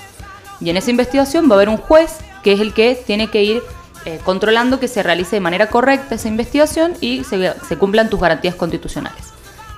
Y 0.62 0.70
en 0.70 0.78
esa 0.78 0.92
investigación 0.92 1.50
va 1.50 1.56
a 1.56 1.58
haber 1.58 1.70
un 1.70 1.78
juez 1.78 2.18
que 2.44 2.54
es 2.54 2.60
el 2.60 2.74
que 2.74 2.96
tiene 2.96 3.28
que 3.28 3.44
ir 3.44 3.62
eh, 4.06 4.20
controlando 4.24 4.80
que 4.80 4.88
se 4.88 5.04
realice 5.04 5.36
de 5.36 5.42
manera 5.42 5.70
correcta 5.70 6.16
esa 6.16 6.28
investigación 6.28 6.94
y 7.02 7.24
se, 7.24 7.54
se 7.68 7.78
cumplan 7.78 8.10
tus 8.10 8.20
garantías 8.20 8.56
constitucionales. 8.56 9.26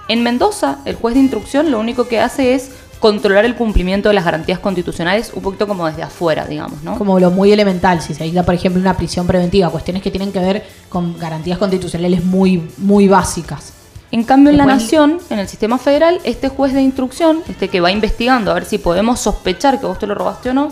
En 0.07 0.23
Mendoza, 0.23 0.80
el 0.85 0.95
juez 0.95 1.15
de 1.15 1.22
instrucción 1.22 1.72
lo 1.72 1.80
único 1.80 2.07
que 2.07 2.19
hace 2.19 2.53
es 2.53 2.72
controlar 3.03 3.43
el 3.43 3.55
cumplimiento 3.55 4.07
de 4.07 4.15
las 4.15 4.23
garantías 4.23 4.60
constitucionales 4.60 5.34
un 5.34 5.43
poquito 5.43 5.68
como 5.68 5.85
desde 5.88 6.03
afuera, 6.03 6.45
digamos, 6.45 6.84
¿no? 6.84 6.97
como 6.97 7.19
lo 7.19 7.31
muy 7.31 7.51
elemental, 7.51 8.01
si 8.01 8.14
se 8.14 8.23
dicta, 8.23 8.43
por 8.43 8.55
ejemplo, 8.55 8.80
una 8.80 8.95
prisión 8.95 9.27
preventiva, 9.27 9.69
cuestiones 9.69 10.01
que 10.01 10.10
tienen 10.10 10.31
que 10.31 10.39
ver 10.39 10.65
con 10.88 11.19
garantías 11.19 11.57
constitucionales 11.57 12.23
muy, 12.23 12.69
muy 12.77 13.10
básicas. 13.10 13.73
En 14.14 14.23
cambio, 14.26 14.52
en 14.52 14.57
la 14.57 14.68
nación, 14.68 15.18
en 15.31 15.40
el 15.40 15.48
sistema 15.48 15.80
federal, 15.80 16.22
este 16.23 16.48
juez 16.48 16.72
de 16.72 16.84
instrucción, 16.84 17.41
este 17.49 17.68
que 17.68 17.81
va 17.81 17.90
investigando 17.90 18.52
a 18.52 18.53
ver 18.53 18.65
si 18.65 18.77
podemos 18.77 19.19
sospechar 19.19 19.80
que 19.80 19.88
vos 19.88 19.98
te 19.98 20.06
lo 20.06 20.14
robaste 20.14 20.52
o 20.52 20.53
no, 20.53 20.72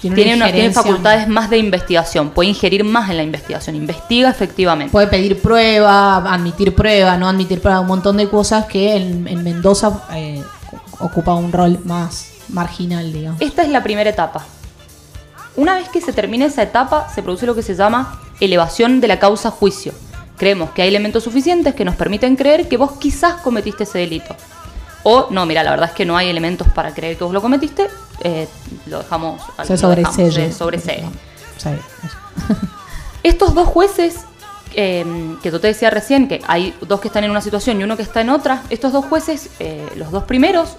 Tiene, 0.00 0.14
tiene, 0.14 0.36
una 0.36 0.52
tiene 0.52 0.70
facultades 0.70 1.26
más 1.26 1.50
de 1.50 1.58
investigación, 1.58 2.30
puede 2.30 2.50
ingerir 2.50 2.84
más 2.84 3.10
en 3.10 3.16
la 3.16 3.24
investigación, 3.24 3.74
investiga 3.74 4.30
efectivamente. 4.30 4.92
Puede 4.92 5.08
pedir 5.08 5.42
prueba, 5.42 6.18
admitir 6.18 6.72
prueba, 6.72 7.16
no 7.16 7.28
admitir 7.28 7.60
prueba, 7.60 7.80
un 7.80 7.88
montón 7.88 8.16
de 8.16 8.28
cosas 8.28 8.66
que 8.66 8.94
en, 8.94 9.26
en 9.26 9.42
Mendoza 9.42 10.04
eh, 10.14 10.40
ocupa 11.00 11.34
un 11.34 11.50
rol 11.50 11.80
más 11.82 12.28
marginal, 12.48 13.12
digamos. 13.12 13.40
Esta 13.40 13.62
es 13.62 13.70
la 13.70 13.82
primera 13.82 14.08
etapa. 14.08 14.46
Una 15.56 15.74
vez 15.74 15.88
que 15.88 16.00
se 16.00 16.12
termina 16.12 16.46
esa 16.46 16.62
etapa, 16.62 17.08
se 17.12 17.24
produce 17.24 17.44
lo 17.44 17.56
que 17.56 17.62
se 17.62 17.74
llama 17.74 18.20
elevación 18.38 19.00
de 19.00 19.08
la 19.08 19.18
causa 19.18 19.50
juicio. 19.50 19.92
Creemos 20.40 20.70
que 20.70 20.80
hay 20.80 20.88
elementos 20.88 21.22
suficientes 21.22 21.74
que 21.74 21.84
nos 21.84 21.96
permiten 21.96 22.34
creer 22.34 22.66
que 22.66 22.78
vos 22.78 22.92
quizás 22.92 23.42
cometiste 23.42 23.82
ese 23.82 23.98
delito. 23.98 24.34
O, 25.02 25.26
no, 25.28 25.44
mira, 25.44 25.62
la 25.62 25.70
verdad 25.70 25.90
es 25.90 25.94
que 25.94 26.06
no 26.06 26.16
hay 26.16 26.30
elementos 26.30 26.66
para 26.68 26.94
creer 26.94 27.18
que 27.18 27.24
vos 27.24 27.34
lo 27.34 27.42
cometiste, 27.42 27.88
eh, 28.24 28.48
lo 28.86 29.00
dejamos. 29.00 29.42
Se 29.64 29.76
sobresee. 29.76 30.32
se 30.32 30.50
sobresee. 30.50 31.04
Sí. 31.58 31.68
Estos 33.22 33.54
dos 33.54 33.68
jueces, 33.68 34.20
eh, 34.72 35.04
que 35.42 35.50
yo 35.50 35.60
te 35.60 35.66
decía 35.66 35.90
recién, 35.90 36.26
que 36.26 36.40
hay 36.48 36.74
dos 36.88 37.00
que 37.00 37.08
están 37.08 37.24
en 37.24 37.32
una 37.32 37.42
situación 37.42 37.78
y 37.78 37.84
uno 37.84 37.98
que 37.98 38.02
está 38.02 38.22
en 38.22 38.30
otra, 38.30 38.62
estos 38.70 38.94
dos 38.94 39.04
jueces, 39.04 39.50
eh, 39.58 39.86
los 39.96 40.10
dos 40.10 40.24
primeros, 40.24 40.78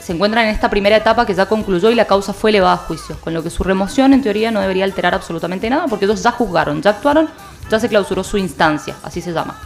se 0.00 0.12
encuentran 0.12 0.44
en 0.44 0.54
esta 0.54 0.70
primera 0.70 0.94
etapa 0.94 1.26
que 1.26 1.34
ya 1.34 1.46
concluyó 1.46 1.90
y 1.90 1.96
la 1.96 2.04
causa 2.04 2.32
fue 2.32 2.50
elevada 2.50 2.74
a 2.74 2.76
juicio, 2.76 3.16
con 3.20 3.34
lo 3.34 3.42
que 3.42 3.50
su 3.50 3.64
remoción 3.64 4.12
en 4.12 4.22
teoría 4.22 4.52
no 4.52 4.60
debería 4.60 4.84
alterar 4.84 5.12
absolutamente 5.12 5.68
nada, 5.68 5.86
porque 5.88 6.04
ellos 6.04 6.22
ya 6.22 6.30
juzgaron, 6.30 6.80
ya 6.80 6.90
actuaron, 6.90 7.28
ya 7.70 7.80
se 7.80 7.88
clausuró 7.88 8.24
su 8.24 8.38
instancia, 8.38 8.96
así 9.02 9.20
se 9.20 9.32
llama. 9.32 9.58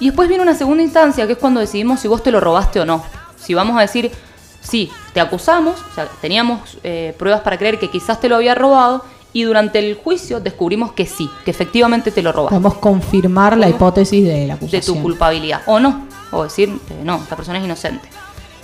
Y 0.00 0.06
después 0.06 0.28
viene 0.28 0.42
una 0.42 0.54
segunda 0.54 0.82
instancia, 0.82 1.26
que 1.26 1.32
es 1.32 1.38
cuando 1.38 1.60
decidimos 1.60 2.00
si 2.00 2.08
vos 2.08 2.22
te 2.22 2.30
lo 2.30 2.40
robaste 2.40 2.80
o 2.80 2.84
no. 2.84 3.02
Si 3.36 3.54
vamos 3.54 3.76
a 3.76 3.80
decir, 3.80 4.12
sí, 4.60 4.90
te 5.12 5.20
acusamos, 5.20 5.76
o 5.90 5.94
sea, 5.94 6.06
teníamos 6.20 6.78
eh, 6.84 7.14
pruebas 7.18 7.40
para 7.40 7.58
creer 7.58 7.78
que 7.78 7.90
quizás 7.90 8.20
te 8.20 8.28
lo 8.28 8.36
había 8.36 8.54
robado, 8.54 9.04
y 9.32 9.42
durante 9.42 9.78
el 9.78 9.96
juicio 9.96 10.40
descubrimos 10.40 10.92
que 10.92 11.04
sí, 11.06 11.30
que 11.44 11.50
efectivamente 11.50 12.10
te 12.10 12.22
lo 12.22 12.32
robaste, 12.32 12.54
Podemos 12.54 12.78
confirmar 12.78 13.56
la 13.58 13.68
hipótesis 13.68 14.24
de 14.24 14.46
la 14.46 14.46
de 14.46 14.52
acusación. 14.52 14.96
tu 14.96 15.02
culpabilidad, 15.02 15.62
o 15.66 15.78
no, 15.78 16.06
o 16.30 16.44
decir, 16.44 16.70
eh, 16.90 17.00
no, 17.04 17.16
esta 17.16 17.36
persona 17.36 17.58
es 17.58 17.64
inocente. 17.64 18.08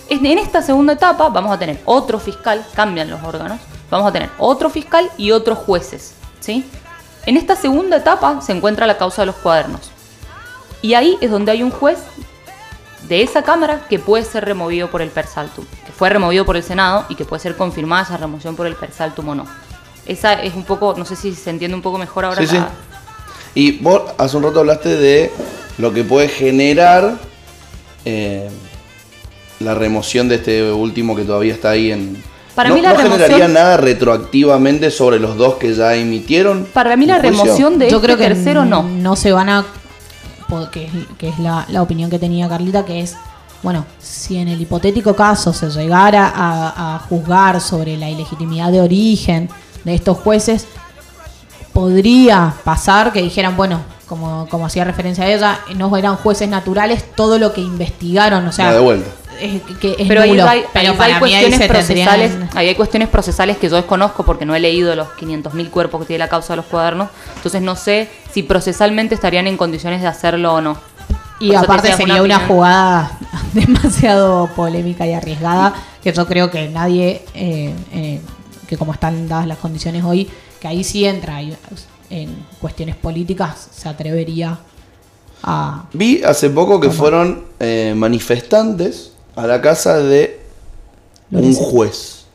En 0.08 0.24
en 0.24 0.38
esta 0.38 0.62
segunda 0.62 0.92
etapa 0.94 1.28
vamos 1.28 1.52
a 1.52 1.58
tener 1.58 1.80
otro 1.84 2.18
fiscal, 2.18 2.64
cambian 2.74 3.10
los 3.10 3.22
órganos, 3.22 3.58
vamos 3.90 4.08
a 4.08 4.12
tener 4.12 4.30
otro 4.38 4.70
fiscal 4.70 5.10
y 5.16 5.32
otros 5.32 5.58
jueces, 5.58 6.14
¿sí? 6.40 6.64
En 7.26 7.36
esta 7.36 7.56
segunda 7.56 7.96
etapa 7.98 8.40
se 8.40 8.52
encuentra 8.52 8.86
la 8.86 8.98
causa 8.98 9.22
de 9.22 9.26
los 9.26 9.36
cuadernos. 9.36 9.90
Y 10.82 10.94
ahí 10.94 11.16
es 11.20 11.30
donde 11.30 11.52
hay 11.52 11.62
un 11.62 11.70
juez 11.70 11.98
de 13.08 13.22
esa 13.22 13.42
Cámara 13.42 13.86
que 13.88 13.98
puede 13.98 14.24
ser 14.24 14.44
removido 14.44 14.90
por 14.90 15.02
el 15.02 15.10
Persaltum, 15.10 15.64
que 15.86 15.92
fue 15.92 16.10
removido 16.10 16.44
por 16.44 16.56
el 16.56 16.62
Senado 16.62 17.06
y 17.08 17.14
que 17.14 17.24
puede 17.24 17.40
ser 17.40 17.56
confirmada 17.56 18.02
esa 18.02 18.16
remoción 18.16 18.56
por 18.56 18.66
el 18.66 18.74
Persaltum 18.74 19.28
o 19.28 19.34
no. 19.34 19.46
Esa 20.06 20.34
es 20.34 20.54
un 20.54 20.64
poco, 20.64 20.94
no 20.96 21.04
sé 21.04 21.16
si 21.16 21.34
se 21.34 21.50
entiende 21.50 21.74
un 21.74 21.82
poco 21.82 21.98
mejor 21.98 22.26
ahora. 22.26 22.40
Sí, 22.40 22.46
sí. 22.46 22.58
Y 23.54 23.78
vos 23.78 24.02
hace 24.18 24.36
un 24.36 24.42
rato 24.42 24.60
hablaste 24.60 24.90
de 24.96 25.32
lo 25.78 25.92
que 25.92 26.04
puede 26.04 26.28
generar 26.28 27.16
eh, 28.04 28.50
la 29.60 29.74
remoción 29.74 30.28
de 30.28 30.36
este 30.36 30.70
último 30.70 31.16
que 31.16 31.24
todavía 31.24 31.54
está 31.54 31.70
ahí 31.70 31.92
en... 31.92 32.22
Para 32.54 32.68
¿No, 32.68 32.74
mí 32.76 32.80
la 32.82 32.92
no 32.92 32.98
generaría 33.00 33.36
remoción- 33.38 33.52
nada 33.52 33.76
retroactivamente 33.76 34.90
sobre 34.90 35.18
los 35.18 35.36
dos 35.36 35.54
que 35.54 35.74
ya 35.74 35.94
emitieron? 35.94 36.66
Para 36.72 36.96
mí 36.96 37.04
la 37.06 37.18
remoción 37.18 37.78
de 37.78 37.90
Yo 37.90 37.96
este 37.96 38.06
creo 38.06 38.16
que 38.16 38.24
tercero 38.28 38.64
no. 38.64 38.82
no 38.82 39.16
se 39.16 39.32
van 39.32 39.48
a. 39.48 39.64
Que 40.70 40.84
es, 40.84 40.90
que 41.18 41.28
es 41.30 41.38
la, 41.40 41.66
la 41.68 41.82
opinión 41.82 42.10
que 42.10 42.18
tenía 42.20 42.48
Carlita, 42.48 42.84
que 42.84 43.00
es. 43.00 43.16
Bueno, 43.64 43.86
si 43.98 44.36
en 44.36 44.46
el 44.48 44.60
hipotético 44.60 45.16
caso 45.16 45.52
se 45.52 45.68
llegara 45.70 46.28
a, 46.28 46.94
a 46.96 46.98
juzgar 47.00 47.60
sobre 47.60 47.96
la 47.96 48.08
ilegitimidad 48.10 48.70
de 48.70 48.80
origen 48.82 49.48
de 49.84 49.94
estos 49.94 50.18
jueces, 50.18 50.66
podría 51.72 52.54
pasar 52.62 53.12
que 53.12 53.22
dijeran, 53.22 53.56
bueno, 53.56 53.80
como, 54.06 54.46
como 54.50 54.66
hacía 54.66 54.84
referencia 54.84 55.24
a 55.24 55.28
ella, 55.32 55.60
no 55.76 55.96
eran 55.96 56.16
jueces 56.16 56.48
naturales, 56.48 57.04
todo 57.16 57.38
lo 57.38 57.52
que 57.52 57.60
investigaron, 57.62 58.46
o 58.46 58.52
sea, 58.52 58.72
de 58.72 58.80
vuelta. 58.80 59.08
Es, 59.40 59.62
que 59.78 59.96
es 59.98 60.08
pero 60.08 60.22
ahí 60.22 60.30
nulo. 60.30 60.46
hay, 60.48 60.60
ahí 60.60 60.64
pero 60.72 60.90
hay 60.92 60.96
para 60.96 61.20
mí 61.20 61.34
ahí 61.34 61.44
cuestiones 61.44 61.68
procesales, 61.68 62.30
tendrían- 62.32 62.56
ahí 62.56 62.68
hay 62.68 62.74
cuestiones 62.74 63.08
procesales 63.08 63.56
que 63.58 63.68
yo 63.68 63.76
desconozco 63.76 64.24
porque 64.24 64.44
no 64.44 64.54
he 64.54 64.60
leído 64.60 64.94
los 64.94 65.08
500.000 65.08 65.70
cuerpos 65.70 66.00
que 66.00 66.06
tiene 66.06 66.18
la 66.18 66.28
causa 66.28 66.52
de 66.52 66.58
los 66.58 66.66
cuadernos, 66.66 67.08
entonces 67.36 67.62
no 67.62 67.76
sé 67.76 68.08
si 68.32 68.42
procesalmente 68.42 69.14
estarían 69.14 69.46
en 69.46 69.56
condiciones 69.56 70.00
de 70.00 70.06
hacerlo 70.08 70.54
o 70.54 70.60
no. 70.60 70.76
Y 71.40 71.48
Por 71.48 71.56
aparte 71.58 71.92
sería 71.92 72.22
una 72.22 72.36
opinión. 72.36 72.48
jugada 72.48 73.18
demasiado 73.52 74.46
polémica 74.54 75.06
y 75.06 75.12
arriesgada, 75.12 75.74
que 76.02 76.12
yo 76.12 76.26
creo 76.26 76.50
que 76.50 76.68
nadie, 76.68 77.24
eh, 77.34 77.74
eh, 77.92 78.20
que 78.68 78.76
como 78.76 78.92
están 78.92 79.28
dadas 79.28 79.46
las 79.46 79.58
condiciones 79.58 80.04
hoy, 80.04 80.30
que 80.60 80.68
ahí 80.68 80.84
sí 80.84 81.04
entra 81.04 81.40
en 82.10 82.36
cuestiones 82.60 82.94
políticas, 82.96 83.68
se 83.72 83.88
atrevería 83.88 84.58
a... 85.42 85.84
Vi 85.92 86.22
hace 86.22 86.48
poco 86.50 86.80
que 86.80 86.88
fueron 86.90 87.44
eh, 87.60 87.92
manifestantes 87.96 89.12
a 89.36 89.46
la 89.46 89.60
casa 89.60 89.98
de 89.98 90.40
un 91.30 91.54
juez. 91.54 92.26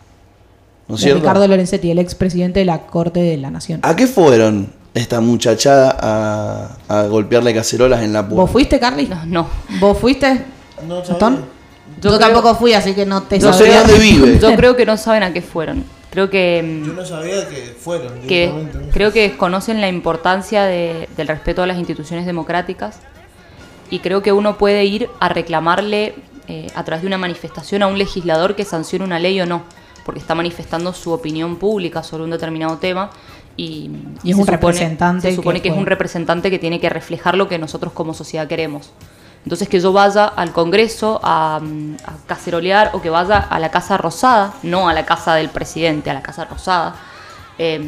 ¿No 0.88 0.96
es 0.96 1.02
cierto? 1.02 1.20
Ricardo 1.22 1.48
Lorenzetti, 1.48 1.92
el 1.92 2.00
expresidente 2.00 2.60
de 2.60 2.66
la 2.66 2.82
Corte 2.88 3.20
de 3.22 3.38
la 3.38 3.52
Nación. 3.52 3.80
¿A 3.84 3.96
qué 3.96 4.08
fueron 4.08 4.72
esta 4.94 5.22
muchachada 5.22 5.96
a, 6.00 6.78
a 6.88 7.04
golpearle 7.04 7.54
cacerolas 7.54 8.02
en 8.02 8.12
la 8.14 8.22
puerta? 8.24 8.42
¿Vos 8.42 8.52
fuiste, 8.52 8.80
Carly? 8.80 9.08
No, 9.08 9.26
no. 9.26 9.48
¿Vos 9.80 9.98
fuiste? 10.00 10.42
No. 10.88 11.04
Yo 11.04 11.14
Yo, 12.02 12.18
creo- 12.18 12.20
tampoco 12.20 12.56
fui, 12.56 12.74
así 12.74 12.94
que 12.94 13.06
no 13.06 13.24
te 13.24 13.40
No 13.40 13.52
sé 13.54 13.60
sabría- 13.66 13.82
dónde 13.82 14.00
vive. 14.00 14.40
Yo 14.40 14.56
creo 14.56 14.76
que 14.76 14.86
no 14.86 14.98
saben 14.98 15.22
a 15.24 15.34
qué 15.34 15.42
fueron. 15.42 15.84
Creo 16.12 16.30
que 16.30 16.64
mm, 16.64 16.86
Yo 16.88 16.94
no 16.94 17.06
sabía 17.06 17.48
que 17.48 17.76
fueron. 17.80 18.22
que 18.22 18.52
creo 18.92 19.12
que 19.14 19.22
desconocen 19.30 19.80
la 19.82 19.90
importancia 19.90 20.64
de- 20.64 21.08
del 21.18 21.28
respeto 21.28 21.62
a 21.62 21.68
las 21.68 21.78
instituciones 21.78 22.26
democráticas 22.26 22.98
y 23.92 24.00
creo 24.00 24.24
que 24.24 24.32
uno 24.32 24.58
puede 24.58 24.86
ir 24.86 25.08
a 25.20 25.30
reclamarle 25.30 26.16
eh, 26.50 26.66
a 26.74 26.84
través 26.84 27.04
de 27.04 27.08
una 27.08 27.20
manifestación 27.20 27.84
a 27.84 27.88
un 27.88 28.00
legislador 28.00 28.56
que 28.56 28.66
sancione 28.66 29.06
una 29.06 29.20
ley 29.20 29.40
o 29.40 29.46
no, 29.46 29.62
porque 30.04 30.20
está 30.20 30.34
manifestando 30.34 30.94
su 30.94 31.12
opinión 31.12 31.58
pública 31.58 32.02
sobre 32.02 32.24
un 32.24 32.32
determinado 32.32 32.78
tema 32.80 33.12
y, 33.56 33.92
Y 34.24 34.32
es 34.32 34.36
se 34.36 34.42
un 34.42 34.48
representante 34.48 35.30
Se 35.30 35.36
supone 35.36 35.60
que 35.60 35.70
que, 35.70 35.70
es 35.70 35.78
un 35.78 35.86
representante 35.86 36.50
que 36.50 36.58
tiene 36.58 36.80
que 36.80 36.90
reflejar 36.90 37.38
lo 37.38 37.48
que 37.48 37.60
nosotros 37.60 37.94
como 37.94 38.16
sociedad 38.16 38.48
queremos. 38.48 38.90
Entonces 39.44 39.70
que 39.70 39.80
yo 39.80 39.94
vaya 39.94 40.26
al 40.26 40.52
Congreso 40.52 41.20
a, 41.22 41.60
mm, 41.62 41.98
a 42.04 42.14
cacerolear 42.26 42.90
o 42.94 43.02
que 43.04 43.12
vaya 43.12 43.38
a 43.38 43.60
la 43.60 43.70
Casa 43.70 43.98
Rosada, 43.98 44.56
no 44.64 44.90
a 44.90 44.94
la 44.94 45.06
casa 45.06 45.36
del 45.36 45.50
presidente, 45.50 46.10
a 46.10 46.16
la 46.16 46.24
Casa 46.24 46.46
Rosada, 46.46 46.96
eh, 47.60 47.80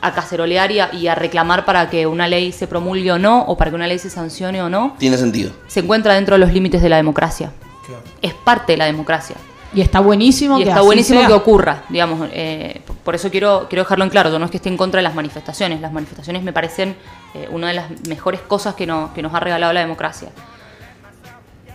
a 0.00 0.12
cacerolear 0.12 0.72
y 0.72 0.80
a, 0.80 0.94
y 0.94 1.08
a 1.08 1.14
reclamar 1.14 1.66
para 1.66 1.90
que 1.90 2.06
una 2.06 2.26
ley 2.26 2.52
se 2.52 2.66
promulgue 2.66 3.12
o 3.12 3.18
no, 3.18 3.42
o 3.42 3.56
para 3.56 3.70
que 3.70 3.76
una 3.76 3.86
ley 3.86 3.98
se 3.98 4.08
sancione 4.08 4.62
o 4.62 4.70
no, 4.70 4.96
Tiene 4.98 5.18
sentido. 5.18 5.52
se 5.68 5.80
encuentra 5.80 6.14
dentro 6.14 6.36
de 6.36 6.40
los 6.40 6.52
límites 6.52 6.82
de 6.82 6.88
la 6.88 6.96
democracia. 6.96 7.52
Claro. 7.86 8.02
Es 8.20 8.34
parte 8.34 8.72
de 8.72 8.78
la 8.78 8.84
democracia. 8.86 9.36
Y 9.74 9.80
está 9.80 10.00
buenísimo 10.00 10.58
y 10.58 10.64
que 10.64 10.68
está 10.68 10.80
así 10.80 10.86
buenísimo 10.86 11.20
sea. 11.20 11.28
que 11.28 11.32
ocurra, 11.34 11.82
digamos. 11.88 12.28
eh, 12.32 12.82
por 13.02 13.14
eso 13.14 13.30
quiero, 13.30 13.66
quiero 13.70 13.84
dejarlo 13.84 14.04
en 14.04 14.10
claro. 14.10 14.30
Yo 14.30 14.38
no 14.38 14.44
es 14.44 14.50
que 14.50 14.58
esté 14.58 14.68
en 14.68 14.76
contra 14.76 14.98
de 14.98 15.02
las 15.02 15.14
manifestaciones. 15.14 15.80
Las 15.80 15.92
manifestaciones 15.92 16.42
me 16.42 16.52
parecen 16.52 16.94
eh, 17.34 17.48
una 17.50 17.68
de 17.68 17.74
las 17.74 17.90
mejores 18.06 18.40
cosas 18.42 18.74
que, 18.74 18.86
no- 18.86 19.14
que 19.14 19.22
nos 19.22 19.32
ha 19.34 19.40
regalado 19.40 19.72
la 19.72 19.80
democracia. 19.80 20.28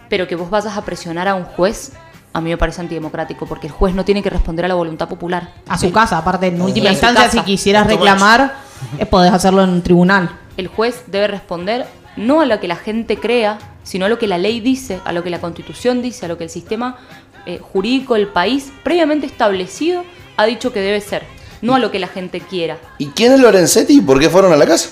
Pero 0.09 0.27
que 0.27 0.35
vos 0.35 0.49
vayas 0.49 0.77
a 0.77 0.85
presionar 0.85 1.27
a 1.27 1.35
un 1.35 1.43
juez, 1.43 1.93
a 2.33 2.39
mí 2.39 2.49
me 2.51 2.57
parece 2.57 2.81
antidemocrático, 2.81 3.45
porque 3.45 3.67
el 3.67 3.73
juez 3.73 3.93
no 3.93 4.05
tiene 4.05 4.21
que 4.23 4.29
responder 4.29 4.65
a 4.65 4.67
la 4.67 4.75
voluntad 4.75 5.09
popular. 5.09 5.49
A 5.67 5.77
su 5.77 5.91
casa, 5.91 6.17
aparte, 6.19 6.47
en 6.47 6.61
última 6.61 6.89
instancia, 6.91 7.29
si 7.29 7.41
quisieras 7.41 7.87
reclamar, 7.87 8.55
eh, 8.99 9.05
podés 9.05 9.33
hacerlo 9.33 9.63
en 9.63 9.69
un 9.71 9.81
tribunal. 9.81 10.29
El 10.55 10.67
juez 10.67 11.03
debe 11.07 11.27
responder 11.27 11.87
no 12.17 12.41
a 12.41 12.45
lo 12.45 12.59
que 12.59 12.67
la 12.67 12.75
gente 12.75 13.17
crea, 13.17 13.57
sino 13.83 14.05
a 14.05 14.09
lo 14.09 14.17
que 14.19 14.27
la 14.27 14.37
ley 14.37 14.59
dice, 14.59 14.99
a 15.05 15.13
lo 15.13 15.23
que 15.23 15.29
la 15.29 15.39
constitución 15.39 16.01
dice, 16.01 16.25
a 16.25 16.27
lo 16.27 16.37
que 16.37 16.43
el 16.45 16.49
sistema 16.49 16.97
eh, 17.45 17.59
jurídico 17.61 18.15
del 18.15 18.27
país 18.27 18.71
previamente 18.83 19.25
establecido 19.25 20.03
ha 20.35 20.45
dicho 20.45 20.73
que 20.73 20.81
debe 20.81 20.99
ser, 21.01 21.23
no 21.61 21.75
a 21.75 21.79
lo 21.79 21.89
que 21.91 21.99
la 21.99 22.07
gente 22.07 22.41
quiera, 22.41 22.77
¿Y 22.97 23.07
quién 23.07 23.31
es 23.33 23.39
Lorenzetti 23.39 23.97
y 23.97 24.01
por 24.01 24.19
qué 24.19 24.29
fueron 24.29 24.51
a 24.51 24.55
la 24.57 24.65
casa? 24.65 24.89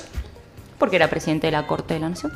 porque 0.78 0.96
era 0.98 1.10
presidente 1.10 1.48
de 1.48 1.52
la 1.52 1.66
Corte 1.68 1.94
de 1.96 2.00
la 2.02 2.10
Nación. 2.10 2.34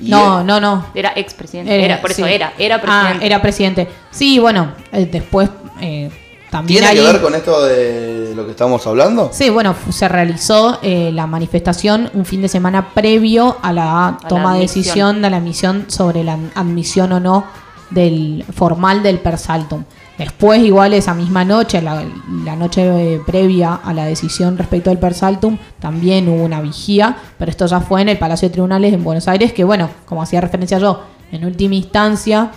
No, 0.00 0.40
él- 0.40 0.46
no, 0.46 0.60
no. 0.60 0.86
Era 0.94 1.12
expresidente, 1.14 1.84
era, 1.84 2.00
por 2.00 2.10
eso 2.10 2.24
sí. 2.26 2.32
era, 2.32 2.54
era 2.58 2.76
Ah, 2.76 2.80
presidente. 2.80 3.26
era 3.26 3.42
presidente. 3.42 3.88
Sí, 4.10 4.38
bueno, 4.38 4.72
eh, 4.92 5.06
después 5.10 5.50
eh, 5.80 6.10
también 6.52 6.84
¿Tiene 6.84 7.00
que 7.00 7.12
ver 7.12 7.22
con 7.22 7.34
esto 7.34 7.64
de 7.64 8.34
lo 8.36 8.44
que 8.44 8.50
estamos 8.50 8.86
hablando? 8.86 9.30
Sí, 9.32 9.48
bueno, 9.48 9.74
se 9.88 10.06
realizó 10.06 10.78
eh, 10.82 11.10
la 11.10 11.26
manifestación 11.26 12.10
un 12.12 12.26
fin 12.26 12.42
de 12.42 12.48
semana 12.48 12.90
previo 12.92 13.56
a 13.62 13.72
la 13.72 14.18
toma 14.28 14.52
de 14.56 14.60
decisión 14.60 15.22
de 15.22 15.30
la 15.30 15.38
admisión 15.38 15.86
sobre 15.88 16.22
la 16.24 16.38
admisión 16.54 17.10
o 17.12 17.20
no 17.20 17.46
del 17.88 18.44
formal 18.52 19.02
del 19.02 19.18
Persaltum. 19.18 19.84
Después, 20.18 20.62
igual 20.62 20.92
esa 20.92 21.14
misma 21.14 21.42
noche, 21.42 21.80
la, 21.80 22.04
la 22.44 22.54
noche 22.54 23.14
eh, 23.14 23.22
previa 23.24 23.76
a 23.76 23.94
la 23.94 24.04
decisión 24.04 24.58
respecto 24.58 24.90
del 24.90 24.98
Persaltum, 24.98 25.56
también 25.80 26.28
hubo 26.28 26.44
una 26.44 26.60
vigía, 26.60 27.16
pero 27.38 27.50
esto 27.50 27.64
ya 27.64 27.80
fue 27.80 28.02
en 28.02 28.10
el 28.10 28.18
Palacio 28.18 28.50
de 28.50 28.52
Tribunales 28.52 28.92
en 28.92 29.02
Buenos 29.02 29.26
Aires, 29.26 29.54
que 29.54 29.64
bueno, 29.64 29.88
como 30.04 30.20
hacía 30.22 30.42
referencia 30.42 30.78
yo, 30.78 31.00
en 31.32 31.46
última 31.46 31.76
instancia 31.76 32.50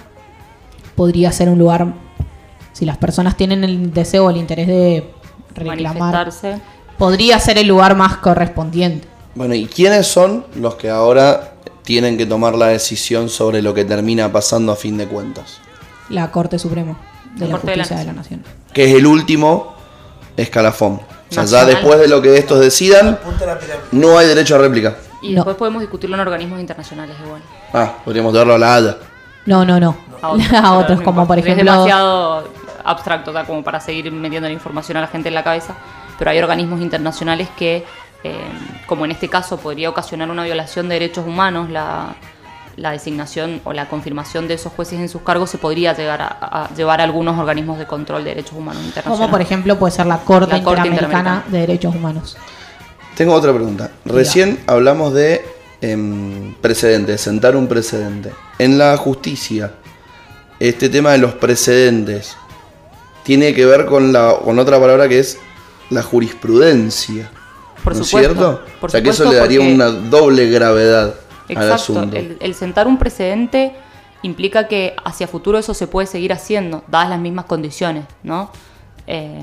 podría 0.95 1.31
ser 1.31 1.47
un 1.47 1.59
lugar, 1.59 1.93
si 2.75 2.83
las 2.83 2.97
personas 2.97 3.37
tienen 3.37 3.63
el 3.63 3.93
deseo 3.93 4.25
o 4.25 4.29
el 4.29 4.35
interés 4.35 4.67
de 4.67 5.09
reclamar 5.55 6.29
podría 6.97 7.39
ser 7.39 7.57
el 7.57 7.67
lugar 7.67 7.95
más 7.95 8.17
correspondiente. 8.17 9.07
Bueno, 9.33 9.53
¿y 9.55 9.65
quiénes 9.65 10.07
son 10.07 10.45
los 10.55 10.75
que 10.75 10.89
ahora 10.89 11.53
tienen 11.83 12.17
que 12.17 12.25
tomar 12.25 12.55
la 12.55 12.67
decisión 12.67 13.29
sobre 13.29 13.61
lo 13.61 13.73
que 13.73 13.85
termina 13.85 14.29
pasando 14.29 14.73
a 14.73 14.75
fin 14.75 14.97
de 14.97 15.07
cuentas? 15.07 15.59
La 16.09 16.31
Corte 16.31 16.59
Suprema 16.59 16.97
de 17.35 17.45
La 17.45 17.45
la, 17.45 17.51
Corte 17.53 17.71
de 17.71 17.77
la 17.77 17.83
Justicia 17.83 17.99
de 17.99 18.05
la 18.07 18.13
Nación. 18.13 18.43
Que 18.73 18.89
es 18.89 18.95
el 18.95 19.05
último 19.07 19.73
escalafón. 20.35 20.95
O 21.29 21.33
sea, 21.33 21.45
ya 21.45 21.63
después 21.65 21.97
de 21.97 22.09
lo 22.09 22.21
que 22.21 22.37
estos 22.37 22.59
decidan, 22.59 23.17
no 23.93 24.17
hay 24.17 24.27
derecho 24.27 24.55
a 24.55 24.57
réplica. 24.57 24.97
Y 25.21 25.29
No. 25.29 25.35
después 25.37 25.55
podemos 25.55 25.79
discutirlo 25.81 26.17
en 26.17 26.21
organismos 26.21 26.59
internacionales 26.59 27.15
igual. 27.25 27.41
Ah, 27.73 27.93
podríamos 28.03 28.33
darlo 28.33 28.53
a 28.55 28.57
la 28.57 28.75
Haya. 28.75 28.97
No, 29.45 29.63
no, 29.63 29.79
no. 29.79 29.95
A 30.21 30.29
otros, 30.29 30.53
A 30.53 30.73
otros, 30.77 31.01
como 31.01 31.25
por 31.27 31.39
Es 31.39 31.45
ejemplo. 31.45 31.71
demasiado 31.71 32.47
abstracto, 32.85 33.31
o 33.31 33.33
sea, 33.33 33.45
como 33.45 33.63
para 33.63 33.79
seguir 33.79 34.11
metiendo 34.11 34.47
la 34.47 34.53
información 34.53 34.97
a 34.97 35.01
la 35.01 35.07
gente 35.07 35.29
en 35.29 35.35
la 35.35 35.43
cabeza. 35.43 35.75
Pero 36.17 36.31
hay 36.31 36.39
organismos 36.39 36.81
internacionales 36.81 37.49
que, 37.57 37.83
eh, 38.23 38.37
como 38.85 39.05
en 39.05 39.11
este 39.11 39.27
caso, 39.29 39.57
podría 39.57 39.89
ocasionar 39.89 40.29
una 40.29 40.43
violación 40.43 40.87
de 40.87 40.95
derechos 40.95 41.25
humanos, 41.25 41.69
la, 41.69 42.15
la 42.77 42.91
designación 42.91 43.61
o 43.63 43.73
la 43.73 43.87
confirmación 43.87 44.47
de 44.47 44.55
esos 44.55 44.71
jueces 44.73 44.99
en 44.99 45.09
sus 45.09 45.21
cargos 45.21 45.49
se 45.49 45.57
podría 45.57 45.93
llegar 45.93 46.21
a, 46.21 46.27
a 46.27 46.73
llevar 46.73 47.01
a 47.01 47.03
algunos 47.03 47.37
organismos 47.37 47.77
de 47.77 47.85
control 47.85 48.23
de 48.23 48.31
derechos 48.31 48.53
humanos 48.53 48.83
internacionales. 48.83 49.19
Como 49.19 49.31
por 49.31 49.41
ejemplo 49.41 49.77
puede 49.77 49.91
ser 49.91 50.05
la 50.05 50.17
Corte, 50.17 50.57
La 50.57 50.63
Corte 50.63 50.87
Interamericana 50.87 51.19
Interamericana. 51.19 51.43
de 51.51 51.59
Derechos 51.59 51.95
Humanos. 51.95 52.37
Tengo 53.15 53.33
otra 53.33 53.53
pregunta. 53.53 53.91
Recién 54.03 54.59
hablamos 54.67 55.13
de 55.13 55.41
em, 55.81 56.53
precedentes, 56.55 57.21
sentar 57.21 57.55
un 57.55 57.67
precedente. 57.67 58.31
En 58.59 58.77
la 58.77 58.97
justicia, 58.97 59.71
este 60.59 60.89
tema 60.89 61.11
de 61.11 61.19
los 61.19 61.33
precedentes 61.33 62.35
tiene 63.25 63.53
que 63.53 63.65
ver 63.65 63.85
con, 63.85 64.13
la, 64.13 64.37
con 64.41 64.57
otra 64.59 64.79
palabra 64.79 65.09
que 65.09 65.19
es 65.19 65.37
la 65.89 66.01
jurisprudencia. 66.03 67.29
Por 67.83 67.95
¿No 67.95 68.01
es 68.01 68.07
supuesto, 68.07 68.33
cierto? 68.33 68.61
por 68.79 68.89
o 68.89 68.91
sea 68.91 69.01
que 69.03 69.09
eso 69.09 69.29
le 69.29 69.35
daría 69.35 69.59
porque- 69.59 69.73
una 69.73 69.85
doble 69.89 70.49
gravedad 70.49 71.13
al 71.49 71.51
Exacto, 71.51 71.73
asunto. 71.73 72.15
el, 72.17 72.37
el 72.39 72.55
sentar 72.55 72.87
un 72.87 72.97
precedente 72.97 73.73
implica 74.23 74.67
que 74.67 74.95
hacia 75.03 75.27
futuro 75.27 75.59
eso 75.59 75.73
se 75.75 75.85
puede 75.85 76.07
seguir 76.07 76.33
haciendo, 76.33 76.83
dadas 76.87 77.09
las 77.09 77.19
mismas 77.19 77.45
condiciones, 77.45 78.05
¿no? 78.23 78.49
Eh, 79.05 79.41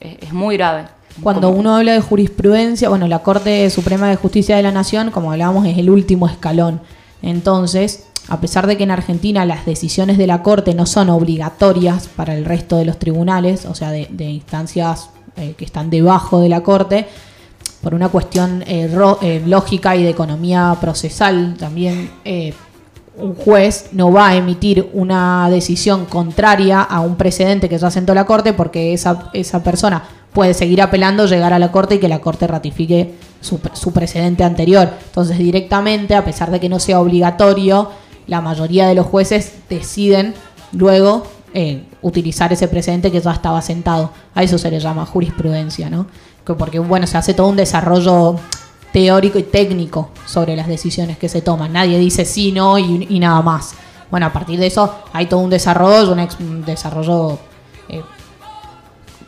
es, 0.00 0.16
es 0.28 0.32
muy 0.32 0.56
grave. 0.56 0.84
Cuando 1.22 1.48
Como- 1.48 1.58
uno 1.60 1.76
habla 1.76 1.92
de 1.94 2.00
jurisprudencia, 2.00 2.88
bueno, 2.88 3.08
la 3.08 3.20
Corte 3.20 3.68
Suprema 3.70 4.08
de 4.08 4.16
Justicia 4.16 4.56
de 4.56 4.62
la 4.62 4.70
Nación, 4.72 5.10
como 5.10 5.32
hablábamos, 5.32 5.66
es 5.66 5.78
el 5.78 5.90
último 5.90 6.28
escalón. 6.28 6.80
Entonces, 7.22 8.04
a 8.28 8.40
pesar 8.40 8.66
de 8.66 8.76
que 8.76 8.84
en 8.84 8.90
Argentina 8.90 9.44
las 9.44 9.66
decisiones 9.66 10.18
de 10.18 10.26
la 10.26 10.42
Corte 10.42 10.74
no 10.74 10.86
son 10.86 11.10
obligatorias 11.10 12.08
para 12.08 12.34
el 12.34 12.44
resto 12.44 12.76
de 12.76 12.84
los 12.84 12.98
tribunales, 12.98 13.66
o 13.66 13.74
sea, 13.74 13.90
de, 13.90 14.08
de 14.10 14.24
instancias 14.24 15.10
eh, 15.36 15.54
que 15.58 15.64
están 15.64 15.90
debajo 15.90 16.38
de 16.38 16.48
la 16.48 16.62
Corte, 16.62 17.08
por 17.82 17.92
una 17.92 18.08
cuestión 18.08 18.62
eh, 18.68 18.88
eh, 19.20 19.42
lógica 19.44 19.96
y 19.96 20.04
de 20.04 20.10
economía 20.10 20.76
procesal 20.80 21.56
también, 21.58 22.08
un 23.16 23.34
juez 23.34 23.90
no 23.92 24.12
va 24.12 24.28
a 24.28 24.36
emitir 24.36 24.90
una 24.92 25.48
decisión 25.50 26.04
contraria 26.06 26.82
a 26.82 27.00
un 27.00 27.16
precedente 27.16 27.68
que 27.68 27.78
ya 27.78 27.90
sentó 27.90 28.14
la 28.14 28.26
Corte 28.26 28.52
porque 28.52 28.92
esa, 28.92 29.30
esa 29.32 29.62
persona 29.64 30.04
puede 30.32 30.54
seguir 30.54 30.80
apelando, 30.80 31.26
llegar 31.26 31.52
a 31.52 31.58
la 31.58 31.72
Corte 31.72 31.96
y 31.96 31.98
que 31.98 32.08
la 32.08 32.20
Corte 32.20 32.46
ratifique 32.46 33.14
su, 33.40 33.60
su 33.72 33.92
precedente 33.92 34.44
anterior. 34.44 34.88
Entonces 35.06 35.36
directamente, 35.38 36.14
a 36.14 36.24
pesar 36.24 36.52
de 36.52 36.60
que 36.60 36.68
no 36.68 36.78
sea 36.78 37.00
obligatorio, 37.00 37.90
la 38.26 38.40
mayoría 38.40 38.86
de 38.86 38.94
los 38.94 39.06
jueces 39.06 39.52
deciden 39.68 40.34
luego 40.72 41.26
eh, 41.52 41.84
utilizar 42.02 42.52
ese 42.52 42.68
precedente 42.68 43.10
que 43.10 43.20
ya 43.20 43.32
estaba 43.32 43.62
sentado. 43.62 44.10
A 44.34 44.42
eso 44.42 44.58
se 44.58 44.70
le 44.70 44.80
llama 44.80 45.06
jurisprudencia, 45.06 45.88
¿no? 45.88 46.06
Que 46.44 46.54
Porque, 46.54 46.78
bueno, 46.78 47.06
se 47.06 47.16
hace 47.16 47.34
todo 47.34 47.48
un 47.48 47.56
desarrollo 47.56 48.36
teórico 48.94 49.40
y 49.40 49.42
técnico 49.42 50.10
sobre 50.24 50.54
las 50.54 50.68
decisiones 50.68 51.18
que 51.18 51.28
se 51.28 51.42
toman. 51.42 51.72
Nadie 51.72 51.98
dice 51.98 52.24
sí, 52.24 52.52
no 52.52 52.78
y, 52.78 53.18
nada 53.18 53.42
más. 53.42 53.74
Bueno, 54.08 54.26
a 54.26 54.32
partir 54.32 54.58
de 54.60 54.68
eso 54.68 55.02
hay 55.12 55.26
todo 55.26 55.40
un 55.40 55.50
desarrollo, 55.50 56.12
un, 56.12 56.64
desarrollo 56.64 57.38
eh, 57.88 58.02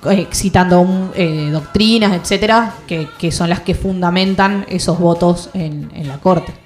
eh, 0.08 0.28
citando 0.32 0.80
un, 0.80 1.10
eh, 1.16 1.48
doctrinas, 1.50 2.12
etcétera, 2.12 2.74
que, 2.86 3.08
que 3.18 3.32
son 3.32 3.50
las 3.50 3.60
que 3.60 3.74
fundamentan 3.74 4.64
esos 4.68 5.00
votos 5.00 5.50
en, 5.52 5.90
en 5.94 6.06
la 6.06 6.18
corte. 6.18 6.65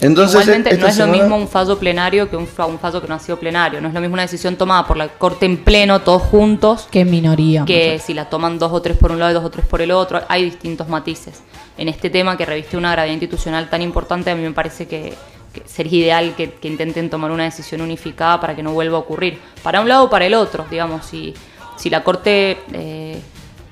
Entonces, 0.00 0.40
Igualmente, 0.42 0.70
no 0.78 0.86
es 0.86 0.96
lo 0.96 1.04
semana- 1.04 1.12
mismo 1.22 1.36
un 1.36 1.48
fallo 1.48 1.76
plenario 1.78 2.30
que 2.30 2.36
un, 2.36 2.48
un 2.68 2.78
fallo 2.78 3.00
que 3.02 3.08
no 3.08 3.14
ha 3.14 3.18
sido 3.18 3.38
plenario. 3.38 3.80
No 3.80 3.88
es 3.88 3.94
lo 3.94 4.00
mismo 4.00 4.14
una 4.14 4.22
decisión 4.22 4.56
tomada 4.56 4.86
por 4.86 4.96
la 4.96 5.08
Corte 5.08 5.44
en 5.46 5.56
pleno, 5.56 6.00
todos 6.02 6.22
juntos, 6.22 6.86
Que 6.90 7.00
en 7.00 7.10
minoría. 7.10 7.64
que 7.64 7.98
si 7.98 8.14
la 8.14 8.26
toman 8.30 8.58
dos 8.60 8.70
o 8.72 8.80
tres 8.80 8.96
por 8.96 9.10
un 9.10 9.18
lado 9.18 9.32
y 9.32 9.34
dos 9.34 9.44
o 9.44 9.50
tres 9.50 9.66
por 9.66 9.82
el 9.82 9.90
otro. 9.90 10.20
Hay 10.28 10.44
distintos 10.44 10.88
matices. 10.88 11.42
En 11.76 11.88
este 11.88 12.10
tema 12.10 12.36
que 12.36 12.44
reviste 12.46 12.76
una 12.76 12.92
gravedad 12.92 13.12
institucional 13.12 13.68
tan 13.70 13.82
importante, 13.82 14.30
a 14.30 14.36
mí 14.36 14.42
me 14.42 14.52
parece 14.52 14.86
que, 14.86 15.14
que 15.52 15.62
sería 15.66 15.98
ideal 16.00 16.34
que, 16.36 16.50
que 16.52 16.68
intenten 16.68 17.10
tomar 17.10 17.30
una 17.32 17.44
decisión 17.44 17.80
unificada 17.80 18.40
para 18.40 18.54
que 18.54 18.62
no 18.62 18.72
vuelva 18.72 18.98
a 18.98 19.00
ocurrir. 19.00 19.38
Para 19.64 19.80
un 19.80 19.88
lado 19.88 20.04
o 20.04 20.10
para 20.10 20.26
el 20.26 20.34
otro, 20.34 20.64
digamos. 20.70 21.06
Si, 21.06 21.34
si 21.76 21.90
la 21.90 22.04
Corte, 22.04 22.58
eh, 22.72 23.20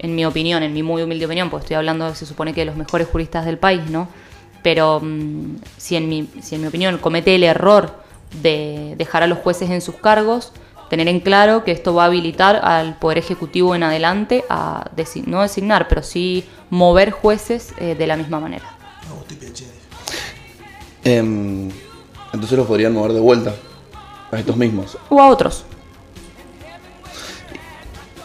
en 0.01 0.15
mi 0.15 0.25
opinión, 0.27 0.63
en 0.65 0.73
mi 0.73 0.83
muy 0.83 1.03
humilde 1.03 1.25
opinión, 1.27 1.51
pues 1.51 1.63
estoy 1.63 1.77
hablando, 1.77 2.13
se 2.17 2.27
supone 2.27 2.53
que 2.53 2.63
de 2.63 2.67
los 2.67 2.77
mejores 2.77 3.07
juristas 3.09 3.45
del 3.47 3.59
país, 3.59 3.83
¿no? 3.91 4.09
Pero 4.67 4.99
mm, 5.01 5.59
si, 5.77 5.95
en 5.95 6.09
mi, 6.09 6.29
si 6.43 6.57
en 6.57 6.63
mi 6.63 6.67
opinión 6.67 6.99
comete 6.99 7.37
el 7.37 7.45
error 7.45 8.01
de 8.43 8.97
dejar 8.99 9.23
a 9.23 9.29
los 9.29 9.39
jueces 9.39 9.71
en 9.71 9.81
sus 9.81 9.95
cargos, 9.95 10.53
tener 10.91 11.07
en 11.07 11.21
claro 11.21 11.63
que 11.63 11.71
esto 11.71 11.95
va 11.95 12.03
a 12.03 12.07
habilitar 12.07 12.57
al 12.65 12.99
Poder 12.99 13.19
Ejecutivo 13.19 13.77
en 13.77 13.85
adelante 13.85 14.43
a 14.51 14.91
no 15.27 15.43
designar, 15.43 15.87
pero 15.87 16.03
sí 16.03 16.47
mover 16.69 17.13
jueces 17.13 17.75
eh, 17.79 17.95
de 17.95 18.07
la 18.09 18.17
misma 18.17 18.41
manera. 18.41 18.65
Em, 21.05 21.71
entonces 22.33 22.59
los 22.59 22.67
podrían 22.67 22.93
mover 22.93 23.13
de 23.13 23.21
vuelta 23.21 23.55
a 24.33 24.37
estos 24.37 24.57
mismos. 24.57 24.99
O 25.11 25.23
a 25.23 25.29
otros. 25.29 25.65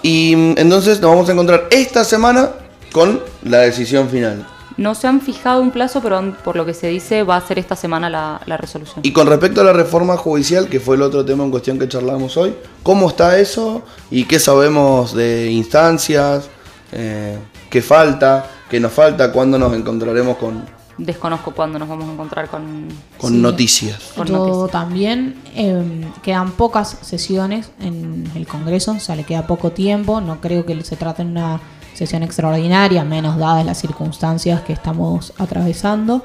Y 0.01 0.35
mm, 0.35 0.53
entonces 0.57 0.99
nos 1.01 1.11
vamos 1.11 1.29
a 1.29 1.33
encontrar 1.33 1.67
esta 1.69 2.03
semana 2.03 2.49
con 2.91 3.21
la 3.43 3.59
decisión 3.59 4.09
final. 4.09 4.47
No 4.81 4.95
se 4.95 5.07
han 5.07 5.21
fijado 5.21 5.61
un 5.61 5.71
plazo, 5.71 6.01
pero 6.01 6.33
por 6.43 6.55
lo 6.55 6.65
que 6.65 6.73
se 6.73 6.87
dice 6.87 7.23
va 7.23 7.35
a 7.37 7.41
ser 7.41 7.59
esta 7.59 7.75
semana 7.75 8.09
la, 8.09 8.41
la 8.45 8.57
resolución. 8.57 8.99
Y 9.03 9.11
con 9.13 9.27
respecto 9.27 9.61
a 9.61 9.63
la 9.63 9.73
reforma 9.73 10.17
judicial, 10.17 10.67
que 10.67 10.79
fue 10.79 10.95
el 10.95 11.01
otro 11.03 11.23
tema 11.23 11.43
en 11.43 11.51
cuestión 11.51 11.77
que 11.77 11.87
charlamos 11.87 12.35
hoy, 12.37 12.53
¿cómo 12.83 13.07
está 13.09 13.37
eso? 13.37 13.83
¿Y 14.09 14.25
qué 14.25 14.39
sabemos 14.39 15.13
de 15.13 15.51
instancias? 15.51 16.49
Eh, 16.91 17.37
¿Qué 17.69 17.81
falta? 17.81 18.45
¿Qué 18.69 18.79
nos 18.79 18.91
falta? 18.91 19.31
¿Cuándo 19.31 19.57
nos 19.59 19.73
encontraremos 19.73 20.37
con, 20.37 20.65
desconozco 20.97 21.51
cuándo 21.51 21.79
nos 21.79 21.87
vamos 21.87 22.09
a 22.09 22.13
encontrar 22.13 22.49
con, 22.49 22.87
Con 23.17 23.33
Sí. 23.33 23.37
noticias. 23.39 24.11
con 24.15 24.27
Yo 24.27 24.37
noticias. 24.37 24.71
también 24.71 25.35
eh, 25.55 26.05
quedan 26.21 26.51
pocas 26.51 26.97
sesiones 27.01 27.71
en 27.79 28.29
el 28.35 28.45
Congreso, 28.47 28.91
o 28.93 28.99
sea, 28.99 29.15
le 29.15 29.23
queda 29.23 29.47
poco 29.47 29.71
tiempo. 29.71 30.21
No 30.21 30.41
creo 30.41 30.65
que 30.65 30.83
se 30.83 30.95
trate 30.95 31.23
de 31.23 31.29
una 31.29 31.59
sesión 31.93 32.23
extraordinaria, 32.23 33.03
menos 33.03 33.37
dadas 33.37 33.65
las 33.65 33.79
circunstancias 33.79 34.61
que 34.61 34.73
estamos 34.73 35.33
atravesando. 35.37 36.23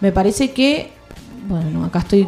Me 0.00 0.12
parece 0.12 0.52
que, 0.52 0.92
bueno, 1.48 1.84
acá 1.84 2.00
estoy 2.00 2.26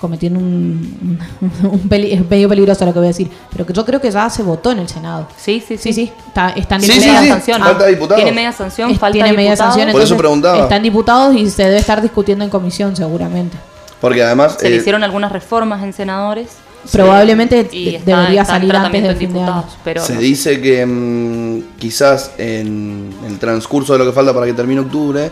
cometiendo 0.00 0.40
un, 0.40 1.18
un, 1.62 1.70
un 1.70 1.88
peli- 1.88 2.12
es 2.12 2.28
medio 2.28 2.48
peligroso 2.48 2.84
lo 2.84 2.92
que 2.92 2.98
voy 2.98 3.06
a 3.06 3.10
decir, 3.10 3.30
pero 3.52 3.64
que 3.64 3.72
yo 3.72 3.84
creo 3.84 4.00
que 4.00 4.10
ya 4.10 4.28
se 4.30 4.42
votó 4.42 4.72
en 4.72 4.80
el 4.80 4.88
Senado. 4.88 5.28
Sí, 5.36 5.60
sí, 5.66 5.76
Sí, 5.76 5.92
sí. 5.92 6.06
sí, 6.06 6.12
está, 6.26 6.50
están 6.50 6.80
Sí, 6.80 6.86
Tiene 6.88 7.00
sí, 7.02 7.06
media 7.08 7.22
sí. 7.22 7.28
sanción. 7.28 7.62
Falta 7.62 7.86
diputados. 7.86 8.16
Tiene 8.16 8.32
media 8.32 8.52
sanción, 8.52 8.90
Es- 8.90 8.98
falta 8.98 9.12
tiene 9.12 9.32
media 9.32 9.50
diputados. 9.52 9.74
sanción, 9.74 9.92
Por 9.92 10.02
eso 10.02 10.16
preguntaba. 10.16 10.58
Están 10.64 10.82
diputados 10.82 11.36
y 11.36 11.48
se 11.50 11.62
debe 11.64 11.76
estar 11.78 12.02
discutiendo 12.02 12.44
en 12.44 12.50
comisión 12.50 12.96
seguramente. 12.96 13.56
Porque 14.00 14.22
además 14.24 14.56
Se 14.58 14.68
le 14.68 14.74
eh, 14.76 14.78
hicieron 14.80 15.04
algunas 15.04 15.30
reformas 15.30 15.84
en 15.84 15.92
senadores. 15.92 16.48
Probablemente 16.90 17.60
está- 17.60 18.04
debería 18.04 18.42
está 18.42 18.54
salir 18.54 18.74
antes 18.74 19.02
del 19.02 19.16
fin 19.16 19.32
de 19.32 19.38
año. 19.40 19.46
diputados, 19.52 19.78
Pero 19.84 20.02
se 20.04 20.14
no. 20.14 20.20
dice 20.20 20.60
que 20.60 20.84
mm, 20.84 21.78
quizás 21.78 22.32
en 22.38 23.12
el 23.26 23.38
transcurso 23.38 23.92
de 23.92 24.00
lo 24.00 24.06
que 24.06 24.12
falta 24.12 24.34
para 24.34 24.46
que 24.46 24.52
termine 24.52 24.80
octubre, 24.80 25.30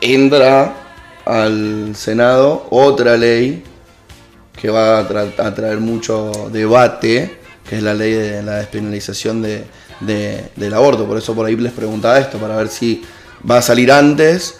entra 0.00 0.74
al 1.24 1.94
Senado 1.96 2.66
otra 2.70 3.16
ley 3.16 3.62
que 4.60 4.70
va 4.70 4.98
a, 4.98 5.08
tra- 5.08 5.38
a 5.38 5.54
traer 5.54 5.78
mucho 5.80 6.48
debate, 6.52 7.38
que 7.68 7.76
es 7.76 7.82
la 7.82 7.94
ley 7.94 8.12
de 8.12 8.42
la 8.42 8.56
despenalización 8.56 9.42
de, 9.42 9.64
de- 10.00 10.50
del 10.56 10.74
aborto. 10.74 11.06
Por 11.06 11.18
eso 11.18 11.34
por 11.34 11.46
ahí 11.46 11.56
les 11.56 11.72
preguntaba 11.72 12.18
esto, 12.18 12.38
para 12.38 12.56
ver 12.56 12.68
si 12.68 13.02
va 13.48 13.58
a 13.58 13.62
salir 13.62 13.92
antes 13.92 14.56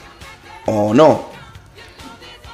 o 0.66 0.92
no. 0.94 1.35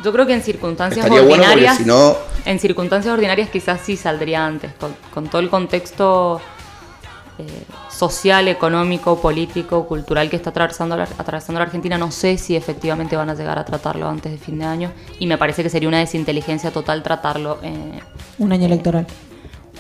Yo 0.05 0.13
creo 0.13 0.27
que 0.27 0.35
en 0.35 0.43
circunstancias 0.43 1.05
Estaría 1.05 1.23
bueno 1.27 1.43
ordinarias. 1.45 1.77
si 1.79 1.85
no, 1.85 2.17
En 2.45 2.59
circunstancias 2.59 3.13
ordinarias 3.13 3.51
quizás 3.51 3.81
sí 3.83 3.97
saldría 3.97 4.45
antes, 4.45 4.73
con, 4.75 4.95
con 5.15 5.29
todo 5.29 5.41
el 5.41 5.49
contexto 5.49 6.41
eh, 7.39 7.45
social, 7.91 8.49
económico, 8.49 9.21
político, 9.21 9.87
cultural 9.87 10.29
que 10.29 10.37
está 10.37 10.51
atravesando 10.51 10.97
la, 10.97 11.05
atravesando 11.05 11.59
la 11.61 11.65
Argentina, 11.67 11.97
no 11.97 12.11
sé 12.11 12.37
si 12.37 12.57
efectivamente 12.57 13.17
van 13.17 13.31
a 13.31 13.35
llegar 13.35 13.59
a 13.59 13.65
tratarlo 13.65 14.09
antes 14.09 14.33
de 14.33 14.39
fin 14.39 14.59
de 14.59 14.65
año 14.65 14.93
y 15.19 15.27
me 15.27 15.39
parece 15.39 15.63
que 15.63 15.71
sería 15.71 15.89
una 15.89 15.99
desinteligencia 16.01 16.71
total 16.73 17.03
tratarlo 17.03 17.59
eh, 17.63 18.01
Un 18.39 18.53
año 18.53 18.67
electoral. 18.67 19.07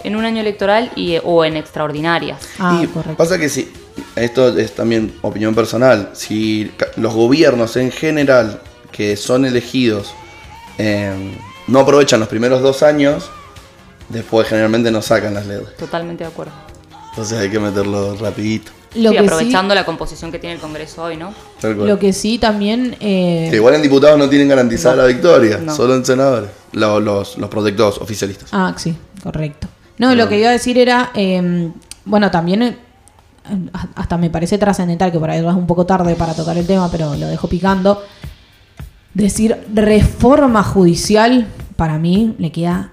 en 0.05 0.16
un 0.16 0.24
año 0.24 0.40
electoral 0.40 0.90
y, 0.97 1.15
eh, 1.16 1.23
o 1.24 1.44
en 1.44 1.57
extraordinarias. 1.57 2.39
Ah, 2.59 2.81
y 2.82 2.86
correcto. 2.86 3.16
pasa 3.16 3.39
que 3.39 3.49
si, 3.49 3.70
esto 4.16 4.57
es 4.57 4.74
también 4.74 5.12
opinión 5.23 5.55
personal, 5.55 6.11
si 6.15 6.73
ca- 6.77 6.86
los 6.97 7.12
gobiernos 7.12 7.77
en 7.77 7.90
general 7.93 8.61
que 8.93 9.16
son 9.16 9.44
elegidos 9.44 10.12
eh, 10.78 11.12
no 11.66 11.81
aprovechan 11.81 12.20
los 12.20 12.28
primeros 12.28 12.62
dos 12.62 12.82
años, 12.82 13.31
después 14.09 14.47
generalmente 14.48 14.90
no 14.90 15.01
sacan 15.02 15.35
las 15.35 15.47
leyes. 15.47 15.77
Totalmente 15.77 16.24
de 16.24 16.31
acuerdo. 16.31 16.52
Entonces 17.10 17.39
hay 17.39 17.51
que 17.51 17.59
meterlo 17.60 18.16
rapidito. 18.16 18.73
Lo, 18.94 19.10
sí, 19.10 19.16
que 19.16 19.23
aprovechando 19.23 19.74
la 19.74 19.85
composición 19.86 20.31
que 20.31 20.39
tiene 20.39 20.56
el 20.56 20.60
Congreso 20.60 21.02
hoy, 21.05 21.16
¿no? 21.16 21.32
lo 21.62 21.98
que 21.98 22.12
sí 22.12 22.36
también... 22.39 22.94
eh, 23.01 23.48
Que 23.51 23.56
igual 23.56 23.74
en 23.74 23.82
diputados 23.82 24.19
no 24.19 24.28
tienen 24.28 24.48
garantizada 24.48 24.97
No. 24.97 25.02
la 25.02 25.09
victoria, 25.09 25.59
No. 25.59 25.74
solo 25.74 25.94
en 25.94 26.05
senadores, 26.05 26.51
Lo- 26.73 27.01
los, 27.01 27.39
los 27.39 27.48
protectores 27.48 27.98
oficialistas. 28.01 28.51
Ah, 28.52 28.74
sí, 28.77 28.94
correcto. 29.23 29.66
No, 29.98 30.14
lo 30.14 30.28
que 30.28 30.39
iba 30.39 30.48
a 30.48 30.52
decir 30.52 30.77
era, 30.78 31.10
eh, 31.14 31.70
bueno, 32.05 32.31
también 32.31 32.62
eh, 32.62 32.77
hasta 33.94 34.19
me 34.19 34.28
parece 34.31 34.59
trascendental, 34.59 35.10
que 35.12 35.19
por 35.19 35.31
ahí 35.31 35.39
es 35.39 35.44
un 35.44 35.66
poco 35.66 35.86
tarde 35.86 36.14
para 36.14 36.35
tocar 36.35 36.56
el 36.59 36.66
tema, 36.66 36.90
pero 36.90 37.14
lo 37.14 37.27
dejo 37.28 37.48
picando. 37.48 38.02
Decir 39.14 39.56
reforma 39.74 40.62
judicial, 40.62 41.47
para 41.76 41.98
mí 41.98 42.34
le 42.39 42.51
queda 42.51 42.90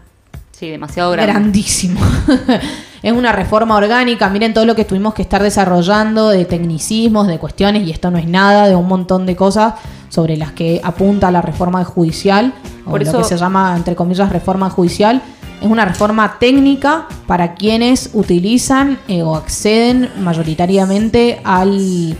Sí, 0.51 0.69
demasiado 0.69 1.11
grande. 1.11 1.31
grandísimo. 1.31 2.01
es 3.01 3.13
una 3.13 3.31
reforma 3.31 3.77
orgánica. 3.77 4.29
Miren 4.29 4.53
todo 4.53 4.65
lo 4.65 4.75
que 4.75 4.83
tuvimos 4.83 5.13
que 5.13 5.21
estar 5.21 5.41
desarrollando 5.41 6.29
de 6.29 6.43
tecnicismos, 6.43 7.27
de 7.27 7.39
cuestiones, 7.39 7.87
y 7.87 7.91
esto 7.91 8.11
no 8.11 8.17
es 8.17 8.27
nada, 8.27 8.67
de 8.67 8.75
un 8.75 8.87
montón 8.87 9.25
de 9.25 9.37
cosas 9.37 9.75
sobre 10.09 10.35
las 10.35 10.51
que 10.51 10.81
apunta 10.83 11.31
la 11.31 11.41
reforma 11.41 11.83
judicial, 11.85 12.53
o 12.85 12.91
Por 12.91 13.05
lo 13.05 13.17
que 13.19 13.23
se 13.23 13.37
llama, 13.37 13.73
entre 13.77 13.95
comillas, 13.95 14.29
reforma 14.31 14.69
judicial. 14.69 15.21
Es 15.61 15.69
una 15.69 15.85
reforma 15.85 16.37
técnica 16.39 17.07
para 17.27 17.53
quienes 17.53 18.09
utilizan 18.13 18.97
eh, 19.07 19.23
o 19.23 19.35
acceden 19.35 20.09
mayoritariamente 20.19 21.41
al, 21.43 22.17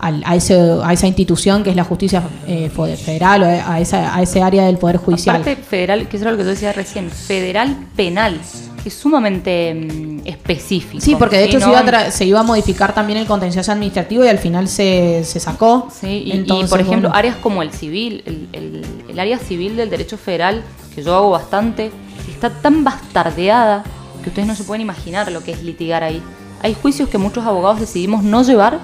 al- 0.00 0.22
a, 0.24 0.36
ese- 0.36 0.78
a 0.84 0.92
esa 0.92 1.06
institución 1.06 1.62
que 1.62 1.70
es 1.70 1.76
la 1.76 1.84
justicia 1.84 2.22
eh, 2.46 2.70
federal 2.70 3.42
o 3.42 3.46
a, 3.46 3.80
esa- 3.80 4.14
a 4.14 4.22
ese 4.22 4.42
área 4.42 4.64
del 4.66 4.78
Poder 4.78 4.96
Judicial. 4.98 5.36
Aparte, 5.42 5.56
federal, 5.62 6.08
que 6.08 6.16
eso 6.16 6.24
era 6.24 6.32
lo 6.32 6.38
que 6.38 6.44
yo 6.44 6.50
decía 6.50 6.72
recién, 6.72 7.10
federal 7.10 7.76
penal, 7.96 8.40
que 8.82 8.88
es 8.90 8.94
sumamente 8.94 9.74
mm, 9.74 10.20
específico. 10.26 11.00
Sí, 11.04 11.16
porque 11.16 11.36
de 11.38 11.44
hecho 11.44 11.60
se, 11.60 11.68
iba 11.68 11.80
a 11.80 12.10
se 12.10 12.24
iba 12.24 12.40
a 12.40 12.42
modificar 12.44 12.94
también 12.94 13.18
el 13.18 13.26
contencioso 13.26 13.72
administrativo 13.72 14.24
y 14.24 14.28
al 14.28 14.38
final 14.38 14.68
se, 14.68 15.22
se 15.24 15.40
sacó. 15.40 15.88
Sí, 15.92 16.22
y, 16.26 16.44
por 16.68 16.80
ejemplo, 16.80 17.08
bueno, 17.08 17.14
áreas 17.16 17.36
como 17.36 17.62
el 17.62 17.72
civil, 17.72 18.22
el, 18.26 18.48
el- 18.52 18.84
el 19.08 19.18
área 19.18 19.38
civil 19.38 19.76
del 19.76 19.90
derecho 19.90 20.16
federal, 20.16 20.62
que 20.94 21.02
yo 21.02 21.14
hago 21.16 21.30
bastante, 21.30 21.90
está 22.30 22.50
tan 22.50 22.84
bastardeada 22.84 23.82
que 24.22 24.28
ustedes 24.30 24.46
no 24.46 24.54
se 24.54 24.62
pueden 24.64 24.82
imaginar 24.82 25.30
lo 25.32 25.42
que 25.42 25.52
es 25.52 25.62
litigar 25.62 26.04
ahí. 26.04 26.22
Hay 26.62 26.74
juicios 26.80 27.08
que 27.08 27.18
muchos 27.18 27.44
abogados 27.44 27.80
decidimos 27.80 28.22
no 28.22 28.42
llevar 28.42 28.78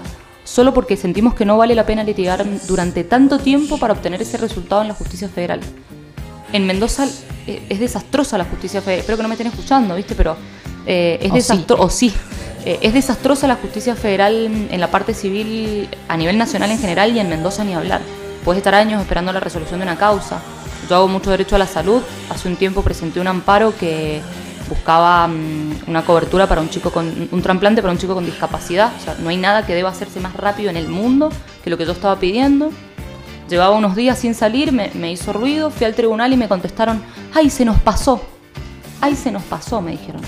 solo 0.44 0.74
porque 0.74 0.96
sentimos 0.96 1.34
que 1.34 1.44
no 1.44 1.56
vale 1.56 1.74
la 1.74 1.86
pena 1.86 2.04
litigar 2.04 2.44
durante 2.66 3.02
tanto 3.02 3.38
tiempo 3.38 3.78
para 3.78 3.94
obtener 3.94 4.22
ese 4.22 4.36
resultado 4.36 4.82
en 4.82 4.88
la 4.88 4.94
justicia 4.94 5.28
federal. 5.28 5.60
En 6.52 6.66
Mendoza 6.66 7.08
eh, 7.46 7.62
es 7.68 7.80
desastrosa 7.80 8.38
la 8.38 8.44
justicia 8.44 8.80
federal. 8.80 9.00
Espero 9.00 9.16
que 9.16 9.22
no 9.22 9.28
me 9.28 9.34
estén 9.34 9.48
escuchando, 9.48 9.96
¿viste? 9.96 10.14
Pero 10.14 10.36
eh, 10.86 11.18
es 11.20 11.30
O 11.30 11.32
sí. 11.32 11.38
desastrosa. 11.38 11.82
O 11.82 11.90
sí. 11.90 12.14
Eh, 12.64 12.78
es 12.80 12.94
desastrosa 12.94 13.46
la 13.46 13.56
justicia 13.56 13.94
federal 13.94 14.68
en 14.70 14.80
la 14.80 14.90
parte 14.90 15.14
civil 15.14 15.88
a 16.08 16.16
nivel 16.16 16.38
nacional 16.38 16.70
en 16.70 16.78
general 16.78 17.14
y 17.14 17.18
en 17.18 17.28
Mendoza 17.28 17.64
ni 17.64 17.74
hablar. 17.74 18.00
Puedes 18.44 18.58
estar 18.58 18.74
años 18.74 19.00
esperando 19.00 19.32
la 19.32 19.40
resolución 19.40 19.80
de 19.80 19.84
una 19.84 19.96
causa. 19.96 20.40
Yo 20.88 20.96
hago 20.96 21.08
mucho 21.08 21.30
derecho 21.30 21.56
a 21.56 21.58
la 21.58 21.66
salud. 21.66 22.02
Hace 22.30 22.48
un 22.48 22.56
tiempo 22.56 22.82
presenté 22.82 23.20
un 23.20 23.26
amparo 23.26 23.74
que 23.76 24.20
buscaba 24.68 25.26
mm, 25.26 25.84
una 25.88 26.04
cobertura 26.04 26.46
para 26.46 26.60
un 26.60 26.68
chico 26.68 26.90
con 26.90 27.28
un 27.30 27.42
trasplante 27.42 27.82
para 27.82 27.92
un 27.92 27.98
chico 27.98 28.14
con 28.14 28.24
discapacidad. 28.24 28.92
O 28.96 29.00
sea, 29.00 29.16
no 29.18 29.28
hay 29.28 29.36
nada 29.36 29.66
que 29.66 29.74
deba 29.74 29.90
hacerse 29.90 30.20
más 30.20 30.34
rápido 30.34 30.70
en 30.70 30.76
el 30.76 30.88
mundo 30.88 31.30
que 31.62 31.70
lo 31.70 31.78
que 31.78 31.86
yo 31.86 31.92
estaba 31.92 32.18
pidiendo. 32.18 32.70
Llevaba 33.48 33.76
unos 33.76 33.94
días 33.94 34.18
sin 34.18 34.34
salir, 34.34 34.72
me, 34.72 35.12
hizo 35.12 35.32
ruido, 35.32 35.70
fui 35.70 35.84
al 35.86 35.94
tribunal 35.94 36.32
y 36.32 36.36
me 36.36 36.48
contestaron, 36.48 37.02
ay, 37.34 37.50
se 37.50 37.64
nos 37.64 37.78
pasó. 37.78 38.22
Ay, 39.00 39.16
se 39.16 39.30
nos 39.30 39.42
pasó, 39.42 39.82
me 39.82 39.92
dijeron. 39.92 40.22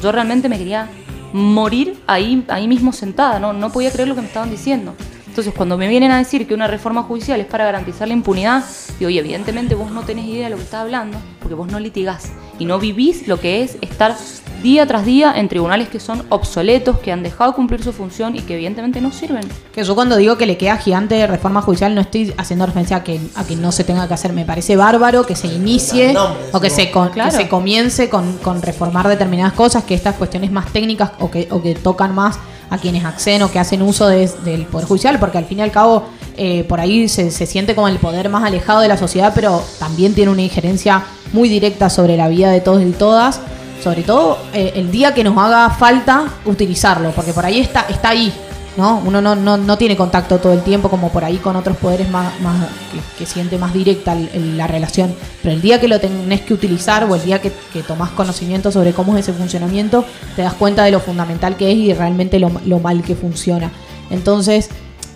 Yo 0.00 0.12
realmente 0.12 0.48
me 0.48 0.56
quería 0.56 0.88
morir 1.32 2.00
ahí, 2.06 2.44
ahí 2.48 2.68
mismo 2.68 2.92
sentada, 2.92 3.38
¿no? 3.38 3.52
no 3.52 3.70
podía 3.70 3.90
creer 3.90 4.08
lo 4.08 4.14
que 4.14 4.22
me 4.22 4.28
estaban 4.28 4.50
diciendo. 4.50 4.94
Entonces, 5.32 5.54
cuando 5.56 5.78
me 5.78 5.88
vienen 5.88 6.10
a 6.10 6.18
decir 6.18 6.46
que 6.46 6.52
una 6.52 6.66
reforma 6.66 7.04
judicial 7.04 7.40
es 7.40 7.46
para 7.46 7.64
garantizar 7.64 8.06
la 8.06 8.12
impunidad, 8.12 8.62
digo, 8.98 9.08
oye, 9.08 9.20
evidentemente 9.20 9.74
vos 9.74 9.90
no 9.90 10.02
tenés 10.02 10.26
idea 10.26 10.44
de 10.44 10.50
lo 10.50 10.56
que 10.58 10.64
estás 10.64 10.82
hablando, 10.82 11.16
porque 11.40 11.54
vos 11.54 11.72
no 11.72 11.80
litigás 11.80 12.32
y 12.58 12.66
no 12.66 12.78
vivís 12.78 13.26
lo 13.26 13.40
que 13.40 13.62
es 13.62 13.78
estar 13.80 14.14
día 14.62 14.86
tras 14.86 15.04
día 15.04 15.32
en 15.36 15.48
tribunales 15.48 15.88
que 15.88 15.98
son 16.00 16.22
obsoletos, 16.28 16.98
que 17.00 17.12
han 17.12 17.22
dejado 17.22 17.50
de 17.50 17.56
cumplir 17.56 17.82
su 17.82 17.92
función 17.92 18.36
y 18.36 18.40
que 18.40 18.54
evidentemente 18.54 19.00
no 19.00 19.12
sirven. 19.12 19.42
Que 19.74 19.84
yo 19.84 19.94
cuando 19.94 20.16
digo 20.16 20.36
que 20.38 20.46
le 20.46 20.56
queda 20.56 20.76
gigante 20.76 21.14
de 21.16 21.26
reforma 21.26 21.60
judicial 21.62 21.94
no 21.94 22.00
estoy 22.00 22.32
haciendo 22.36 22.64
referencia 22.66 22.98
a 22.98 23.04
que, 23.04 23.20
a 23.34 23.44
que 23.44 23.56
no 23.56 23.72
se 23.72 23.84
tenga 23.84 24.06
que 24.08 24.14
hacer. 24.14 24.32
Me 24.32 24.44
parece 24.44 24.76
bárbaro 24.76 25.26
que 25.26 25.34
se 25.36 25.48
inicie 25.48 26.14
o 26.52 26.60
que 26.60 26.70
se, 26.70 26.90
con- 26.90 27.10
Claro. 27.10 27.30
que 27.30 27.36
se 27.44 27.48
comience 27.48 28.08
con, 28.08 28.38
con 28.38 28.62
reformar 28.62 29.08
determinadas 29.08 29.52
cosas, 29.54 29.84
que 29.84 29.94
estas 29.94 30.14
cuestiones 30.16 30.50
más 30.52 30.72
técnicas 30.72 31.10
o 31.20 31.30
que, 31.30 31.48
o 31.50 31.60
que 31.60 31.74
tocan 31.74 32.14
más 32.14 32.38
a 32.70 32.78
quienes 32.78 33.04
acceden 33.04 33.42
o 33.42 33.50
que 33.52 33.58
hacen 33.58 33.82
uso 33.82 34.06
de- 34.08 34.30
del 34.44 34.64
Poder 34.66 34.86
Judicial, 34.86 35.18
porque 35.18 35.36
al 35.38 35.44
fin 35.44 35.58
y 35.58 35.62
al 35.62 35.70
cabo 35.70 36.04
eh, 36.38 36.64
por 36.64 36.80
ahí 36.80 37.08
se, 37.08 37.30
se 37.30 37.44
siente 37.44 37.74
como 37.74 37.88
el 37.88 37.98
poder 37.98 38.30
más 38.30 38.42
alejado 38.44 38.80
de 38.80 38.88
la 38.88 38.96
sociedad, 38.96 39.32
pero 39.34 39.62
también 39.78 40.14
tiene 40.14 40.30
una 40.32 40.40
injerencia 40.40 41.02
muy 41.34 41.50
directa 41.50 41.90
sobre 41.90 42.16
la 42.16 42.28
vida 42.28 42.50
de 42.50 42.60
todos 42.62 42.82
y 42.82 42.90
todas. 42.92 43.40
Sobre 43.82 44.02
todo 44.02 44.38
eh, 44.54 44.72
el 44.76 44.90
día 44.90 45.12
que 45.12 45.24
nos 45.24 45.36
haga 45.36 45.68
falta 45.70 46.24
utilizarlo, 46.44 47.10
porque 47.10 47.32
por 47.32 47.44
ahí 47.44 47.60
está, 47.60 47.86
está 47.88 48.10
ahí, 48.10 48.32
¿no? 48.76 49.02
Uno 49.04 49.20
no, 49.20 49.34
no, 49.34 49.56
no 49.56 49.76
tiene 49.76 49.96
contacto 49.96 50.38
todo 50.38 50.52
el 50.52 50.62
tiempo 50.62 50.88
como 50.88 51.10
por 51.10 51.24
ahí 51.24 51.38
con 51.38 51.56
otros 51.56 51.76
poderes 51.76 52.08
más, 52.08 52.38
más 52.40 52.68
que, 52.92 53.00
que 53.18 53.26
siente 53.26 53.58
más 53.58 53.72
directa 53.72 54.14
la 54.14 54.66
relación. 54.68 55.14
Pero 55.42 55.54
el 55.54 55.60
día 55.60 55.80
que 55.80 55.88
lo 55.88 55.98
tenés 55.98 56.42
que 56.42 56.54
utilizar 56.54 57.04
o 57.04 57.16
el 57.16 57.24
día 57.24 57.40
que, 57.40 57.52
que 57.72 57.82
tomás 57.82 58.10
conocimiento 58.10 58.70
sobre 58.70 58.92
cómo 58.92 59.16
es 59.16 59.28
ese 59.28 59.36
funcionamiento, 59.36 60.04
te 60.36 60.42
das 60.42 60.54
cuenta 60.54 60.84
de 60.84 60.92
lo 60.92 61.00
fundamental 61.00 61.56
que 61.56 61.72
es 61.72 61.76
y 61.76 61.92
realmente 61.92 62.38
lo 62.38 62.78
mal 62.78 63.02
que 63.02 63.16
funciona. 63.16 63.72
Entonces, 64.10 64.70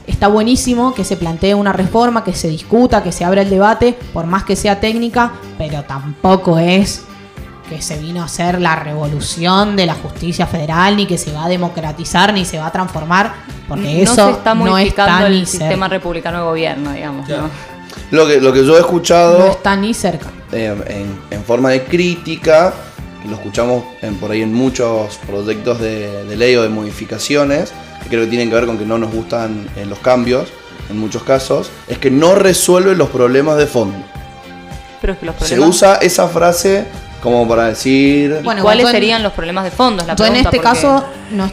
está 0.06 0.28
buenísimo 0.28 0.94
que 0.94 1.04
se 1.04 1.16
plantee 1.16 1.54
una 1.54 1.72
reforma, 1.72 2.24
que 2.24 2.32
se 2.32 2.48
discuta, 2.48 3.02
que 3.02 3.12
se 3.12 3.24
abra 3.24 3.42
el 3.42 3.50
debate, 3.50 3.96
por 4.12 4.26
más 4.26 4.44
que 4.44 4.56
sea 4.56 4.80
técnica, 4.80 5.32
pero 5.58 5.82
tampoco 5.84 6.58
es 6.58 7.02
que 7.66 7.82
se 7.82 7.98
vino 7.98 8.22
a 8.22 8.26
hacer 8.26 8.60
la 8.60 8.76
revolución 8.76 9.76
de 9.76 9.86
la 9.86 9.94
justicia 9.94 10.46
federal, 10.46 10.96
ni 10.96 11.06
que 11.06 11.18
se 11.18 11.32
va 11.32 11.44
a 11.44 11.48
democratizar, 11.48 12.32
ni 12.32 12.44
se 12.44 12.58
va 12.58 12.66
a 12.66 12.72
transformar, 12.72 13.32
porque 13.68 13.82
no 13.82 13.88
eso 14.12 14.14
se 14.26 14.30
está 14.32 14.54
no 14.54 14.64
modificando 14.66 15.12
está 15.16 15.28
ni 15.28 15.36
el 15.40 15.46
sistema 15.46 15.86
cerca. 15.86 15.88
republicano 15.88 16.38
de 16.38 16.44
gobierno, 16.44 16.92
digamos. 16.92 17.28
¿no? 17.28 17.50
Lo 18.12 18.26
que, 18.26 18.40
lo 18.40 18.52
que 18.52 18.64
yo 18.64 18.76
he 18.76 18.80
escuchado 18.80 19.38
No 19.40 19.46
está 19.46 19.74
ni 19.76 19.92
cerca. 19.92 20.26
eh, 20.52 20.74
en, 20.88 21.18
en 21.36 21.44
forma 21.44 21.70
de 21.70 21.84
crítica, 21.84 22.72
lo 23.28 23.34
escuchamos 23.34 23.82
en- 24.02 24.14
por 24.16 24.30
ahí 24.30 24.42
en 24.42 24.54
muchos 24.54 25.16
proyectos 25.26 25.80
de, 25.80 26.24
de 26.24 26.36
ley 26.36 26.54
o 26.56 26.62
de 26.62 26.68
modificaciones, 26.68 27.72
que 28.04 28.08
creo 28.10 28.20
que 28.22 28.28
tienen 28.28 28.48
que 28.48 28.54
ver 28.54 28.66
con 28.66 28.78
que 28.78 28.86
no 28.86 28.98
nos 28.98 29.12
gustan 29.12 29.68
eh, 29.76 29.84
los 29.84 29.98
cambios, 29.98 30.48
en 30.88 30.98
muchos 30.98 31.24
casos, 31.24 31.70
es 31.88 31.98
que 31.98 32.12
no 32.12 32.36
resuelve 32.36 32.94
los 32.94 33.08
problemas 33.08 33.56
de 33.56 33.66
fondo. 33.66 33.98
Pero 35.00 35.14
es 35.14 35.18
que 35.18 35.26
los 35.26 35.34
Se 35.36 35.40
problemas... 35.56 35.68
usa 35.70 35.94
esa 35.96 36.28
frase 36.28 36.84
como 37.30 37.48
para 37.48 37.66
decir... 37.66 38.36
¿Y 38.40 38.44
Bueno, 38.44 38.62
¿Cuáles 38.62 38.86
en- 38.86 38.92
serían 38.92 39.22
los 39.22 39.32
problemas 39.32 39.64
de 39.64 39.70
fondo? 39.70 40.02
Es 40.02 40.06
la 40.08 40.16
Yo 40.16 40.26
en 40.26 40.36
este 40.36 40.44
porque- 40.44 40.60
caso 40.60 41.04
no, 41.32 41.50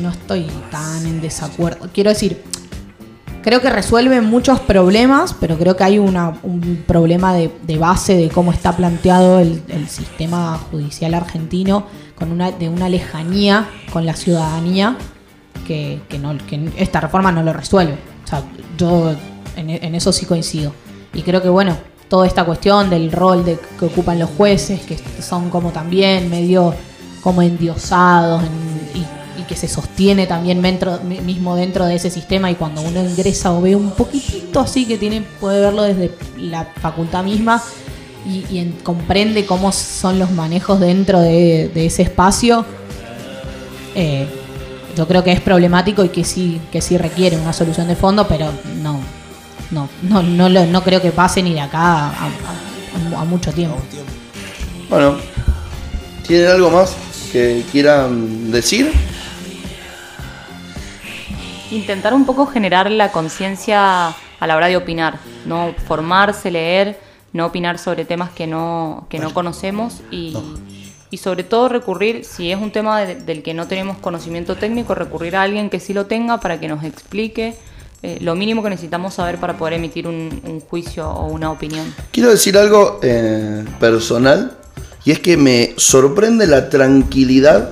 no 0.00 0.10
estoy 0.10 0.46
tan 0.70 1.06
en 1.06 1.20
desacuerdo. 1.20 1.88
Quiero 1.92 2.10
decir, 2.10 2.42
creo 3.42 3.60
que 3.60 3.70
resuelve 3.70 4.20
muchos 4.20 4.60
problemas, 4.60 5.34
pero 5.38 5.56
creo 5.58 5.76
que 5.76 5.84
hay 5.84 5.98
una- 5.98 6.38
un 6.42 6.84
problema 6.86 7.34
de, 7.34 7.50
de 7.62 7.78
base 7.78 8.16
de 8.16 8.28
cómo 8.30 8.52
está 8.52 8.72
planteado 8.76 9.38
el, 9.40 9.62
el 9.68 9.88
sistema 9.88 10.58
judicial 10.70 11.14
argentino, 11.14 11.86
con 12.14 12.30
una, 12.30 12.50
de 12.52 12.68
una 12.68 12.88
lejanía 12.88 13.66
con 13.92 14.06
la 14.06 14.14
ciudadanía 14.14 14.96
que, 15.66 16.00
que 16.08 16.18
no, 16.18 16.36
que 16.46 16.70
esta 16.76 17.00
reforma 17.00 17.32
no 17.32 17.42
lo 17.42 17.52
resuelve. 17.52 17.94
O 18.24 18.28
sea, 18.28 18.42
yo 18.78 19.14
en, 19.56 19.70
en 19.70 19.94
eso 19.94 20.12
sí 20.12 20.24
coincido. 20.26 20.72
Y 21.14 21.22
creo 21.22 21.42
que 21.42 21.48
bueno, 21.48 21.76
toda 22.12 22.26
esta 22.26 22.44
cuestión 22.44 22.90
del 22.90 23.10
rol 23.10 23.42
de, 23.42 23.58
que 23.78 23.86
ocupan 23.86 24.18
los 24.18 24.28
jueces, 24.36 24.82
que 24.82 24.98
son 25.22 25.48
como 25.48 25.70
también 25.70 26.28
medio 26.28 26.74
como 27.22 27.40
endiosados 27.40 28.42
en- 28.42 29.00
y, 29.00 29.40
y 29.40 29.44
que 29.44 29.56
se 29.56 29.66
sostiene 29.66 30.26
también 30.26 30.60
dentro, 30.60 30.98
mi- 31.08 31.22
mismo 31.22 31.56
dentro 31.56 31.86
de 31.86 31.94
ese 31.94 32.10
sistema 32.10 32.50
y 32.50 32.54
cuando 32.56 32.82
uno 32.82 33.02
ingresa 33.02 33.50
o 33.52 33.62
ve 33.62 33.74
un 33.74 33.92
poquitito 33.92 34.60
así 34.60 34.84
que 34.84 34.98
tiene 34.98 35.22
puede 35.40 35.60
verlo 35.62 35.84
desde 35.84 36.10
la 36.36 36.66
facultad 36.82 37.24
misma 37.24 37.62
y, 38.26 38.44
y 38.50 38.58
en- 38.58 38.72
comprende 38.82 39.46
cómo 39.46 39.72
son 39.72 40.18
los 40.18 40.30
manejos 40.32 40.80
dentro 40.80 41.18
de, 41.18 41.70
de 41.72 41.86
ese 41.86 42.02
espacio 42.02 42.66
eh, 43.94 44.26
yo 44.96 45.08
creo 45.08 45.24
que 45.24 45.32
es 45.32 45.40
problemático 45.40 46.04
y 46.04 46.10
que 46.10 46.24
sí 46.24 46.60
que 46.70 46.82
sí 46.82 46.98
requiere 46.98 47.38
una 47.38 47.54
solución 47.54 47.88
de 47.88 47.96
fondo 47.96 48.28
pero 48.28 48.50
no 48.82 49.00
no 49.72 49.88
no 50.02 50.22
no, 50.22 50.48
lo- 50.48 50.66
no 50.66 50.82
creo 50.84 51.00
que 51.02 51.10
pase 51.10 51.42
ni 51.42 51.52
de 51.54 51.60
acá 51.60 51.80
a, 51.80 52.08
a- 52.08 53.16
a- 53.16 53.20
a 53.20 53.24
mucho 53.24 53.52
tiempo. 53.52 53.76
Bueno, 54.88 55.16
¿tienen 56.26 56.48
algo 56.48 56.70
más 56.70 56.94
que 57.32 57.64
quieran 57.72 58.50
decir? 58.52 58.92
Intentar 61.70 62.12
un 62.12 62.26
poco 62.26 62.46
generar 62.46 62.90
la 62.90 63.10
conciencia 63.10 64.08
a 64.08 64.46
la 64.46 64.56
hora 64.56 64.66
de 64.66 64.76
opinar, 64.76 65.18
no 65.46 65.74
formarse, 65.86 66.50
leer, 66.50 67.00
no 67.32 67.46
opinar 67.46 67.78
sobre 67.78 68.04
temas 68.04 68.30
que 68.30 68.46
no, 68.46 69.06
que 69.08 69.18
no 69.18 69.32
conocemos 69.32 70.02
y, 70.10 70.36
y 71.10 71.16
sobre 71.16 71.44
todo 71.44 71.70
recurrir, 71.70 72.24
si 72.26 72.50
es 72.52 72.58
un 72.60 72.72
tema 72.72 73.00
de- 73.00 73.14
del 73.14 73.42
que 73.42 73.54
no 73.54 73.66
tenemos 73.68 73.96
conocimiento 73.98 74.56
técnico, 74.56 74.94
recurrir 74.94 75.34
a 75.36 75.42
alguien 75.42 75.70
que 75.70 75.80
sí 75.80 75.94
lo 75.94 76.04
tenga 76.06 76.40
para 76.40 76.60
que 76.60 76.68
nos 76.68 76.84
explique 76.84 77.54
eh, 78.02 78.18
lo 78.20 78.34
mínimo 78.34 78.62
que 78.62 78.70
necesitamos 78.70 79.14
saber 79.14 79.38
para 79.38 79.56
poder 79.56 79.74
emitir 79.74 80.08
un, 80.08 80.40
un 80.44 80.60
juicio 80.60 81.08
o 81.08 81.26
una 81.26 81.50
opinión. 81.50 81.94
Quiero 82.10 82.30
decir 82.30 82.58
algo 82.58 82.98
eh, 83.02 83.64
personal 83.78 84.58
y 85.04 85.12
es 85.12 85.20
que 85.20 85.36
me 85.36 85.74
sorprende 85.76 86.46
la 86.46 86.68
tranquilidad 86.68 87.70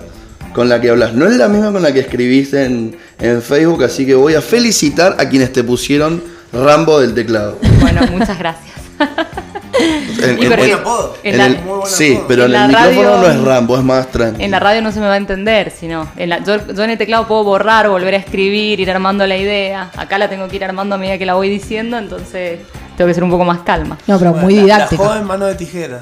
con 0.52 0.68
la 0.68 0.80
que 0.80 0.90
hablas. 0.90 1.14
No 1.14 1.26
es 1.26 1.36
la 1.36 1.48
misma 1.48 1.72
con 1.72 1.82
la 1.82 1.92
que 1.92 2.00
escribiste 2.00 2.64
en, 2.64 2.96
en 3.18 3.42
Facebook, 3.42 3.84
así 3.84 4.06
que 4.06 4.14
voy 4.14 4.34
a 4.34 4.40
felicitar 4.40 5.16
a 5.18 5.28
quienes 5.28 5.52
te 5.52 5.64
pusieron 5.64 6.22
Rambo 6.52 7.00
del 7.00 7.14
teclado. 7.14 7.58
Bueno, 7.80 8.06
muchas 8.12 8.38
gracias. 8.38 8.74
En- 11.22 11.38
la- 11.38 11.46
el- 11.46 11.58
Muy 11.58 11.78
buen 11.78 11.86
sí, 11.86 12.12
apodo. 12.14 12.26
pero 12.28 12.44
en, 12.44 12.50
En 12.54 12.56
el 12.56 12.62
la 12.62 12.68
micrófono 12.68 13.02
radio- 13.16 13.20
no 13.20 13.26
es 13.28 13.40
Rambo, 13.44 13.78
es 13.78 13.84
más 13.84 14.06
tranquilo. 14.10 14.44
En 14.44 14.50
la 14.50 14.58
radio 14.60 14.82
no 14.82 14.92
se 14.92 15.00
me 15.00 15.06
va 15.06 15.14
a 15.14 15.16
entender, 15.16 15.70
sino 15.78 16.08
en 16.16 16.28
la- 16.30 16.42
yo, 16.44 16.56
yo 16.74 16.84
en 16.84 16.90
el 16.90 16.98
teclado 16.98 17.26
puedo 17.26 17.44
borrar, 17.44 17.88
volver 17.88 18.14
a 18.14 18.18
escribir, 18.18 18.80
ir 18.80 18.90
armando 18.90 19.26
la 19.26 19.36
idea. 19.36 19.90
Acá 19.96 20.18
la 20.18 20.28
tengo 20.28 20.48
que 20.48 20.56
ir 20.56 20.64
armando 20.64 20.94
a 20.94 20.98
medida 20.98 21.18
que 21.18 21.26
la 21.26 21.34
voy 21.34 21.48
diciendo, 21.48 21.98
entonces 21.98 22.60
tengo 22.96 23.08
que 23.08 23.14
ser 23.14 23.24
un 23.24 23.30
poco 23.30 23.44
más 23.44 23.60
calma. 23.60 23.96
no 24.06 24.18
pero 24.18 24.32
muy 24.34 24.54
La- 24.56 24.62
didáctico 24.62 25.04
La 25.04 25.08
joven 25.10 25.24
mano 25.26 25.46
de 25.46 25.54
tijera. 25.54 26.00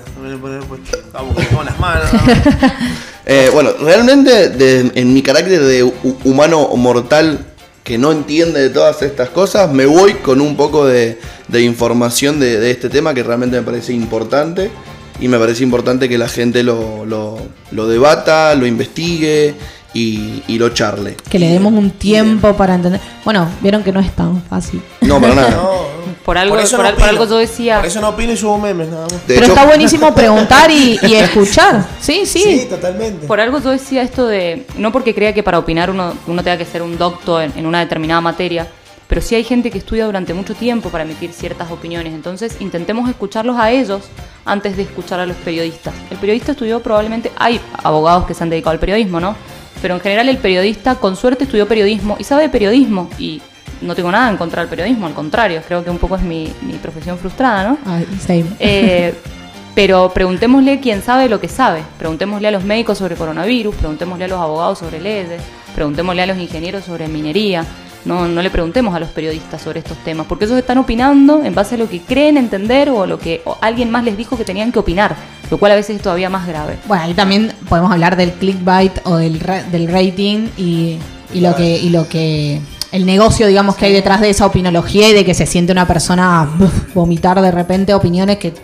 Puesto. 0.69 0.99
Vamos, 1.13 1.37
con 1.55 1.65
las 1.67 1.79
manos. 1.79 2.05
¿no? 2.13 2.21
Eh, 3.31 3.51
bueno, 3.53 3.73
realmente 3.83 4.49
de- 4.49 4.91
en 4.95 5.13
mi 5.13 5.21
carácter 5.21 5.61
de 5.63 5.85
hu- 5.85 6.17
humano 6.25 6.67
mortal 6.77 7.41
que 7.89 7.97
no 7.99 8.13
entiende 8.13 8.61
de 8.61 8.69
todas 8.71 9.01
estas 9.03 9.31
cosas, 9.31 9.73
me 9.73 9.87
voy 9.87 10.13
con 10.15 10.41
un 10.43 10.57
poco 10.57 10.87
de, 10.87 11.19
de 11.49 11.63
información 11.63 12.39
de, 12.39 12.61
de 12.61 12.71
este 12.71 12.91
tema 12.91 13.15
que 13.15 13.23
realmente 13.23 13.57
me 13.57 13.63
parece 13.63 13.95
importante 13.95 14.71
y 15.19 15.27
me 15.27 15.39
parece 15.39 15.63
importante 15.65 16.07
que 16.09 16.19
la 16.19 16.29
gente 16.29 16.63
lo, 16.63 17.07
lo- 17.07 17.39
lo 17.71 17.89
debata, 17.89 18.55
lo 18.55 18.67
investigue 18.67 19.55
y, 19.95 20.43
y 20.47 20.59
lo 20.59 20.69
charle. 20.69 21.17
que 21.31 21.39
le 21.39 21.49
demos 21.49 21.73
un 21.73 21.91
tiempo 21.93 22.55
para 22.59 22.75
entender 22.75 23.01
bueno 23.25 23.49
vieron 23.63 23.83
que 23.83 23.91
no 23.91 24.01
es 24.01 24.15
tan 24.15 24.43
fácil 24.43 24.83
No, 25.01 25.19
para 25.19 25.35
nada. 25.35 25.59
Por 26.29 26.37
algo- 26.37 26.57
por 26.57 26.63
no 26.63 26.69
al- 26.81 26.85
por 26.85 26.93
opino. 26.93 27.09
algo 27.09 27.25
yo 27.25 27.39
decía- 27.39 27.77
Por 27.79 27.87
eso 27.87 28.01
no 28.03 28.11
opino 28.11 28.33
y 28.35 28.37
subo 28.37 28.59
memes, 28.59 28.89
nada 28.89 29.05
más. 29.05 29.13
De 29.13 29.19
pero 29.29 29.45
hecho, 29.45 29.53
está 29.55 29.65
buenísimo 29.65 30.15
preguntar 30.15 30.71
y, 30.71 30.99
y 31.03 31.15
escuchar 31.15 31.87
sí 32.01 32.27
sí, 32.27 32.43
Sí, 32.43 32.67
totalmente. 32.69 33.27
Por 33.27 33.41
algo 33.41 33.59
yo 33.63 33.71
decía 33.71 34.03
esto 34.03 34.27
de, 34.27 34.67
no 34.77 34.93
porque 34.93 35.15
crea 35.15 35.33
que 35.33 35.43
para 35.43 35.59
opinar 35.59 35.89
uno, 35.91 36.13
uno 36.27 36.43
tenga 36.45 36.59
que 36.59 36.67
ser 36.67 36.83
un 36.83 36.99
doctor 36.99 37.45
en, 37.45 37.53
en 37.57 37.65
una 37.65 37.81
determinada 37.81 38.21
materia, 38.21 38.67
pero 39.09 39.23
sí 39.23 39.37
hay 39.37 39.43
gente 39.43 39.71
que 39.71 39.79
estudia 39.79 40.05
durante 40.05 40.35
mucho 40.35 40.55
tiempo 40.55 40.91
para 40.91 41.05
emitir 41.05 41.33
ciertas 41.33 41.71
opiniones, 41.71 42.13
entonces 42.13 42.57
intentemos 42.61 43.09
escucharlos 43.09 43.57
a 43.59 43.71
ellos 43.71 44.03
antes 44.45 44.77
de 44.77 44.83
escuchar 44.83 45.21
a 45.21 45.25
los 45.25 45.37
periodistas. 45.39 45.95
El 46.11 46.19
periodista 46.19 46.53
estudió 46.53 46.81
probablemente, 46.81 47.33
hay 47.39 47.59
abogados 47.83 48.27
que 48.27 48.35
se 48.35 48.43
han 48.43 48.51
dedicado 48.51 48.73
al 48.73 48.79
periodismo, 48.81 49.19
¿no? 49.19 49.35
Pero 49.81 49.95
en 49.95 50.01
general 50.03 50.29
el 50.29 50.37
periodista 50.37 50.97
con 50.97 51.17
suerte 51.17 51.45
estudió 51.45 51.67
periodismo 51.67 52.17
y 52.19 52.25
sabe 52.25 52.43
de 52.43 52.49
periodismo 52.51 53.09
y 53.19 53.41
no 53.81 53.95
tengo 53.95 54.11
nada 54.11 54.31
en 54.31 54.37
contra 54.37 54.63
del 54.63 54.69
periodismo, 54.69 55.07
al 55.07 55.15
contrario, 55.15 55.63
creo 55.67 55.85
que 55.85 55.91
un 55.91 55.99
poco 55.99 56.17
es 56.17 56.23
mi, 56.23 56.53
mi 56.63 56.75
profesión 56.75 57.19
frustrada, 57.19 57.69
¿no? 57.71 57.79
Ay, 57.87 58.07
same. 58.25 58.45
Eh, 58.59 59.15
pero 59.75 60.11
preguntémosle 60.13 60.73
a 60.73 60.81
quien 60.81 61.03
sabe 61.03 61.29
lo 61.29 61.41
que 61.41 61.49
sabe. 61.49 61.83
Preguntémosle 61.99 62.49
a 62.49 62.51
los 62.51 62.65
médicos 62.65 62.99
sobre 62.99 63.15
coronavirus, 63.15 63.75
preguntémosle 63.77 64.25
a 64.25 64.29
los 64.29 64.41
abogados 64.41 64.79
sobre 64.81 65.01
leyes, 65.01 65.41
preguntémosle 65.75 66.23
a 66.23 66.27
los 66.27 66.39
ingenieros 66.39 66.85
sobre 66.85 67.07
minería. 67.09 67.65
No, 68.05 68.27
no 68.27 68.43
le 68.43 68.49
preguntemos 68.51 68.95
a 68.95 69.01
los 69.01 69.09
periodistas 69.11 69.61
sobre 69.61 69.81
estos 69.81 69.99
temas, 69.99 70.25
porque 70.29 70.45
ellos 70.47 70.57
están 70.57 70.79
opinando 70.79 71.45
en 71.45 71.55
base 71.55 71.75
a 71.75 71.79
lo 71.79 71.89
que 71.89 72.01
creen 72.01 72.37
entender 72.37 72.89
o 72.91 73.03
a 73.03 73.07
lo 73.07 73.19
que 73.19 73.43
o 73.45 73.59
alguien 73.61 73.91
más 73.91 74.05
les 74.05 74.17
dijo 74.17 74.37
que 74.39 74.45
tenían 74.45 74.71
que 74.73 74.79
opinar, 74.79 75.15
lo 75.51 75.59
cual 75.59 75.73
a 75.73 75.75
veces 75.75 75.97
es 75.97 76.03
todavía 76.03 76.31
más 76.31 76.47
grave. 76.47 76.79
Bueno, 76.87 77.03
ahí 77.05 77.13
también 77.13 77.53
podemos 77.69 77.91
hablar 77.93 78.17
del 78.17 78.33
clickbait 78.33 78.93
o 79.05 79.17
del, 79.17 79.41
ra- 79.41 79.63
del 79.65 79.89
rating 79.89 80.47
y, 80.57 80.97
y 81.35 81.41
lo 81.41 81.55
que 81.57 81.77
y 81.79 81.91
lo 81.91 82.09
que 82.09 82.61
el 82.93 83.05
negocio, 83.05 83.47
digamos, 83.47 83.77
que 83.77 83.87
hay 83.87 83.93
detrás 83.93 84.21
de 84.21 84.31
esa 84.31 84.47
opinología 84.47 85.09
y 85.09 85.13
de 85.13 85.25
que 85.25 85.35
se 85.35 85.47
siente 85.47 85.73
una 85.73 85.87
persona 85.87 86.49
buf, 86.57 86.95
vomitar 86.95 87.41
de 87.41 87.51
repente 87.51 87.93
opiniones 87.95 88.39
que 88.39 88.55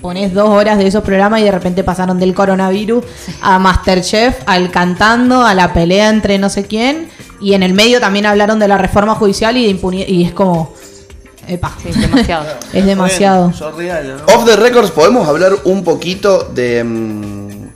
pones 0.00 0.34
dos 0.34 0.48
horas 0.48 0.78
de 0.78 0.86
esos 0.86 1.02
programas 1.02 1.40
y 1.40 1.44
de 1.44 1.50
repente 1.50 1.82
pasaron 1.82 2.18
del 2.18 2.34
coronavirus 2.34 3.04
a 3.40 3.58
Masterchef, 3.58 4.36
al 4.46 4.70
cantando, 4.70 5.42
a 5.42 5.54
la 5.54 5.72
pelea 5.72 6.10
entre 6.10 6.38
no 6.38 6.50
sé 6.50 6.66
quién 6.66 7.08
y 7.40 7.54
en 7.54 7.62
el 7.62 7.72
medio 7.72 8.00
también 8.00 8.26
hablaron 8.26 8.58
de 8.58 8.68
la 8.68 8.78
reforma 8.78 9.14
judicial 9.14 9.56
y 9.56 9.64
de 9.64 9.70
impunidad 9.70 10.06
y 10.06 10.24
es 10.24 10.32
como 10.32 10.74
epa, 11.48 11.74
Sí, 11.82 11.88
es 11.88 12.00
demasiado. 12.00 12.46
es 12.72 12.86
demasiado. 12.86 13.46
Off 13.46 14.44
the 14.44 14.56
records, 14.56 14.90
¿podemos 14.90 15.26
hablar 15.28 15.52
un 15.64 15.84
poquito 15.84 16.44
de 16.44 16.84
mm, 16.84 17.68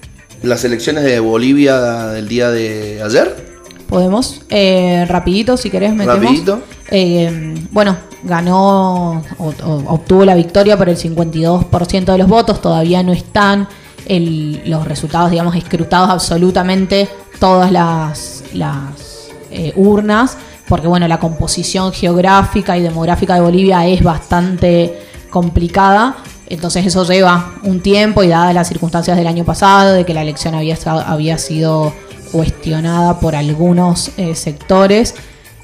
las 0.42 0.64
elecciones 0.64 1.04
de 1.04 1.20
Bolivia 1.20 2.08
del 2.08 2.28
día 2.28 2.50
de 2.50 3.02
ayer? 3.02 3.47
Podemos, 3.88 4.42
eh, 4.50 5.06
rapidito 5.08 5.56
si 5.56 5.70
querés 5.70 5.94
metemos. 5.94 6.20
Rapidito. 6.22 6.60
Eh, 6.90 7.54
bueno, 7.70 7.96
ganó, 8.22 9.22
o- 9.38 9.54
o- 9.64 9.82
obtuvo 9.94 10.24
la 10.24 10.34
victoria 10.34 10.76
por 10.76 10.88
el 10.88 10.96
52% 10.96 12.12
de 12.12 12.18
los 12.18 12.28
votos, 12.28 12.60
todavía 12.60 13.02
no 13.02 13.12
están 13.12 13.66
el- 14.06 14.62
los 14.66 14.86
resultados, 14.86 15.30
digamos, 15.30 15.54
escrutados 15.56 16.10
absolutamente 16.10 17.08
todas 17.40 17.72
las, 17.72 18.44
las 18.52 19.30
eh, 19.50 19.72
urnas, 19.76 20.36
porque 20.68 20.86
bueno, 20.86 21.08
la 21.08 21.18
composición 21.18 21.92
geográfica 21.92 22.76
y 22.76 22.82
demográfica 22.82 23.34
de 23.34 23.40
Bolivia 23.40 23.86
es 23.86 24.02
bastante 24.02 24.98
complicada. 25.30 26.16
Entonces 26.50 26.84
eso 26.86 27.04
lleva 27.04 27.52
un 27.62 27.80
tiempo 27.80 28.22
y 28.22 28.28
dadas 28.28 28.54
las 28.54 28.68
circunstancias 28.68 29.16
del 29.16 29.26
año 29.26 29.44
pasado, 29.44 29.92
de 29.94 30.04
que 30.04 30.12
la 30.14 30.22
elección 30.22 30.54
había, 30.54 30.74
estado- 30.74 31.00
había 31.06 31.38
sido 31.38 31.92
cuestionada 32.30 33.20
por 33.20 33.34
algunos 33.34 34.10
eh, 34.16 34.34
sectores, 34.34 35.14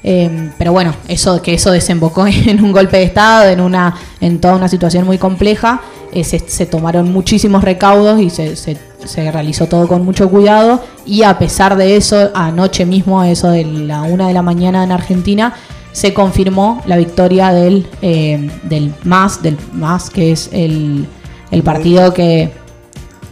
eh, 0.03 0.51
pero 0.57 0.71
bueno, 0.71 0.93
eso 1.07 1.41
que 1.41 1.53
eso 1.53 1.71
desembocó 1.71 2.27
en 2.27 2.63
un 2.63 2.71
golpe 2.71 2.97
de 2.97 3.03
estado, 3.03 3.49
en 3.49 3.61
una, 3.61 3.95
en 4.21 4.39
toda 4.39 4.55
una 4.55 4.67
situación 4.67 5.05
muy 5.05 5.17
compleja. 5.17 5.81
eh, 6.13 6.23
se, 6.23 6.65
tomaron 6.65 7.11
muchísimos 7.11 7.63
recaudos 7.63 8.19
y 8.21 8.29
se, 8.29 8.55
se 8.55 9.31
realizó 9.31 9.67
todo 9.67 9.87
con 9.87 10.03
mucho 10.03 10.29
cuidado 10.29 10.81
y 11.05 11.23
a 11.23 11.37
pesar 11.37 11.75
de 11.77 11.95
eso, 11.95 12.31
anoche 12.33 12.85
mismo, 12.85 13.21
a 13.21 13.29
eso 13.29 13.49
de 13.49 13.63
la 13.63 14.03
una 14.03 14.27
de 14.27 14.33
la 14.33 14.41
mañana 14.41 14.83
en 14.83 14.91
Argentina, 14.91 15.53
se 15.91 16.13
confirmó 16.13 16.81
la 16.85 16.97
victoria 16.97 17.53
del, 17.53 17.87
eh, 18.01 18.49
del 18.63 18.93
MAS, 19.03 19.41
del 19.41 19.57
MAS, 19.71 20.09
que 20.09 20.31
es 20.31 20.49
el, 20.51 21.07
el 21.51 21.63
partido 21.63 22.13
que, 22.13 22.51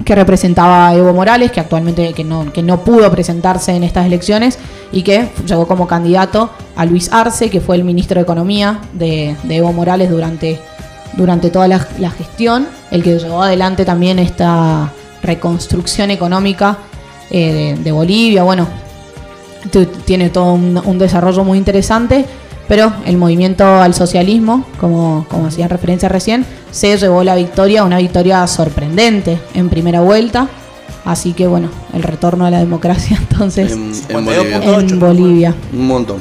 que 0.04 0.16
representaba 0.16 0.90
a 0.90 0.96
Evo 0.96 1.14
Morales, 1.14 1.52
que 1.52 1.60
actualmente 1.60 2.14
que 2.14 2.24
no, 2.24 2.52
que 2.52 2.62
no 2.62 2.84
pudo 2.84 3.10
presentarse 3.12 3.76
en 3.76 3.84
estas 3.84 4.06
elecciones 4.06 4.60
y 4.92 5.02
que 5.04 5.30
llegó 5.46 5.68
como 5.68 5.88
candidato 5.88 6.50
a 6.76 6.86
Luis 6.86 7.12
Arce, 7.12 7.50
que 7.50 7.62
fue 7.62 7.76
el 7.76 7.84
ministro 7.84 8.16
de 8.16 8.24
Economía 8.24 8.80
de, 8.94 9.36
Evo 9.50 9.74
Morales 9.74 10.10
durante, 10.10 10.60
durante 11.14 11.50
toda 11.50 11.68
la, 11.68 11.80
gestión, 11.80 12.68
el 12.92 13.04
que 13.04 13.18
llevó 13.18 13.44
adelante 13.44 13.86
también 13.86 14.20
esta 14.20 14.92
reconstrucción 15.22 16.12
económica 16.12 16.78
eh, 17.30 17.78
de, 17.82 17.92
Bolivia. 17.92 18.44
Bueno, 18.44 18.68
tiene 20.06 20.30
todo 20.30 20.54
un 20.54 21.00
desarrollo 21.00 21.44
muy 21.44 21.58
interesante, 21.58 22.26
pero 22.68 22.94
el 23.06 23.18
movimiento 23.18 23.65
al 23.65 23.94
socialismo, 23.94 24.65
como, 24.80 25.26
como 25.30 25.48
hacían 25.48 25.69
referencia 25.69 26.10
recién, 26.10 26.45
se 26.72 26.98
llevó 26.98 27.23
la 27.23 27.35
victoria, 27.35 27.84
una 27.84 27.98
victoria 27.98 28.45
sorprendente 28.48 29.40
en 29.53 29.69
primera 29.69 30.02
vuelta. 30.02 30.48
Así 31.06 31.34
que 31.34 31.48
bueno, 31.48 31.69
el 31.94 32.02
retorno 32.03 32.45
a 32.45 32.49
la 32.49 32.60
democracia 32.60 33.18
entonces 33.30 33.72
En, 33.73 33.84
en 33.88 33.94
52 33.95 34.35
Bolivia. 34.45 34.77
en 34.94 34.99
Bolivia. 34.99 35.56
Un 35.73 35.88
montón. 35.88 36.18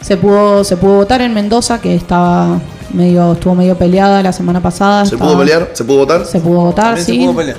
Se 0.00 0.16
pudo, 0.16 0.64
se 0.64 0.76
pudo 0.76 0.96
votar 0.96 1.22
en 1.22 1.32
Mendoza, 1.32 1.80
que 1.80 1.94
estaba 1.94 2.58
medio, 2.92 3.32
estuvo 3.34 3.54
medio 3.54 3.78
peleada 3.78 4.20
la 4.22 4.32
semana 4.32 4.60
pasada. 4.60 5.06
¿Se 5.06 5.14
estaba- 5.14 5.30
pudo 5.30 5.40
pelear? 5.40 5.70
¿Se 5.74 5.84
pudo 5.84 5.98
votar? 5.98 6.26
Se 6.26 6.40
pudo 6.40 6.60
votar, 6.62 6.84
También 6.96 7.06
se 7.06 7.12
sí. 7.12 7.18
pudo 7.20 7.36
pelear. 7.36 7.56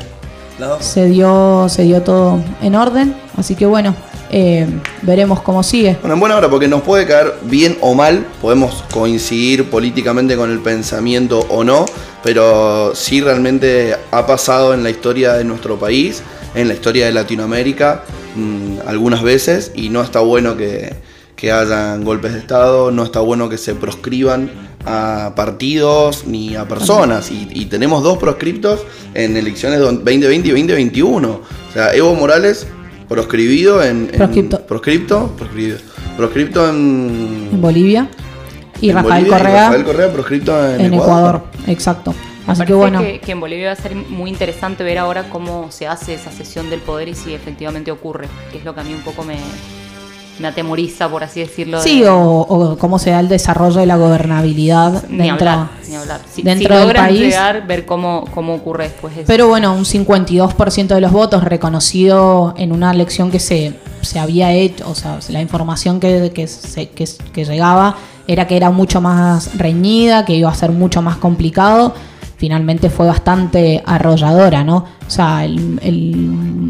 Las 0.60 0.70
dos. 0.70 0.86
Se 0.86 1.06
dio, 1.06 1.68
se 1.70 1.84
dio 1.84 2.02
todo 2.02 2.40
en 2.62 2.76
orden. 2.76 3.16
Así 3.36 3.56
que 3.56 3.66
bueno, 3.66 3.96
eh, 4.30 4.68
veremos 5.02 5.42
cómo 5.42 5.64
sigue. 5.64 5.98
Bueno, 6.02 6.14
en 6.14 6.20
buena 6.20 6.38
hora, 6.38 6.50
porque 6.50 6.68
nos 6.68 6.82
puede 6.84 7.06
caer 7.08 7.34
bien 7.44 7.78
o 7.82 7.96
mal, 7.96 8.26
podemos 8.42 8.84
coincidir 8.94 9.70
políticamente 9.70 10.36
con 10.36 10.52
el 10.52 10.60
pensamiento 10.60 11.40
o 11.50 11.64
no, 11.64 11.86
pero 12.24 12.94
sí 12.96 13.22
realmente 13.22 13.96
ha 14.12 14.26
pasado 14.28 14.74
en 14.74 14.84
la 14.84 14.90
historia 14.92 15.34
de 15.34 15.44
nuestro 15.44 15.78
país, 15.80 16.22
en 16.56 16.68
la 16.68 16.76
historia 16.76 17.06
de 17.08 17.12
Latinoamérica, 17.12 18.04
mm, 18.36 18.88
algunas 18.88 19.24
veces, 19.24 19.72
y 19.74 19.90
no 19.90 20.04
está 20.04 20.20
bueno 20.20 20.56
que, 20.56 20.94
que 21.36 21.52
hayan 21.52 22.04
golpes 22.04 22.34
de 22.34 22.40
Estado, 22.40 22.92
no 22.92 23.04
está 23.04 23.20
bueno 23.20 23.50
que 23.50 23.58
se 23.58 23.74
proscriban 23.74 24.52
a 24.86 25.32
partidos 25.36 26.26
ni 26.28 26.56
a 26.56 26.68
personas, 26.68 27.32
y, 27.32 27.48
y 27.52 27.66
tenemos 27.66 28.04
dos 28.04 28.18
proscriptos 28.20 28.82
en 29.16 29.38
elecciones 29.38 29.80
don- 29.80 30.04
2020 30.04 30.48
y 30.48 30.52
2021. 30.52 31.30
O 31.30 31.42
sea, 31.74 31.94
Evo 31.96 32.14
Morales 32.16 32.68
proscribido 33.14 33.84
en... 33.84 34.10
en- 34.12 34.18
Proscripto. 34.18 34.60
proscripto, 34.62 35.28
proscribido. 35.38 35.78
Proscripto 36.18 36.68
en, 36.68 37.50
En 37.52 37.62
Bolivia. 37.62 38.08
Y 38.82 38.90
en 38.90 38.96
Rafael 38.96 39.26
Bolivia 39.26 39.28
y 39.28 39.40
Correa 39.40 39.64
Rafael 39.66 39.84
Correa 39.84 40.12
proscripto 40.12 40.70
en, 40.70 40.82
en 40.82 40.94
Ecuador. 40.96 41.44
Exacto. 41.68 42.16
Así 42.48 42.66
que 42.66 42.74
bueno. 42.74 43.00
que, 43.00 43.20
que 43.20 43.32
en 43.32 43.40
Bolivia 43.40 43.68
va 43.68 43.72
a 43.74 43.76
ser 43.76 43.96
muy 43.96 44.30
interesante 44.30 44.84
ver 44.84 44.98
ahora 44.98 45.30
cómo 45.30 45.72
se 45.72 45.88
hace 45.88 46.16
esa 46.16 46.32
cesión 46.32 46.70
del 46.70 46.82
poder 46.82 47.08
y 47.08 47.14
si 47.16 47.34
efectivamente 47.34 47.92
ocurre, 47.92 48.28
que 48.52 48.58
es 48.58 48.66
lo 48.66 48.74
que 48.74 48.82
a 48.82 48.84
mí 48.84 48.94
un 48.94 49.02
poco 49.02 49.24
me, 49.24 49.38
me 50.40 50.48
atemoriza, 50.48 51.10
por 51.10 51.24
así 51.24 51.40
decirlo. 51.42 51.78
de- 51.78 51.84
Sí, 51.84 52.04
o, 52.06 52.18
o 52.42 52.78
cómo 52.78 52.98
se 53.00 53.12
da 53.12 53.20
el 53.20 53.30
desarrollo 53.30 53.80
de 53.80 53.86
la 53.86 53.98
gobernabilidad 53.98 55.04
Ni 55.10 55.28
dentro, 55.28 55.50
hablar, 55.50 55.68
ni 55.88 55.96
hablar. 55.96 56.20
Si, 56.32 56.42
dentro 56.42 56.76
si 56.80 56.88
del 56.88 56.96
país. 56.96 57.20
llegar, 57.20 57.68
ver 57.68 57.86
cómo, 57.86 58.26
cómo 58.34 58.56
ocurre 58.56 58.86
después 58.86 59.14
eso. 59.16 59.26
Pero 59.28 59.48
bueno, 59.48 59.74
un 59.74 59.86
52% 59.86 60.88
de 60.88 61.02
los 61.02 61.12
votos 61.12 61.44
reconocido 61.44 62.54
en 62.58 62.72
una 62.72 62.92
elección 62.92 63.32
que 63.32 63.40
se, 63.40 63.74
se 64.02 64.20
había 64.20 64.52
hecho, 64.54 64.90
o 64.90 64.96
sea, 64.96 65.20
la 65.30 65.42
información 65.42 66.00
que, 66.00 66.32
que, 66.34 66.48
se- 66.48 66.90
que, 66.90 67.08
que 67.34 67.46
llegaba 67.46 67.96
era 68.28 68.48
que 68.48 68.56
era 68.58 68.70
mucho 68.72 69.02
más 69.02 69.58
reñida, 69.58 70.26
que 70.26 70.34
iba 70.34 70.50
a 70.50 70.56
ser 70.56 70.72
mucho 70.72 71.02
más 71.02 71.18
complicado. 71.18 71.94
Finalmente 72.38 72.90
fue 72.90 73.06
bastante 73.08 73.82
arrolladora, 73.86 74.64
¿no? 74.64 74.78
O 75.08 75.10
sea, 75.10 75.46
el, 75.46 75.80
el 75.82 76.16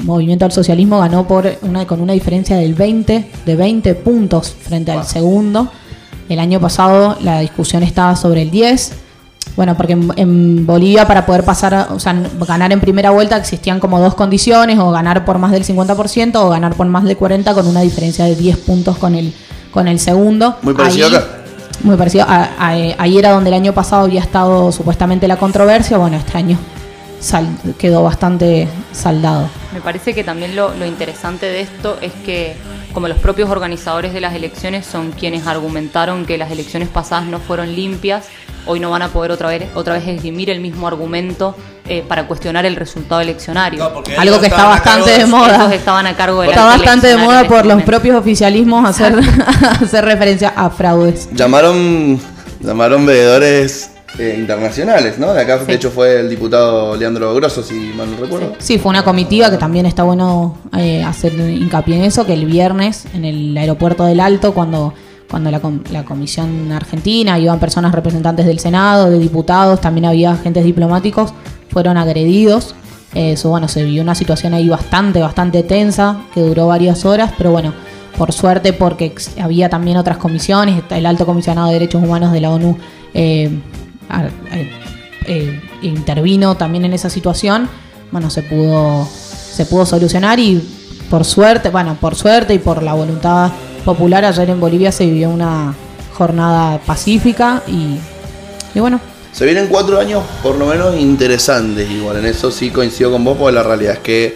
movimiento 0.03 0.45
al 0.45 0.51
socialismo 0.51 0.99
ganó 0.99 1.27
por 1.27 1.51
una, 1.63 1.85
con 1.87 1.99
una 2.01 2.13
diferencia 2.13 2.57
del 2.57 2.73
20, 2.75 3.31
de 3.45 3.55
20 3.55 3.95
puntos 3.95 4.51
frente 4.51 4.91
al 4.91 5.05
segundo. 5.05 5.69
El 6.29 6.39
año 6.39 6.59
pasado 6.59 7.17
la 7.21 7.39
discusión 7.39 7.81
estaba 7.83 8.15
sobre 8.15 8.43
el 8.43 8.51
10. 8.51 8.93
Bueno, 9.55 9.75
porque 9.75 9.93
en, 9.93 10.11
en 10.15 10.65
Bolivia 10.65 11.07
para 11.07 11.25
poder 11.25 11.43
pasar, 11.43 11.73
a- 11.73 11.87
o 11.93 11.99
sea, 11.99 12.13
ganar 12.47 12.71
en 12.71 12.79
primera 12.79 13.09
vuelta 13.11 13.37
existían 13.37 13.79
como 13.79 13.99
dos 13.99 14.15
condiciones, 14.15 14.79
o 14.79 14.91
ganar 14.91 15.25
por 15.25 15.37
más 15.37 15.51
del 15.51 15.63
50% 15.63 16.35
o 16.35 16.49
ganar 16.49 16.75
por 16.75 16.87
más 16.87 17.03
del 17.03 17.17
40% 17.17 17.53
con 17.53 17.67
una 17.67 17.81
diferencia 17.81 18.25
de 18.25 18.35
10 18.35 18.57
puntos 18.59 18.97
con 18.97 19.15
el, 19.15 19.33
con 19.71 19.87
el 19.87 19.99
segundo. 19.99 20.57
Muy 20.61 20.73
parecido 20.73 21.07
Ahí- 21.07 21.15
acá. 21.15 21.27
Muy 21.81 21.97
parecido. 21.97 22.25
A- 22.27 22.49
a- 22.57 22.69
ahí 22.97 23.17
era 23.17 23.31
donde 23.31 23.49
el 23.49 23.55
año 23.55 23.73
pasado 23.73 24.03
había 24.03 24.21
estado 24.21 24.71
supuestamente 24.71 25.27
la 25.27 25.37
controversia. 25.37 25.97
Bueno, 25.97 26.17
este 26.17 26.37
año 26.37 26.57
sal- 27.19 27.57
quedó 27.77 28.03
bastante 28.03 28.67
saldado. 28.91 29.49
Me 29.73 29.81
parece 29.81 30.13
que 30.13 30.23
también 30.23 30.55
lo, 30.55 30.73
lo 30.75 30.85
interesante 30.85 31.45
de 31.47 31.61
esto 31.61 31.97
es 32.01 32.13
que 32.25 32.55
como 32.93 33.07
los 33.07 33.17
propios 33.17 33.49
organizadores 33.49 34.13
de 34.13 34.21
las 34.21 34.33
elecciones 34.33 34.85
son 34.85 35.11
quienes 35.11 35.47
argumentaron 35.47 36.25
que 36.25 36.37
las 36.37 36.51
elecciones 36.51 36.89
pasadas 36.89 37.25
no 37.25 37.39
fueron 37.39 37.75
limpias, 37.75 38.27
hoy 38.65 38.79
no 38.79 38.91
van 38.91 39.01
a 39.01 39.09
poder 39.09 39.31
otra 39.31 39.49
vez, 39.49 39.63
otra 39.75 39.95
vez 39.95 40.07
esgrimir 40.07 40.49
el 40.49 40.59
mismo 40.59 40.87
argumento 40.87 41.55
eh, 41.87 42.03
para 42.07 42.27
cuestionar 42.27 42.65
el 42.65 42.75
resultado 42.75 43.19
eleccionario. 43.21 44.03
Algo 44.17 44.39
que 44.39 44.47
está 44.47 44.65
bastante 44.65 45.11
de 45.11 45.25
moda. 45.25 45.73
Estaban 45.73 46.07
a 46.07 46.15
cargo 46.15 46.41
del 46.41 46.51
Está 46.51 46.65
bastante 46.65 47.07
de 47.07 47.17
moda 47.17 47.41
en 47.41 47.47
por 47.47 47.57
este 47.57 47.69
los 47.69 47.83
propios 47.83 48.17
oficialismos 48.17 48.87
hacer, 48.87 49.19
hacer 49.81 50.05
referencia 50.05 50.53
a 50.55 50.69
fraudes. 50.69 51.29
Llamaron, 51.33 52.19
llamaron 52.61 53.05
veedores 53.05 53.92
eh, 54.19 54.35
internacionales, 54.37 55.17
¿no? 55.17 55.33
De 55.33 55.41
acá, 55.41 55.59
Sí. 55.59 55.65
de 55.65 55.73
hecho, 55.73 55.89
fue 55.91 56.19
el 56.19 56.29
diputado 56.29 56.95
Leandro 56.95 57.33
Grosso, 57.35 57.63
si 57.63 57.73
mal 57.95 58.09
no 58.11 58.17
recuerdo. 58.17 58.53
Sí, 58.59 58.77
fue 58.77 58.89
una 58.91 59.03
comitiva 59.03 59.49
que 59.49 59.57
también 59.57 59.85
está 59.85 60.03
bueno 60.03 60.57
eh, 60.77 61.03
hacer 61.03 61.33
hincapié 61.33 61.95
en 61.97 62.03
eso, 62.03 62.25
que 62.25 62.33
el 62.33 62.45
viernes 62.45 63.05
en 63.13 63.25
el 63.25 63.57
aeropuerto 63.57 64.05
del 64.05 64.19
Alto, 64.19 64.53
cuando, 64.53 64.93
cuando 65.29 65.49
la, 65.51 65.59
com- 65.59 65.81
la 65.91 66.03
comisión 66.05 66.71
argentina, 66.71 67.39
iban 67.39 67.59
personas 67.59 67.91
representantes 67.93 68.45
del 68.45 68.59
Senado, 68.59 69.09
de 69.09 69.17
diputados, 69.19 69.81
también 69.81 70.05
había 70.05 70.31
agentes 70.31 70.63
diplomáticos, 70.63 71.33
fueron 71.69 71.97
agredidos. 71.97 72.75
Eh, 73.15 73.33
Eso, 73.33 73.49
bueno, 73.49 73.67
se 73.67 73.83
vivió 73.83 74.01
una 74.03 74.15
situación 74.15 74.53
ahí 74.53 74.67
bastante, 74.69 75.19
bastante 75.21 75.61
tensa, 75.63 76.17
que 76.33 76.41
duró 76.41 76.67
varias 76.67 77.05
horas, 77.05 77.31
pero 77.37 77.51
bueno, 77.51 77.73
por 78.17 78.31
suerte, 78.31 78.73
porque 78.73 79.13
había 79.41 79.69
también 79.69 79.97
otras 79.97 80.17
comisiones, 80.17 80.83
el 80.91 81.05
Alto 81.07 81.25
Comisionado 81.25 81.67
de 81.67 81.73
Derechos 81.73 82.03
Humanos 82.03 82.31
de 82.31 82.41
la 82.41 82.51
ONU 82.51 82.77
eh, 83.15 83.49
eh, 85.25 85.61
intervino 85.81 86.55
también 86.55 86.85
en 86.85 86.93
esa 86.93 87.09
situación, 87.09 87.69
bueno, 88.11 88.29
se 88.29 88.43
pudo, 88.43 89.07
se 89.07 89.65
pudo 89.65 89.85
solucionar 89.85 90.39
y 90.39 90.61
por 91.09 91.25
suerte, 91.25 91.69
bueno, 91.69 91.97
por 91.99 92.15
suerte 92.15 92.53
y 92.53 92.59
por 92.59 92.83
la 92.83 92.93
voluntad 92.93 93.51
popular, 93.85 94.25
ayer 94.25 94.49
en 94.49 94.59
Bolivia 94.59 94.91
se 94.91 95.05
vivió 95.05 95.29
una 95.29 95.73
jornada 96.13 96.79
pacífica 96.79 97.63
y, 97.67 97.97
y 98.75 98.79
bueno, 98.79 98.99
Se 99.31 99.45
vienen 99.45 99.67
cuatro 99.67 99.99
años 99.99 100.23
por 100.41 100.57
lo 100.57 100.67
menos 100.67 100.95
interesantes, 100.99 101.89
igual. 101.89 102.17
En 102.17 102.25
eso 102.25 102.51
sí 102.51 102.69
coincido 102.69 103.11
con 103.11 103.23
vos, 103.23 103.37
porque 103.37 103.53
la 103.53 103.63
realidad 103.63 103.93
es 103.93 103.99
que 103.99 104.35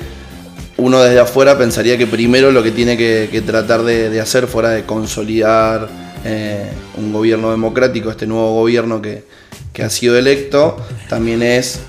uno 0.77 0.99
desde 0.99 1.19
afuera 1.19 1.57
pensaría 1.57 1.97
que 1.97 2.07
primero 2.07 2.51
lo 2.51 2.63
que 2.63 2.71
tiene 2.71 2.97
que, 2.97 3.43
tratar 3.45 3.83
de, 3.83 4.09
de 4.09 4.21
hacer 4.21 4.47
fuera 4.47 4.69
de 4.69 4.83
consolidar 4.83 5.87
eh, 6.25 6.67
un 6.97 7.13
gobierno 7.13 7.51
democrático, 7.51 8.09
este 8.09 8.27
nuevo 8.27 8.53
gobierno 8.53 9.01
que, 9.01 9.23
que 9.73 9.83
ha 9.83 9.89
sido 9.89 10.17
electo, 10.17 10.77
también 11.09 11.41
es 11.43 11.79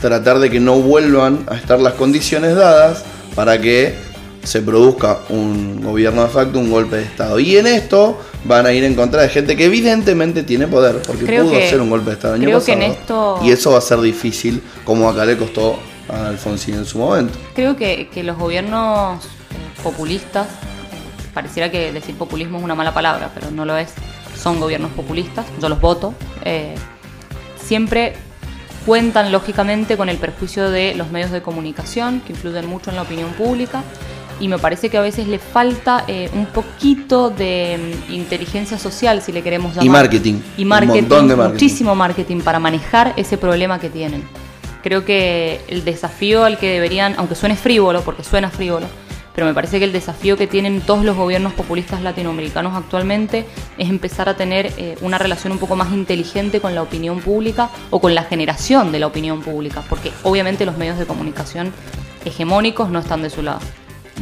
tratar 0.00 0.38
de 0.38 0.50
que 0.50 0.60
no 0.60 0.76
vuelvan 0.80 1.44
a 1.50 1.56
estar 1.56 1.80
las 1.80 1.94
condiciones 1.94 2.54
dadas 2.54 3.04
para 3.34 3.60
que 3.60 3.94
se 4.44 4.62
produzca 4.62 5.18
un 5.28 5.82
gobierno 5.82 6.22
de 6.22 6.28
facto, 6.28 6.58
un 6.58 6.70
golpe 6.70 6.96
de 6.96 7.02
Estado. 7.02 7.38
Y 7.40 7.56
en 7.56 7.66
esto 7.66 8.18
van 8.44 8.64
a 8.66 8.72
ir 8.72 8.84
en 8.84 8.94
contra 8.94 9.22
de 9.22 9.28
gente 9.28 9.56
que 9.56 9.64
evidentemente 9.66 10.42
tiene 10.44 10.66
poder, 10.68 11.02
porque 11.02 11.24
Creo 11.26 11.44
pudo 11.44 11.52
que- 11.58 11.66
hacer 11.66 11.80
un 11.80 11.90
golpe 11.90 12.06
de 12.10 12.12
Estado 12.12 12.34
el 12.36 12.40
año 12.42 12.48
creo 12.50 12.64
que 12.64 12.72
en 12.72 12.82
esto- 12.82 13.40
Y 13.42 13.50
eso 13.50 13.72
va 13.72 13.78
a 13.78 13.82
ser 13.82 14.00
difícil, 14.00 14.62
como 14.84 15.10
acá 15.10 15.24
le 15.26 15.36
costó 15.36 15.78
a 16.08 16.28
Alfonsín 16.28 16.74
en 16.76 16.86
su 16.86 16.98
momento. 16.98 17.36
Creo 17.54 17.76
que, 17.76 18.08
que 18.08 18.22
los 18.22 18.38
gobiernos 18.38 19.22
populistas, 19.82 20.46
pareciera 21.34 21.70
que 21.70 21.92
decir 21.92 22.14
populismo 22.16 22.58
es 22.58 22.64
una 22.64 22.74
mala 22.74 22.94
palabra, 22.94 23.30
pero 23.34 23.50
no 23.50 23.64
lo 23.64 23.76
es, 23.76 23.88
son 24.40 24.60
gobiernos 24.60 24.90
populistas, 24.92 25.46
yo 25.60 25.68
los 25.68 25.80
voto, 25.80 26.14
eh, 26.44 26.74
siempre 27.62 28.14
cuentan 28.86 29.32
lógicamente 29.32 29.96
con 29.96 30.08
el 30.08 30.16
perjuicio 30.16 30.70
de 30.70 30.94
los 30.94 31.10
medios 31.10 31.30
de 31.30 31.42
comunicación, 31.42 32.20
que 32.20 32.32
influyen 32.32 32.66
mucho 32.66 32.90
en 32.90 32.96
la 32.96 33.02
opinión 33.02 33.30
pública, 33.32 33.82
y 34.40 34.48
me 34.48 34.58
parece 34.58 34.88
que 34.88 34.96
a 34.96 35.00
veces 35.00 35.26
le 35.26 35.38
falta 35.38 36.04
eh, 36.06 36.30
un 36.32 36.46
poquito 36.46 37.28
de 37.28 37.96
mm, 38.08 38.12
inteligencia 38.12 38.78
social, 38.78 39.20
si 39.20 39.32
le 39.32 39.42
queremos 39.42 39.72
llamar. 39.72 39.84
Y 39.84 39.88
marketing, 39.88 40.34
Y 40.56 40.62
un 40.62 40.68
marketing, 40.68 41.00
montón 41.00 41.28
de 41.28 41.36
marketing. 41.36 41.54
muchísimo 41.54 41.94
marketing 41.94 42.40
para 42.40 42.58
manejar 42.60 43.14
ese 43.16 43.36
problema 43.36 43.80
que 43.80 43.90
tienen. 43.90 44.22
Creo 44.82 45.04
que 45.04 45.60
el 45.68 45.84
desafío 45.84 46.44
al 46.44 46.56
que 46.56 46.70
deberían, 46.70 47.14
aunque 47.18 47.34
suene 47.34 47.56
frívolo, 47.56 48.02
porque 48.02 48.22
suena 48.22 48.48
frívolo, 48.48 48.86
pero 49.38 49.46
me 49.46 49.54
parece 49.54 49.78
que 49.78 49.84
el 49.84 49.92
desafío 49.92 50.36
que 50.36 50.48
tienen 50.48 50.80
todos 50.80 51.04
los 51.04 51.16
gobiernos 51.16 51.52
populistas 51.52 52.02
latinoamericanos 52.02 52.74
actualmente 52.74 53.46
es 53.78 53.88
empezar 53.88 54.28
a 54.28 54.36
tener 54.36 54.72
eh, 54.78 54.96
una 55.00 55.16
relación 55.16 55.52
un 55.52 55.60
poco 55.60 55.76
más 55.76 55.92
inteligente 55.92 56.60
con 56.60 56.74
la 56.74 56.82
opinión 56.82 57.20
pública 57.20 57.70
o 57.90 58.00
con 58.00 58.16
la 58.16 58.24
generación 58.24 58.90
de 58.90 58.98
la 58.98 59.06
opinión 59.06 59.40
pública, 59.40 59.84
porque 59.88 60.10
obviamente 60.24 60.66
los 60.66 60.76
medios 60.76 60.98
de 60.98 61.06
comunicación 61.06 61.72
hegemónicos 62.24 62.90
no 62.90 62.98
están 62.98 63.22
de 63.22 63.30
su 63.30 63.42
lado. 63.44 63.60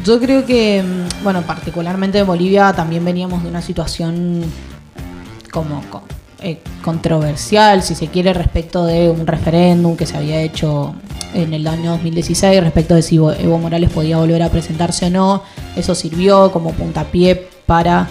Yo 0.04 0.20
creo 0.20 0.44
que, 0.44 0.82
mm, 0.82 1.24
bueno, 1.24 1.40
particularmente 1.40 2.18
en 2.18 2.26
Bolivia 2.26 2.74
también 2.74 3.02
veníamos 3.02 3.42
de 3.42 3.48
una 3.48 3.62
situación 3.62 4.42
como 5.50 5.80
co- 5.88 6.02
eh, 6.42 6.60
controversial, 6.84 7.82
si 7.82 7.94
se 7.94 8.08
quiere, 8.08 8.34
respecto 8.34 8.84
de 8.84 9.08
un 9.08 9.26
referéndum 9.26 9.96
que 9.96 10.04
se 10.04 10.14
había 10.18 10.42
hecho 10.42 10.94
en 11.34 11.52
el 11.52 11.66
año 11.66 11.92
2016 11.92 12.62
respecto 12.62 12.94
de 12.94 13.02
si 13.02 13.16
Evo 13.16 13.58
Morales 13.58 13.90
podía 13.90 14.18
volver 14.18 14.42
a 14.42 14.50
presentarse 14.50 15.06
o 15.06 15.10
no. 15.10 15.42
Eso 15.76 15.94
sirvió 15.94 16.50
como 16.52 16.72
puntapié 16.72 17.48
para 17.66 18.08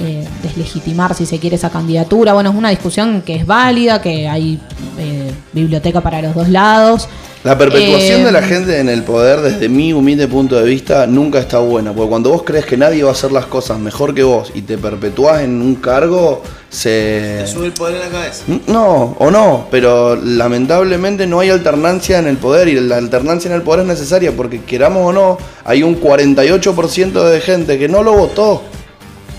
eh, 0.00 0.26
deslegitimar, 0.42 1.14
si 1.14 1.26
se 1.26 1.38
quiere, 1.38 1.56
esa 1.56 1.70
candidatura. 1.70 2.32
Bueno, 2.32 2.50
es 2.50 2.56
una 2.56 2.70
discusión 2.70 3.22
que 3.22 3.36
es 3.36 3.46
válida, 3.46 4.00
que 4.00 4.28
hay 4.28 4.58
eh, 4.98 5.30
biblioteca 5.52 6.00
para 6.00 6.22
los 6.22 6.34
dos 6.34 6.48
lados. 6.48 7.08
La 7.42 7.56
perpetuación 7.56 8.20
Eh, 8.20 8.24
de 8.24 8.32
la 8.32 8.42
gente 8.42 8.78
en 8.80 8.90
el 8.90 9.02
poder, 9.02 9.40
desde 9.40 9.70
mi 9.70 9.94
humilde 9.94 10.28
punto 10.28 10.56
de 10.56 10.64
vista, 10.68 11.06
nunca 11.06 11.38
está 11.38 11.58
buena. 11.58 11.92
Porque 11.92 12.10
cuando 12.10 12.30
vos 12.30 12.42
crees 12.42 12.66
que 12.66 12.76
nadie 12.76 13.02
va 13.02 13.10
a 13.10 13.12
hacer 13.12 13.32
las 13.32 13.46
cosas 13.46 13.78
mejor 13.78 14.14
que 14.14 14.22
vos 14.22 14.52
y 14.54 14.60
te 14.60 14.76
perpetuás 14.76 15.40
en 15.40 15.62
un 15.62 15.76
cargo, 15.76 16.42
se. 16.68 17.38
Te 17.40 17.46
sube 17.46 17.66
el 17.66 17.72
poder 17.72 17.94
en 17.94 18.00
la 18.00 18.08
cabeza. 18.08 18.44
No, 18.66 19.16
o 19.18 19.30
no, 19.30 19.68
pero 19.70 20.16
lamentablemente 20.16 21.26
no 21.26 21.40
hay 21.40 21.48
alternancia 21.48 22.18
en 22.18 22.26
el 22.26 22.36
poder 22.36 22.68
y 22.68 22.78
la 22.78 22.98
alternancia 22.98 23.48
en 23.48 23.54
el 23.54 23.62
poder 23.62 23.80
es 23.80 23.86
necesaria 23.86 24.32
porque 24.32 24.62
queramos 24.62 25.06
o 25.06 25.12
no, 25.12 25.38
hay 25.64 25.82
un 25.82 25.98
48% 25.98 27.24
de 27.24 27.40
gente 27.40 27.78
que 27.78 27.88
no 27.88 28.02
lo 28.02 28.12
votó. 28.12 28.62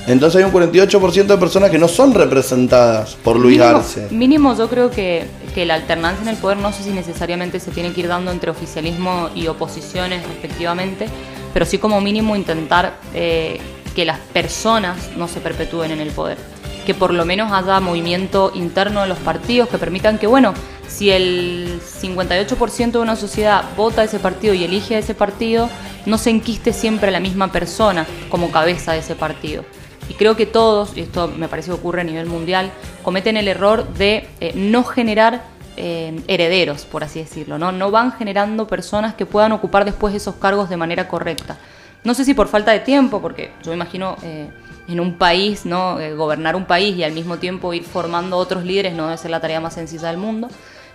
Entonces 0.07 0.39
hay 0.39 0.43
un 0.43 0.51
48% 0.51 1.25
de 1.25 1.37
personas 1.37 1.69
que 1.69 1.77
no 1.77 1.87
son 1.87 2.13
representadas 2.13 3.15
por 3.15 3.37
Luis 3.37 3.59
mínimo, 3.59 3.77
Arce. 3.77 4.07
Mínimo 4.09 4.57
yo 4.57 4.67
creo 4.67 4.89
que, 4.89 5.25
que 5.53 5.65
la 5.65 5.75
alternancia 5.75 6.23
en 6.23 6.29
el 6.29 6.37
poder 6.37 6.57
no 6.57 6.73
sé 6.73 6.83
si 6.83 6.89
necesariamente 6.89 7.59
se 7.59 7.71
tiene 7.71 7.93
que 7.93 8.01
ir 8.01 8.07
dando 8.07 8.31
entre 8.31 8.49
oficialismo 8.49 9.29
y 9.35 9.47
oposiciones 9.47 10.25
respectivamente, 10.27 11.07
pero 11.53 11.65
sí 11.65 11.77
como 11.77 12.01
mínimo 12.01 12.35
intentar 12.35 12.95
eh, 13.13 13.59
que 13.95 14.05
las 14.05 14.19
personas 14.19 14.97
no 15.17 15.27
se 15.27 15.39
perpetúen 15.39 15.91
en 15.91 15.99
el 15.99 16.09
poder. 16.09 16.37
Que 16.85 16.95
por 16.95 17.13
lo 17.13 17.25
menos 17.25 17.51
haya 17.51 17.79
movimiento 17.79 18.51
interno 18.55 19.01
de 19.03 19.07
los 19.07 19.19
partidos 19.19 19.69
que 19.69 19.77
permitan 19.77 20.17
que, 20.17 20.25
bueno, 20.25 20.55
si 20.87 21.11
el 21.11 21.79
58% 21.79 22.91
de 22.91 22.97
una 22.97 23.15
sociedad 23.15 23.63
vota 23.77 24.01
a 24.01 24.05
ese 24.05 24.17
partido 24.17 24.55
y 24.55 24.63
elige 24.63 24.95
a 24.95 24.99
ese 24.99 25.13
partido, 25.13 25.69
no 26.07 26.17
se 26.17 26.31
enquiste 26.31 26.73
siempre 26.73 27.09
a 27.09 27.11
la 27.11 27.19
misma 27.19 27.51
persona 27.51 28.07
como 28.29 28.51
cabeza 28.51 28.93
de 28.93 28.99
ese 28.99 29.15
partido. 29.15 29.63
Y 30.11 30.13
creo 30.13 30.35
que 30.35 30.45
todos, 30.45 30.97
y 30.97 30.99
esto 30.99 31.29
me 31.29 31.47
parece 31.47 31.69
que 31.69 31.75
ocurre 31.75 32.01
a 32.01 32.03
nivel 32.03 32.25
mundial, 32.25 32.69
cometen 33.01 33.37
el 33.37 33.47
error 33.47 33.87
de 33.93 34.27
eh, 34.41 34.51
no 34.55 34.83
generar 34.83 35.41
eh, 35.77 36.21
herederos, 36.27 36.83
por 36.83 37.05
así 37.05 37.19
decirlo, 37.19 37.57
¿no? 37.57 37.71
No 37.71 37.91
van 37.91 38.11
generando 38.11 38.67
personas 38.67 39.15
que 39.15 39.25
puedan 39.25 39.53
ocupar 39.53 39.85
después 39.85 40.13
esos 40.13 40.35
cargos 40.35 40.69
de 40.69 40.75
manera 40.75 41.07
correcta. 41.07 41.55
No 42.03 42.13
sé 42.13 42.25
si 42.25 42.33
por 42.33 42.49
falta 42.49 42.73
de 42.73 42.81
tiempo, 42.81 43.21
porque 43.21 43.53
yo 43.63 43.71
imagino 43.71 44.17
eh, 44.21 44.49
en 44.89 44.99
un 44.99 45.13
país, 45.13 45.65
¿no? 45.65 45.97
Gobernar 46.17 46.57
un 46.57 46.65
país 46.65 46.93
y 46.97 47.05
al 47.05 47.13
mismo 47.13 47.37
tiempo 47.37 47.73
ir 47.73 47.85
formando 47.85 48.35
otros 48.35 48.65
líderes 48.65 48.93
no 48.93 49.05
debe 49.05 49.17
ser 49.17 49.31
la 49.31 49.39
tarea 49.39 49.61
más 49.61 49.75
sencilla 49.75 50.09
del 50.09 50.17
mundo. 50.17 50.49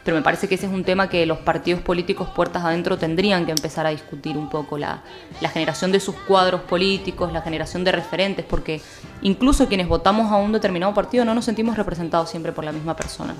Pero 0.07 0.16
me 0.16 0.23
parece 0.23 0.47
que 0.49 0.55
ese 0.55 0.66
es 0.66 0.73
un 0.73 0.85
tema 0.85 1.09
que 1.09 1.27
los 1.27 1.39
partidos 1.39 1.81
políticos 1.83 2.28
puertas 2.35 2.65
adentro 2.65 2.97
tendrían 2.97 3.45
que 3.45 3.51
empezar 3.51 3.87
a 3.87 3.91
discutir 3.91 4.39
un 4.39 4.49
poco, 4.49 4.78
la, 4.78 5.03
la 5.41 5.49
generación 5.51 5.91
de 5.93 5.99
sus 6.01 6.15
cuadros 6.15 6.61
políticos, 6.62 7.33
la 7.33 7.43
generación 7.43 7.83
de 7.83 7.91
referentes, 7.93 8.45
porque 8.49 8.81
incluso 9.23 9.66
quienes 9.66 9.89
votamos 9.89 10.31
a 10.31 10.37
un 10.37 10.53
determinado 10.53 10.95
partido 10.95 11.24
no 11.24 11.35
nos 11.35 11.45
sentimos 11.45 11.77
representados 11.77 12.31
siempre 12.31 12.53
por 12.53 12.65
la 12.65 12.70
misma 12.73 12.95
persona. 12.95 13.35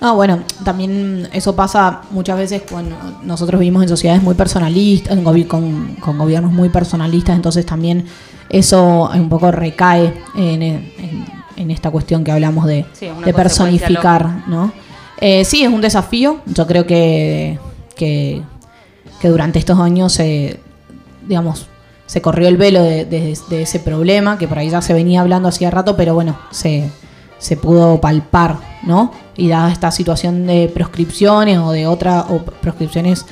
Ah, 0.00 0.12
bueno, 0.12 0.40
también 0.62 1.26
eso 1.32 1.56
pasa 1.56 2.02
muchas 2.10 2.36
veces 2.36 2.62
cuando 2.70 2.94
nosotros 3.22 3.58
vivimos 3.58 3.82
en 3.82 3.88
sociedades 3.88 4.22
muy 4.22 4.34
personalistas, 4.34 5.18
con, 5.48 5.96
con 5.96 6.18
gobiernos 6.18 6.52
muy 6.52 6.68
personalistas, 6.68 7.34
entonces 7.34 7.64
también 7.64 8.04
eso 8.50 9.10
un 9.14 9.28
poco 9.30 9.50
recae 9.50 10.12
en, 10.36 10.62
en- 10.62 11.40
en 11.56 11.70
esta 11.70 11.90
cuestión 11.90 12.24
que 12.24 12.32
hablamos 12.32 12.64
de, 12.66 12.86
Sí, 12.92 13.08
personificar, 13.34 14.48
¿no? 14.48 14.72
Eh, 15.20 15.44
sí, 15.44 15.62
es 15.62 15.68
un 15.68 15.80
desafío. 15.80 16.40
Yo 16.46 16.66
creo 16.66 16.86
que, 16.86 17.58
que, 17.96 18.42
durante 19.22 19.58
estos 19.58 19.78
años 19.78 20.12
se, 20.12 20.58
digamos, 21.26 21.66
se 22.06 22.22
corrió 22.22 22.48
el 22.48 22.56
velo 22.56 22.82
de, 22.82 23.36
ese 23.50 23.78
problema, 23.80 24.38
que 24.38 24.48
por 24.48 24.58
ahí 24.58 24.70
ya 24.70 24.82
se 24.82 24.94
venía 24.94 25.20
hablando 25.20 25.48
hacía 25.48 25.70
rato, 25.70 25.96
pero 25.96 26.14
bueno, 26.14 26.38
se, 26.50 26.90
se 27.38 27.56
pudo 27.56 28.00
palpar, 28.00 28.56
¿no? 28.82 29.12
Y 29.36 29.48
dada 29.48 29.70
esta 29.70 29.90
situación 29.90 30.46
de 30.46 30.68
proscripciones 30.72 31.58
o 31.58 31.70
de 31.70 31.86
otra, 31.86 32.22
o 32.30 32.38
proscripciones 32.38 33.26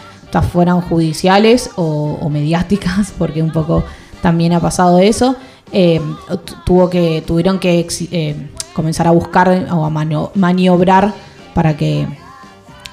fueran 0.52 0.81
judiciales 0.82 1.70
o, 1.77 2.28
mediáticas, 2.31 3.12
porque 3.19 3.43
un 3.43 3.51
poco 3.51 3.82
también 4.23 4.52
ha 4.52 4.60
pasado 4.60 4.98
eso, 4.98 5.36
eh, 5.73 6.01
tu- 6.44 6.55
tuvo 6.65 6.90
que, 6.90 7.23
tuvieron 7.27 7.59
que 7.59 7.86
eh, 8.12 8.36
comenzar 8.74 9.06
a 9.06 9.10
buscar 9.10 9.66
o 9.73 9.85
a 9.85 9.90
maniobrar 10.35 11.12
para 11.59 11.76
que 11.76 12.06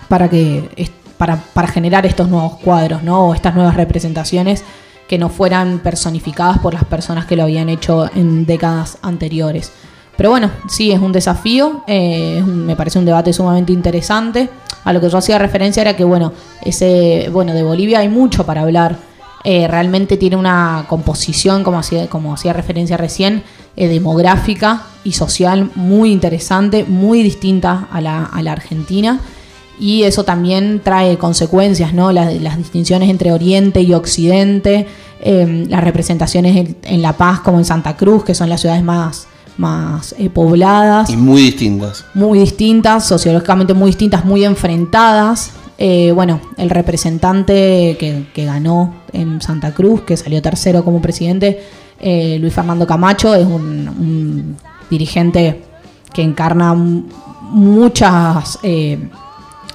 para 0.10 0.28
que 0.28 0.90
para, 1.20 1.38
para 1.54 1.68
generar 1.68 2.04
estos 2.08 2.28
nuevos 2.30 2.56
cuadros, 2.56 3.04
¿no? 3.04 3.28
O 3.28 3.36
estas 3.36 3.54
nuevas 3.54 3.76
representaciones 3.76 4.64
que 5.08 5.20
no 5.20 5.30
fueran 5.30 5.78
personificadas 5.78 6.58
por 6.58 6.74
las 6.74 6.84
personas 6.84 7.28
que 7.28 7.36
lo 7.36 7.44
habían 7.44 7.70
hecho 7.70 8.10
en 8.16 8.48
décadas 8.48 8.98
anteriores. 9.04 9.72
Pero 10.18 10.32
bueno, 10.32 10.50
sí, 10.68 10.92
es 10.92 11.00
un 11.00 11.12
desafío, 11.12 11.84
eh, 11.86 12.42
me 12.44 12.76
parece 12.76 12.98
un 12.98 13.06
debate 13.06 13.34
sumamente 13.34 13.72
interesante. 13.72 14.50
A 14.84 14.92
lo 14.94 15.00
que 15.00 15.10
yo 15.10 15.20
hacía 15.20 15.38
referencia 15.38 15.82
era 15.82 15.96
que, 15.96 16.04
bueno, 16.04 16.34
ese, 16.64 17.30
bueno, 17.32 17.54
de 17.54 17.62
Bolivia 17.62 18.00
hay 18.00 18.10
mucho 18.10 18.48
para 18.48 18.62
hablar. 18.62 18.98
Eh, 19.44 19.68
realmente 19.68 20.18
tiene 20.18 20.38
una 20.38 20.86
composición, 20.90 21.64
como 21.64 21.78
hacía, 21.78 22.10
como 22.10 22.34
hacía 22.34 22.52
referencia 22.52 22.98
recién, 22.98 23.44
eh, 23.76 23.88
demográfica 23.88 24.84
y 25.04 25.12
social 25.12 25.70
muy 25.76 26.12
interesante, 26.12 26.84
muy 26.84 27.24
distinta 27.24 27.88
a 27.92 28.02
la, 28.02 28.26
a 28.26 28.42
la 28.42 28.52
Argentina. 28.54 29.20
Y 29.80 30.04
eso 30.04 30.24
también 30.24 30.82
trae 30.84 31.18
consecuencias, 31.18 31.94
¿no? 31.94 32.12
Las, 32.12 32.34
las 32.42 32.58
distinciones 32.58 33.10
entre 33.10 33.34
Oriente 33.34 33.82
y 33.82 33.94
Occidente, 33.94 34.88
eh, 35.22 35.66
las 35.70 35.84
representaciones 35.84 36.56
en, 36.56 36.78
en 36.84 37.02
La 37.02 37.14
Paz 37.14 37.42
como 37.42 37.60
en 37.60 37.66
Santa 37.66 37.98
Cruz, 37.98 38.24
que 38.24 38.34
son 38.34 38.48
las 38.48 38.62
ciudades 38.62 38.84
más, 38.84 39.28
más 39.58 40.16
eh, 40.18 40.30
pobladas 40.30 41.10
Y 41.10 41.18
muy 41.18 41.42
distintas. 41.42 42.06
muy 42.14 42.40
distintas, 42.40 43.06
sociológicamente 43.06 43.74
muy 43.74 43.88
distintas, 43.88 44.24
muy 44.24 44.46
enfrentadas. 44.46 45.52
Eh, 45.78 46.14
bueno, 46.16 46.40
el 46.58 46.70
representante 46.70 47.98
que, 48.00 48.28
que 48.34 48.46
ganó 48.46 48.96
en 49.12 49.42
Santa 49.42 49.74
Cruz, 49.74 50.04
que 50.04 50.16
salió 50.16 50.42
tercero 50.42 50.86
como 50.86 51.02
presidente, 51.02 51.62
eh, 52.00 52.38
Luis 52.40 52.54
Fernando 52.54 52.86
Camacho, 52.88 53.34
es 53.36 53.46
un, 53.46 53.88
un 53.88 54.58
dirigente 54.90 55.64
que 56.14 56.22
encarna 56.22 56.74
muchas 56.74 58.60
eh, 58.64 59.10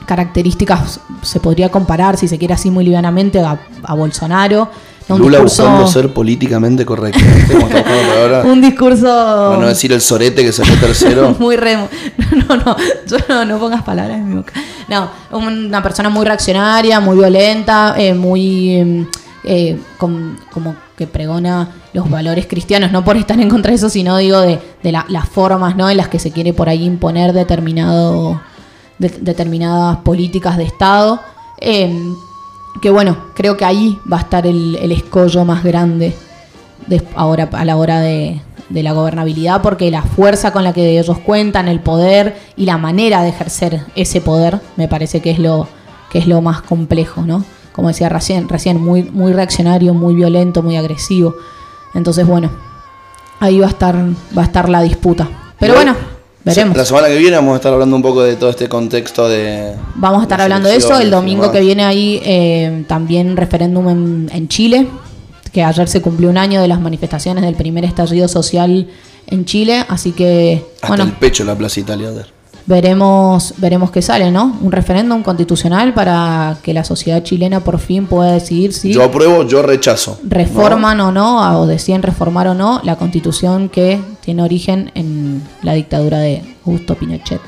características, 0.07 1.01
se 1.23 1.41
podría 1.41 1.69
comparar, 1.71 2.17
si 2.17 2.29
se 2.29 2.39
quiere 2.39 2.55
así 2.55 2.71
muy 2.71 2.85
livianamente, 2.85 3.41
a, 3.41 3.59
a 3.85 3.95
Bolsonaro. 3.95 4.69
¿no? 5.09 5.19
Lula 5.19 5.39
discurso- 5.39 5.65
buscando 5.65 5.87
ser 5.89 6.13
políticamente 6.15 6.85
correcto. 6.87 7.19
un 8.45 8.61
discurso 8.61 9.07
Para 9.07 9.61
no 9.61 9.67
decir 9.67 9.93
el 9.93 10.01
sorete 10.01 10.43
que 10.45 10.53
salió 10.53 10.75
tercero. 10.79 11.35
muy 11.41 11.57
remo. 11.57 11.89
No, 12.49 12.57
no, 12.57 12.77
yo 13.07 13.17
no, 13.29 13.45
no 13.45 13.59
pongas 13.59 13.83
palabras 13.83 14.19
en 14.19 14.29
mi 14.29 14.37
boca. 14.37 14.53
No, 14.89 15.11
una 15.33 15.83
persona 15.83 16.09
muy 16.11 16.25
reaccionaria, 16.25 17.01
muy 17.01 17.17
violenta, 17.17 17.95
eh, 17.99 18.15
muy. 18.15 19.07
eh, 19.45 19.79
con- 19.99 20.39
como 20.53 20.75
que 21.01 21.06
pregona 21.06 21.70
los 21.94 22.10
valores 22.10 22.47
cristianos, 22.47 22.93
no 22.93 23.02
por 23.02 23.16
estar 23.16 23.40
en 23.40 23.48
contra 23.48 23.70
de 23.70 23.77
eso, 23.77 23.89
sino 23.89 24.18
digo 24.18 24.39
de, 24.43 24.59
de 24.82 24.93
la- 24.93 25.06
las 25.09 25.27
formas 25.27 25.74
¿no? 25.74 25.89
en 25.89 25.97
las 25.97 26.09
que 26.09 26.18
se 26.18 26.31
quiere 26.31 26.52
por 26.52 26.68
ahí 26.68 26.85
imponer 26.85 27.32
determinado, 27.32 28.39
de- 28.98 29.09
determinadas 29.22 29.97
políticas 30.05 30.59
de 30.59 30.64
Estado. 30.64 31.18
Eh, 31.59 31.90
que 32.82 32.90
bueno, 32.90 33.16
creo 33.35 33.56
que 33.56 33.64
ahí 33.64 33.98
va 34.12 34.18
a 34.18 34.20
estar 34.20 34.47
el, 34.47 34.77
escollo 34.93 35.47
más 35.47 35.64
grande 35.64 36.14
ahora 37.14 37.48
a 37.52 37.64
la 37.64 37.78
hora 37.78 38.01
de, 38.01 38.43
de 38.68 38.82
la 38.82 38.93
gobernabilidad 38.93 39.62
porque 39.62 39.90
la 39.90 40.02
fuerza 40.02 40.52
con 40.52 40.64
la 40.64 40.74
que 40.74 40.98
ellos 41.01 41.18
cuentan, 41.20 41.66
el 41.68 41.81
poder 41.81 42.36
y 42.56 42.66
la 42.66 42.77
manera 42.77 43.22
de 43.22 43.31
ejercer 43.31 43.85
ese 43.97 44.20
poder 44.20 44.60
me 44.77 44.86
parece 44.86 45.20
que 45.22 45.31
es 45.31 45.39
lo 45.39 45.66
que 46.12 46.18
es 46.18 46.27
lo 46.27 46.43
más 46.43 46.60
complejo, 46.60 47.22
¿no? 47.22 47.43
Como 47.73 47.89
decía 47.89 48.09
recién, 48.09 48.49
recién 48.49 48.81
muy 48.83 49.03
muy 49.05 49.33
reaccionario, 49.33 49.95
muy 49.95 50.15
violento, 50.15 50.63
muy 50.63 50.77
agresivo. 50.77 51.35
Entonces, 51.95 52.27
bueno, 52.27 52.51
ahí 53.41 53.59
va 53.59 53.67
a 53.67 53.71
estar 53.71 53.97
va 54.37 54.43
a 54.43 54.45
estar 54.45 54.69
la 54.69 54.83
disputa. 54.83 55.29
Pero 55.59 55.75
bueno, 55.75 55.95
veremos. 56.45 56.77
La 56.77 56.85
semana 56.85 57.09
que 57.09 57.19
viene 57.19 57.37
vamos 57.37 57.55
a 57.55 57.57
estar 57.57 57.73
hablando 57.73 57.97
un 57.97 58.03
poco 58.03 58.23
de 58.23 58.37
todo 58.37 58.51
este 58.51 58.69
contexto 58.69 59.29
de. 59.29 59.75
Vamos 59.97 60.21
a 60.21 60.23
estar 60.23 60.41
hablando 60.41 60.69
de 60.69 60.77
eso. 60.77 60.99
El 60.99 61.11
domingo 61.11 61.51
que 61.53 61.61
viene 61.61 61.85
ahí 61.85 62.21
eh, 62.25 62.85
también 62.89 63.37
referéndum 63.37 63.89
en, 63.89 64.31
en 64.33 64.49
Chile, 64.49 64.87
que 65.53 65.63
ayer 65.63 65.89
se 65.89 66.01
cumplió 66.01 66.31
un 66.31 66.39
año 66.39 66.61
de 66.61 66.69
las 66.69 66.81
manifestaciones 66.81 67.45
del 67.45 67.55
primer 67.55 67.85
estallido 67.85 68.29
social 68.29 68.89
en 69.27 69.45
Chile, 69.45 69.85
así 69.89 70.13
que 70.13 70.65
Hasta 70.77 70.89
bueno, 70.89 71.05
el 71.05 71.13
pecho 71.13 71.45
la 71.45 71.57
Plaza 71.57 71.81
Italia. 71.81 72.09
ayer. 72.09 72.40
Veremos 72.71 73.55
veremos 73.59 73.91
qué 73.91 74.01
sale, 74.01 74.31
¿no? 74.31 74.57
Un 74.63 74.73
referéndum 74.73 75.23
constitucional 75.23 75.93
para 75.93 76.57
que 76.63 76.73
la 76.73 76.85
sociedad 76.85 77.23
chilena 77.23 77.61
por 77.61 77.79
fin 77.81 78.07
pueda 78.07 78.33
decidir 78.33 78.73
si 78.73 78.93
Yo 78.93 79.03
apruebo, 79.05 79.43
yo 79.47 79.61
rechazo. 79.61 80.19
reforman 80.23 81.01
o 81.01 81.11
no, 81.13 81.61
o 81.61 81.67
deciden 81.67 82.03
reformar 82.03 82.47
o 82.47 82.55
no, 82.55 82.81
la 82.85 82.97
constitución 82.97 83.69
que 83.69 84.01
tiene 84.21 84.43
origen 84.43 84.93
en 84.95 85.43
la 85.63 85.75
dictadura 85.75 86.19
de 86.19 86.43
Augusto 86.65 86.95
Pinochet. 86.95 87.41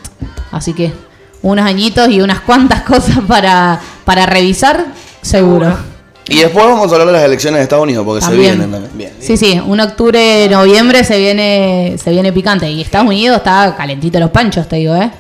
Así 0.51 0.75
que 0.75 0.93
unos 1.41 1.65
añitos 1.65 2.09
y 2.11 2.21
unas 2.21 2.41
cuantas 2.41 2.83
cosas 2.93 3.21
para, 3.27 3.81
para 4.05 4.27
revisar, 4.27 4.87
seguro. 5.23 5.92
Y 6.29 6.39
después 6.39 6.65
vamos 6.65 6.89
a 6.89 6.93
hablar 6.93 7.07
de 7.09 7.13
las 7.15 7.25
elecciones 7.25 7.59
de 7.59 7.63
Estados 7.65 7.83
Unidos, 7.85 8.05
porque 8.05 8.21
También. 8.21 8.43
se 8.53 8.57
vienen 8.59 8.71
también. 8.71 8.93
Bien. 8.97 9.13
Sí, 9.21 9.37
sí, 9.37 9.61
un 9.65 9.81
octubre, 9.81 10.49
noviembre 10.49 11.03
se 11.05 11.19
viene, 11.19 11.97
se 12.03 12.11
viene 12.11 12.33
picante. 12.33 12.71
Y 12.71 12.81
Estados 12.81 13.09
Unidos 13.09 13.39
está 13.39 13.75
calentito 13.77 14.21
los 14.21 14.31
panchos, 14.31 14.69
te 14.69 14.77
digo, 14.77 14.95
¿eh? 14.95 15.11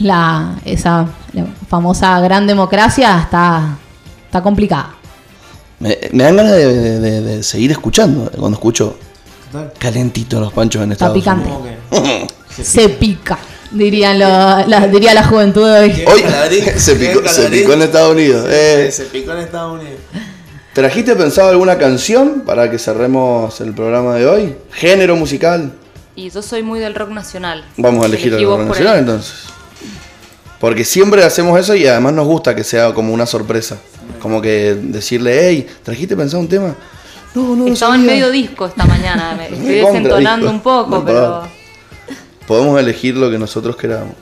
La, 0.00 0.54
esa 0.64 1.06
la 1.32 1.44
famosa 1.68 2.20
gran 2.20 2.46
democracia 2.46 3.20
está, 3.22 3.76
está 4.26 4.42
complicada. 4.42 4.94
Me, 5.80 5.98
me 6.12 6.24
dan 6.24 6.36
ganas 6.36 6.52
de, 6.52 6.66
de- 6.74 7.00
de- 7.00 7.20
de 7.20 7.42
seguir 7.42 7.70
escuchando 7.72 8.30
cuando 8.38 8.56
escucho 8.56 8.96
calentito 9.78 10.40
los 10.40 10.52
panchos 10.52 10.82
en 10.82 10.92
Está 10.92 11.06
Estados 11.06 11.18
picante. 11.18 11.50
Unidos. 11.50 11.76
Como 11.90 12.02
que- 12.02 12.26
Se 12.64 12.88
pica, 12.88 13.38
dirían 13.70 14.18
lo- 14.18 14.66
la, 14.66 14.86
diría 14.88 15.14
la 15.14 15.24
juventud 15.24 15.66
de 15.66 15.80
hoy. 15.80 15.92
Se 16.76 16.94
picó, 16.96 17.26
se 17.28 17.48
picó 17.48 17.72
en 17.72 17.82
Estados 17.82 18.12
Unidos. 18.12 18.46
Eh, 18.50 18.88
Se 18.92 19.04
picó 19.04 19.32
en 19.32 19.38
Estados 19.38 19.80
Unidos. 19.80 19.98
¿Trajiste 20.72 21.16
pensado 21.16 21.48
alguna 21.50 21.76
canción 21.78 22.42
para 22.46 22.70
que 22.70 22.78
cerremos 22.78 23.60
el 23.60 23.72
programa 23.74 24.14
de 24.14 24.26
hoy? 24.26 24.54
¿Género 24.72 25.16
musical? 25.16 25.72
Y 26.14 26.30
yo 26.30 26.40
soy 26.42 26.62
muy 26.62 26.78
del 26.80 26.94
rock 26.94 27.10
nacional. 27.10 27.64
Vamos 27.76 28.04
a 28.04 28.06
elegir 28.06 28.32
el 28.34 28.44
rock 28.44 28.60
nacional 28.60 28.94
ahí. 28.94 29.00
entonces. 29.00 29.34
Porque 30.60 30.84
siempre 30.84 31.22
hacemos 31.24 31.58
eso 31.58 31.74
y 31.74 31.86
además 31.86 32.12
nos 32.14 32.26
gusta 32.26 32.54
que 32.54 32.64
sea 32.64 32.92
como 32.92 33.12
una 33.14 33.26
sorpresa. 33.26 33.76
Como 34.20 34.40
que 34.42 34.74
decirle, 34.80 35.38
hey, 35.48 35.66
¿trajiste 35.84 36.16
pensado 36.16 36.40
un 36.40 36.48
tema? 36.48 36.74
No, 37.34 37.54
no, 37.54 37.66
lo 37.66 37.72
Estaba 37.72 37.94
en 37.94 38.00
sabía". 38.02 38.12
medio 38.14 38.30
disco 38.30 38.66
esta 38.66 38.84
mañana, 38.84 39.34
me 39.36 39.44
estoy 39.54 39.68
desentonando 39.76 40.46
disco. 40.46 40.50
un 40.56 40.60
poco, 40.60 40.90
No, 40.96 41.04
pero. 41.04 41.57
Podemos 42.48 42.80
elegir 42.80 43.14
lo 43.16 43.30
que 43.30 43.38
nosotros 43.38 43.76
queramos. 43.76 44.14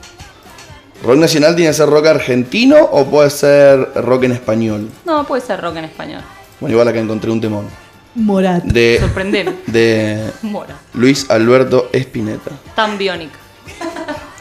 ¿Rock 1.03 1.15
nacional 1.17 1.55
tiene 1.55 1.69
que 1.71 1.75
ser 1.77 1.89
rock 1.89 2.07
argentino 2.07 2.77
o 2.91 3.05
puede 3.05 3.29
ser 3.29 3.93
rock 3.95 4.23
en 4.25 4.33
español? 4.33 4.89
no, 5.05 5.25
puede 5.25 5.41
ser 5.41 5.61
rock 5.61 5.77
en 5.77 5.85
español. 5.85 6.21
Bueno, 6.59 6.73
igual 6.73 6.87
acá 6.89 6.99
encontré 6.99 7.31
un 7.31 7.39
temón. 7.39 7.67
Morat. 8.15 8.63
De, 8.63 8.97
Sorprendeme. 8.99 9.53
de 9.67 10.29
Mora. 10.41 10.75
Luis 10.93 11.29
Alberto 11.29 11.89
Espineta. 11.93 12.51
Tan 12.75 12.97
biónica. 12.97 13.37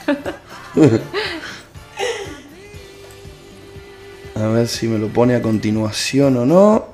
A 4.35 4.47
ver 4.49 4.69
si 4.69 4.87
me 4.87 4.99
lo 4.99 5.09
pone 5.09 5.35
a 5.35 5.41
continuación 5.43 6.37
o 6.37 6.45
no. 6.47 6.87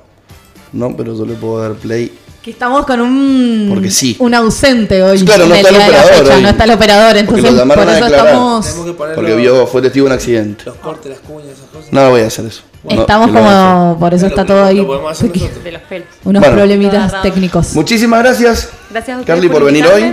No, 0.73 0.97
pero 0.97 1.17
yo 1.17 1.25
le 1.27 1.35
puedo 1.35 1.61
dar 1.61 1.75
play. 1.75 2.17
Que 2.43 2.51
estamos 2.51 2.85
con 2.87 3.01
un, 3.01 3.67
Porque 3.73 3.89
sí. 3.91 4.17
un 4.19 4.35
ausente 4.35 5.01
hoy. 5.03 5.25
Claro, 5.25 5.47
no 5.47 5.55
en 5.55 5.61
está 5.61 5.69
el 5.71 5.77
operador 5.77 6.13
fecha, 6.15 6.35
hoy. 6.37 6.43
No 6.43 6.49
está 6.49 6.65
el 6.65 6.71
operador, 6.73 7.07
Porque 7.07 7.21
entonces 7.21 7.53
lo 7.55 7.69
por 7.75 7.79
eso 7.79 7.91
declarar. 8.05 8.27
estamos, 8.27 8.67
Porque 9.15 9.35
vio, 9.37 9.67
fue 9.69 9.81
testigo 9.83 10.07
de 10.07 10.11
un 10.11 10.17
accidente. 10.17 10.65
los 10.67 10.75
cortes, 10.77 11.11
las 11.13 11.21
cuñas, 11.21 11.51
esas 11.53 11.67
cosas. 11.73 11.93
No, 11.93 12.03
no 12.03 12.11
voy 12.11 12.23
a 12.23 12.27
hacer 12.27 12.47
eso. 12.47 12.63
Estamos 12.89 13.31
como, 13.31 13.97
por 14.01 14.13
eso 14.13 14.27
está 14.27 14.41
lo- 14.43 14.47
todo 14.49 14.65
ahí. 14.65 14.79
Lo 14.79 14.87
podemos 14.89 15.13
hacer 15.13 15.29
nosotros. 15.31 15.63
De 15.63 15.71
los 15.73 15.83
pelos. 15.83 16.09
Unos 16.25 16.41
Bueno. 16.41 16.57
problemitas 16.57 17.23
técnicos. 17.23 17.75
Muchísimas 17.75 18.19
gracias, 18.25 18.69
Gracias 18.91 19.23
a 19.23 19.25
Carly, 19.25 19.49
por 19.49 19.63
venir 19.65 19.87
hoy. 19.87 20.13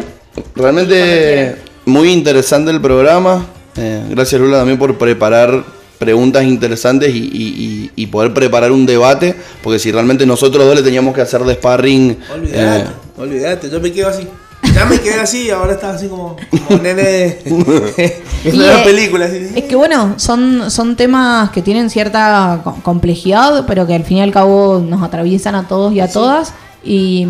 Realmente 0.56 1.56
muy 1.86 2.12
interesante 2.12 2.70
el 2.70 2.80
programa. 2.80 3.44
Eh, 3.76 4.04
gracias, 4.10 4.40
Lula, 4.40 4.58
también 4.60 4.78
por 4.78 4.96
preparar 5.00 5.64
preguntas 6.00 6.44
interesantes 6.46 7.14
y, 7.14 7.18
y- 7.20 7.22
y- 7.26 7.92
y 7.96 8.08
poder 8.08 8.34
preparar 8.34 8.72
un 8.72 8.86
debate. 8.86 9.36
Porque 9.62 9.78
si 9.80 9.92
realmente 9.92 10.26
nosotros 10.26 10.66
dos 10.66 10.76
le 10.76 10.82
teníamos 10.82 11.14
que 11.14 11.22
hacer 11.22 11.42
de 11.44 11.54
sparring. 11.54 12.18
Olvídate, 12.34 12.80
eh, 12.90 12.94
olvídate, 13.18 13.70
yo 13.70 13.80
me 13.80 13.92
quedo 13.92 14.08
así. 14.10 14.28
Ya 14.74 14.86
me 14.86 15.00
quedé 15.00 15.20
así 15.20 15.44
y 15.48 15.50
ahora 15.52 15.74
estaba 15.74 15.94
así 15.94 16.08
como, 16.08 16.36
como 16.68 16.82
nene 16.82 17.02
de, 17.02 17.42
las 18.54 18.80
eh, 18.80 18.82
películas. 18.84 19.30
así. 19.32 19.48
Es 19.56 19.64
que 19.64 19.76
bueno, 19.76 20.14
son, 20.18 20.70
son 20.70 20.96
temas 20.96 21.50
que 21.52 21.62
tienen 21.62 21.90
cierta 21.90 22.62
co- 22.64 22.76
complejidad, 22.84 23.66
pero 23.68 23.88
que 23.88 23.96
al 23.96 24.04
fin 24.04 24.18
y 24.18 24.22
al 24.22 24.32
cabo 24.32 24.84
nos 24.86 25.02
atraviesan 25.02 25.56
a 25.56 25.68
todos 25.68 25.94
y 25.94 26.02
a 26.02 26.12
todas. 26.12 26.54
Y, 26.84 27.26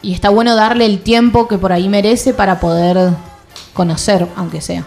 y 0.00 0.14
está 0.14 0.30
bueno 0.30 0.54
darle 0.56 0.86
el 0.86 1.00
tiempo 1.00 1.48
que 1.48 1.58
por 1.58 1.72
ahí 1.72 1.88
merece 1.88 2.32
para 2.34 2.60
poder 2.60 3.10
conocer, 3.74 4.26
aunque 4.36 4.60
sea. 4.60 4.84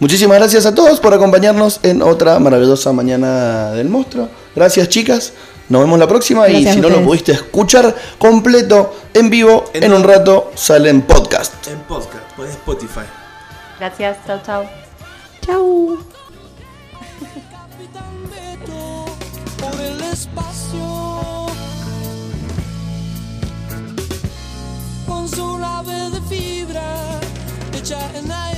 Muchísimas 0.00 0.38
gracias 0.38 0.64
a 0.64 0.74
todos 0.74 0.98
por 0.98 1.12
acompañarnos 1.12 1.78
en 1.82 2.00
otra 2.00 2.38
maravillosa 2.38 2.90
mañana 2.90 3.72
del 3.72 3.90
monstruo. 3.90 4.30
Gracias, 4.56 4.88
chicas. 4.88 5.34
Nos 5.68 5.82
vemos 5.82 5.98
la 5.98 6.08
próxima 6.08 6.48
y 6.48 6.66
si 6.66 6.80
no 6.80 6.88
lo 6.88 7.04
pudiste 7.04 7.32
escuchar 7.32 7.94
completo 8.18 8.94
en 9.12 9.28
vivo, 9.28 9.66
En 9.74 9.84
en 9.84 9.92
un 9.92 10.02
rato 10.02 10.52
sale 10.54 10.88
en 10.88 11.02
podcast. 11.02 11.66
En 11.68 11.80
podcast, 11.80 12.24
pues 12.34 12.50
Spotify. 12.52 13.02
Gracias, 13.78 14.16
chao, 14.26 14.40
chao. 14.44 14.64
Chau. 15.44 15.98
Capitán 17.50 18.22
Beto 18.30 19.04
por 19.60 19.80
el 19.80 20.00
espacio 20.00 21.46
con 25.06 25.28
su 25.28 25.58
nave 25.58 26.10
de 26.10 26.20
fibra 26.22 27.20
hecha 27.74 27.98
en 28.16 28.32
aire 28.32 28.49